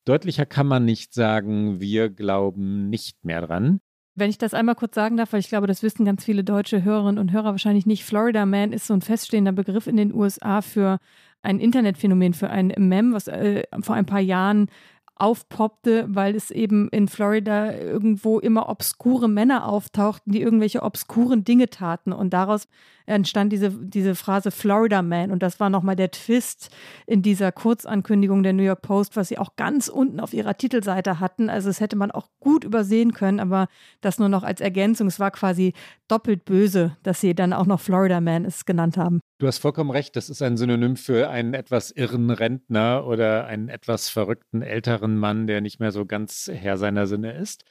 Deutlicher 0.04 0.44
kann 0.44 0.66
man 0.66 0.84
nicht 0.84 1.14
sagen, 1.14 1.80
wir 1.80 2.10
glauben 2.10 2.90
nicht 2.90 3.24
mehr 3.24 3.40
dran. 3.40 3.80
Wenn 4.16 4.30
ich 4.30 4.38
das 4.38 4.54
einmal 4.54 4.76
kurz 4.76 4.94
sagen 4.94 5.16
darf, 5.16 5.32
weil 5.32 5.40
ich 5.40 5.48
glaube, 5.48 5.66
das 5.66 5.82
wissen 5.82 6.04
ganz 6.04 6.24
viele 6.24 6.44
deutsche 6.44 6.84
Hörerinnen 6.84 7.18
und 7.18 7.32
Hörer 7.32 7.50
wahrscheinlich 7.50 7.84
nicht. 7.84 8.04
Florida 8.04 8.46
Man 8.46 8.72
ist 8.72 8.86
so 8.86 8.94
ein 8.94 9.00
feststehender 9.00 9.52
Begriff 9.52 9.86
in 9.88 9.96
den 9.96 10.14
USA 10.14 10.62
für 10.62 10.98
ein 11.42 11.58
Internetphänomen, 11.58 12.32
für 12.32 12.48
ein 12.48 12.72
Mem, 12.78 13.12
was 13.12 13.28
äh, 13.28 13.64
vor 13.80 13.96
ein 13.96 14.06
paar 14.06 14.20
Jahren 14.20 14.68
aufpoppte, 15.16 16.06
weil 16.08 16.34
es 16.34 16.50
eben 16.50 16.88
in 16.88 17.06
Florida 17.06 17.72
irgendwo 17.72 18.40
immer 18.40 18.68
obskure 18.68 19.28
Männer 19.28 19.66
auftauchten, 19.68 20.32
die 20.32 20.42
irgendwelche 20.42 20.82
obskuren 20.82 21.44
Dinge 21.44 21.70
taten. 21.70 22.12
Und 22.12 22.30
daraus 22.30 22.66
entstand 23.06 23.52
diese, 23.52 23.70
diese 23.70 24.14
Phrase 24.14 24.50
Florida 24.50 25.02
Man. 25.02 25.30
Und 25.30 25.42
das 25.42 25.60
war 25.60 25.70
nochmal 25.70 25.94
der 25.94 26.10
Twist 26.10 26.70
in 27.06 27.22
dieser 27.22 27.52
Kurzankündigung 27.52 28.42
der 28.42 28.54
New 28.54 28.62
York 28.62 28.82
Post, 28.82 29.16
was 29.16 29.28
sie 29.28 29.38
auch 29.38 29.56
ganz 29.56 29.88
unten 29.88 30.20
auf 30.20 30.32
ihrer 30.32 30.56
Titelseite 30.56 31.20
hatten. 31.20 31.48
Also 31.48 31.68
es 31.68 31.80
hätte 31.80 31.96
man 31.96 32.10
auch 32.10 32.28
gut 32.40 32.64
übersehen 32.64 33.12
können, 33.12 33.40
aber 33.40 33.68
das 34.00 34.18
nur 34.18 34.28
noch 34.28 34.42
als 34.42 34.60
Ergänzung. 34.60 35.06
Es 35.06 35.20
war 35.20 35.30
quasi 35.30 35.74
doppelt 36.08 36.44
böse, 36.44 36.96
dass 37.02 37.20
sie 37.20 37.34
dann 37.34 37.52
auch 37.52 37.66
noch 37.66 37.80
Florida 37.80 38.20
Man 38.20 38.44
es 38.44 38.64
genannt 38.64 38.96
haben. 38.96 39.20
Du 39.38 39.48
hast 39.48 39.58
vollkommen 39.58 39.90
recht, 39.90 40.14
das 40.14 40.30
ist 40.30 40.42
ein 40.42 40.56
Synonym 40.56 40.94
für 40.96 41.28
einen 41.28 41.54
etwas 41.54 41.90
irren 41.90 42.30
Rentner 42.30 43.04
oder 43.04 43.46
einen 43.46 43.68
etwas 43.68 44.08
verrückten 44.08 44.62
älteren 44.62 45.16
Mann, 45.16 45.48
der 45.48 45.60
nicht 45.60 45.80
mehr 45.80 45.90
so 45.90 46.06
ganz 46.06 46.48
Herr 46.52 46.76
seiner 46.76 47.08
Sinne 47.08 47.32
ist. 47.32 47.64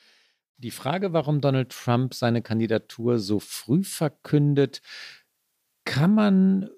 Die 0.57 0.72
Frage, 0.72 1.14
warum 1.14 1.39
Donald 1.39 1.70
Trump 1.70 2.16
seine 2.16 2.41
Kandidatur 2.41 3.18
so 3.18 3.39
früh 3.39 3.84
verkündet, 3.84 4.82
kann 5.86 6.14
man 6.14 6.70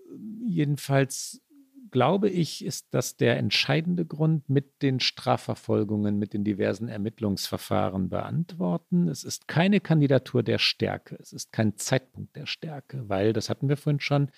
jedenfalls, 0.46 1.42
glaube 1.90 2.30
ich, 2.30 2.64
ist 2.64 2.88
das 2.92 3.18
der 3.18 3.38
entscheidende 3.38 4.06
Grund 4.06 4.50
mit 4.50 4.84
den 4.84 5.00
Strafverfolgungen, 5.00 6.20
mit 6.20 6.34
den 6.34 6.44
diversen 6.44 6.90
Ermittlungsverfahren 6.90 8.10
beantworten. 8.10 9.08
Es 9.08 9.24
ist 9.24 9.48
keine 9.48 9.80
Kandidatur 9.80 10.44
der 10.44 10.60
Stärke, 10.60 11.18
es 11.20 11.34
ist 11.34 11.52
kein 11.52 11.76
Zeitpunkt 11.78 12.36
der 12.36 12.46
Stärke, 12.46 13.10
weil, 13.10 13.34
das 13.34 13.50
hatten 13.50 13.68
wir 13.68 13.78
vorhin 13.78 14.00
schon, 14.00 14.30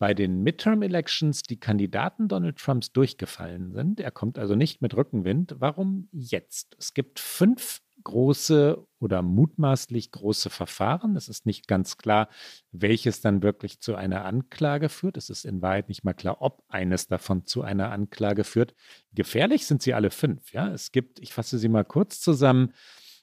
bei 0.00 0.14
den 0.14 0.42
Midterm-Elections 0.42 1.42
die 1.42 1.60
Kandidaten 1.60 2.26
Donald 2.26 2.56
Trumps 2.56 2.90
durchgefallen 2.90 3.70
sind. 3.72 4.00
Er 4.00 4.10
kommt 4.10 4.38
also 4.38 4.54
nicht 4.54 4.80
mit 4.80 4.96
Rückenwind. 4.96 5.56
Warum 5.58 6.08
jetzt? 6.10 6.74
Es 6.78 6.94
gibt 6.94 7.20
fünf 7.20 7.82
große 8.02 8.82
oder 8.98 9.20
mutmaßlich 9.20 10.10
große 10.10 10.48
Verfahren. 10.48 11.16
Es 11.16 11.28
ist 11.28 11.44
nicht 11.44 11.68
ganz 11.68 11.98
klar, 11.98 12.30
welches 12.72 13.20
dann 13.20 13.42
wirklich 13.42 13.80
zu 13.80 13.94
einer 13.94 14.24
Anklage 14.24 14.88
führt. 14.88 15.18
Es 15.18 15.28
ist 15.28 15.44
in 15.44 15.60
Wahrheit 15.60 15.90
nicht 15.90 16.02
mal 16.02 16.14
klar, 16.14 16.40
ob 16.40 16.64
eines 16.68 17.06
davon 17.06 17.44
zu 17.44 17.60
einer 17.60 17.92
Anklage 17.92 18.44
führt. 18.44 18.74
Gefährlich 19.12 19.66
sind 19.66 19.82
sie 19.82 19.92
alle 19.92 20.10
fünf. 20.10 20.54
Ja, 20.54 20.72
es 20.72 20.92
gibt, 20.92 21.20
ich 21.20 21.34
fasse 21.34 21.58
sie 21.58 21.68
mal 21.68 21.84
kurz 21.84 22.22
zusammen, 22.22 22.72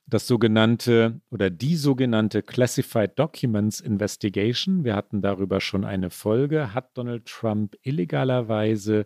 das 0.07 0.25
sogenannte 0.25 1.21
oder 1.29 1.49
die 1.49 1.75
sogenannte 1.75 2.41
Classified 2.41 3.19
Documents 3.19 3.81
Investigation. 3.81 4.83
Wir 4.83 4.95
hatten 4.95 5.21
darüber 5.21 5.59
schon 5.59 5.83
eine 5.83 6.09
Folge. 6.09 6.73
Hat 6.73 6.97
Donald 6.97 7.25
Trump 7.25 7.75
illegalerweise 7.81 9.05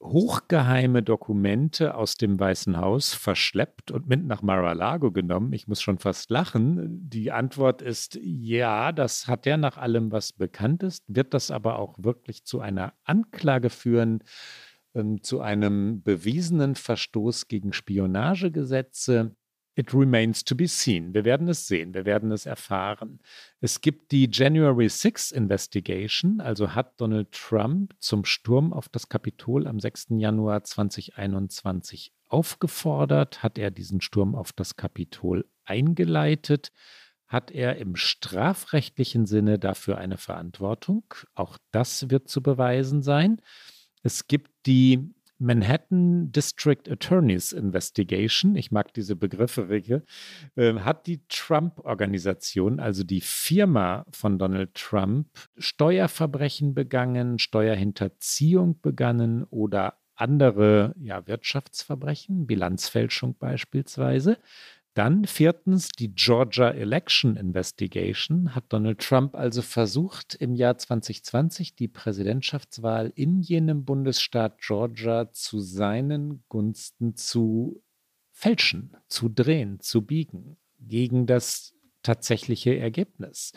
hochgeheime 0.00 1.02
Dokumente 1.02 1.94
aus 1.94 2.16
dem 2.16 2.38
Weißen 2.38 2.76
Haus 2.76 3.14
verschleppt 3.14 3.90
und 3.90 4.06
mit 4.06 4.24
nach 4.24 4.42
Mar-a-Lago 4.42 5.10
genommen? 5.10 5.52
Ich 5.52 5.66
muss 5.66 5.80
schon 5.80 5.98
fast 5.98 6.30
lachen. 6.30 7.08
Die 7.08 7.32
Antwort 7.32 7.82
ist 7.82 8.16
ja, 8.22 8.92
das 8.92 9.26
hat 9.26 9.46
er 9.46 9.56
nach 9.56 9.76
allem, 9.76 10.12
was 10.12 10.32
bekannt 10.32 10.82
ist. 10.82 11.02
Wird 11.08 11.34
das 11.34 11.50
aber 11.50 11.78
auch 11.78 11.96
wirklich 11.98 12.44
zu 12.44 12.60
einer 12.60 12.92
Anklage 13.04 13.70
führen? 13.70 14.22
Ähm, 14.94 15.22
zu 15.22 15.40
einem 15.40 16.02
bewiesenen 16.02 16.74
Verstoß 16.74 17.48
gegen 17.48 17.72
Spionagegesetze. 17.72 19.36
It 19.78 19.94
remains 19.94 20.42
to 20.42 20.56
be 20.56 20.66
seen. 20.66 21.14
Wir 21.14 21.24
werden 21.24 21.46
es 21.46 21.68
sehen, 21.68 21.94
wir 21.94 22.04
werden 22.04 22.32
es 22.32 22.46
erfahren. 22.46 23.20
Es 23.60 23.80
gibt 23.80 24.10
die 24.10 24.28
January 24.28 24.88
6 24.88 25.30
Investigation, 25.30 26.40
also 26.40 26.74
hat 26.74 27.00
Donald 27.00 27.30
Trump 27.30 27.94
zum 28.00 28.24
Sturm 28.24 28.72
auf 28.72 28.88
das 28.88 29.08
Kapitol 29.08 29.68
am 29.68 29.78
6. 29.78 30.06
Januar 30.16 30.64
2021 30.64 32.12
aufgefordert, 32.26 33.44
hat 33.44 33.56
er 33.56 33.70
diesen 33.70 34.00
Sturm 34.00 34.34
auf 34.34 34.52
das 34.52 34.74
Kapitol 34.74 35.48
eingeleitet, 35.64 36.72
hat 37.28 37.52
er 37.52 37.76
im 37.76 37.94
strafrechtlichen 37.94 39.26
Sinne 39.26 39.60
dafür 39.60 39.98
eine 39.98 40.16
Verantwortung. 40.16 41.04
Auch 41.36 41.56
das 41.70 42.10
wird 42.10 42.28
zu 42.28 42.42
beweisen 42.42 43.04
sein. 43.04 43.40
Es 44.02 44.26
gibt 44.26 44.50
die 44.66 45.14
Manhattan 45.38 46.32
District 46.32 46.88
Attorneys 46.90 47.52
Investigation, 47.52 48.56
ich 48.56 48.72
mag 48.72 48.92
diese 48.92 49.14
Begriffe, 49.14 49.68
Rike, 49.68 50.04
äh, 50.56 50.74
hat 50.80 51.06
die 51.06 51.22
Trump-Organisation, 51.28 52.80
also 52.80 53.04
die 53.04 53.20
Firma 53.20 54.04
von 54.10 54.38
Donald 54.38 54.74
Trump, 54.74 55.28
Steuerverbrechen 55.56 56.74
begangen, 56.74 57.38
Steuerhinterziehung 57.38 58.80
begangen 58.80 59.44
oder 59.44 59.98
andere 60.16 60.94
ja, 60.98 61.26
Wirtschaftsverbrechen, 61.26 62.46
Bilanzfälschung 62.46 63.36
beispielsweise. 63.38 64.38
Dann 64.98 65.26
viertens 65.26 65.90
die 65.90 66.12
Georgia 66.12 66.70
Election 66.70 67.36
Investigation. 67.36 68.56
Hat 68.56 68.64
Donald 68.70 68.98
Trump 68.98 69.36
also 69.36 69.62
versucht, 69.62 70.34
im 70.34 70.56
Jahr 70.56 70.76
2020 70.76 71.76
die 71.76 71.86
Präsidentschaftswahl 71.86 73.12
in 73.14 73.40
jenem 73.40 73.84
Bundesstaat 73.84 74.60
Georgia 74.60 75.30
zu 75.30 75.60
seinen 75.60 76.42
Gunsten 76.48 77.14
zu 77.14 77.80
fälschen, 78.32 78.96
zu 79.06 79.28
drehen, 79.28 79.78
zu 79.78 80.02
biegen 80.04 80.56
gegen 80.80 81.26
das 81.26 81.76
tatsächliche 82.02 82.76
Ergebnis. 82.76 83.52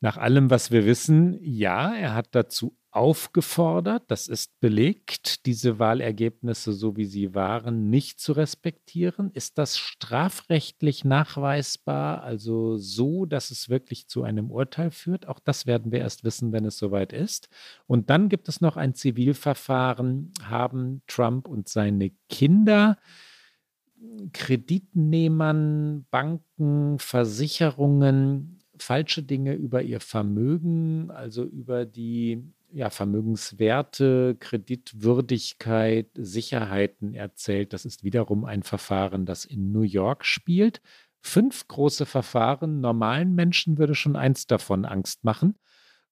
Nach 0.00 0.16
allem, 0.16 0.50
was 0.50 0.72
wir 0.72 0.84
wissen, 0.84 1.38
ja, 1.40 1.94
er 1.94 2.16
hat 2.16 2.34
dazu 2.34 2.76
aufgefordert, 2.92 4.04
das 4.08 4.26
ist 4.26 4.58
belegt, 4.60 5.46
diese 5.46 5.78
Wahlergebnisse, 5.78 6.72
so 6.72 6.96
wie 6.96 7.04
sie 7.04 7.34
waren, 7.34 7.88
nicht 7.88 8.20
zu 8.20 8.32
respektieren. 8.32 9.30
Ist 9.32 9.58
das 9.58 9.78
strafrechtlich 9.78 11.04
nachweisbar, 11.04 12.22
also 12.22 12.76
so, 12.76 13.26
dass 13.26 13.50
es 13.50 13.68
wirklich 13.68 14.08
zu 14.08 14.24
einem 14.24 14.50
Urteil 14.50 14.90
führt? 14.90 15.26
Auch 15.28 15.38
das 15.38 15.66
werden 15.66 15.92
wir 15.92 16.00
erst 16.00 16.24
wissen, 16.24 16.52
wenn 16.52 16.64
es 16.64 16.78
soweit 16.78 17.12
ist. 17.12 17.48
Und 17.86 18.10
dann 18.10 18.28
gibt 18.28 18.48
es 18.48 18.60
noch 18.60 18.76
ein 18.76 18.94
Zivilverfahren, 18.94 20.32
haben 20.42 21.02
Trump 21.06 21.46
und 21.48 21.68
seine 21.68 22.10
Kinder 22.28 22.98
Kreditnehmern, 24.32 26.06
Banken, 26.10 26.98
Versicherungen 26.98 28.60
falsche 28.82 29.22
Dinge 29.22 29.54
über 29.54 29.82
ihr 29.82 30.00
Vermögen, 30.00 31.10
also 31.10 31.44
über 31.44 31.84
die 31.84 32.42
ja, 32.72 32.90
Vermögenswerte, 32.90 34.36
Kreditwürdigkeit, 34.38 36.08
Sicherheiten 36.14 37.14
erzählt. 37.14 37.72
Das 37.72 37.84
ist 37.84 38.04
wiederum 38.04 38.44
ein 38.44 38.62
Verfahren, 38.62 39.26
das 39.26 39.44
in 39.44 39.72
New 39.72 39.82
York 39.82 40.24
spielt. 40.24 40.80
Fünf 41.20 41.68
große 41.68 42.06
Verfahren. 42.06 42.80
Normalen 42.80 43.34
Menschen 43.34 43.78
würde 43.78 43.94
schon 43.94 44.16
eins 44.16 44.46
davon 44.46 44.84
Angst 44.84 45.24
machen. 45.24 45.56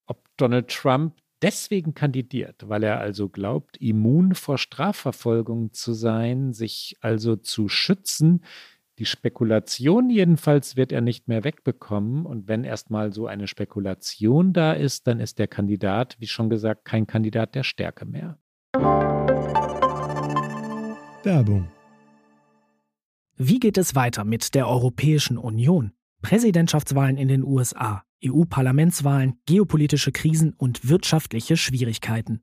Ob 0.06 0.24
Donald 0.36 0.68
Trump 0.68 1.16
deswegen 1.42 1.94
kandidiert, 1.94 2.68
weil 2.68 2.82
er 2.82 2.98
also 2.98 3.28
glaubt, 3.28 3.76
immun 3.76 4.34
vor 4.34 4.59
Strafverfolgung 4.59 5.72
zu 5.72 5.92
sein, 5.92 6.52
sich 6.52 6.96
also 7.00 7.36
zu 7.36 7.68
schützen, 7.68 8.42
die 8.99 9.05
Spekulation 9.05 10.11
jedenfalls 10.11 10.76
wird 10.76 10.90
er 10.90 11.01
nicht 11.01 11.28
mehr 11.28 11.44
wegbekommen. 11.44 12.26
Und 12.26 12.49
wenn 12.49 12.64
erstmal 12.64 13.12
so 13.12 13.28
eine 13.28 13.46
Spekulation 13.46 14.53
da 14.53 14.72
ist, 14.72 15.07
dann 15.07 15.20
ist 15.20 15.38
der 15.38 15.46
Kandidat, 15.46 16.16
wie 16.18 16.26
schon 16.26 16.51
gesagt, 16.51 16.84
kein 16.84 17.07
Kandidat 17.07 17.55
der 17.55 17.62
Stärke 17.62 18.05
mehr. 18.05 18.38
Werbung. 21.22 21.68
Wie 23.36 23.61
geht 23.61 23.78
es 23.78 23.94
weiter 23.94 24.24
mit 24.24 24.55
der 24.57 24.66
Europäischen 24.66 25.38
Union? 25.38 25.92
Präsidentschaftswahlen 26.22 27.16
in 27.16 27.28
den 27.28 27.44
USA, 27.44 28.03
EU-Parlamentswahlen, 28.24 29.34
geopolitische 29.46 30.11
Krisen 30.11 30.55
und 30.55 30.88
wirtschaftliche 30.88 31.57
Schwierigkeiten. 31.57 32.42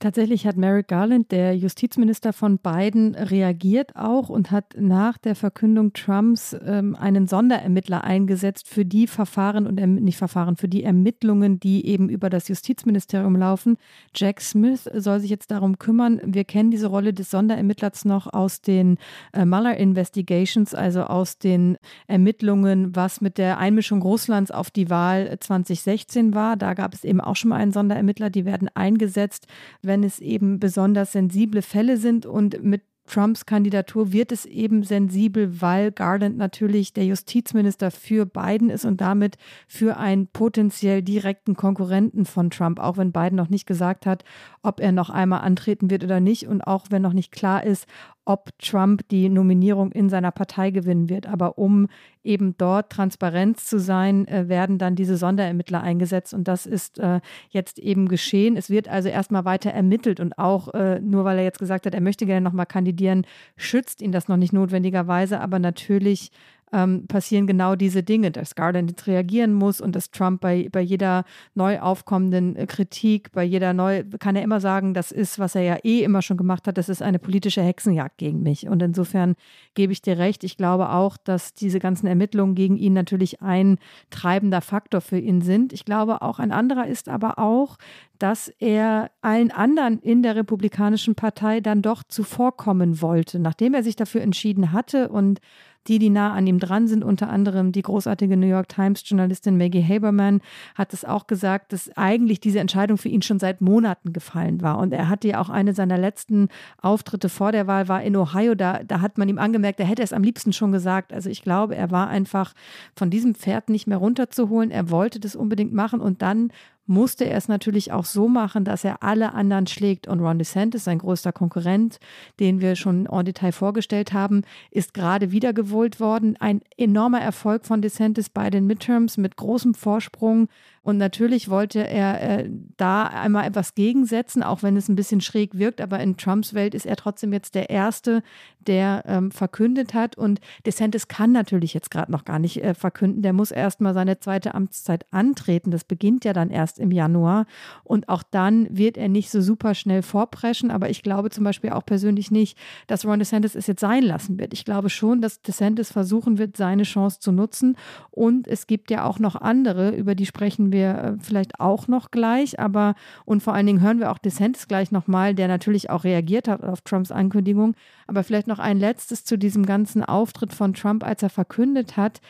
Tatsächlich 0.00 0.46
hat 0.46 0.56
Merrick 0.56 0.86
Garland, 0.86 1.32
der 1.32 1.56
Justizminister 1.56 2.32
von 2.32 2.58
Biden, 2.58 3.16
reagiert 3.16 3.96
auch 3.96 4.28
und 4.28 4.52
hat 4.52 4.76
nach 4.78 5.18
der 5.18 5.34
Verkündung 5.34 5.92
Trumps 5.92 6.56
ähm, 6.64 6.94
einen 6.94 7.26
Sonderermittler 7.26 8.04
eingesetzt 8.04 8.68
für 8.68 8.84
die 8.84 9.08
Verfahren 9.08 9.66
und 9.66 9.80
erm-, 9.80 9.96
nicht 9.96 10.16
Verfahren, 10.16 10.56
für 10.56 10.68
die 10.68 10.84
Ermittlungen, 10.84 11.58
die 11.58 11.84
eben 11.84 12.10
über 12.10 12.30
das 12.30 12.46
Justizministerium 12.46 13.34
laufen. 13.34 13.76
Jack 14.14 14.40
Smith 14.40 14.88
soll 14.94 15.18
sich 15.18 15.30
jetzt 15.30 15.50
darum 15.50 15.80
kümmern. 15.80 16.20
Wir 16.24 16.44
kennen 16.44 16.70
diese 16.70 16.86
Rolle 16.86 17.12
des 17.12 17.32
Sonderermittlers 17.32 18.04
noch 18.04 18.32
aus 18.32 18.60
den 18.60 18.98
äh, 19.32 19.44
Mueller 19.44 19.78
Investigations, 19.78 20.74
also 20.74 21.02
aus 21.02 21.38
den 21.38 21.76
Ermittlungen, 22.06 22.94
was 22.94 23.20
mit 23.20 23.36
der 23.36 23.58
Einmischung 23.58 24.00
Russlands 24.02 24.52
auf 24.52 24.70
die 24.70 24.90
Wahl 24.90 25.36
2016 25.40 26.34
war. 26.34 26.56
Da 26.56 26.74
gab 26.74 26.94
es 26.94 27.02
eben 27.02 27.20
auch 27.20 27.34
schon 27.34 27.48
mal 27.48 27.56
einen 27.56 27.72
Sonderermittler. 27.72 28.30
Die 28.30 28.44
werden 28.44 28.68
eingesetzt 28.74 29.48
wenn 29.88 30.04
es 30.04 30.20
eben 30.20 30.60
besonders 30.60 31.10
sensible 31.10 31.62
Fälle 31.62 31.96
sind. 31.96 32.24
Und 32.24 32.62
mit 32.62 32.82
Trumps 33.08 33.46
Kandidatur 33.46 34.12
wird 34.12 34.30
es 34.30 34.44
eben 34.44 34.84
sensibel, 34.84 35.60
weil 35.60 35.90
Garland 35.90 36.36
natürlich 36.36 36.92
der 36.92 37.06
Justizminister 37.06 37.90
für 37.90 38.26
Biden 38.26 38.70
ist 38.70 38.84
und 38.84 39.00
damit 39.00 39.36
für 39.66 39.96
einen 39.96 40.28
potenziell 40.28 41.02
direkten 41.02 41.56
Konkurrenten 41.56 42.26
von 42.26 42.50
Trump, 42.50 42.78
auch 42.78 42.98
wenn 42.98 43.12
Biden 43.12 43.36
noch 43.36 43.48
nicht 43.48 43.66
gesagt 43.66 44.06
hat, 44.06 44.24
ob 44.62 44.80
er 44.80 44.92
noch 44.92 45.10
einmal 45.10 45.40
antreten 45.40 45.90
wird 45.90 46.04
oder 46.04 46.20
nicht 46.20 46.46
und 46.46 46.60
auch 46.60 46.86
wenn 46.90 47.02
noch 47.02 47.14
nicht 47.14 47.32
klar 47.32 47.64
ist, 47.64 47.86
ob 48.28 48.50
Trump 48.58 49.08
die 49.08 49.30
Nominierung 49.30 49.90
in 49.90 50.10
seiner 50.10 50.30
Partei 50.30 50.70
gewinnen 50.70 51.08
wird. 51.08 51.26
Aber 51.26 51.56
um 51.56 51.88
eben 52.22 52.54
dort 52.58 52.90
Transparenz 52.90 53.64
zu 53.64 53.80
sein, 53.80 54.28
äh, 54.28 54.50
werden 54.50 54.76
dann 54.76 54.96
diese 54.96 55.16
Sonderermittler 55.16 55.80
eingesetzt. 55.82 56.34
Und 56.34 56.46
das 56.46 56.66
ist 56.66 56.98
äh, 56.98 57.20
jetzt 57.48 57.78
eben 57.78 58.06
geschehen. 58.06 58.58
Es 58.58 58.68
wird 58.68 58.86
also 58.86 59.08
erstmal 59.08 59.46
weiter 59.46 59.70
ermittelt 59.70 60.20
und 60.20 60.38
auch 60.38 60.74
äh, 60.74 61.00
nur 61.00 61.24
weil 61.24 61.38
er 61.38 61.44
jetzt 61.44 61.58
gesagt 61.58 61.86
hat, 61.86 61.94
er 61.94 62.02
möchte 62.02 62.26
gerne 62.26 62.42
nochmal 62.42 62.66
kandidieren, 62.66 63.26
schützt 63.56 64.02
ihn 64.02 64.12
das 64.12 64.28
noch 64.28 64.36
nicht 64.36 64.52
notwendigerweise. 64.52 65.40
Aber 65.40 65.58
natürlich 65.58 66.30
ähm, 66.72 67.06
passieren 67.06 67.46
genau 67.46 67.76
diese 67.76 68.02
Dinge, 68.02 68.30
dass 68.30 68.54
Garland 68.54 68.90
jetzt 68.90 69.06
reagieren 69.06 69.52
muss 69.52 69.80
und 69.80 69.94
dass 69.96 70.10
Trump 70.10 70.40
bei, 70.40 70.68
bei 70.70 70.80
jeder 70.80 71.24
neu 71.54 71.80
aufkommenden 71.80 72.56
äh, 72.56 72.66
Kritik, 72.66 73.32
bei 73.32 73.44
jeder 73.44 73.72
neu, 73.72 74.04
kann 74.18 74.36
er 74.36 74.42
immer 74.42 74.60
sagen, 74.60 74.94
das 74.94 75.12
ist, 75.12 75.38
was 75.38 75.54
er 75.54 75.62
ja 75.62 75.76
eh 75.82 76.02
immer 76.02 76.22
schon 76.22 76.36
gemacht 76.36 76.66
hat, 76.66 76.78
das 76.78 76.88
ist 76.88 77.02
eine 77.02 77.18
politische 77.18 77.62
Hexenjagd 77.62 78.18
gegen 78.18 78.42
mich. 78.42 78.68
Und 78.68 78.82
insofern 78.82 79.34
gebe 79.74 79.92
ich 79.92 80.02
dir 80.02 80.18
recht. 80.18 80.44
Ich 80.44 80.56
glaube 80.56 80.90
auch, 80.90 81.16
dass 81.16 81.54
diese 81.54 81.78
ganzen 81.78 82.06
Ermittlungen 82.06 82.54
gegen 82.54 82.76
ihn 82.76 82.92
natürlich 82.92 83.42
ein 83.42 83.78
treibender 84.10 84.60
Faktor 84.60 85.00
für 85.00 85.18
ihn 85.18 85.40
sind. 85.40 85.72
Ich 85.72 85.84
glaube 85.84 86.22
auch, 86.22 86.38
ein 86.38 86.52
anderer 86.52 86.86
ist 86.86 87.08
aber 87.08 87.38
auch, 87.38 87.76
dass 88.18 88.48
er 88.58 89.10
allen 89.20 89.50
anderen 89.50 90.00
in 90.00 90.22
der 90.22 90.36
Republikanischen 90.36 91.14
Partei 91.14 91.60
dann 91.60 91.82
doch 91.82 92.02
zuvorkommen 92.02 93.00
wollte, 93.00 93.38
nachdem 93.38 93.74
er 93.74 93.82
sich 93.82 93.96
dafür 93.96 94.22
entschieden 94.22 94.72
hatte 94.72 95.08
und 95.08 95.40
die, 95.88 95.98
die 95.98 96.10
nah 96.10 96.32
an 96.32 96.46
ihm 96.46 96.58
dran 96.58 96.86
sind, 96.86 97.02
unter 97.02 97.28
anderem 97.30 97.72
die 97.72 97.82
großartige 97.82 98.36
New 98.36 98.46
York 98.46 98.68
Times-Journalistin 98.68 99.56
Maggie 99.56 99.82
Haberman, 99.82 100.40
hat 100.74 100.92
es 100.92 101.04
auch 101.04 101.26
gesagt, 101.26 101.72
dass 101.72 101.90
eigentlich 101.96 102.40
diese 102.40 102.60
Entscheidung 102.60 102.98
für 102.98 103.08
ihn 103.08 103.22
schon 103.22 103.38
seit 103.38 103.60
Monaten 103.60 104.12
gefallen 104.12 104.60
war. 104.60 104.78
Und 104.78 104.92
er 104.92 105.08
hatte 105.08 105.28
ja 105.28 105.40
auch 105.40 105.48
eine 105.48 105.74
seiner 105.74 105.98
letzten 105.98 106.48
Auftritte 106.80 107.28
vor 107.28 107.52
der 107.52 107.66
Wahl 107.66 107.88
war 107.88 108.02
in 108.02 108.16
Ohio. 108.16 108.54
Da, 108.54 108.82
da 108.84 109.00
hat 109.00 109.18
man 109.18 109.28
ihm 109.28 109.38
angemerkt, 109.38 109.80
er 109.80 109.86
hätte 109.86 110.02
es 110.02 110.12
am 110.12 110.22
liebsten 110.22 110.52
schon 110.52 110.72
gesagt. 110.72 111.12
Also 111.12 111.30
ich 111.30 111.42
glaube, 111.42 111.76
er 111.76 111.90
war 111.90 112.08
einfach 112.08 112.54
von 112.94 113.10
diesem 113.10 113.34
Pferd 113.34 113.68
nicht 113.70 113.86
mehr 113.86 113.98
runterzuholen. 113.98 114.70
Er 114.70 114.90
wollte 114.90 115.20
das 115.20 115.34
unbedingt 115.34 115.72
machen 115.72 116.00
und 116.00 116.22
dann 116.22 116.52
musste 116.88 117.24
er 117.24 117.36
es 117.36 117.48
natürlich 117.48 117.92
auch 117.92 118.04
so 118.04 118.28
machen, 118.28 118.64
dass 118.64 118.82
er 118.82 119.02
alle 119.02 119.34
anderen 119.34 119.66
schlägt. 119.66 120.08
Und 120.08 120.20
Ron 120.20 120.38
DeSantis, 120.38 120.84
sein 120.84 120.98
größter 120.98 121.32
Konkurrent, 121.32 122.00
den 122.40 122.60
wir 122.60 122.76
schon 122.76 123.06
en 123.06 123.24
Detail 123.24 123.52
vorgestellt 123.52 124.12
haben, 124.12 124.42
ist 124.70 124.94
gerade 124.94 125.30
wiedergewählt 125.30 126.00
worden. 126.00 126.36
Ein 126.40 126.62
enormer 126.76 127.20
Erfolg 127.20 127.66
von 127.66 127.82
DeSantis 127.82 128.30
bei 128.30 128.50
den 128.50 128.66
Midterms 128.66 129.18
mit 129.18 129.36
großem 129.36 129.74
Vorsprung. 129.74 130.48
Und 130.88 130.96
natürlich 130.96 131.50
wollte 131.50 131.86
er 131.86 132.22
äh, 132.22 132.50
da 132.78 133.02
einmal 133.02 133.46
etwas 133.46 133.74
gegensetzen, 133.74 134.42
auch 134.42 134.62
wenn 134.62 134.74
es 134.74 134.88
ein 134.88 134.96
bisschen 134.96 135.20
schräg 135.20 135.58
wirkt. 135.58 135.82
Aber 135.82 136.00
in 136.00 136.16
Trumps 136.16 136.54
Welt 136.54 136.74
ist 136.74 136.86
er 136.86 136.96
trotzdem 136.96 137.34
jetzt 137.34 137.54
der 137.54 137.68
Erste, 137.68 138.22
der 138.66 139.04
ähm, 139.06 139.30
verkündet 139.30 139.92
hat. 139.92 140.16
Und 140.16 140.40
DeSantis 140.64 141.06
kann 141.06 141.30
natürlich 141.30 141.74
jetzt 141.74 141.90
gerade 141.90 142.10
noch 142.10 142.24
gar 142.24 142.38
nicht 142.38 142.64
äh, 142.64 142.72
verkünden. 142.72 143.20
Der 143.20 143.34
muss 143.34 143.50
erst 143.50 143.82
mal 143.82 143.92
seine 143.92 144.18
zweite 144.18 144.54
Amtszeit 144.54 145.04
antreten. 145.12 145.70
Das 145.70 145.84
beginnt 145.84 146.24
ja 146.24 146.32
dann 146.32 146.48
erst 146.48 146.78
im 146.78 146.90
Januar. 146.90 147.44
Und 147.84 148.08
auch 148.08 148.22
dann 148.22 148.66
wird 148.70 148.96
er 148.96 149.10
nicht 149.10 149.30
so 149.30 149.42
super 149.42 149.74
schnell 149.74 150.00
vorpreschen. 150.00 150.70
Aber 150.70 150.88
ich 150.88 151.02
glaube 151.02 151.28
zum 151.28 151.44
Beispiel 151.44 151.68
auch 151.68 151.84
persönlich 151.84 152.30
nicht, 152.30 152.56
dass 152.86 153.04
Ron 153.04 153.18
DeSantis 153.18 153.54
es 153.54 153.66
jetzt 153.66 153.80
sein 153.80 154.04
lassen 154.04 154.38
wird. 154.38 154.54
Ich 154.54 154.64
glaube 154.64 154.88
schon, 154.88 155.20
dass 155.20 155.42
DeSantis 155.42 155.92
versuchen 155.92 156.38
wird, 156.38 156.56
seine 156.56 156.84
Chance 156.84 157.20
zu 157.20 157.30
nutzen. 157.30 157.76
Und 158.10 158.48
es 158.48 158.66
gibt 158.66 158.90
ja 158.90 159.04
auch 159.04 159.18
noch 159.18 159.36
andere, 159.36 159.90
über 159.90 160.14
die 160.14 160.24
sprechen 160.24 160.72
wir 160.72 160.77
wir 160.78 160.90
äh, 160.94 161.12
vielleicht 161.20 161.60
auch 161.60 161.88
noch 161.88 162.10
gleich, 162.10 162.58
aber 162.58 162.94
und 163.24 163.42
vor 163.42 163.54
allen 163.54 163.66
Dingen 163.66 163.80
hören 163.80 163.98
wir 163.98 164.10
auch 164.10 164.18
DeSantis 164.18 164.68
gleich 164.68 164.92
nochmal, 164.92 165.34
der 165.34 165.48
natürlich 165.48 165.90
auch 165.90 166.04
reagiert 166.04 166.48
hat 166.48 166.62
auf 166.62 166.80
Trumps 166.82 167.10
Ankündigung. 167.10 167.74
Aber 168.06 168.24
vielleicht 168.24 168.46
noch 168.46 168.58
ein 168.58 168.78
letztes 168.78 169.24
zu 169.24 169.36
diesem 169.36 169.66
ganzen 169.66 170.04
Auftritt 170.04 170.54
von 170.54 170.72
Trump, 170.72 171.04
als 171.04 171.22
er 171.22 171.30
verkündet 171.30 171.96
hat, 171.96 172.20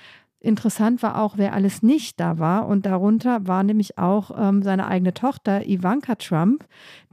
Interessant 0.40 1.02
war 1.02 1.20
auch, 1.20 1.36
wer 1.36 1.52
alles 1.52 1.82
nicht 1.82 2.20
da 2.20 2.38
war. 2.38 2.68
Und 2.68 2.86
darunter 2.86 3.48
war 3.48 3.64
nämlich 3.64 3.98
auch 3.98 4.30
ähm, 4.38 4.62
seine 4.62 4.86
eigene 4.86 5.12
Tochter 5.12 5.66
Ivanka 5.66 6.14
Trump, 6.14 6.64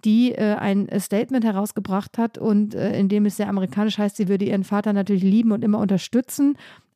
die 0.03 0.33
äh, 0.33 0.53
ein 0.55 0.87
Statement 0.99 1.43
herausgebracht 1.43 2.19
hat 2.19 2.37
und 2.37 2.75
äh, 2.75 2.97
in 2.99 3.09
dem 3.09 3.25
es 3.25 3.37
sehr 3.37 3.49
amerikanisch 3.49 3.97
heißt, 3.97 4.17
sie 4.17 4.27
würde 4.27 4.45
ihren 4.45 4.63
Vater 4.63 4.93
natürlich 4.93 5.23
lieben 5.23 5.53
und 5.53 5.63
immer 5.63 5.79
unterstützen 5.79 6.55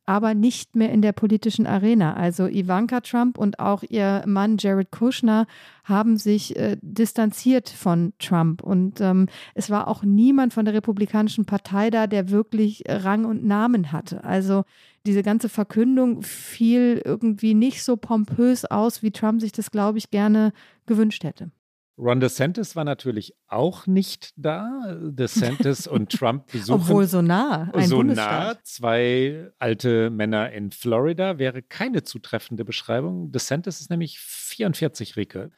aber 0.10 0.34
nicht 0.34 0.76
mehr 0.76 0.92
in 0.92 1.04
der 1.04 1.12
politischen 1.12 1.68
Arena. 1.68 2.16
Also 2.16 2.48
Ivanka 2.48 3.02
Trump 3.02 3.38
und 3.38 3.60
auch 3.60 3.84
ihr 3.88 4.24
Mann 4.26 4.58
Jared 4.58 4.90
Kushner 4.90 5.46
haben 5.84 6.18
sich 6.18 6.56
äh, 6.56 6.78
distanziert 6.82 7.70
von 7.70 8.14
Trump. 8.18 8.64
Und 8.64 9.02
ähm, 9.02 9.28
es 9.54 9.70
war 9.70 9.88
auch 9.88 10.02
niemand 10.02 10.52
von 10.52 10.66
der 10.66 10.74
Republikanischen 10.74 11.46
Partei 11.46 11.92
da, 11.92 12.08
der 12.08 12.32
wirklich 12.32 12.86
Rang 12.90 13.26
und 13.26 13.46
Namen 13.46 13.92
hatte. 13.92 14.24
Also 14.24 14.64
diese 15.06 15.22
ganze 15.22 15.48
Verkündung 15.48 16.24
fiel 16.24 17.00
irgendwie 17.06 17.54
nicht 17.54 17.84
so 17.84 17.96
pompös 17.96 18.66
aus, 18.66 19.04
wie 19.04 19.12
Trump 19.12 19.42
sich 19.42 19.52
das, 19.52 19.70
glaube 19.70 20.00
ich, 20.00 20.10
gerne 20.10 20.54
gewünscht 20.88 21.24
hätte. 21.24 21.52
Ron 22.00 22.22
DeSantis 22.22 22.78
war 22.78 22.86
natürlich 22.86 23.36
auch 23.48 23.86
nicht 23.86 24.32
da. 24.38 24.98
DeSantis 25.02 25.86
und 25.86 26.10
Trump 26.18 26.50
besuchen. 26.52 26.82
Obwohl 26.82 27.06
so 27.06 27.22
nah. 27.22 27.70
Ein 27.74 27.88
so 27.88 27.98
Bundesstaat. 27.98 28.58
nah. 28.58 28.64
Zwei 28.64 29.52
alte 29.60 30.10
Männer 30.10 30.52
in 30.54 30.72
Florida 30.72 31.38
wäre 31.40 31.62
keine 31.62 32.04
zutreffende 32.04 32.64
Beschreibung. 32.64 33.34
DeSantis 33.34 33.82
ist 33.82 33.90
nämlich 33.90 34.18
44 34.20 35.18
Rike. 35.18 35.52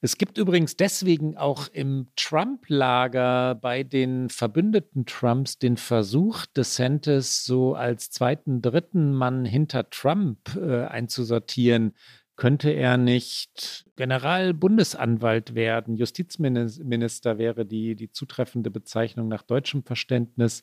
Es 0.00 0.18
gibt 0.18 0.38
übrigens 0.38 0.76
deswegen 0.76 1.36
auch 1.36 1.68
im 1.68 2.08
Trump-Lager 2.16 3.54
bei 3.54 3.82
den 3.82 4.28
Verbündeten 4.28 5.06
Trumps 5.06 5.58
den 5.58 5.76
Versuch, 5.76 6.44
DeSantis 6.46 7.44
so 7.44 7.74
als 7.74 8.10
zweiten, 8.10 8.60
dritten 8.60 9.14
Mann 9.14 9.44
hinter 9.44 9.88
Trump 9.88 10.54
äh, 10.56 10.84
einzusortieren 10.84 11.94
könnte 12.36 12.70
er 12.70 12.96
nicht 12.98 13.86
Generalbundesanwalt 13.96 15.54
werden? 15.54 15.96
Justizminister 15.96 17.38
wäre 17.38 17.66
die, 17.66 17.96
die 17.96 18.10
zutreffende 18.10 18.70
Bezeichnung 18.70 19.28
nach 19.28 19.42
deutschem 19.42 19.82
Verständnis. 19.82 20.62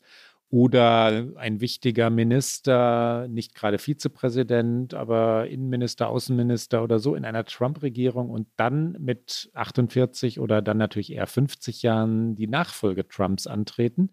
Oder 0.50 1.32
ein 1.34 1.60
wichtiger 1.60 2.10
Minister, 2.10 3.26
nicht 3.28 3.56
gerade 3.56 3.78
Vizepräsident, 3.78 4.94
aber 4.94 5.48
Innenminister, 5.48 6.08
Außenminister 6.08 6.84
oder 6.84 7.00
so 7.00 7.16
in 7.16 7.24
einer 7.24 7.44
Trump-Regierung 7.44 8.30
und 8.30 8.46
dann 8.56 8.92
mit 9.00 9.50
48 9.54 10.38
oder 10.38 10.62
dann 10.62 10.76
natürlich 10.76 11.12
eher 11.12 11.26
50 11.26 11.82
Jahren 11.82 12.36
die 12.36 12.46
Nachfolge 12.46 13.08
Trumps 13.08 13.48
antreten. 13.48 14.10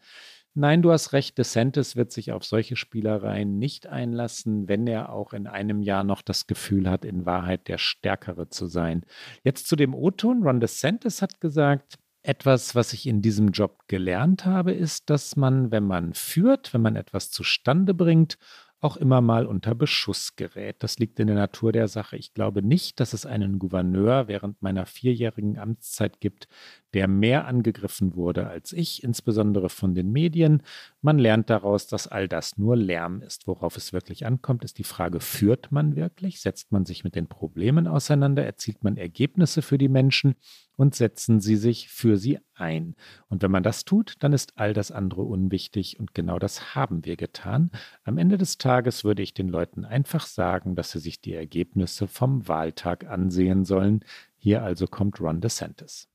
Nein, 0.53 0.81
du 0.81 0.91
hast 0.91 1.13
recht, 1.13 1.37
DeSantis 1.37 1.95
wird 1.95 2.11
sich 2.11 2.33
auf 2.33 2.43
solche 2.43 2.75
Spielereien 2.75 3.57
nicht 3.57 3.87
einlassen, 3.87 4.67
wenn 4.67 4.85
er 4.85 5.13
auch 5.13 5.31
in 5.31 5.47
einem 5.47 5.81
Jahr 5.81 6.03
noch 6.03 6.21
das 6.21 6.45
Gefühl 6.45 6.89
hat, 6.89 7.05
in 7.05 7.25
Wahrheit 7.25 7.69
der 7.69 7.77
Stärkere 7.77 8.49
zu 8.49 8.65
sein. 8.65 9.05
Jetzt 9.43 9.67
zu 9.67 9.77
dem 9.77 9.93
O-Ton. 9.93 10.43
Ron 10.43 10.59
DeSantis 10.59 11.21
hat 11.21 11.39
gesagt, 11.39 11.99
etwas, 12.23 12.75
was 12.75 12.91
ich 12.91 13.07
in 13.07 13.21
diesem 13.21 13.51
Job 13.51 13.87
gelernt 13.87 14.45
habe, 14.45 14.73
ist, 14.73 15.09
dass 15.09 15.37
man, 15.37 15.71
wenn 15.71 15.85
man 15.85 16.13
führt, 16.13 16.73
wenn 16.73 16.81
man 16.81 16.97
etwas 16.97 17.31
zustande 17.31 17.93
bringt, 17.93 18.37
auch 18.81 18.97
immer 18.97 19.21
mal 19.21 19.45
unter 19.45 19.75
Beschuss 19.75 20.35
gerät. 20.35 20.77
Das 20.79 20.97
liegt 20.97 21.19
in 21.19 21.27
der 21.27 21.35
Natur 21.35 21.71
der 21.71 21.87
Sache. 21.87 22.17
Ich 22.17 22.33
glaube 22.33 22.63
nicht, 22.63 22.99
dass 22.99 23.13
es 23.13 23.27
einen 23.27 23.59
Gouverneur 23.59 24.27
während 24.27 24.61
meiner 24.61 24.87
vierjährigen 24.87 25.59
Amtszeit 25.59 26.19
gibt, 26.19 26.47
der 26.93 27.07
mehr 27.07 27.45
angegriffen 27.45 28.15
wurde 28.15 28.47
als 28.47 28.73
ich, 28.73 29.03
insbesondere 29.03 29.69
von 29.69 29.93
den 29.93 30.11
Medien. 30.11 30.63
Man 31.01 31.19
lernt 31.19 31.51
daraus, 31.51 31.85
dass 31.87 32.07
all 32.07 32.27
das 32.27 32.57
nur 32.57 32.75
Lärm 32.75 33.21
ist. 33.21 33.47
Worauf 33.47 33.77
es 33.77 33.93
wirklich 33.93 34.25
ankommt, 34.25 34.63
ist 34.63 34.79
die 34.79 34.83
Frage, 34.83 35.19
führt 35.19 35.71
man 35.71 35.95
wirklich? 35.95 36.41
Setzt 36.41 36.71
man 36.71 36.85
sich 36.85 37.03
mit 37.03 37.15
den 37.15 37.27
Problemen 37.27 37.87
auseinander? 37.87 38.43
Erzielt 38.43 38.83
man 38.83 38.97
Ergebnisse 38.97 39.61
für 39.61 39.77
die 39.77 39.89
Menschen? 39.89 40.35
Und 40.81 40.95
setzen 40.95 41.39
Sie 41.39 41.57
sich 41.57 41.89
für 41.89 42.17
sie 42.17 42.39
ein. 42.55 42.95
Und 43.29 43.43
wenn 43.43 43.51
man 43.51 43.61
das 43.61 43.85
tut, 43.85 44.15
dann 44.17 44.33
ist 44.33 44.53
all 44.55 44.73
das 44.73 44.89
andere 44.89 45.21
unwichtig 45.21 45.99
und 45.99 46.15
genau 46.15 46.39
das 46.39 46.73
haben 46.73 47.05
wir 47.05 47.17
getan. 47.17 47.69
Am 48.03 48.17
Ende 48.17 48.39
des 48.39 48.57
Tages 48.57 49.03
würde 49.03 49.21
ich 49.21 49.35
den 49.35 49.47
Leuten 49.47 49.85
einfach 49.85 50.25
sagen, 50.25 50.73
dass 50.73 50.89
sie 50.89 50.99
sich 50.99 51.21
die 51.21 51.35
Ergebnisse 51.35 52.07
vom 52.07 52.47
Wahltag 52.47 53.05
ansehen 53.05 53.63
sollen. 53.63 54.03
Hier 54.37 54.63
also 54.63 54.87
kommt 54.87 55.21
Ron 55.21 55.39
DeSantis. 55.39 56.07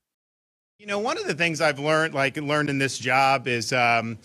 You 0.77 0.85
know, 0.85 0.99
one 0.99 1.17
of 1.17 1.25
the 1.25 1.33
things 1.33 1.61
I've 1.61 1.81
learned, 1.81 2.13
like 2.13 2.35
learned 2.35 2.69
in 2.69 2.77
this 2.77 2.99
job, 2.99 3.47
is 3.47 3.71
um, 3.71 4.17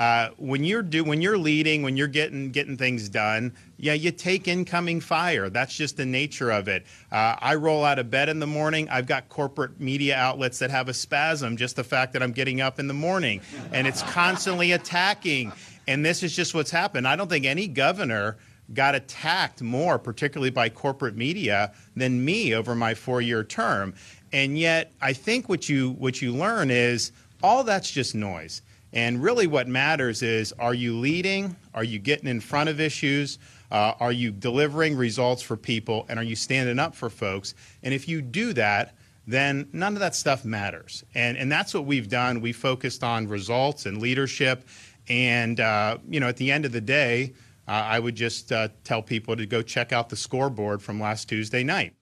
uh, 0.00 0.30
when 0.38 0.64
you're 0.64 0.82
do 0.82 1.04
when 1.04 1.20
you're 1.20 1.36
leading, 1.36 1.82
when 1.82 1.94
you're 1.94 2.08
getting 2.08 2.50
getting 2.50 2.74
things 2.74 3.10
done, 3.10 3.52
yeah, 3.76 3.92
you 3.92 4.10
take 4.10 4.48
incoming 4.48 4.98
fire. 4.98 5.50
That's 5.50 5.76
just 5.76 5.98
the 5.98 6.06
nature 6.06 6.50
of 6.50 6.68
it. 6.68 6.86
Uh, 7.12 7.36
I 7.38 7.56
roll 7.56 7.84
out 7.84 7.98
of 7.98 8.10
bed 8.10 8.30
in 8.30 8.40
the 8.40 8.46
morning. 8.46 8.88
I've 8.88 9.06
got 9.06 9.28
corporate 9.28 9.78
media 9.78 10.16
outlets 10.16 10.58
that 10.60 10.70
have 10.70 10.88
a 10.88 10.94
spasm. 10.94 11.58
Just 11.58 11.76
the 11.76 11.84
fact 11.84 12.14
that 12.14 12.22
I'm 12.22 12.32
getting 12.32 12.62
up 12.62 12.80
in 12.80 12.88
the 12.88 12.94
morning, 12.94 13.42
and 13.72 13.86
it's 13.86 14.02
constantly 14.04 14.72
attacking. 14.72 15.52
And 15.86 16.02
this 16.02 16.22
is 16.22 16.34
just 16.34 16.54
what's 16.54 16.70
happened. 16.70 17.06
I 17.06 17.14
don't 17.14 17.28
think 17.28 17.44
any 17.44 17.68
governor 17.68 18.38
got 18.72 18.94
attacked 18.94 19.60
more, 19.60 19.98
particularly 19.98 20.50
by 20.50 20.70
corporate 20.70 21.16
media, 21.16 21.72
than 21.94 22.24
me 22.24 22.54
over 22.54 22.74
my 22.74 22.94
four-year 22.94 23.44
term. 23.44 23.92
And 24.32 24.56
yet, 24.56 24.92
I 25.02 25.12
think 25.12 25.50
what 25.50 25.68
you 25.68 25.90
what 25.90 26.22
you 26.22 26.32
learn 26.32 26.70
is 26.70 27.12
all 27.42 27.64
that's 27.64 27.90
just 27.90 28.14
noise. 28.14 28.62
And 28.92 29.22
really, 29.22 29.46
what 29.46 29.68
matters 29.68 30.22
is 30.22 30.52
are 30.58 30.74
you 30.74 30.98
leading? 30.98 31.56
Are 31.74 31.84
you 31.84 31.98
getting 31.98 32.28
in 32.28 32.40
front 32.40 32.68
of 32.68 32.80
issues? 32.80 33.38
Uh, 33.70 33.94
are 34.00 34.12
you 34.12 34.32
delivering 34.32 34.96
results 34.96 35.42
for 35.42 35.56
people? 35.56 36.06
And 36.08 36.18
are 36.18 36.24
you 36.24 36.34
standing 36.34 36.78
up 36.78 36.94
for 36.94 37.08
folks? 37.08 37.54
And 37.82 37.94
if 37.94 38.08
you 38.08 38.20
do 38.20 38.52
that, 38.54 38.96
then 39.26 39.68
none 39.72 39.94
of 39.94 40.00
that 40.00 40.16
stuff 40.16 40.44
matters. 40.44 41.04
And, 41.14 41.36
and 41.36 41.52
that's 41.52 41.72
what 41.72 41.84
we've 41.84 42.08
done. 42.08 42.40
We 42.40 42.52
focused 42.52 43.04
on 43.04 43.28
results 43.28 43.86
and 43.86 43.98
leadership. 43.98 44.64
And, 45.08 45.60
uh, 45.60 45.98
you 46.08 46.18
know, 46.18 46.28
at 46.28 46.36
the 46.36 46.50
end 46.50 46.64
of 46.64 46.72
the 46.72 46.80
day, 46.80 47.34
uh, 47.68 47.72
I 47.72 48.00
would 48.00 48.16
just 48.16 48.50
uh, 48.50 48.68
tell 48.82 49.02
people 49.02 49.36
to 49.36 49.46
go 49.46 49.62
check 49.62 49.92
out 49.92 50.08
the 50.08 50.16
scoreboard 50.16 50.82
from 50.82 50.98
last 50.98 51.28
Tuesday 51.28 51.62
night. 51.62 51.94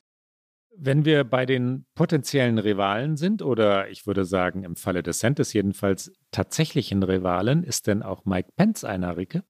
Wenn 0.80 1.04
wir 1.04 1.24
bei 1.24 1.44
den 1.44 1.86
potenziellen 1.94 2.58
Rivalen 2.58 3.16
sind, 3.16 3.42
oder 3.42 3.90
ich 3.90 4.06
würde 4.06 4.24
sagen, 4.24 4.62
im 4.62 4.76
Falle 4.76 5.02
des 5.02 5.18
Santis 5.18 5.52
jedenfalls 5.52 6.12
tatsächlichen 6.30 7.02
Rivalen, 7.02 7.64
ist 7.64 7.88
denn 7.88 8.02
auch 8.02 8.24
Mike 8.24 8.50
Pence 8.56 8.84
einer, 8.84 9.16
Ricke? 9.16 9.42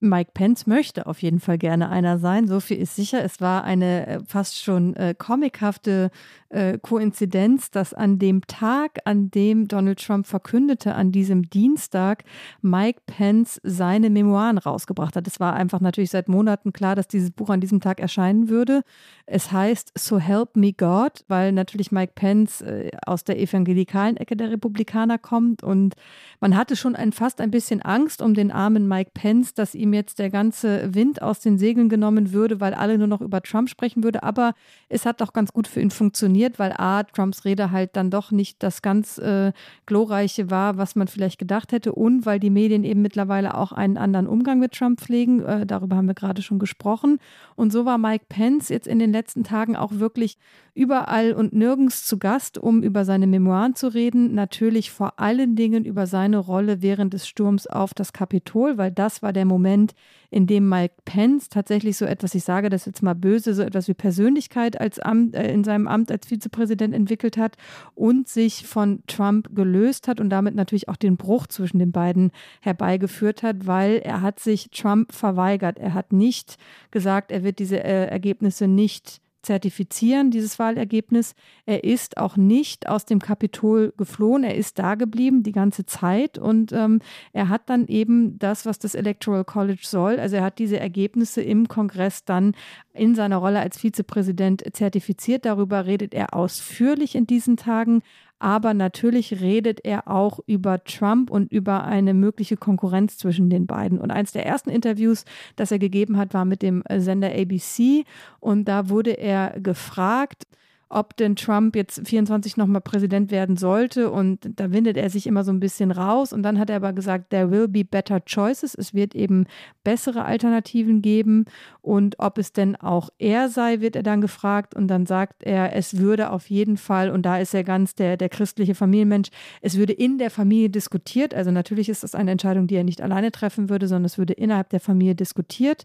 Mike 0.00 0.32
Pence 0.34 0.66
möchte 0.66 1.06
auf 1.06 1.22
jeden 1.22 1.40
Fall 1.40 1.56
gerne 1.56 1.88
einer 1.88 2.18
sein. 2.18 2.46
So 2.46 2.60
viel 2.60 2.76
ist 2.76 2.96
sicher. 2.96 3.24
Es 3.24 3.40
war 3.40 3.64
eine 3.64 4.06
äh, 4.06 4.20
fast 4.26 4.62
schon 4.62 4.94
äh, 4.94 5.14
comichafte 5.16 6.10
äh, 6.48 6.78
Koinzidenz, 6.78 7.70
dass 7.70 7.94
an 7.94 8.18
dem 8.18 8.46
Tag, 8.46 8.98
an 9.04 9.30
dem 9.30 9.68
Donald 9.68 10.04
Trump 10.04 10.26
verkündete, 10.26 10.94
an 10.94 11.12
diesem 11.12 11.48
Dienstag, 11.48 12.24
Mike 12.62 13.00
Pence 13.06 13.60
seine 13.62 14.10
Memoiren 14.10 14.58
rausgebracht 14.58 15.16
hat. 15.16 15.26
Es 15.26 15.40
war 15.40 15.54
einfach 15.54 15.80
natürlich 15.80 16.10
seit 16.10 16.28
Monaten 16.28 16.72
klar, 16.72 16.94
dass 16.94 17.08
dieses 17.08 17.30
Buch 17.30 17.50
an 17.50 17.60
diesem 17.60 17.80
Tag 17.80 18.00
erscheinen 18.00 18.48
würde. 18.48 18.82
Es 19.26 19.50
heißt 19.50 19.92
So 19.98 20.18
Help 20.18 20.56
Me 20.56 20.72
God, 20.72 21.24
weil 21.28 21.52
natürlich 21.52 21.90
Mike 21.90 22.12
Pence 22.14 22.60
äh, 22.60 22.90
aus 23.06 23.24
der 23.24 23.38
evangelikalen 23.40 24.16
Ecke 24.16 24.36
der 24.36 24.50
Republikaner 24.50 25.18
kommt 25.18 25.62
und 25.62 25.94
man 26.40 26.56
hatte 26.56 26.76
schon 26.76 26.94
ein, 26.94 27.12
fast 27.12 27.40
ein 27.40 27.50
bisschen 27.50 27.82
Angst 27.82 28.22
um 28.22 28.34
den 28.34 28.50
armen 28.52 28.86
Mike 28.86 29.10
Pence, 29.14 29.54
dass 29.54 29.74
ihm 29.74 29.92
jetzt 29.92 30.18
der 30.18 30.30
ganze 30.30 30.94
Wind 30.94 31.22
aus 31.22 31.40
den 31.40 31.58
Segeln 31.58 31.88
genommen 31.88 32.32
würde, 32.32 32.60
weil 32.60 32.74
alle 32.74 32.98
nur 32.98 33.06
noch 33.06 33.20
über 33.20 33.42
Trump 33.42 33.68
sprechen 33.68 34.04
würde. 34.04 34.22
Aber 34.22 34.54
es 34.88 35.06
hat 35.06 35.20
doch 35.20 35.32
ganz 35.32 35.52
gut 35.52 35.66
für 35.66 35.80
ihn 35.80 35.90
funktioniert, 35.90 36.35
weil 36.58 36.72
A, 36.76 37.02
Trumps 37.02 37.44
Rede 37.44 37.70
halt 37.70 37.96
dann 37.96 38.10
doch 38.10 38.30
nicht 38.30 38.62
das 38.62 38.82
ganz 38.82 39.18
äh, 39.18 39.52
glorreiche 39.86 40.50
war, 40.50 40.76
was 40.78 40.96
man 40.96 41.08
vielleicht 41.08 41.38
gedacht 41.38 41.72
hätte 41.72 41.92
und 41.92 42.26
weil 42.26 42.40
die 42.40 42.50
Medien 42.50 42.84
eben 42.84 43.02
mittlerweile 43.02 43.56
auch 43.56 43.72
einen 43.72 43.96
anderen 43.96 44.26
Umgang 44.26 44.58
mit 44.58 44.72
Trump 44.72 45.00
pflegen. 45.00 45.44
Äh, 45.44 45.66
darüber 45.66 45.96
haben 45.96 46.06
wir 46.06 46.14
gerade 46.14 46.42
schon 46.42 46.58
gesprochen. 46.58 47.18
Und 47.54 47.72
so 47.72 47.84
war 47.84 47.98
Mike 47.98 48.26
Pence 48.28 48.68
jetzt 48.68 48.86
in 48.86 48.98
den 48.98 49.12
letzten 49.12 49.44
Tagen 49.44 49.76
auch 49.76 49.92
wirklich 49.92 50.38
überall 50.74 51.32
und 51.32 51.54
nirgends 51.54 52.04
zu 52.04 52.18
Gast, 52.18 52.58
um 52.58 52.82
über 52.82 53.04
seine 53.04 53.26
Memoiren 53.26 53.74
zu 53.74 53.88
reden. 53.88 54.34
Natürlich 54.34 54.90
vor 54.90 55.18
allen 55.18 55.56
Dingen 55.56 55.84
über 55.84 56.06
seine 56.06 56.38
Rolle 56.38 56.82
während 56.82 57.14
des 57.14 57.26
Sturms 57.26 57.66
auf 57.66 57.94
das 57.94 58.12
Kapitol, 58.12 58.76
weil 58.76 58.90
das 58.90 59.22
war 59.22 59.32
der 59.32 59.46
Moment, 59.46 59.94
in 60.30 60.46
dem 60.46 60.68
Mike 60.68 60.94
Pence 61.04 61.48
tatsächlich 61.48 61.96
so 61.96 62.04
etwas, 62.04 62.34
ich 62.34 62.44
sage 62.44 62.68
das 62.68 62.84
jetzt 62.84 63.02
mal 63.02 63.14
böse, 63.14 63.54
so 63.54 63.62
etwas 63.62 63.88
wie 63.88 63.94
Persönlichkeit 63.94 64.78
als 64.78 64.98
Amt, 64.98 65.34
äh, 65.34 65.50
in 65.52 65.64
seinem 65.64 65.88
Amt 65.88 66.10
als 66.10 66.25
Vizepräsident 66.26 66.94
entwickelt 66.94 67.36
hat 67.36 67.56
und 67.94 68.28
sich 68.28 68.66
von 68.66 69.02
Trump 69.06 69.54
gelöst 69.54 70.08
hat 70.08 70.20
und 70.20 70.30
damit 70.30 70.54
natürlich 70.54 70.88
auch 70.88 70.96
den 70.96 71.16
Bruch 71.16 71.46
zwischen 71.46 71.78
den 71.78 71.92
beiden 71.92 72.30
herbeigeführt 72.60 73.42
hat, 73.42 73.66
weil 73.66 73.98
er 73.98 74.22
hat 74.22 74.40
sich 74.40 74.70
Trump 74.70 75.12
verweigert. 75.12 75.78
Er 75.78 75.94
hat 75.94 76.12
nicht 76.12 76.58
gesagt, 76.90 77.30
er 77.30 77.44
wird 77.44 77.58
diese 77.58 77.82
äh, 77.82 78.06
Ergebnisse 78.06 78.68
nicht 78.68 79.20
zertifizieren, 79.46 80.30
dieses 80.30 80.58
Wahlergebnis. 80.58 81.34
Er 81.64 81.84
ist 81.84 82.18
auch 82.18 82.36
nicht 82.36 82.88
aus 82.88 83.06
dem 83.06 83.20
Kapitol 83.20 83.94
geflohen, 83.96 84.44
er 84.44 84.56
ist 84.56 84.78
da 84.78 84.94
geblieben 84.94 85.42
die 85.42 85.52
ganze 85.52 85.86
Zeit 85.86 86.36
und 86.36 86.72
ähm, 86.72 87.00
er 87.32 87.48
hat 87.48 87.70
dann 87.70 87.86
eben 87.86 88.38
das, 88.38 88.66
was 88.66 88.78
das 88.78 88.94
Electoral 88.94 89.44
College 89.44 89.82
soll, 89.84 90.20
also 90.20 90.36
er 90.36 90.42
hat 90.42 90.58
diese 90.58 90.78
Ergebnisse 90.78 91.40
im 91.40 91.68
Kongress 91.68 92.24
dann 92.24 92.54
in 92.92 93.14
seiner 93.14 93.36
Rolle 93.36 93.60
als 93.60 93.78
Vizepräsident 93.78 94.64
zertifiziert. 94.72 95.44
Darüber 95.44 95.86
redet 95.86 96.14
er 96.14 96.34
ausführlich 96.34 97.14
in 97.14 97.26
diesen 97.26 97.56
Tagen. 97.56 98.02
Aber 98.38 98.74
natürlich 98.74 99.40
redet 99.40 99.84
er 99.84 100.08
auch 100.08 100.40
über 100.46 100.84
Trump 100.84 101.30
und 101.30 101.50
über 101.50 101.84
eine 101.84 102.12
mögliche 102.12 102.56
Konkurrenz 102.56 103.16
zwischen 103.16 103.48
den 103.48 103.66
beiden. 103.66 103.98
Und 103.98 104.10
eines 104.10 104.32
der 104.32 104.44
ersten 104.44 104.70
Interviews, 104.70 105.24
das 105.56 105.70
er 105.70 105.78
gegeben 105.78 106.18
hat, 106.18 106.34
war 106.34 106.44
mit 106.44 106.62
dem 106.62 106.82
Sender 106.96 107.30
ABC. 107.32 108.04
Und 108.40 108.66
da 108.66 108.88
wurde 108.90 109.12
er 109.12 109.58
gefragt, 109.60 110.44
ob 110.88 111.16
denn 111.16 111.34
Trump 111.34 111.74
jetzt 111.74 112.06
24 112.06 112.56
nochmal 112.56 112.80
Präsident 112.80 113.30
werden 113.30 113.56
sollte. 113.56 114.10
Und 114.10 114.48
da 114.54 114.70
windet 114.70 114.96
er 114.96 115.10
sich 115.10 115.26
immer 115.26 115.42
so 115.42 115.50
ein 115.50 115.58
bisschen 115.58 115.90
raus. 115.90 116.32
Und 116.32 116.42
dann 116.42 116.58
hat 116.58 116.70
er 116.70 116.76
aber 116.76 116.92
gesagt, 116.92 117.30
there 117.30 117.50
will 117.50 117.66
be 117.66 117.84
better 117.84 118.20
choices. 118.20 118.74
Es 118.74 118.94
wird 118.94 119.14
eben 119.14 119.46
bessere 119.82 120.24
Alternativen 120.24 121.02
geben. 121.02 121.46
Und 121.82 122.20
ob 122.20 122.38
es 122.38 122.52
denn 122.52 122.76
auch 122.76 123.10
er 123.18 123.48
sei, 123.48 123.80
wird 123.80 123.96
er 123.96 124.04
dann 124.04 124.20
gefragt. 124.20 124.74
Und 124.76 124.86
dann 124.88 125.06
sagt 125.06 125.42
er, 125.42 125.74
es 125.74 125.98
würde 125.98 126.30
auf 126.30 126.48
jeden 126.50 126.76
Fall, 126.76 127.10
und 127.10 127.22
da 127.22 127.38
ist 127.38 127.54
er 127.54 127.64
ganz 127.64 127.96
der, 127.96 128.16
der 128.16 128.28
christliche 128.28 128.76
Familienmensch, 128.76 129.30
es 129.62 129.76
würde 129.76 129.92
in 129.92 130.18
der 130.18 130.30
Familie 130.30 130.70
diskutiert. 130.70 131.34
Also 131.34 131.50
natürlich 131.50 131.88
ist 131.88 132.04
das 132.04 132.14
eine 132.14 132.30
Entscheidung, 132.30 132.68
die 132.68 132.76
er 132.76 132.84
nicht 132.84 133.02
alleine 133.02 133.32
treffen 133.32 133.68
würde, 133.68 133.88
sondern 133.88 134.04
es 134.04 134.18
würde 134.18 134.34
innerhalb 134.34 134.70
der 134.70 134.80
Familie 134.80 135.16
diskutiert. 135.16 135.84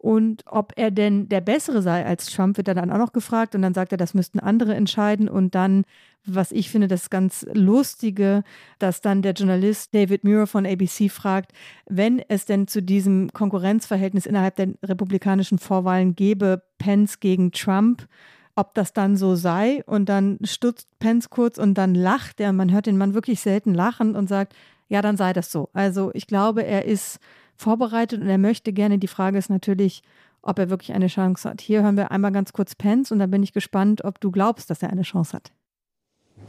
Und 0.00 0.44
ob 0.46 0.72
er 0.76 0.90
denn 0.90 1.28
der 1.28 1.42
Bessere 1.42 1.82
sei 1.82 2.06
als 2.06 2.24
Trump, 2.32 2.56
wird 2.56 2.68
er 2.68 2.74
dann 2.74 2.90
auch 2.90 2.96
noch 2.96 3.12
gefragt. 3.12 3.54
Und 3.54 3.60
dann 3.60 3.74
sagt 3.74 3.92
er, 3.92 3.98
das 3.98 4.14
müssten 4.14 4.40
andere 4.40 4.74
entscheiden. 4.74 5.28
Und 5.28 5.54
dann, 5.54 5.84
was 6.24 6.52
ich 6.52 6.70
finde, 6.70 6.88
das 6.88 7.10
ganz 7.10 7.46
Lustige, 7.52 8.42
dass 8.78 9.02
dann 9.02 9.20
der 9.20 9.34
Journalist 9.34 9.94
David 9.94 10.24
Muir 10.24 10.46
von 10.46 10.64
ABC 10.64 11.10
fragt, 11.10 11.52
wenn 11.86 12.18
es 12.28 12.46
denn 12.46 12.66
zu 12.66 12.82
diesem 12.82 13.30
Konkurrenzverhältnis 13.34 14.24
innerhalb 14.24 14.56
der 14.56 14.68
republikanischen 14.82 15.58
Vorwahlen 15.58 16.16
gäbe, 16.16 16.62
Pence 16.78 17.20
gegen 17.20 17.52
Trump, 17.52 18.08
ob 18.56 18.72
das 18.72 18.94
dann 18.94 19.18
so 19.18 19.34
sei. 19.34 19.84
Und 19.84 20.08
dann 20.08 20.38
stutzt 20.44 20.88
Pence 20.98 21.28
kurz 21.28 21.58
und 21.58 21.74
dann 21.74 21.94
lacht 21.94 22.40
er. 22.40 22.54
Man 22.54 22.72
hört 22.72 22.86
den 22.86 22.96
Mann 22.96 23.12
wirklich 23.12 23.40
selten 23.40 23.74
lachen 23.74 24.16
und 24.16 24.30
sagt, 24.30 24.54
ja, 24.88 25.02
dann 25.02 25.18
sei 25.18 25.34
das 25.34 25.52
so. 25.52 25.68
Also 25.74 26.10
ich 26.14 26.26
glaube, 26.26 26.64
er 26.64 26.86
ist 26.86 27.20
vorbereitet 27.60 28.20
und 28.20 28.28
er 28.28 28.38
möchte 28.38 28.72
gerne. 28.72 28.98
Die 28.98 29.06
Frage 29.06 29.38
ist 29.38 29.50
natürlich, 29.50 30.02
ob 30.42 30.58
er 30.58 30.70
wirklich 30.70 30.92
eine 30.92 31.06
Chance 31.06 31.48
hat. 31.48 31.60
Hier 31.60 31.82
hören 31.82 31.96
wir 31.96 32.10
einmal 32.10 32.32
ganz 32.32 32.52
kurz 32.52 32.74
Pence 32.74 33.12
und 33.12 33.18
dann 33.18 33.30
bin 33.30 33.42
ich 33.42 33.52
gespannt, 33.52 34.04
ob 34.04 34.20
du 34.20 34.30
glaubst, 34.30 34.70
dass 34.70 34.82
er 34.82 34.90
eine 34.90 35.02
Chance 35.02 35.34
hat. 35.34 35.52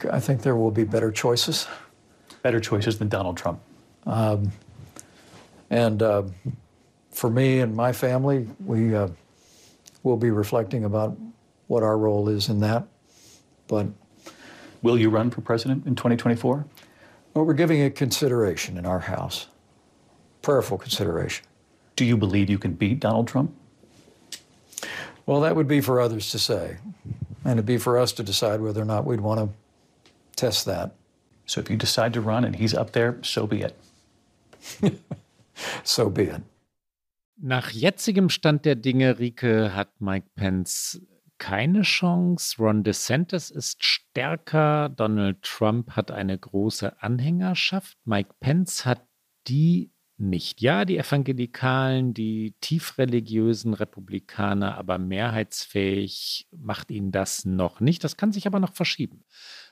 I 0.03 0.19
think 0.19 0.41
there 0.41 0.55
will 0.55 0.71
be 0.71 0.85
better 0.85 1.11
choices. 1.11 1.67
Better 2.41 2.61
choices 2.61 2.97
than 2.97 3.09
Donald 3.09 3.37
Trump. 3.37 3.59
Um, 4.05 4.51
and 5.69 6.01
uh, 6.01 6.23
for 7.11 7.29
me 7.29 7.61
and 7.61 7.75
my 7.75 7.93
family, 7.93 8.47
we 8.65 8.95
uh, 8.95 9.09
will 10.03 10.17
be 10.17 10.31
reflecting 10.31 10.85
about 10.85 11.15
what 11.67 11.83
our 11.83 11.97
role 11.97 12.29
is 12.29 12.47
in 12.47 12.61
that. 12.61 12.87
But 13.67 13.87
will 14.81 14.97
you 14.97 15.09
run 15.09 15.29
for 15.29 15.41
president 15.41 15.85
in 15.85 15.95
2024? 15.95 16.65
Well, 17.33 17.45
we're 17.45 17.53
giving 17.53 17.79
it 17.79 17.95
consideration 17.95 18.77
in 18.77 18.85
our 18.85 18.99
house 18.99 19.47
prayerful 20.41 20.77
consideration. 20.77 21.45
Do 21.95 22.05
you 22.05 22.17
believe 22.17 22.49
you 22.49 22.57
can 22.57 22.73
beat 22.73 22.99
Donald 22.99 23.27
Trump? 23.27 23.53
Well, 25.25 25.41
that 25.41 25.55
would 25.55 25.67
be 25.67 25.81
for 25.81 26.01
others 26.01 26.31
to 26.31 26.39
say. 26.39 26.77
And 27.43 27.53
it'd 27.53 27.65
be 27.65 27.77
for 27.77 27.97
us 27.97 28.11
to 28.13 28.23
decide 28.23 28.61
whether 28.61 28.81
or 28.81 28.85
not 28.85 29.05
we'd 29.05 29.21
want 29.21 29.39
to 29.39 29.49
test 30.35 30.65
that. 30.65 30.95
So 31.45 31.59
if 31.59 31.69
you 31.69 31.77
decide 31.77 32.13
to 32.13 32.21
run 32.21 32.43
and 32.45 32.55
he's 32.55 32.73
up 32.73 32.91
there, 32.91 33.17
so 33.21 33.45
be 33.45 33.61
it. 33.61 33.75
so 35.83 36.09
be 36.09 36.23
it. 36.23 36.41
Nach 37.43 37.71
jetzigem 37.71 38.29
Stand 38.29 38.65
der 38.65 38.75
Dinge, 38.75 39.17
Rike, 39.17 39.73
hat 39.73 39.89
Mike 39.99 40.27
Pence 40.35 41.01
keine 41.39 41.81
Chance. 41.81 42.57
Ron 42.59 42.83
DeSantis 42.83 43.49
ist 43.49 43.83
stärker. 43.83 44.89
Donald 44.89 45.41
Trump 45.41 45.95
hat 45.95 46.11
eine 46.11 46.37
große 46.37 47.01
Anhängerschaft. 47.01 47.97
Mike 48.05 48.35
Pence 48.39 48.85
hat 48.85 49.07
die 49.47 49.91
nicht. 50.21 50.61
Ja, 50.61 50.85
die 50.85 50.97
Evangelikalen, 50.97 52.13
die 52.13 52.55
tiefreligiösen 52.61 53.73
Republikaner, 53.73 54.77
aber 54.77 54.97
mehrheitsfähig 54.97 56.47
macht 56.55 56.91
ihn 56.91 57.11
das 57.11 57.45
noch 57.45 57.79
nicht. 57.79 58.03
Das 58.03 58.17
kann 58.17 58.31
sich 58.31 58.47
aber 58.47 58.59
noch 58.59 58.73
verschieben. 58.73 59.25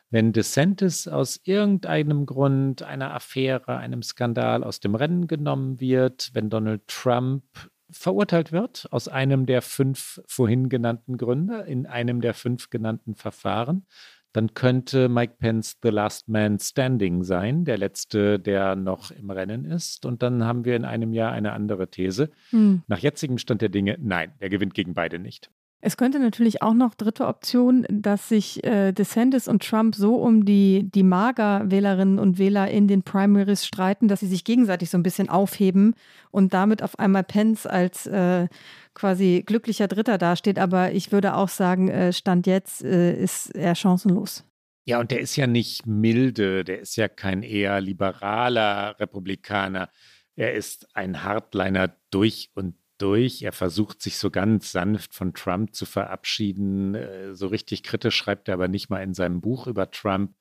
Wenn 0.10 0.34
DeSantis 0.34 1.08
aus 1.08 1.40
irgendeinem 1.44 2.26
Grund, 2.26 2.82
einer 2.82 3.14
Affäre, 3.14 3.78
einem 3.78 4.02
Skandal 4.02 4.64
aus 4.64 4.80
dem 4.80 4.96
Rennen 4.96 5.28
genommen 5.28 5.80
wird, 5.80 6.32
wenn 6.34 6.50
Donald 6.50 6.88
Trump 6.88 7.44
verurteilt 7.92 8.52
wird 8.52 8.88
aus 8.92 9.08
einem 9.08 9.46
der 9.46 9.62
fünf 9.62 10.22
vorhin 10.28 10.70
genannten 10.70 11.18
Gründe, 11.18 11.62
in 11.62 11.86
einem 11.86 12.22
der 12.22 12.34
fünf 12.34 12.70
genannten 12.70 13.16
Verfahren, 13.16 13.86
dann 14.34 14.54
könnte 14.54 15.10
Mike 15.10 15.36
Pence 15.40 15.78
the 15.82 15.90
last 15.90 16.28
man 16.28 16.60
standing 16.60 17.24
sein, 17.24 17.66
der 17.66 17.78
letzte, 17.78 18.40
der 18.40 18.76
noch 18.76 19.12
im 19.12 19.30
Rennen 19.32 19.66
ist. 19.66 20.06
Und 20.06 20.22
dann 20.22 20.44
haben 20.44 20.66
wir 20.66 20.76
in 20.76 20.86
einem 20.86 21.14
Jahr 21.14 21.32
eine 21.32 21.54
andere 21.54 21.90
These. 21.90 22.30
Hm. 22.52 22.84
Nach 22.88 23.00
jetzigem 23.00 23.38
Stand 23.38 23.62
der 23.62 23.70
Dinge, 23.70 23.98
nein, 24.00 24.34
er 24.40 24.50
gewinnt 24.50 24.74
gegen 24.74 24.94
beide 24.94 25.20
nicht. 25.20 25.52
Es 25.82 25.96
könnte 25.96 26.20
natürlich 26.20 26.62
auch 26.62 26.74
noch 26.74 26.94
dritte 26.94 27.26
Option, 27.26 27.86
dass 27.90 28.28
sich 28.28 28.64
äh, 28.66 28.92
DeSantis 28.92 29.48
und 29.48 29.64
Trump 29.64 29.96
so 29.96 30.16
um 30.16 30.44
die, 30.44 30.90
die 30.94 31.04
Mager-Wählerinnen 31.04 32.20
und 32.20 32.38
Wähler 32.38 32.70
in 32.70 32.90
den 32.90 33.04
Primaries 33.04 33.66
streiten, 33.66 34.10
dass 34.10 34.20
sie 34.20 34.28
sich 34.28 34.44
gegenseitig 34.44 34.90
so 34.90 34.98
ein 34.98 35.04
bisschen 35.04 35.30
aufheben 35.30 35.96
und 36.32 36.54
damit 36.54 36.84
auf 36.84 37.00
einmal 37.00 37.24
Pence 37.24 37.66
als 37.66 38.08
äh, 38.08 38.50
quasi 38.94 39.44
glücklicher 39.46 39.88
Dritter 39.88 40.18
dasteht. 40.18 40.60
Aber 40.60 40.92
ich 40.92 41.14
würde 41.14 41.36
auch 41.36 41.50
sagen, 41.50 41.88
äh, 41.88 42.12
Stand 42.12 42.46
jetzt 42.46 42.84
äh, 42.84 43.14
ist 43.14 43.56
er 43.56 43.74
chancenlos. 43.76 44.44
Ja, 44.84 45.00
und 45.00 45.12
der 45.12 45.22
ist 45.22 45.38
ja 45.38 45.48
nicht 45.48 45.86
milde, 45.86 46.66
der 46.66 46.82
ist 46.82 46.98
ja 46.98 47.08
kein 47.08 47.42
eher 47.42 47.80
liberaler 47.80 49.00
Republikaner. 49.00 49.90
Er 50.36 50.56
ist 50.56 50.94
ein 50.94 51.24
Hardliner 51.24 51.96
durch 52.12 52.50
und 52.54 52.76
durch. 53.02 53.42
Er 53.42 53.52
versucht 53.52 54.02
sich 54.02 54.18
so 54.18 54.30
ganz 54.30 54.72
sanft 54.72 55.14
von 55.14 55.34
Trump 55.34 55.74
zu 55.76 55.86
verabschieden. 55.86 56.96
Äh, 56.96 57.36
so 57.36 57.48
richtig 57.48 57.84
kritisch 57.84 58.16
schreibt 58.16 58.48
er 58.48 58.56
aber 58.56 58.68
nicht 58.68 58.90
mal 58.90 59.02
in 59.04 59.14
seinem 59.14 59.42
Buch 59.42 59.68
über 59.68 59.92
Trump. 59.92 60.36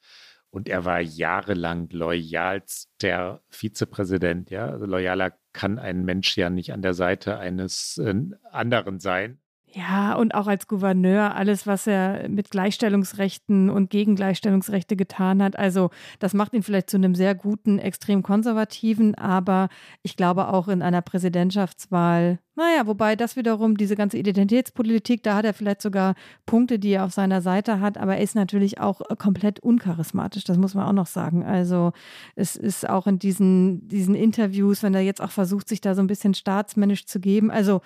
Und 0.50 0.68
er 0.68 0.84
war 0.84 1.00
jahrelang 1.00 1.88
loyalster 1.90 3.42
Vizepräsident. 3.50 4.50
Ja, 4.50 4.66
also 4.68 4.86
loyaler 4.86 5.32
kann 5.52 5.78
ein 5.78 6.04
Mensch 6.04 6.36
ja 6.36 6.48
nicht 6.50 6.72
an 6.72 6.82
der 6.82 6.94
Seite 6.94 7.38
eines 7.38 7.98
äh, 7.98 8.14
anderen 8.50 9.00
sein. 9.00 9.40
Ja, 9.72 10.14
und 10.14 10.34
auch 10.34 10.46
als 10.46 10.66
Gouverneur, 10.66 11.34
alles, 11.34 11.66
was 11.66 11.86
er 11.86 12.26
mit 12.30 12.50
Gleichstellungsrechten 12.50 13.68
und 13.68 13.90
gegen 13.90 14.16
Gleichstellungsrechte 14.16 14.96
getan 14.96 15.42
hat. 15.42 15.58
Also, 15.58 15.90
das 16.20 16.32
macht 16.32 16.54
ihn 16.54 16.62
vielleicht 16.62 16.88
zu 16.88 16.96
einem 16.96 17.14
sehr 17.14 17.34
guten, 17.34 17.78
extrem 17.78 18.22
konservativen, 18.22 19.14
aber 19.16 19.68
ich 20.02 20.16
glaube 20.16 20.48
auch 20.48 20.68
in 20.68 20.80
einer 20.80 21.02
Präsidentschaftswahl, 21.02 22.38
naja, 22.56 22.86
wobei 22.86 23.14
das 23.14 23.36
wiederum, 23.36 23.76
diese 23.76 23.94
ganze 23.94 24.16
Identitätspolitik, 24.16 25.22
da 25.22 25.36
hat 25.36 25.44
er 25.44 25.52
vielleicht 25.52 25.82
sogar 25.82 26.14
Punkte, 26.46 26.78
die 26.78 26.92
er 26.92 27.04
auf 27.04 27.12
seiner 27.12 27.42
Seite 27.42 27.78
hat, 27.78 27.98
aber 27.98 28.16
er 28.16 28.22
ist 28.22 28.34
natürlich 28.34 28.80
auch 28.80 29.02
komplett 29.18 29.60
uncharismatisch, 29.60 30.44
das 30.44 30.56
muss 30.56 30.74
man 30.74 30.86
auch 30.86 30.92
noch 30.92 31.06
sagen. 31.06 31.44
Also, 31.44 31.92
es 32.36 32.56
ist 32.56 32.88
auch 32.88 33.06
in 33.06 33.18
diesen, 33.18 33.86
diesen 33.86 34.14
Interviews, 34.14 34.82
wenn 34.82 34.94
er 34.94 35.02
jetzt 35.02 35.20
auch 35.20 35.30
versucht, 35.30 35.68
sich 35.68 35.82
da 35.82 35.94
so 35.94 36.00
ein 36.00 36.06
bisschen 36.06 36.32
staatsmännisch 36.32 37.04
zu 37.04 37.20
geben, 37.20 37.50
also, 37.50 37.82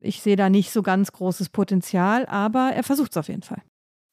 ich 0.00 0.22
sehe 0.22 0.36
da 0.36 0.50
nicht 0.50 0.70
so 0.70 0.82
ganz 0.82 1.12
großes 1.12 1.50
Potenzial, 1.50 2.26
aber 2.26 2.72
er 2.74 2.82
versucht 2.82 3.12
es 3.12 3.16
auf 3.16 3.28
jeden 3.28 3.42
Fall. 3.42 3.62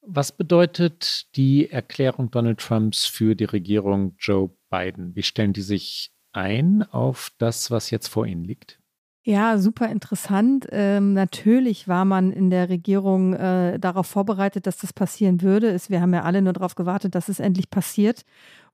Was 0.02 0.32
bedeutet 0.32 1.26
die 1.36 1.70
Erklärung 1.70 2.30
Donald 2.30 2.60
Trumps 2.60 3.04
für 3.04 3.34
die 3.34 3.44
Regierung 3.44 4.14
Joe 4.18 4.50
Biden? 4.70 5.14
Wie 5.14 5.22
stellen 5.22 5.52
die 5.52 5.62
sich 5.62 6.12
ein 6.32 6.82
auf 6.82 7.30
das, 7.38 7.70
was 7.70 7.90
jetzt 7.90 8.08
vor 8.08 8.26
ihnen 8.26 8.44
liegt? 8.44 8.78
Ja, 9.24 9.58
super 9.58 9.90
interessant. 9.90 10.66
Ähm, 10.70 11.12
natürlich 11.12 11.86
war 11.86 12.06
man 12.06 12.32
in 12.32 12.48
der 12.48 12.70
Regierung 12.70 13.34
äh, 13.34 13.78
darauf 13.78 14.06
vorbereitet, 14.06 14.66
dass 14.66 14.78
das 14.78 14.94
passieren 14.94 15.42
würde. 15.42 15.68
Es, 15.68 15.90
wir 15.90 16.00
haben 16.00 16.14
ja 16.14 16.22
alle 16.22 16.40
nur 16.40 16.54
darauf 16.54 16.76
gewartet, 16.76 17.14
dass 17.14 17.28
es 17.28 17.38
endlich 17.38 17.68
passiert. 17.68 18.24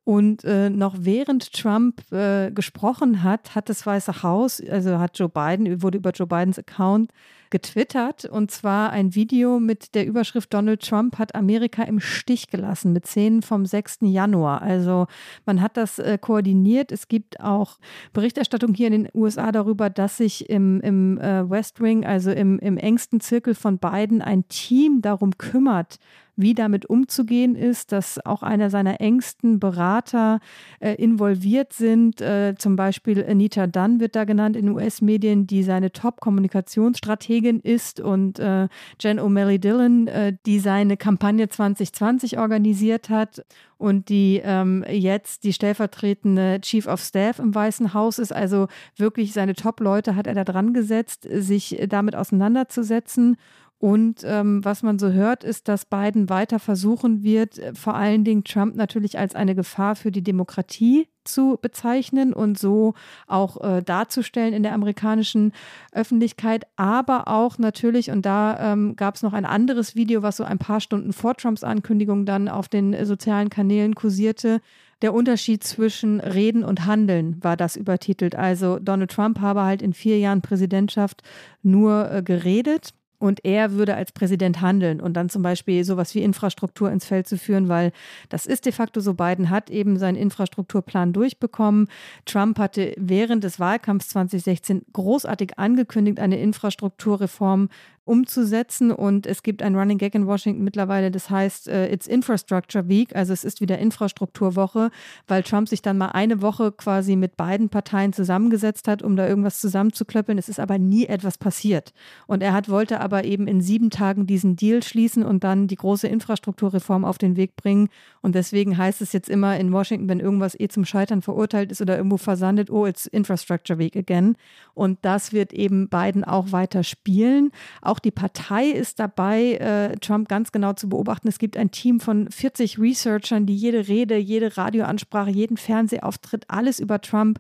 Und 0.05 0.45
äh, 0.45 0.69
noch 0.69 0.97
während 0.99 1.53
Trump 1.53 2.03
äh, 2.13 2.51
gesprochen 2.51 3.23
hat, 3.23 3.55
hat 3.55 3.71
das 3.71 3.87
Weiße 3.87 4.23
Haus, 4.23 4.61
also 4.61 4.99
hat 4.99 5.19
Joe 5.19 5.31
Biden, 5.31 5.83
wurde 5.83 5.97
über 5.97 6.11
Joe 6.11 6.27
Bidens 6.27 6.59
Account 6.59 7.11
getwittert 7.55 8.25
und 8.25 8.51
zwar 8.51 8.91
ein 8.91 9.15
Video 9.15 9.61
mit 9.61 9.95
der 9.95 10.07
Überschrift 10.07 10.53
Donald 10.53 10.83
Trump 10.83 11.19
hat 11.19 11.37
Amerika 11.37 11.85
im 11.85 12.01
Stich 12.01 12.49
gelassen 12.49 12.93
mit 12.93 13.07
Szenen 13.07 13.43
vom 13.43 13.65
6. 13.65 13.99
Januar. 14.01 14.61
Also 14.61 15.07
man 15.47 15.61
hat 15.61 15.77
das 15.77 16.01
äh, 16.01 16.19
koordiniert. 16.21 16.91
Es 16.91 17.07
gibt 17.07 17.39
auch 17.39 17.79
Berichterstattung 18.13 18.75
hier 18.75 18.89
in 18.89 19.05
den 19.05 19.09
USA 19.15 19.53
darüber, 19.53 19.89
dass 19.89 20.17
sich 20.17 20.51
im, 20.51 20.81
im 20.81 21.19
äh, 21.19 21.49
West 21.49 21.81
Wing, 21.81 22.05
also 22.05 22.33
im, 22.33 22.59
im 22.59 22.77
engsten 22.77 23.21
Zirkel 23.21 23.55
von 23.55 23.79
Biden, 23.79 24.21
ein 24.21 24.49
Team 24.49 25.01
darum 25.01 25.39
kümmert, 25.39 26.01
wie 26.37 26.55
damit 26.55 26.87
umzugehen 26.87 27.55
ist, 27.55 27.93
dass 27.93 28.25
auch 28.25 28.43
einer 28.43 28.71
seiner 28.71 29.01
engsten 29.01 29.61
Berater 29.61 30.41
äh, 30.81 30.95
involviert 30.95 31.73
sind. 31.73 32.21
Äh, 32.21 32.55
zum 32.59 32.77
Beispiel 32.77 33.25
Anita 33.25 33.67
Dunn 33.67 34.01
wird 34.01 34.17
da 34.17 34.25
genannt 34.25 34.57
in 34.57 34.69
US-Medien, 34.69 35.47
die 35.47 35.63
seine 35.63 35.93
Top-Kommunikationsstrategin 35.93 37.61
ist 37.61 38.01
und 38.01 38.39
äh, 38.39 38.69
Jen 39.01 39.21
O'Malley 39.21 39.59
Dillon, 39.59 40.07
äh, 40.09 40.37
die 40.47 40.59
seine 40.59 40.97
Kampagne 40.97 41.49
2020 41.49 42.39
organisiert 42.39 43.11
hat 43.11 43.45
und 43.77 44.09
die 44.09 44.41
ähm, 44.43 44.85
jetzt 44.89 45.45
die 45.45 45.53
stellvertretende 45.53 46.61
Chief 46.61 46.87
of 46.87 47.01
Staff 47.01 47.39
im 47.39 47.55
Weißen 47.55 47.93
Haus 47.95 48.19
ist. 48.19 48.33
Also 48.33 48.69
wirklich 48.97 49.33
seine 49.33 49.55
Top-Leute 49.55 50.17
hat 50.17 50.27
er 50.27 50.35
da 50.35 50.45
dran 50.45 50.73
gesetzt, 50.73 51.27
sich 51.31 51.85
damit 51.89 52.17
auseinanderzusetzen. 52.17 53.37
Und 53.79 54.23
ähm, 54.25 54.65
was 54.65 54.83
man 54.83 54.99
so 54.99 55.11
hört, 55.11 55.45
ist, 55.45 55.69
dass 55.69 55.85
Biden 55.85 56.31
weiter 56.31 56.59
versuchen 56.59 57.23
wird, 57.23 57.59
äh, 57.59 57.75
vor 57.75 57.95
allen 57.95 58.25
Dingen 58.25 58.45
Trump 58.45 58.77
natürlich 58.77 59.19
als 59.19 59.35
eine 59.35 59.55
Gefahr 59.55 59.97
für 59.97 60.11
die 60.11 60.23
Demokratie 60.23 61.09
zu 61.25 61.59
bezeichnen 61.61 62.33
und 62.33 62.59
so 62.59 62.95
auch 63.27 63.61
äh, 63.63 63.83
darzustellen 63.83 64.55
in 64.55 64.63
der 64.63 64.75
amerikanischen 64.75 65.53
Öffentlichkeit, 65.93 66.67
aber 66.77 67.29
auch 67.29 67.59
natürlich, 67.59 68.11
und 68.11 68.25
da 68.25 68.73
ähm, 68.73 68.97
gab 68.97 69.17
es 69.17 69.23
noch 69.23 69.33
ein 69.33 69.47
anderes 69.47 69.95
Video, 69.95 70.23
was 70.23 70.37
so 70.37 70.45
ein 70.45 70.59
paar 70.59 70.81
Stunden 70.81 71.13
vor 71.13 71.35
Trumps 71.35 71.65
Ankündigung 71.65 72.27
dann 72.27 72.49
auf 72.49 72.69
den 72.69 73.05
sozialen 73.05 73.51
Kanälen 73.51 73.95
kursierte, 73.95 74.61
der 75.03 75.13
Unterschied 75.13 75.65
zwischen 75.65 76.21
Reden 76.21 76.65
und 76.65 76.87
Handeln 76.87 77.37
war 77.43 77.57
das 77.57 77.77
übertitelt. 77.77 78.35
Also 78.35 78.79
Donald 78.79 79.11
Trump 79.11 79.41
habe 79.41 79.63
halt 79.63 79.83
in 79.83 79.93
vier 79.93 80.19
Jahren 80.19 80.41
Präsidentschaft 80.41 81.23
nur 81.63 82.11
äh, 82.11 82.23
geredet 82.23 82.95
und 83.25 83.43
er 83.43 83.73
würde 83.73 83.95
als 83.95 84.13
Präsident 84.13 84.61
handeln 84.61 85.01
und 85.01 85.15
dann 85.15 85.31
zum 85.31 85.41
Beispiel 85.41 85.83
sowas 85.83 86.15
wie 86.15 86.23
Infrastruktur 86.23 86.93
ins 86.93 87.07
Feld 87.07 87.27
zu 87.27 87.39
führen, 87.39 87.71
weil 87.71 87.91
das 88.29 88.45
ist 88.45 88.67
de 88.67 88.73
facto 88.73 89.01
so. 89.01 89.15
Biden 89.15 89.49
hat 89.49 89.71
eben 89.71 89.99
seinen 89.99 90.17
Infrastrukturplan 90.17 91.15
durchbekommen. 91.15 91.89
Trump 92.27 92.59
hatte 92.59 92.93
während 92.99 93.43
des 93.43 93.59
Wahlkampfs 93.59 94.09
2016 94.11 94.83
großartig 94.93 95.59
angekündigt, 95.59 96.21
eine 96.21 96.39
Infrastrukturreform 96.39 97.71
umzusetzen. 98.05 98.91
Und 98.91 99.27
es 99.27 99.43
gibt 99.43 99.63
ein 99.63 99.75
Running 99.75 99.99
Gag 99.99 100.15
in 100.15 100.27
Washington 100.27 100.63
mittlerweile, 100.63 101.11
das 101.11 101.31
heißt 101.31 101.69
uh, 101.69 101.85
It's 101.91 102.07
Infrastructure 102.07 102.89
Week, 102.89 103.15
also 103.17 103.33
es 103.33 103.45
ist 103.45 103.61
wieder 103.61 103.79
Infrastrukturwoche, 103.79 104.91
weil 105.27 105.43
Trump 105.43 105.69
sich 105.69 105.83
dann 105.83 105.99
mal 105.99 106.09
eine 106.09 106.43
Woche 106.43 106.73
quasi 106.73 107.17
mit 107.17 107.37
beiden 107.37 107.69
Parteien 107.69 108.13
zusammengesetzt 108.13 108.89
hat, 108.89 109.03
um 109.03 109.17
da 109.17 109.27
irgendwas 109.27 109.61
zusammenzuklöppeln. 109.61 110.39
Es 110.39 110.49
ist 110.49 110.61
aber 110.61 110.79
nie 110.79 111.07
etwas 111.07 111.39
passiert. 111.39 111.93
Und 112.27 112.43
er 112.43 112.53
hat, 112.53 112.69
wollte 112.69 113.01
aber 113.01 113.25
eben 113.25 113.47
in 113.47 113.61
sieben 113.61 113.91
Tagen 113.91 114.27
diesen 114.27 114.57
Deal 114.57 114.83
schließen 114.83 115.25
und 115.25 115.45
dann 115.45 115.67
die 115.67 115.77
große 115.77 116.07
Infrastrukturreform 116.07 117.05
auf 117.05 117.19
den 117.19 117.37
Weg 117.37 117.57
bringen. 117.57 117.89
Und 118.21 118.35
deswegen 118.35 118.77
heißt 118.77 119.01
es 119.01 119.13
jetzt 119.13 119.29
immer 119.29 119.59
in 119.59 119.73
Washington, 119.73 120.09
wenn 120.09 120.21
irgendwas 120.21 120.59
eh 120.59 120.69
zum 120.69 120.85
Scheitern 120.85 121.23
verurteilt 121.23 121.73
ist 121.73 121.81
oder 121.81 121.97
irgendwo 121.97 122.17
versandet, 122.17 122.71
oh, 122.71 122.87
it's 122.87 123.07
Infrastructure 123.07 123.79
Week 123.79 123.97
again. 123.97 124.37
Und 124.75 124.99
das 125.03 125.33
wird 125.33 125.53
eben 125.53 125.89
Biden 125.89 126.25
auch 126.25 126.53
weiter 126.53 126.83
spielen. 126.83 127.51
Auch 127.81 127.94
auch 127.95 128.01
die 128.01 128.11
Partei 128.11 128.71
ist 128.71 128.99
dabei, 128.99 129.53
äh, 129.53 129.97
Trump 129.99 130.29
ganz 130.29 130.51
genau 130.51 130.73
zu 130.73 130.89
beobachten. 130.89 131.29
Es 131.29 131.39
gibt 131.39 131.57
ein 131.57 131.71
Team 131.71 132.01
von 132.01 132.29
40 132.29 132.81
Researchern, 132.81 133.47
die 133.47 133.55
jede 133.55 133.87
Rede, 133.87 134.17
jede 134.17 134.57
Radioansprache, 134.57 135.31
jeden 135.31 135.57
Fernsehauftritt, 135.57 136.47
alles 136.49 136.81
über 136.81 137.01
Trump 137.01 137.39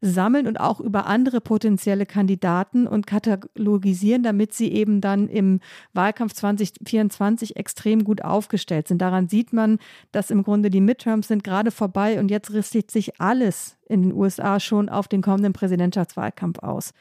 sammeln 0.00 0.46
und 0.46 0.60
auch 0.60 0.78
über 0.78 1.06
andere 1.06 1.40
potenzielle 1.40 2.06
Kandidaten 2.06 2.86
und 2.86 3.08
katalogisieren, 3.08 4.22
damit 4.22 4.54
sie 4.54 4.70
eben 4.70 5.00
dann 5.00 5.26
im 5.26 5.58
Wahlkampf 5.92 6.34
2024 6.34 7.56
extrem 7.56 8.04
gut 8.04 8.22
aufgestellt 8.22 8.86
sind. 8.86 9.02
Daran 9.02 9.28
sieht 9.28 9.52
man, 9.52 9.78
dass 10.12 10.30
im 10.30 10.44
Grunde 10.44 10.70
die 10.70 10.80
Midterms 10.80 11.26
sind 11.26 11.42
gerade 11.42 11.72
vorbei 11.72 12.20
und 12.20 12.30
jetzt 12.30 12.52
richtet 12.52 12.92
sich 12.92 13.20
alles 13.20 13.76
in 13.88 14.02
den 14.02 14.12
USA 14.12 14.60
schon 14.60 14.88
auf 14.88 15.08
den 15.08 15.22
kommenden 15.22 15.52
Präsidentschaftswahlkampf 15.52 16.60
aus. 16.60 16.92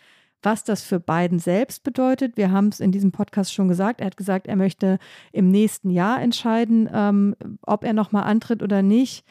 Was 0.41 0.63
das 0.63 0.83
für 0.83 0.99
Biden 0.99 1.39
selbst 1.39 1.83
bedeutet. 1.83 2.37
Wir 2.37 2.51
haben 2.51 2.67
es 2.67 2.79
in 2.79 2.91
diesem 2.91 3.11
Podcast 3.11 3.53
schon 3.53 3.67
gesagt. 3.67 3.99
Er 3.99 4.07
hat 4.07 4.17
gesagt, 4.17 4.47
er 4.47 4.55
möchte 4.55 4.99
im 5.31 5.49
nächsten 5.49 5.89
Jahr 5.89 6.21
entscheiden, 6.21 6.89
ähm, 6.93 7.35
ob 7.61 7.83
er 7.83 7.93
nochmal 7.93 8.23
antritt 8.23 8.61
oder 8.61 8.81
nicht. 8.81 9.25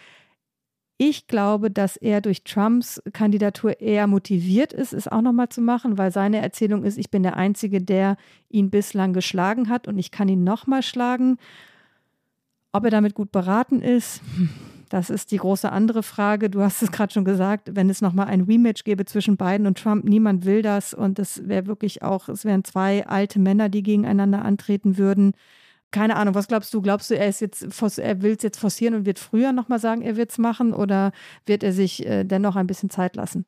Ich 0.97 1.27
glaube, 1.27 1.71
dass 1.71 1.97
er 1.97 2.21
durch 2.21 2.45
Trumps 2.45 3.03
Kandidatur 3.13 3.81
eher 3.81 4.07
motiviert 4.07 4.73
ist, 4.73 4.93
es 4.93 5.09
auch 5.09 5.23
nochmal 5.23 5.49
zu 5.49 5.61
machen, 5.61 5.99
weil 5.99 6.13
seine 6.13 6.41
Erzählung 6.41 6.85
ist, 6.85 6.99
ich 6.99 7.11
bin 7.11 7.25
der 7.25 7.37
Einzige, 7.37 7.83
der 7.83 8.17
ihn 8.49 8.71
bislang 8.71 9.13
geschlagen 9.13 9.69
hat 9.69 9.89
und 9.89 9.99
ich 9.99 10.13
kann 10.13 10.29
ihn 10.29 10.45
nochmal 10.45 10.83
schlagen. 10.83 11.39
Ob 12.73 12.85
er 12.85 12.91
damit 12.91 13.15
gut 13.15 13.33
beraten 13.33 13.83
ist, 13.83 14.21
hm, 14.37 14.51
das 14.95 15.11
ist 15.11 15.33
die 15.33 15.39
große 15.39 15.73
andere 15.73 16.05
Frage. 16.05 16.49
Du 16.49 16.61
hast 16.61 16.81
es 16.81 16.93
gerade 16.93 17.13
schon 17.13 17.25
gesagt, 17.25 17.71
wenn 17.75 17.91
es 17.91 18.01
nochmal 18.01 18.29
ein 18.29 18.43
Rematch 18.43 18.85
gäbe 18.85 19.05
zwischen 19.05 19.37
Biden 19.37 19.67
und 19.67 19.77
Trump, 19.77 20.05
niemand 20.05 20.45
will 20.45 20.63
das 20.63 20.95
und 20.95 21.19
es 21.19 21.49
wäre 21.49 21.67
wirklich 21.67 22.03
auch, 22.03 22.29
es 22.29 22.45
wären 22.45 22.63
zwei 22.63 23.05
alte 23.05 23.41
Männer, 23.41 23.69
die 23.69 23.83
gegeneinander 23.83 24.45
antreten 24.45 24.97
würden. 24.97 25.33
Keine 25.91 26.15
Ahnung, 26.15 26.37
was 26.37 26.47
glaubst 26.47 26.73
du? 26.73 26.81
Glaubst 26.81 27.11
du, 27.11 27.17
er 27.19 27.29
ist 27.29 27.41
jetzt, 27.41 27.65
er 27.99 28.23
will 28.23 28.37
es 28.37 28.45
jetzt 28.45 28.61
forcieren 28.61 28.95
und 28.95 29.05
wird 29.05 29.19
früher 29.19 29.51
nochmal 29.53 29.81
sagen, 29.81 30.01
er 30.03 30.17
wird 30.17 30.31
es 30.31 30.39
machen 30.39 30.73
oder 30.73 31.11
wird 31.45 31.65
er 31.65 31.73
sich 31.73 32.07
äh, 32.07 32.23
dennoch 32.23 32.55
ein 32.55 32.69
bisschen 32.69 32.89
Zeit 32.89 33.17
lassen? 33.17 33.47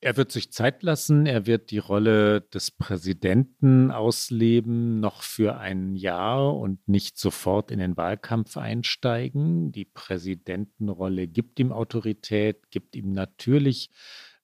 Er 0.00 0.16
wird 0.16 0.30
sich 0.30 0.52
Zeit 0.52 0.84
lassen, 0.84 1.26
er 1.26 1.46
wird 1.46 1.72
die 1.72 1.78
Rolle 1.78 2.42
des 2.42 2.70
Präsidenten 2.70 3.90
ausleben, 3.90 5.00
noch 5.00 5.22
für 5.22 5.58
ein 5.58 5.96
Jahr 5.96 6.56
und 6.56 6.86
nicht 6.88 7.18
sofort 7.18 7.72
in 7.72 7.80
den 7.80 7.96
Wahlkampf 7.96 8.56
einsteigen. 8.56 9.72
Die 9.72 9.86
Präsidentenrolle 9.86 11.26
gibt 11.26 11.58
ihm 11.58 11.72
Autorität, 11.72 12.70
gibt 12.70 12.94
ihm 12.94 13.12
natürlich 13.12 13.90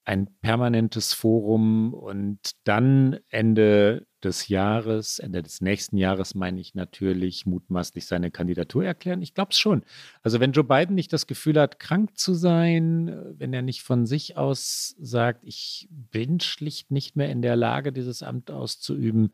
ein 0.04 0.28
permanentes 0.42 1.14
Forum 1.14 1.94
und 1.94 2.38
dann 2.64 3.18
Ende 3.30 4.06
des 4.22 4.48
Jahres, 4.48 5.18
Ende 5.18 5.42
des 5.42 5.60
nächsten 5.60 5.96
Jahres 5.96 6.34
meine 6.34 6.60
ich 6.60 6.74
natürlich 6.74 7.46
mutmaßlich 7.46 8.06
seine 8.06 8.30
Kandidatur 8.30 8.84
erklären. 8.84 9.22
Ich 9.22 9.34
glaube 9.34 9.52
es 9.52 9.58
schon. 9.58 9.84
Also 10.22 10.40
wenn 10.40 10.52
Joe 10.52 10.64
Biden 10.64 10.94
nicht 10.94 11.12
das 11.12 11.26
Gefühl 11.26 11.60
hat, 11.60 11.78
krank 11.78 12.16
zu 12.18 12.34
sein, 12.34 13.34
wenn 13.38 13.52
er 13.52 13.62
nicht 13.62 13.82
von 13.82 14.06
sich 14.06 14.36
aus 14.36 14.94
sagt, 14.98 15.44
ich 15.44 15.88
bin 15.90 16.40
schlicht 16.40 16.90
nicht 16.90 17.16
mehr 17.16 17.30
in 17.30 17.42
der 17.42 17.56
Lage, 17.56 17.92
dieses 17.92 18.22
Amt 18.22 18.50
auszuüben, 18.50 19.32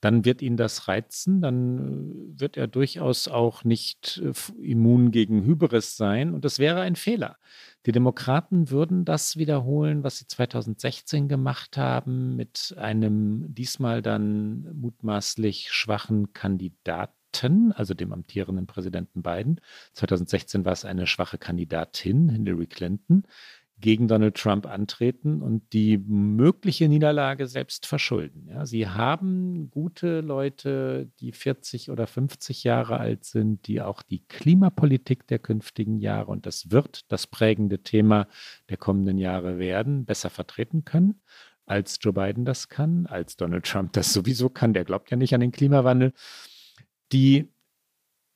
dann 0.00 0.24
wird 0.24 0.42
ihn 0.42 0.56
das 0.56 0.86
reizen, 0.88 1.40
dann 1.40 2.38
wird 2.38 2.56
er 2.56 2.68
durchaus 2.68 3.28
auch 3.28 3.64
nicht 3.64 4.22
äh, 4.24 4.32
immun 4.62 5.10
gegen 5.10 5.44
Hybris 5.44 5.96
sein 5.96 6.34
und 6.34 6.44
das 6.44 6.58
wäre 6.58 6.80
ein 6.80 6.96
Fehler. 6.96 7.36
Die 7.86 7.92
Demokraten 7.92 8.70
würden 8.70 9.04
das 9.04 9.36
wiederholen, 9.36 10.04
was 10.04 10.18
sie 10.18 10.26
2016 10.26 11.28
gemacht 11.28 11.76
haben, 11.76 12.36
mit 12.36 12.74
einem 12.78 13.54
diesmal 13.54 14.02
dann 14.02 14.68
mutmaßlich 14.74 15.72
schwachen 15.72 16.32
Kandidaten, 16.32 17.72
also 17.72 17.94
dem 17.94 18.12
amtierenden 18.12 18.66
Präsidenten 18.66 19.22
Biden. 19.22 19.60
2016 19.94 20.64
war 20.64 20.72
es 20.72 20.84
eine 20.84 21.06
schwache 21.06 21.38
Kandidatin, 21.38 22.28
Hillary 22.28 22.66
Clinton 22.66 23.24
gegen 23.80 24.08
Donald 24.08 24.36
Trump 24.36 24.66
antreten 24.66 25.40
und 25.40 25.72
die 25.72 25.98
mögliche 25.98 26.88
Niederlage 26.88 27.46
selbst 27.46 27.86
verschulden. 27.86 28.48
Ja, 28.48 28.66
sie 28.66 28.88
haben 28.88 29.70
gute 29.70 30.20
Leute, 30.20 31.10
die 31.20 31.32
40 31.32 31.90
oder 31.90 32.06
50 32.06 32.64
Jahre 32.64 32.98
alt 32.98 33.24
sind, 33.24 33.66
die 33.66 33.80
auch 33.80 34.02
die 34.02 34.24
Klimapolitik 34.26 35.26
der 35.28 35.38
künftigen 35.38 35.98
Jahre, 35.98 36.30
und 36.30 36.46
das 36.46 36.70
wird 36.70 37.10
das 37.10 37.26
prägende 37.26 37.82
Thema 37.82 38.26
der 38.68 38.78
kommenden 38.78 39.18
Jahre 39.18 39.58
werden, 39.58 40.04
besser 40.04 40.30
vertreten 40.30 40.84
können, 40.84 41.20
als 41.64 41.98
Joe 42.00 42.12
Biden 42.12 42.44
das 42.44 42.68
kann, 42.68 43.06
als 43.06 43.36
Donald 43.36 43.64
Trump 43.64 43.92
das 43.92 44.12
sowieso 44.12 44.48
kann. 44.48 44.72
Der 44.72 44.84
glaubt 44.84 45.10
ja 45.10 45.16
nicht 45.16 45.34
an 45.34 45.40
den 45.40 45.52
Klimawandel. 45.52 46.12
Die 47.12 47.48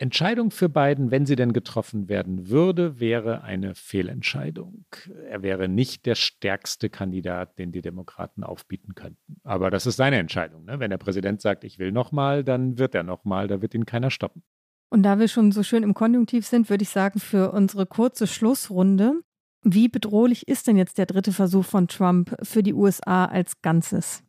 Entscheidung 0.02 0.50
für 0.50 0.68
Biden, 0.68 1.12
wenn 1.12 1.26
sie 1.26 1.36
denn 1.36 1.52
getroffen 1.52 2.08
werden 2.08 2.48
würde, 2.48 2.98
wäre 2.98 3.44
eine 3.44 3.76
Fehlentscheidung. 3.76 4.84
Er 5.28 5.44
wäre 5.44 5.68
nicht 5.68 6.06
der 6.06 6.16
stärkste 6.16 6.90
Kandidat, 6.90 7.56
den 7.56 7.70
die 7.70 7.82
Demokraten 7.82 8.42
aufbieten 8.42 8.96
könnten. 8.96 9.40
Aber 9.44 9.70
das 9.70 9.86
ist 9.86 9.96
seine 9.96 10.16
Entscheidung. 10.16 10.64
Ne? 10.64 10.80
Wenn 10.80 10.90
der 10.90 10.98
Präsident 10.98 11.40
sagt, 11.40 11.62
ich 11.62 11.78
will 11.78 11.92
nochmal, 11.92 12.42
dann 12.42 12.78
wird 12.78 12.96
er 12.96 13.04
nochmal, 13.04 13.46
da 13.46 13.62
wird 13.62 13.74
ihn 13.74 13.86
keiner 13.86 14.10
stoppen. 14.10 14.42
Und 14.90 15.04
da 15.04 15.20
wir 15.20 15.28
schon 15.28 15.52
so 15.52 15.62
schön 15.62 15.84
im 15.84 15.94
Konjunktiv 15.94 16.48
sind, 16.48 16.68
würde 16.68 16.82
ich 16.82 16.90
sagen, 16.90 17.20
für 17.20 17.52
unsere 17.52 17.86
kurze 17.86 18.26
Schlussrunde, 18.26 19.22
wie 19.62 19.86
bedrohlich 19.86 20.48
ist 20.48 20.66
denn 20.66 20.76
jetzt 20.76 20.98
der 20.98 21.06
dritte 21.06 21.30
Versuch 21.30 21.64
von 21.64 21.86
Trump 21.86 22.34
für 22.42 22.64
die 22.64 22.74
USA 22.74 23.26
als 23.26 23.62
Ganzes? 23.62 24.24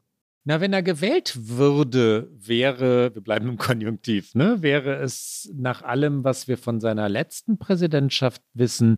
Na, 0.45 0.59
wenn 0.59 0.73
er 0.73 0.83
gewählt 0.83 1.33
würde, 1.47 2.29
wäre, 2.33 3.15
wir 3.15 3.21
bleiben 3.21 3.47
im 3.47 3.57
Konjunktiv, 3.57 4.35
ne, 4.35 4.61
wäre 4.61 4.95
es 4.95 5.49
nach 5.55 5.83
allem, 5.83 6.25
was 6.25 6.49
wir 6.49 6.57
von 6.57 6.81
seiner 6.81 7.07
letzten 7.07 7.57
Präsidentschaft 7.57 8.41
wissen, 8.53 8.97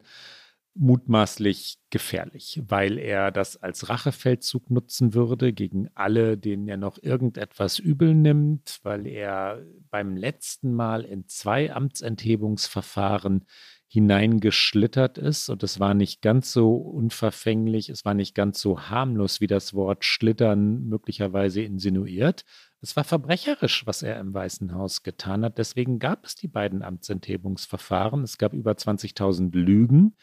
mutmaßlich 0.73 1.77
gefährlich, 1.89 2.61
weil 2.67 2.97
er 2.97 3.31
das 3.31 3.57
als 3.57 3.89
Rachefeldzug 3.89 4.69
nutzen 4.71 5.13
würde 5.13 5.53
gegen 5.53 5.89
alle, 5.93 6.37
denen 6.37 6.67
er 6.67 6.77
noch 6.77 6.97
irgendetwas 7.01 7.79
übel 7.79 8.13
nimmt, 8.13 8.79
weil 8.83 9.07
er 9.07 9.63
beim 9.89 10.17
letzten 10.17 10.73
Mal 10.73 11.03
in 11.05 11.27
zwei 11.27 11.71
Amtsenthebungsverfahren 11.71 13.45
hineingeschlittert 13.95 15.17
ist. 15.17 15.47
Und 15.47 15.63
es 15.63 15.79
war 15.79 15.93
nicht 15.93 16.21
ganz 16.21 16.51
so 16.51 16.75
unverfänglich, 16.75 17.87
es 17.87 18.03
war 18.03 18.13
nicht 18.13 18.35
ganz 18.35 18.59
so 18.59 18.81
harmlos, 18.89 19.39
wie 19.39 19.47
das 19.47 19.73
Wort 19.73 20.03
Schlittern 20.03 20.83
möglicherweise 20.83 21.61
insinuiert. 21.61 22.43
Es 22.81 22.97
war 22.97 23.05
verbrecherisch, 23.05 23.87
was 23.87 24.03
er 24.03 24.19
im 24.19 24.33
Weißen 24.33 24.73
Haus 24.73 25.01
getan 25.03 25.45
hat. 25.45 25.57
Deswegen 25.57 25.97
gab 25.99 26.25
es 26.25 26.35
die 26.35 26.49
beiden 26.49 26.83
Amtsenthebungsverfahren. 26.83 28.23
Es 28.23 28.37
gab 28.37 28.51
über 28.51 28.73
20.000 28.73 29.55
Lügen. 29.55 30.17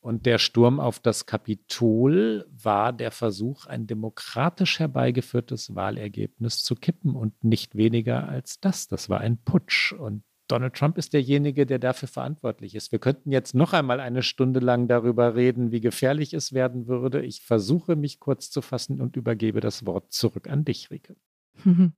Und 0.00 0.26
der 0.26 0.36
Sturm 0.36 0.78
auf 0.78 0.98
das 0.98 1.24
Kapitol 1.24 2.44
war 2.50 2.92
der 2.92 3.10
Versuch, 3.10 3.64
ein 3.64 3.86
demokratisch 3.86 4.78
herbeigeführtes 4.80 5.74
Wahlergebnis 5.74 6.62
zu 6.62 6.74
kippen 6.74 7.16
und 7.16 7.42
nicht 7.42 7.74
weniger 7.74 8.28
als 8.28 8.60
das. 8.60 8.86
Das 8.86 9.08
war 9.08 9.22
ein 9.22 9.38
Putsch. 9.38 9.94
Und 9.94 10.24
Donald 10.48 10.74
Trump 10.74 10.98
ist 10.98 11.14
derjenige, 11.14 11.64
der 11.64 11.78
dafür 11.78 12.08
verantwortlich 12.08 12.74
ist. 12.74 12.92
Wir 12.92 12.98
könnten 12.98 13.32
jetzt 13.32 13.54
noch 13.54 13.72
einmal 13.72 14.00
eine 14.00 14.22
Stunde 14.22 14.60
lang 14.60 14.88
darüber 14.88 15.34
reden, 15.34 15.72
wie 15.72 15.80
gefährlich 15.80 16.34
es 16.34 16.52
werden 16.52 16.86
würde. 16.86 17.22
Ich 17.22 17.42
versuche 17.42 17.96
mich 17.96 18.20
kurz 18.20 18.50
zu 18.50 18.60
fassen 18.60 19.00
und 19.00 19.16
übergebe 19.16 19.60
das 19.60 19.86
Wort 19.86 20.12
zurück 20.12 20.48
an 20.48 20.64
dich, 20.64 20.90
Rike. 20.90 21.16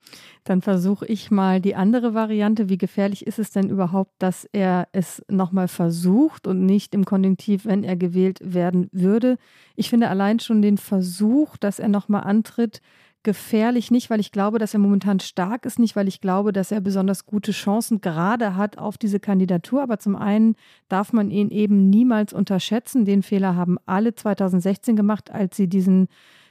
Dann 0.45 0.63
versuche 0.63 1.07
ich 1.07 1.31
mal 1.31 1.61
die 1.61 1.75
andere 1.75 2.15
Variante. 2.15 2.69
Wie 2.69 2.79
gefährlich 2.79 3.27
ist 3.27 3.39
es 3.39 3.51
denn 3.51 3.71
überhaupt, 3.71 4.13
dass 4.19 4.47
er 4.53 4.89
es 4.93 5.25
nochmal 5.29 5.69
versucht 5.69 6.47
und 6.47 6.65
nicht 6.65 6.95
im 6.95 7.05
Konjunktiv, 7.05 7.65
wenn 7.65 7.85
er 7.85 7.97
gewählt 7.97 8.39
werden 8.43 8.89
würde? 8.93 9.39
Ich 9.75 9.91
finde 9.91 10.09
allein 10.09 10.41
schon 10.41 10.63
den 10.63 10.79
Versuch, 10.79 11.57
dass 11.57 11.79
er 11.79 11.89
nochmal 11.89 12.25
antritt, 12.25 12.81
gefährlich, 13.27 13.91
nicht 13.91 14.09
weil 14.09 14.21
ich 14.21 14.31
glaube, 14.31 14.61
dass 14.61 14.73
er 14.73 14.79
momentan 14.79 15.19
stark 15.19 15.67
ist, 15.67 15.81
nicht 15.81 15.97
weil 15.97 16.07
ich 16.07 16.21
glaube, 16.21 16.53
dass 16.53 16.71
er 16.71 16.81
besonders 16.81 17.27
gute 17.27 17.51
Chancen 17.51 18.01
gerade 18.01 18.55
hat 18.55 18.79
auf 18.79 18.99
diese 18.99 19.19
Kandidatur, 19.19 19.83
aber 19.83 19.99
zum 19.99 20.15
einen 20.15 20.55
darf 20.89 21.13
man 21.13 21.33
ihn 21.33 21.51
eben 21.51 21.91
niemals 21.91 22.33
unterschätzen. 22.33 23.05
Den 23.05 23.25
Fehler 23.25 23.57
haben 23.57 23.79
alle 23.85 24.15
2016 24.15 24.95
gemacht, 24.95 25.33
als 25.33 25.57
sie 25.57 25.69
diesen 25.69 26.07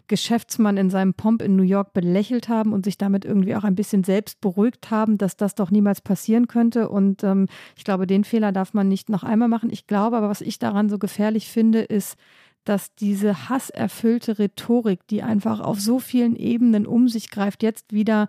Geschäftsmann 0.07 0.75
in 0.75 0.89
seinem 0.89 1.13
Pomp 1.13 1.41
in 1.41 1.55
New 1.55 1.63
York 1.63 1.93
belächelt 1.93 2.49
haben 2.49 2.73
und 2.73 2.83
sich 2.83 2.97
damit 2.97 3.23
irgendwie 3.23 3.55
auch 3.55 3.63
ein 3.63 3.75
bisschen 3.75 4.03
selbst 4.03 4.41
beruhigt 4.41 4.91
haben, 4.91 5.17
dass 5.17 5.37
das 5.37 5.55
doch 5.55 5.71
niemals 5.71 6.01
passieren 6.01 6.47
könnte. 6.47 6.89
Und 6.89 7.23
ähm, 7.23 7.47
ich 7.77 7.85
glaube, 7.85 8.05
den 8.05 8.25
Fehler 8.25 8.51
darf 8.51 8.73
man 8.73 8.89
nicht 8.89 9.07
noch 9.07 9.23
einmal 9.23 9.47
machen. 9.47 9.69
Ich 9.71 9.87
glaube 9.87 10.17
aber, 10.17 10.29
was 10.29 10.41
ich 10.41 10.59
daran 10.59 10.89
so 10.89 10.99
gefährlich 10.99 11.47
finde, 11.47 11.79
ist, 11.79 12.17
dass 12.65 12.93
diese 12.95 13.49
hasserfüllte 13.49 14.39
Rhetorik, 14.39 15.07
die 15.07 15.23
einfach 15.23 15.59
auf 15.59 15.79
so 15.79 15.99
vielen 15.99 16.35
Ebenen 16.35 16.85
um 16.85 17.07
sich 17.07 17.29
greift, 17.29 17.63
jetzt 17.63 17.93
wieder 17.93 18.27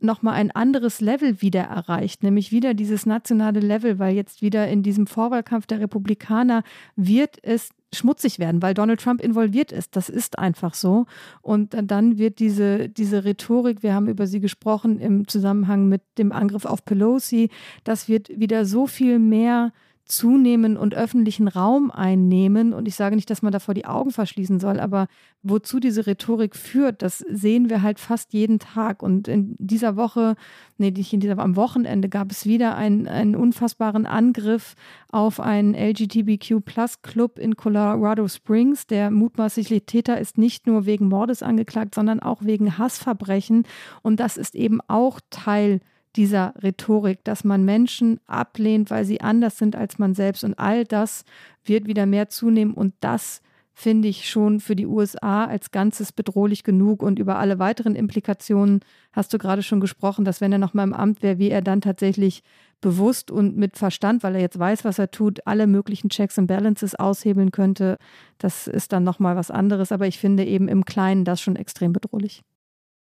nochmal 0.00 0.34
ein 0.34 0.50
anderes 0.50 1.00
Level 1.00 1.40
wieder 1.40 1.62
erreicht, 1.62 2.22
nämlich 2.22 2.52
wieder 2.52 2.74
dieses 2.74 3.06
nationale 3.06 3.60
Level, 3.60 3.98
weil 3.98 4.14
jetzt 4.14 4.42
wieder 4.42 4.68
in 4.68 4.82
diesem 4.82 5.06
Vorwahlkampf 5.06 5.66
der 5.66 5.80
Republikaner 5.80 6.62
wird 6.96 7.38
es 7.42 7.70
schmutzig 7.92 8.38
werden, 8.38 8.60
weil 8.60 8.74
Donald 8.74 9.00
Trump 9.00 9.20
involviert 9.22 9.72
ist. 9.72 9.96
Das 9.96 10.08
ist 10.08 10.38
einfach 10.38 10.74
so. 10.74 11.06
Und 11.42 11.76
dann 11.80 12.18
wird 12.18 12.38
diese, 12.38 12.88
diese 12.88 13.24
Rhetorik, 13.24 13.82
wir 13.82 13.94
haben 13.94 14.08
über 14.08 14.26
sie 14.26 14.40
gesprochen 14.40 14.98
im 14.98 15.28
Zusammenhang 15.28 15.88
mit 15.88 16.02
dem 16.18 16.32
Angriff 16.32 16.64
auf 16.64 16.84
Pelosi, 16.84 17.50
das 17.84 18.08
wird 18.08 18.28
wieder 18.28 18.66
so 18.66 18.86
viel 18.86 19.18
mehr 19.18 19.72
zunehmen 20.04 20.76
und 20.76 20.94
öffentlichen 20.94 21.48
Raum 21.48 21.90
einnehmen. 21.90 22.74
Und 22.74 22.86
ich 22.86 22.94
sage 22.94 23.16
nicht, 23.16 23.30
dass 23.30 23.42
man 23.42 23.52
davor 23.52 23.74
die 23.74 23.86
Augen 23.86 24.10
verschließen 24.10 24.60
soll, 24.60 24.78
aber 24.78 25.06
wozu 25.42 25.80
diese 25.80 26.06
Rhetorik 26.06 26.56
führt, 26.56 27.02
das 27.02 27.18
sehen 27.18 27.70
wir 27.70 27.82
halt 27.82 27.98
fast 27.98 28.34
jeden 28.34 28.58
Tag. 28.58 29.02
Und 29.02 29.28
in 29.28 29.56
dieser 29.58 29.96
Woche, 29.96 30.36
nee, 30.76 30.90
nicht 30.90 31.12
in 31.12 31.20
dieser, 31.20 31.38
am 31.38 31.56
Wochenende 31.56 32.08
gab 32.08 32.30
es 32.30 32.44
wieder 32.44 32.76
einen, 32.76 33.08
einen 33.08 33.34
unfassbaren 33.34 34.04
Angriff 34.04 34.74
auf 35.10 35.40
einen 35.40 35.74
LGBTQ-Plus-Club 35.74 37.38
in 37.38 37.56
Colorado 37.56 38.28
Springs. 38.28 38.86
Der 38.86 39.10
mutmaßliche 39.10 39.86
Täter 39.86 40.20
ist 40.20 40.36
nicht 40.36 40.66
nur 40.66 40.84
wegen 40.84 41.08
Mordes 41.08 41.42
angeklagt, 41.42 41.94
sondern 41.94 42.20
auch 42.20 42.42
wegen 42.42 42.76
Hassverbrechen. 42.76 43.64
Und 44.02 44.20
das 44.20 44.36
ist 44.36 44.54
eben 44.54 44.80
auch 44.86 45.20
Teil 45.30 45.80
dieser 46.16 46.54
Rhetorik, 46.62 47.24
dass 47.24 47.44
man 47.44 47.64
Menschen 47.64 48.20
ablehnt, 48.26 48.90
weil 48.90 49.04
sie 49.04 49.20
anders 49.20 49.58
sind 49.58 49.76
als 49.76 49.98
man 49.98 50.14
selbst. 50.14 50.44
Und 50.44 50.58
all 50.58 50.84
das 50.84 51.24
wird 51.64 51.86
wieder 51.86 52.06
mehr 52.06 52.28
zunehmen. 52.28 52.74
Und 52.74 52.94
das 53.00 53.42
finde 53.72 54.06
ich 54.06 54.30
schon 54.30 54.60
für 54.60 54.76
die 54.76 54.86
USA 54.86 55.44
als 55.44 55.72
Ganzes 55.72 56.12
bedrohlich 56.12 56.62
genug. 56.62 57.02
Und 57.02 57.18
über 57.18 57.38
alle 57.38 57.58
weiteren 57.58 57.96
Implikationen 57.96 58.80
hast 59.12 59.34
du 59.34 59.38
gerade 59.38 59.62
schon 59.62 59.80
gesprochen, 59.80 60.24
dass 60.24 60.40
wenn 60.40 60.52
er 60.52 60.58
noch 60.58 60.74
mal 60.74 60.84
im 60.84 60.92
Amt 60.92 61.22
wäre, 61.22 61.38
wie 61.38 61.50
er 61.50 61.62
dann 61.62 61.80
tatsächlich 61.80 62.42
bewusst 62.80 63.30
und 63.30 63.56
mit 63.56 63.76
Verstand, 63.76 64.22
weil 64.22 64.36
er 64.36 64.40
jetzt 64.40 64.58
weiß, 64.58 64.84
was 64.84 64.98
er 64.98 65.10
tut, 65.10 65.46
alle 65.46 65.66
möglichen 65.66 66.10
Checks 66.10 66.38
and 66.38 66.46
Balances 66.46 66.94
aushebeln 66.94 67.50
könnte. 67.50 67.98
Das 68.38 68.68
ist 68.68 68.92
dann 68.92 69.02
noch 69.02 69.18
mal 69.18 69.34
was 69.34 69.50
anderes. 69.50 69.90
Aber 69.90 70.06
ich 70.06 70.18
finde 70.18 70.44
eben 70.44 70.68
im 70.68 70.84
Kleinen 70.84 71.24
das 71.24 71.40
schon 71.40 71.56
extrem 71.56 71.92
bedrohlich. 71.92 72.42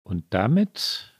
Und 0.03 0.25
damit 0.31 1.14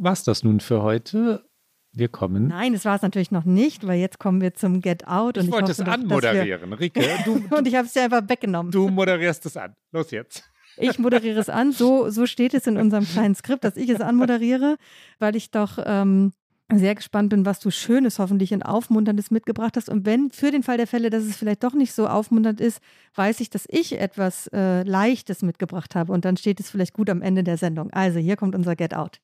war 0.00 0.12
es 0.12 0.24
das 0.24 0.42
nun 0.42 0.60
für 0.60 0.82
heute. 0.82 1.44
Wir 1.92 2.08
kommen. 2.08 2.46
Nein, 2.46 2.72
das 2.72 2.84
war 2.84 2.94
es 2.94 3.02
natürlich 3.02 3.32
noch 3.32 3.44
nicht, 3.44 3.84
weil 3.84 3.98
jetzt 3.98 4.20
kommen 4.20 4.40
wir 4.40 4.54
zum 4.54 4.80
Get 4.80 5.08
Out. 5.08 5.36
Und 5.36 5.44
ich, 5.44 5.48
ich 5.48 5.52
wollte 5.52 5.72
es 5.72 5.80
anmoderieren, 5.80 6.70
wir... 6.70 6.80
Rike. 6.80 7.00
Du, 7.24 7.42
und 7.54 7.66
ich 7.66 7.74
habe 7.74 7.86
es 7.86 7.92
dir 7.92 8.04
einfach 8.04 8.28
weggenommen. 8.28 8.70
Du 8.70 8.88
moderierst 8.88 9.44
es 9.46 9.56
an. 9.56 9.74
Los 9.90 10.12
jetzt. 10.12 10.44
Ich 10.76 11.00
moderiere 11.00 11.40
es 11.40 11.48
an. 11.48 11.72
So, 11.72 12.08
so 12.10 12.26
steht 12.26 12.54
es 12.54 12.68
in 12.68 12.76
unserem 12.76 13.04
kleinen 13.04 13.34
Skript, 13.34 13.64
dass 13.64 13.76
ich 13.76 13.90
es 13.90 14.00
anmoderiere, 14.00 14.76
weil 15.18 15.34
ich 15.34 15.50
doch 15.50 15.78
ähm, 15.84 16.32
sehr 16.72 16.94
gespannt 16.94 17.30
bin, 17.30 17.44
was 17.44 17.58
du 17.58 17.72
Schönes 17.72 18.20
hoffentlich 18.20 18.52
und 18.54 18.62
Aufmunterndes 18.62 19.32
mitgebracht 19.32 19.76
hast. 19.76 19.88
Und 19.88 20.06
wenn 20.06 20.30
für 20.30 20.52
den 20.52 20.62
Fall 20.62 20.76
der 20.76 20.86
Fälle, 20.86 21.10
dass 21.10 21.24
es 21.24 21.36
vielleicht 21.36 21.64
doch 21.64 21.74
nicht 21.74 21.92
so 21.92 22.06
aufmunternd 22.06 22.60
ist, 22.60 22.80
weiß 23.16 23.40
ich, 23.40 23.50
dass 23.50 23.66
ich 23.68 23.98
etwas 23.98 24.46
äh, 24.52 24.84
Leichtes 24.84 25.42
mitgebracht 25.42 25.96
habe. 25.96 26.12
Und 26.12 26.24
dann 26.24 26.36
steht 26.36 26.60
es 26.60 26.70
vielleicht 26.70 26.92
gut 26.92 27.10
am 27.10 27.20
Ende 27.20 27.42
der 27.42 27.56
Sendung. 27.56 27.90
Also 27.90 28.20
hier 28.20 28.36
kommt 28.36 28.54
unser 28.54 28.76
Get 28.76 28.94
Out. 28.94 29.20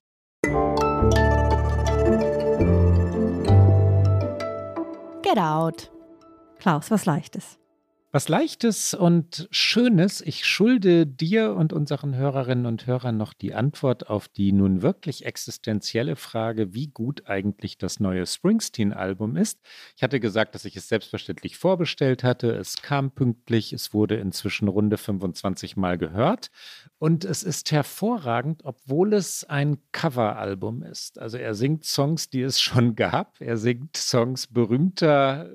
Get 5.27 5.39
Out. 5.39 5.89
Klaus, 6.61 6.89
was 6.89 7.03
Leichtes. 7.03 7.57
Was 8.17 8.31
Leichtes 8.31 8.95
und 8.95 9.47
Schönes. 9.51 10.23
Ich 10.23 10.47
schulde 10.47 11.07
dir 11.07 11.53
und 11.53 11.75
unseren 11.75 12.17
Hörerinnen 12.17 12.65
und 12.65 12.87
Hörern 12.87 13.19
noch 13.19 13.35
die 13.35 13.53
Antwort 13.53 14.09
auf 14.09 14.27
die 14.27 14.53
nun 14.53 14.81
wirklich 14.81 15.27
existenzielle 15.27 16.17
Frage, 16.17 16.73
wie 16.73 16.87
gut 16.87 17.27
eigentlich 17.27 17.77
das 17.77 18.01
neue 18.01 18.25
Springsteen-Album 18.25 19.37
ist. 19.37 19.61
Ich 19.97 20.03
hatte 20.03 20.19
gesagt, 20.19 20.55
dass 20.55 20.65
ich 20.65 20.77
es 20.77 20.89
selbstverständlich 20.89 21.59
vorbestellt 21.59 22.25
hatte. 22.25 22.53
Es 22.53 22.81
kam 22.81 23.11
pünktlich. 23.11 23.75
Es 23.75 23.93
wurde 23.93 24.15
inzwischen 24.15 24.69
runde 24.69 24.97
25 24.97 25.77
Mal 25.77 25.99
gehört. 25.99 26.51
Und 26.99 27.27
es 27.27 27.43
ist 27.43 27.71
hervorragend, 27.71 28.65
obwohl 28.65 29.13
es 29.13 29.45
ein 29.45 29.77
Coveralbum 29.93 30.83
ist. 30.85 31.19
Also 31.19 31.37
er 31.37 31.55
singt 31.55 31.85
Songs, 31.85 32.31
die 32.31 32.41
es 32.41 32.63
schon 32.63 32.97
gab. 32.97 33.39
Er 33.43 33.59
singt 33.59 33.95
Songs 33.99 34.47
berühmter 34.47 35.51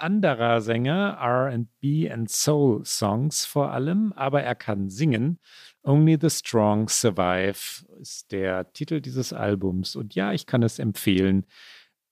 anderer 0.00 0.60
Sänger, 0.60 1.18
RB 1.20 2.10
and 2.10 2.30
Soul 2.30 2.84
Songs 2.84 3.44
vor 3.44 3.72
allem, 3.72 4.12
aber 4.14 4.42
er 4.42 4.54
kann 4.54 4.88
singen. 4.88 5.38
Only 5.82 6.18
the 6.20 6.30
Strong 6.30 6.88
Survive 6.88 7.84
ist 8.00 8.32
der 8.32 8.72
Titel 8.72 9.00
dieses 9.00 9.32
Albums. 9.32 9.96
Und 9.96 10.14
ja, 10.14 10.32
ich 10.32 10.46
kann 10.46 10.62
es 10.62 10.78
empfehlen. 10.78 11.46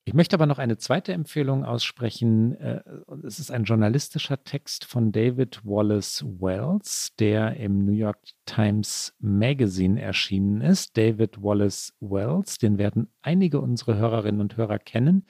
Ich 0.08 0.14
möchte 0.14 0.36
aber 0.36 0.46
noch 0.46 0.60
eine 0.60 0.78
zweite 0.78 1.12
Empfehlung 1.12 1.64
aussprechen. 1.64 2.54
Äh, 2.60 2.80
es 3.24 3.40
ist 3.40 3.50
ein 3.50 3.64
journalistischer 3.64 4.44
Text 4.44 4.84
von 4.84 5.10
David 5.10 5.60
Wallace 5.64 6.24
Wells, 6.24 7.12
der 7.18 7.56
im 7.56 7.84
New 7.84 7.92
York 7.92 8.20
Times 8.44 9.14
Magazine 9.18 10.00
erschienen 10.00 10.60
ist. 10.60 10.96
David 10.96 11.42
Wallace 11.42 11.92
Wells, 11.98 12.58
den 12.58 12.78
werden 12.78 13.08
einige 13.20 13.60
unserer 13.60 13.96
Hörerinnen 13.96 14.40
und 14.40 14.56
Hörer 14.56 14.78
kennen, 14.78 15.26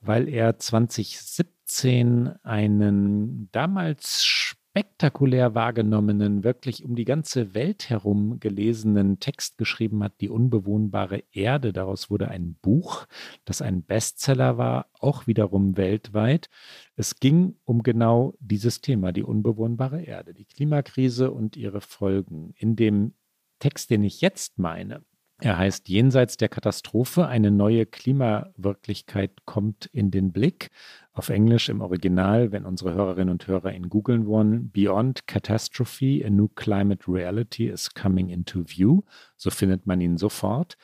weil 0.00 0.30
er 0.30 0.58
2017 0.58 1.55
2017 1.66 2.28
einen 2.44 3.50
damals 3.50 4.24
spektakulär 4.24 5.54
wahrgenommenen, 5.54 6.44
wirklich 6.44 6.84
um 6.84 6.94
die 6.94 7.04
ganze 7.04 7.54
Welt 7.54 7.90
herum 7.90 8.38
gelesenen 8.40 9.20
Text 9.20 9.58
geschrieben 9.58 10.02
hat, 10.04 10.20
Die 10.20 10.28
unbewohnbare 10.28 11.24
Erde. 11.32 11.72
Daraus 11.72 12.10
wurde 12.10 12.28
ein 12.28 12.56
Buch, 12.62 13.06
das 13.44 13.62
ein 13.62 13.82
Bestseller 13.82 14.58
war, 14.58 14.86
auch 14.92 15.26
wiederum 15.26 15.76
weltweit. 15.76 16.50
Es 16.94 17.16
ging 17.20 17.56
um 17.64 17.82
genau 17.82 18.34
dieses 18.38 18.80
Thema, 18.80 19.12
die 19.12 19.22
unbewohnbare 19.22 20.02
Erde, 20.02 20.34
die 20.34 20.44
Klimakrise 20.44 21.30
und 21.30 21.56
ihre 21.56 21.80
Folgen. 21.80 22.52
In 22.56 22.76
dem 22.76 23.14
Text, 23.58 23.90
den 23.90 24.04
ich 24.04 24.20
jetzt 24.20 24.58
meine, 24.58 25.02
er 25.38 25.58
heißt 25.58 25.88
Jenseits 25.90 26.38
der 26.38 26.48
Katastrophe, 26.48 27.26
eine 27.26 27.50
neue 27.50 27.84
Klimawirklichkeit 27.84 29.44
kommt 29.44 29.84
in 29.86 30.10
den 30.10 30.32
Blick. 30.32 30.70
Auf 31.12 31.28
Englisch 31.28 31.68
im 31.68 31.82
Original, 31.82 32.52
wenn 32.52 32.64
unsere 32.64 32.94
Hörerinnen 32.94 33.30
und 33.30 33.46
Hörer 33.46 33.72
ihn 33.74 33.90
googeln 33.90 34.26
wollen, 34.26 34.70
Beyond 34.70 35.26
Catastrophe, 35.26 36.22
a 36.24 36.30
new 36.30 36.48
climate 36.48 37.04
reality 37.06 37.68
is 37.68 37.92
coming 37.92 38.30
into 38.30 38.64
view. 38.64 39.02
So 39.36 39.50
findet 39.50 39.86
man 39.86 40.00
ihn 40.00 40.16
sofort 40.16 40.78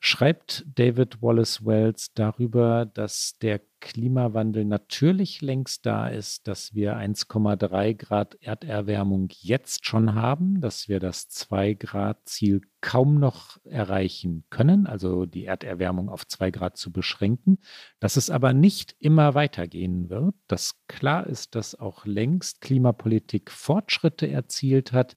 schreibt 0.00 0.64
David 0.74 1.20
Wallace 1.20 1.64
Wells 1.64 2.12
darüber, 2.14 2.86
dass 2.86 3.38
der 3.38 3.60
Klimawandel 3.80 4.64
natürlich 4.64 5.42
längst 5.42 5.84
da 5.84 6.08
ist, 6.08 6.48
dass 6.48 6.74
wir 6.74 6.96
1,3 6.96 7.94
Grad 7.94 8.34
Erderwärmung 8.42 9.28
jetzt 9.30 9.86
schon 9.86 10.14
haben, 10.14 10.60
dass 10.62 10.88
wir 10.88 11.00
das 11.00 11.28
2 11.28 11.74
Grad 11.74 12.26
Ziel 12.26 12.62
kaum 12.80 13.20
noch 13.20 13.58
erreichen 13.64 14.44
können, 14.48 14.86
also 14.86 15.26
die 15.26 15.44
Erderwärmung 15.44 16.08
auf 16.08 16.26
2 16.26 16.50
Grad 16.50 16.78
zu 16.78 16.92
beschränken, 16.92 17.58
dass 18.00 18.16
es 18.16 18.30
aber 18.30 18.54
nicht 18.54 18.96
immer 19.00 19.34
weitergehen 19.34 20.08
wird, 20.08 20.34
dass 20.46 20.80
klar 20.88 21.26
ist, 21.26 21.54
dass 21.54 21.78
auch 21.78 22.06
längst 22.06 22.62
Klimapolitik 22.62 23.50
Fortschritte 23.50 24.30
erzielt 24.30 24.92
hat, 24.92 25.16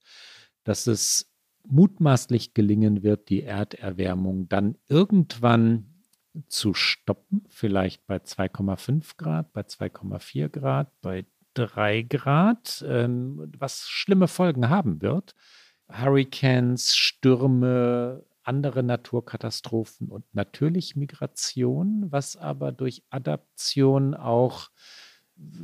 dass 0.65 0.87
es 0.87 1.32
mutmaßlich 1.67 2.53
gelingen 2.53 3.03
wird, 3.03 3.29
die 3.29 3.43
Erderwärmung 3.43 4.49
dann 4.49 4.77
irgendwann 4.89 5.85
zu 6.47 6.73
stoppen, 6.73 7.45
vielleicht 7.49 8.05
bei 8.07 8.17
2,5 8.17 9.17
Grad, 9.17 9.53
bei 9.53 9.61
2,4 9.61 10.49
Grad, 10.49 10.91
bei 11.01 11.25
3 11.53 12.01
Grad, 12.03 12.83
ähm, 12.87 13.51
was 13.57 13.87
schlimme 13.87 14.27
Folgen 14.27 14.69
haben 14.69 15.01
wird. 15.01 15.35
Hurricanes, 15.89 16.95
Stürme, 16.95 18.25
andere 18.43 18.83
Naturkatastrophen 18.83 20.09
und 20.09 20.25
natürlich 20.33 20.95
Migration, 20.95 22.11
was 22.11 22.35
aber 22.35 22.71
durch 22.71 23.03
Adaption 23.09 24.15
auch 24.15 24.69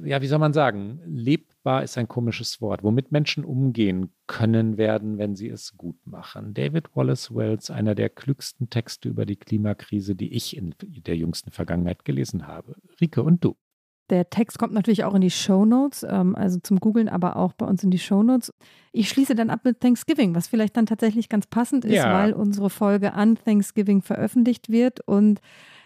ja, 0.03 0.21
wie 0.21 0.27
soll 0.27 0.39
man 0.39 0.53
sagen, 0.53 0.99
lebbar 1.05 1.83
ist 1.83 1.97
ein 1.97 2.07
komisches 2.07 2.61
Wort, 2.61 2.83
womit 2.83 3.11
Menschen 3.11 3.45
umgehen 3.45 4.11
können 4.27 4.77
werden, 4.77 5.17
wenn 5.17 5.35
sie 5.35 5.49
es 5.49 5.77
gut 5.77 6.05
machen. 6.05 6.53
David 6.53 6.95
Wallace 6.95 7.33
Wells, 7.33 7.69
einer 7.69 7.95
der 7.95 8.09
klügsten 8.09 8.69
Texte 8.69 9.09
über 9.09 9.25
die 9.25 9.35
Klimakrise, 9.35 10.15
die 10.15 10.33
ich 10.33 10.57
in 10.57 10.73
der 10.81 11.17
jüngsten 11.17 11.51
Vergangenheit 11.51 12.05
gelesen 12.05 12.47
habe. 12.47 12.75
Rike 12.99 13.23
und 13.23 13.43
du. 13.43 13.55
Der 14.09 14.29
Text 14.31 14.57
kommt 14.57 14.73
natürlich 14.73 15.03
auch 15.03 15.13
in 15.13 15.21
die 15.21 15.29
Show 15.29 15.65
Notes, 15.65 16.03
ähm, 16.09 16.35
also 16.35 16.59
zum 16.59 16.79
Googlen, 16.79 17.09
aber 17.09 17.35
auch 17.35 17.53
bei 17.53 17.67
uns 17.67 17.83
in 17.83 17.91
die 17.91 17.99
Show 17.99 18.23
Notes. 18.23 18.51
Ich 18.91 19.07
schließe 19.09 19.35
dann 19.35 19.51
ab 19.51 19.61
mit 19.63 19.81
Thanksgiving, 19.81 20.33
was 20.33 20.47
vielleicht 20.47 20.75
dann 20.77 20.87
tatsächlich 20.87 21.29
ganz 21.29 21.45
passend 21.45 21.85
ist, 21.85 21.93
ja. 21.93 22.11
weil 22.11 22.33
unsere 22.33 22.71
Folge 22.71 23.13
an 23.13 23.35
Thanksgiving 23.35 24.01
veröffentlicht 24.01 24.69
wird 24.69 24.99
und 25.07 25.41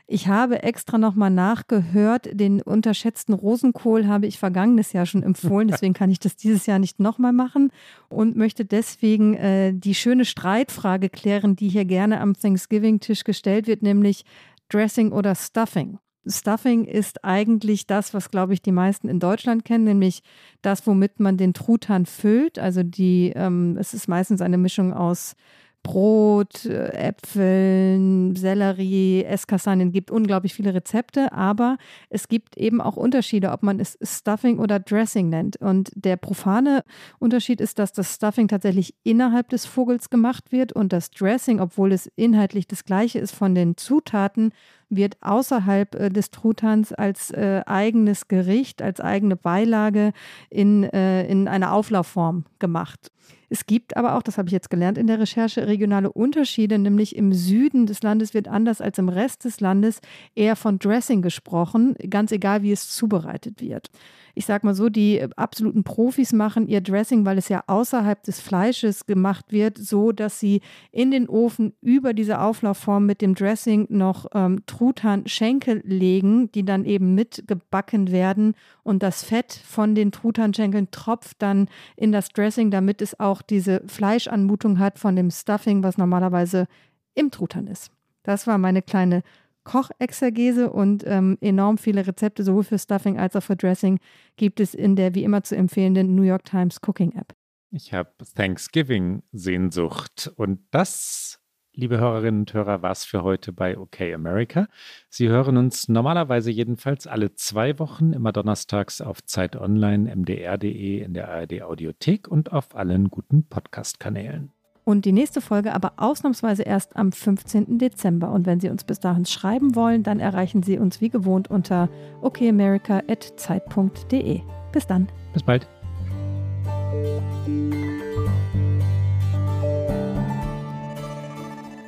ich 0.05 0.27
habe 0.27 0.63
extra 0.63 0.97
nochmal 0.97 1.29
nachgehört. 1.29 2.29
Den 2.33 2.61
unterschätzten 2.61 3.33
Rosenkohl 3.33 4.07
habe 4.07 4.27
ich 4.27 4.37
vergangenes 4.37 4.91
Jahr 4.93 5.05
schon 5.05 5.23
empfohlen. 5.23 5.67
Deswegen 5.69 5.93
kann 5.93 6.09
ich 6.09 6.19
das 6.19 6.35
dieses 6.35 6.65
Jahr 6.65 6.79
nicht 6.79 6.99
nochmal 6.99 7.33
machen 7.33 7.71
und 8.09 8.35
möchte 8.35 8.65
deswegen 8.65 9.35
äh, 9.35 9.73
die 9.73 9.95
schöne 9.95 10.25
Streitfrage 10.25 11.09
klären, 11.09 11.55
die 11.55 11.69
hier 11.69 11.85
gerne 11.85 12.19
am 12.19 12.33
Thanksgiving-Tisch 12.33 13.23
gestellt 13.23 13.67
wird, 13.67 13.81
nämlich 13.81 14.25
Dressing 14.69 15.11
oder 15.11 15.35
Stuffing. 15.35 15.99
Stuffing 16.25 16.85
ist 16.85 17.23
eigentlich 17.25 17.85
das, 17.85 18.13
was, 18.13 18.31
glaube 18.31 18.53
ich, 18.53 18.61
die 18.61 18.71
meisten 18.71 19.09
in 19.09 19.19
Deutschland 19.19 19.65
kennen, 19.65 19.83
nämlich 19.83 20.21
das, 20.61 20.87
womit 20.87 21.19
man 21.19 21.37
den 21.37 21.53
Truthahn 21.53 22.05
füllt. 22.05 22.59
Also 22.59 22.83
die, 22.83 23.33
ähm, 23.35 23.77
es 23.77 23.93
ist 23.93 24.07
meistens 24.07 24.41
eine 24.41 24.57
Mischung 24.57 24.93
aus 24.93 25.35
Brot, 25.83 26.65
äh, 26.65 27.09
Äpfeln, 27.09 28.35
Sellerie, 28.35 29.23
Esskastanien, 29.25 29.91
gibt 29.91 30.11
unglaublich 30.11 30.53
viele 30.53 30.73
Rezepte, 30.73 31.33
aber 31.33 31.77
es 32.09 32.29
gibt 32.29 32.57
eben 32.57 32.79
auch 32.81 32.95
Unterschiede, 32.95 33.51
ob 33.51 33.63
man 33.63 33.79
es 33.79 33.97
Stuffing 34.01 34.59
oder 34.59 34.79
Dressing 34.79 35.29
nennt. 35.29 35.57
Und 35.57 35.91
der 35.93 36.15
profane 36.15 36.83
Unterschied 37.19 37.59
ist, 37.59 37.79
dass 37.79 37.91
das 37.91 38.15
Stuffing 38.15 38.47
tatsächlich 38.47 38.95
innerhalb 39.03 39.49
des 39.49 39.65
Vogels 39.65 40.09
gemacht 40.09 40.51
wird 40.51 40.71
und 40.71 40.93
das 40.93 41.11
Dressing, 41.11 41.59
obwohl 41.59 41.91
es 41.91 42.09
inhaltlich 42.15 42.65
das 42.65 42.85
gleiche 42.85 43.19
ist 43.19 43.35
von 43.35 43.53
den 43.53 43.75
Zutaten, 43.75 44.53
wird 44.89 45.17
außerhalb 45.21 45.95
äh, 45.95 46.09
des 46.09 46.31
Truthahns 46.31 46.93
als 46.93 47.31
äh, 47.31 47.61
eigenes 47.65 48.27
Gericht, 48.27 48.81
als 48.81 48.99
eigene 49.01 49.35
Beilage 49.35 50.13
in, 50.49 50.83
äh, 50.83 51.25
in 51.27 51.47
einer 51.47 51.73
Auflaufform 51.73 52.45
gemacht. 52.59 53.11
Es 53.53 53.67
gibt 53.67 53.95
aber 53.97 54.15
auch, 54.15 54.23
das 54.23 54.39
habe 54.39 54.49
ich 54.49 54.51
jetzt 54.51 54.71
gelernt 54.71 54.97
in 54.97 55.05
der 55.05 55.19
Recherche, 55.19 55.67
regionale 55.67 56.11
Unterschiede, 56.11 56.79
nämlich 56.79 57.15
im 57.15 57.33
Süden 57.33 57.85
des 57.85 58.01
Landes 58.01 58.33
wird 58.33 58.47
anders 58.47 58.81
als 58.81 58.97
im 58.97 59.09
Rest 59.09 59.45
des 59.45 59.59
Landes 59.59 60.01
eher 60.33 60.55
von 60.55 60.79
Dressing 60.79 61.21
gesprochen, 61.21 61.95
ganz 62.09 62.31
egal 62.31 62.63
wie 62.63 62.71
es 62.71 62.89
zubereitet 62.89 63.61
wird 63.61 63.91
ich 64.35 64.45
sag 64.45 64.63
mal 64.63 64.73
so, 64.73 64.89
die 64.89 65.19
äh, 65.19 65.29
absoluten 65.35 65.83
Profis 65.83 66.33
machen 66.33 66.67
ihr 66.67 66.81
Dressing, 66.81 67.25
weil 67.25 67.37
es 67.37 67.49
ja 67.49 67.63
außerhalb 67.67 68.23
des 68.23 68.39
Fleisches 68.39 69.05
gemacht 69.05 69.51
wird, 69.51 69.77
so 69.77 70.11
dass 70.11 70.39
sie 70.39 70.61
in 70.91 71.11
den 71.11 71.27
Ofen 71.29 71.73
über 71.81 72.13
diese 72.13 72.39
Auflaufform 72.39 73.05
mit 73.05 73.21
dem 73.21 73.35
Dressing 73.35 73.87
noch 73.89 74.25
ähm, 74.33 74.65
Truthahn-Schenkel 74.65 75.81
legen, 75.85 76.51
die 76.51 76.65
dann 76.65 76.85
eben 76.85 77.15
mitgebacken 77.15 78.11
werden 78.11 78.55
und 78.83 79.03
das 79.03 79.23
Fett 79.23 79.53
von 79.53 79.95
den 79.95 80.11
Truthahn-Schenkeln 80.11 80.91
tropft 80.91 81.41
dann 81.41 81.67
in 81.95 82.11
das 82.11 82.29
Dressing, 82.29 82.71
damit 82.71 83.01
es 83.01 83.19
auch 83.19 83.41
diese 83.41 83.83
Fleischanmutung 83.87 84.79
hat 84.79 84.99
von 84.99 85.15
dem 85.15 85.29
Stuffing, 85.31 85.83
was 85.83 85.97
normalerweise 85.97 86.67
im 87.15 87.31
Truthahn 87.31 87.67
ist. 87.67 87.91
Das 88.23 88.47
war 88.47 88.57
meine 88.57 88.81
kleine 88.81 89.21
Kochexergese 89.63 90.71
und 90.71 91.03
ähm, 91.05 91.37
enorm 91.41 91.77
viele 91.77 92.05
Rezepte 92.05 92.43
sowohl 92.43 92.63
für 92.63 92.79
Stuffing 92.79 93.17
als 93.19 93.35
auch 93.35 93.43
für 93.43 93.55
Dressing 93.55 93.99
gibt 94.35 94.59
es 94.59 94.73
in 94.73 94.95
der 94.95 95.15
wie 95.15 95.23
immer 95.23 95.43
zu 95.43 95.55
empfehlenden 95.55 96.15
New 96.15 96.23
York 96.23 96.45
Times 96.45 96.79
Cooking 96.85 97.13
App. 97.13 97.33
Ich 97.71 97.93
habe 97.93 98.11
Thanksgiving-Sehnsucht 98.35 100.31
und 100.35 100.59
das, 100.69 101.39
liebe 101.73 101.97
Hörerinnen 101.97 102.41
und 102.41 102.53
Hörer, 102.53 102.83
war 102.83 102.91
es 102.91 103.03
für 103.03 103.23
heute 103.23 103.51
bei 103.51 103.79
OK 103.79 103.99
America. 104.01 104.67
Sie 105.09 105.27
hören 105.27 105.57
uns 105.57 105.89
normalerweise 105.89 106.51
jedenfalls 106.51 107.07
alle 107.07 107.33
zwei 107.33 107.79
Wochen, 107.79 108.13
immer 108.13 108.31
donnerstags 108.31 109.01
auf 109.01 109.23
Zeit 109.23 109.55
Online, 109.55 110.15
mdr.de, 110.15 110.99
in 111.01 111.15
der 111.15 111.29
ARD 111.29 111.63
Audiothek 111.63 112.27
und 112.27 112.51
auf 112.51 112.75
allen 112.75 113.09
guten 113.09 113.49
Podcast-Kanälen 113.49 114.52
und 114.85 115.05
die 115.05 115.11
nächste 115.11 115.41
Folge 115.41 115.73
aber 115.73 115.93
ausnahmsweise 115.97 116.63
erst 116.63 116.95
am 116.95 117.11
15. 117.11 117.77
Dezember. 117.77 118.31
Und 118.31 118.45
wenn 118.45 118.59
Sie 118.59 118.69
uns 118.69 118.83
bis 118.83 118.99
dahin 118.99 119.25
schreiben 119.25 119.75
wollen, 119.75 120.03
dann 120.03 120.19
erreichen 120.19 120.63
Sie 120.63 120.77
uns 120.77 121.01
wie 121.01 121.09
gewohnt 121.09 121.49
unter 121.49 121.89
okamerica.zeit.de. 122.21 124.41
Bis 124.71 124.87
dann. 124.87 125.07
Bis 125.33 125.43
bald. 125.43 125.67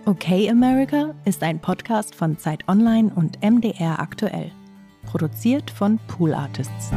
Okay 0.08 0.48
America 0.52 1.16
ist 1.26 1.42
ein 1.42 1.60
Podcast 1.60 2.14
von 2.14 2.38
Zeit 2.38 2.68
Online 2.68 3.12
und 3.16 3.44
MDR 3.44 4.00
aktuell. 4.00 4.52
Produziert 5.04 5.72
von 5.72 6.00
Pool 6.08 6.36
Artists. 6.36 6.92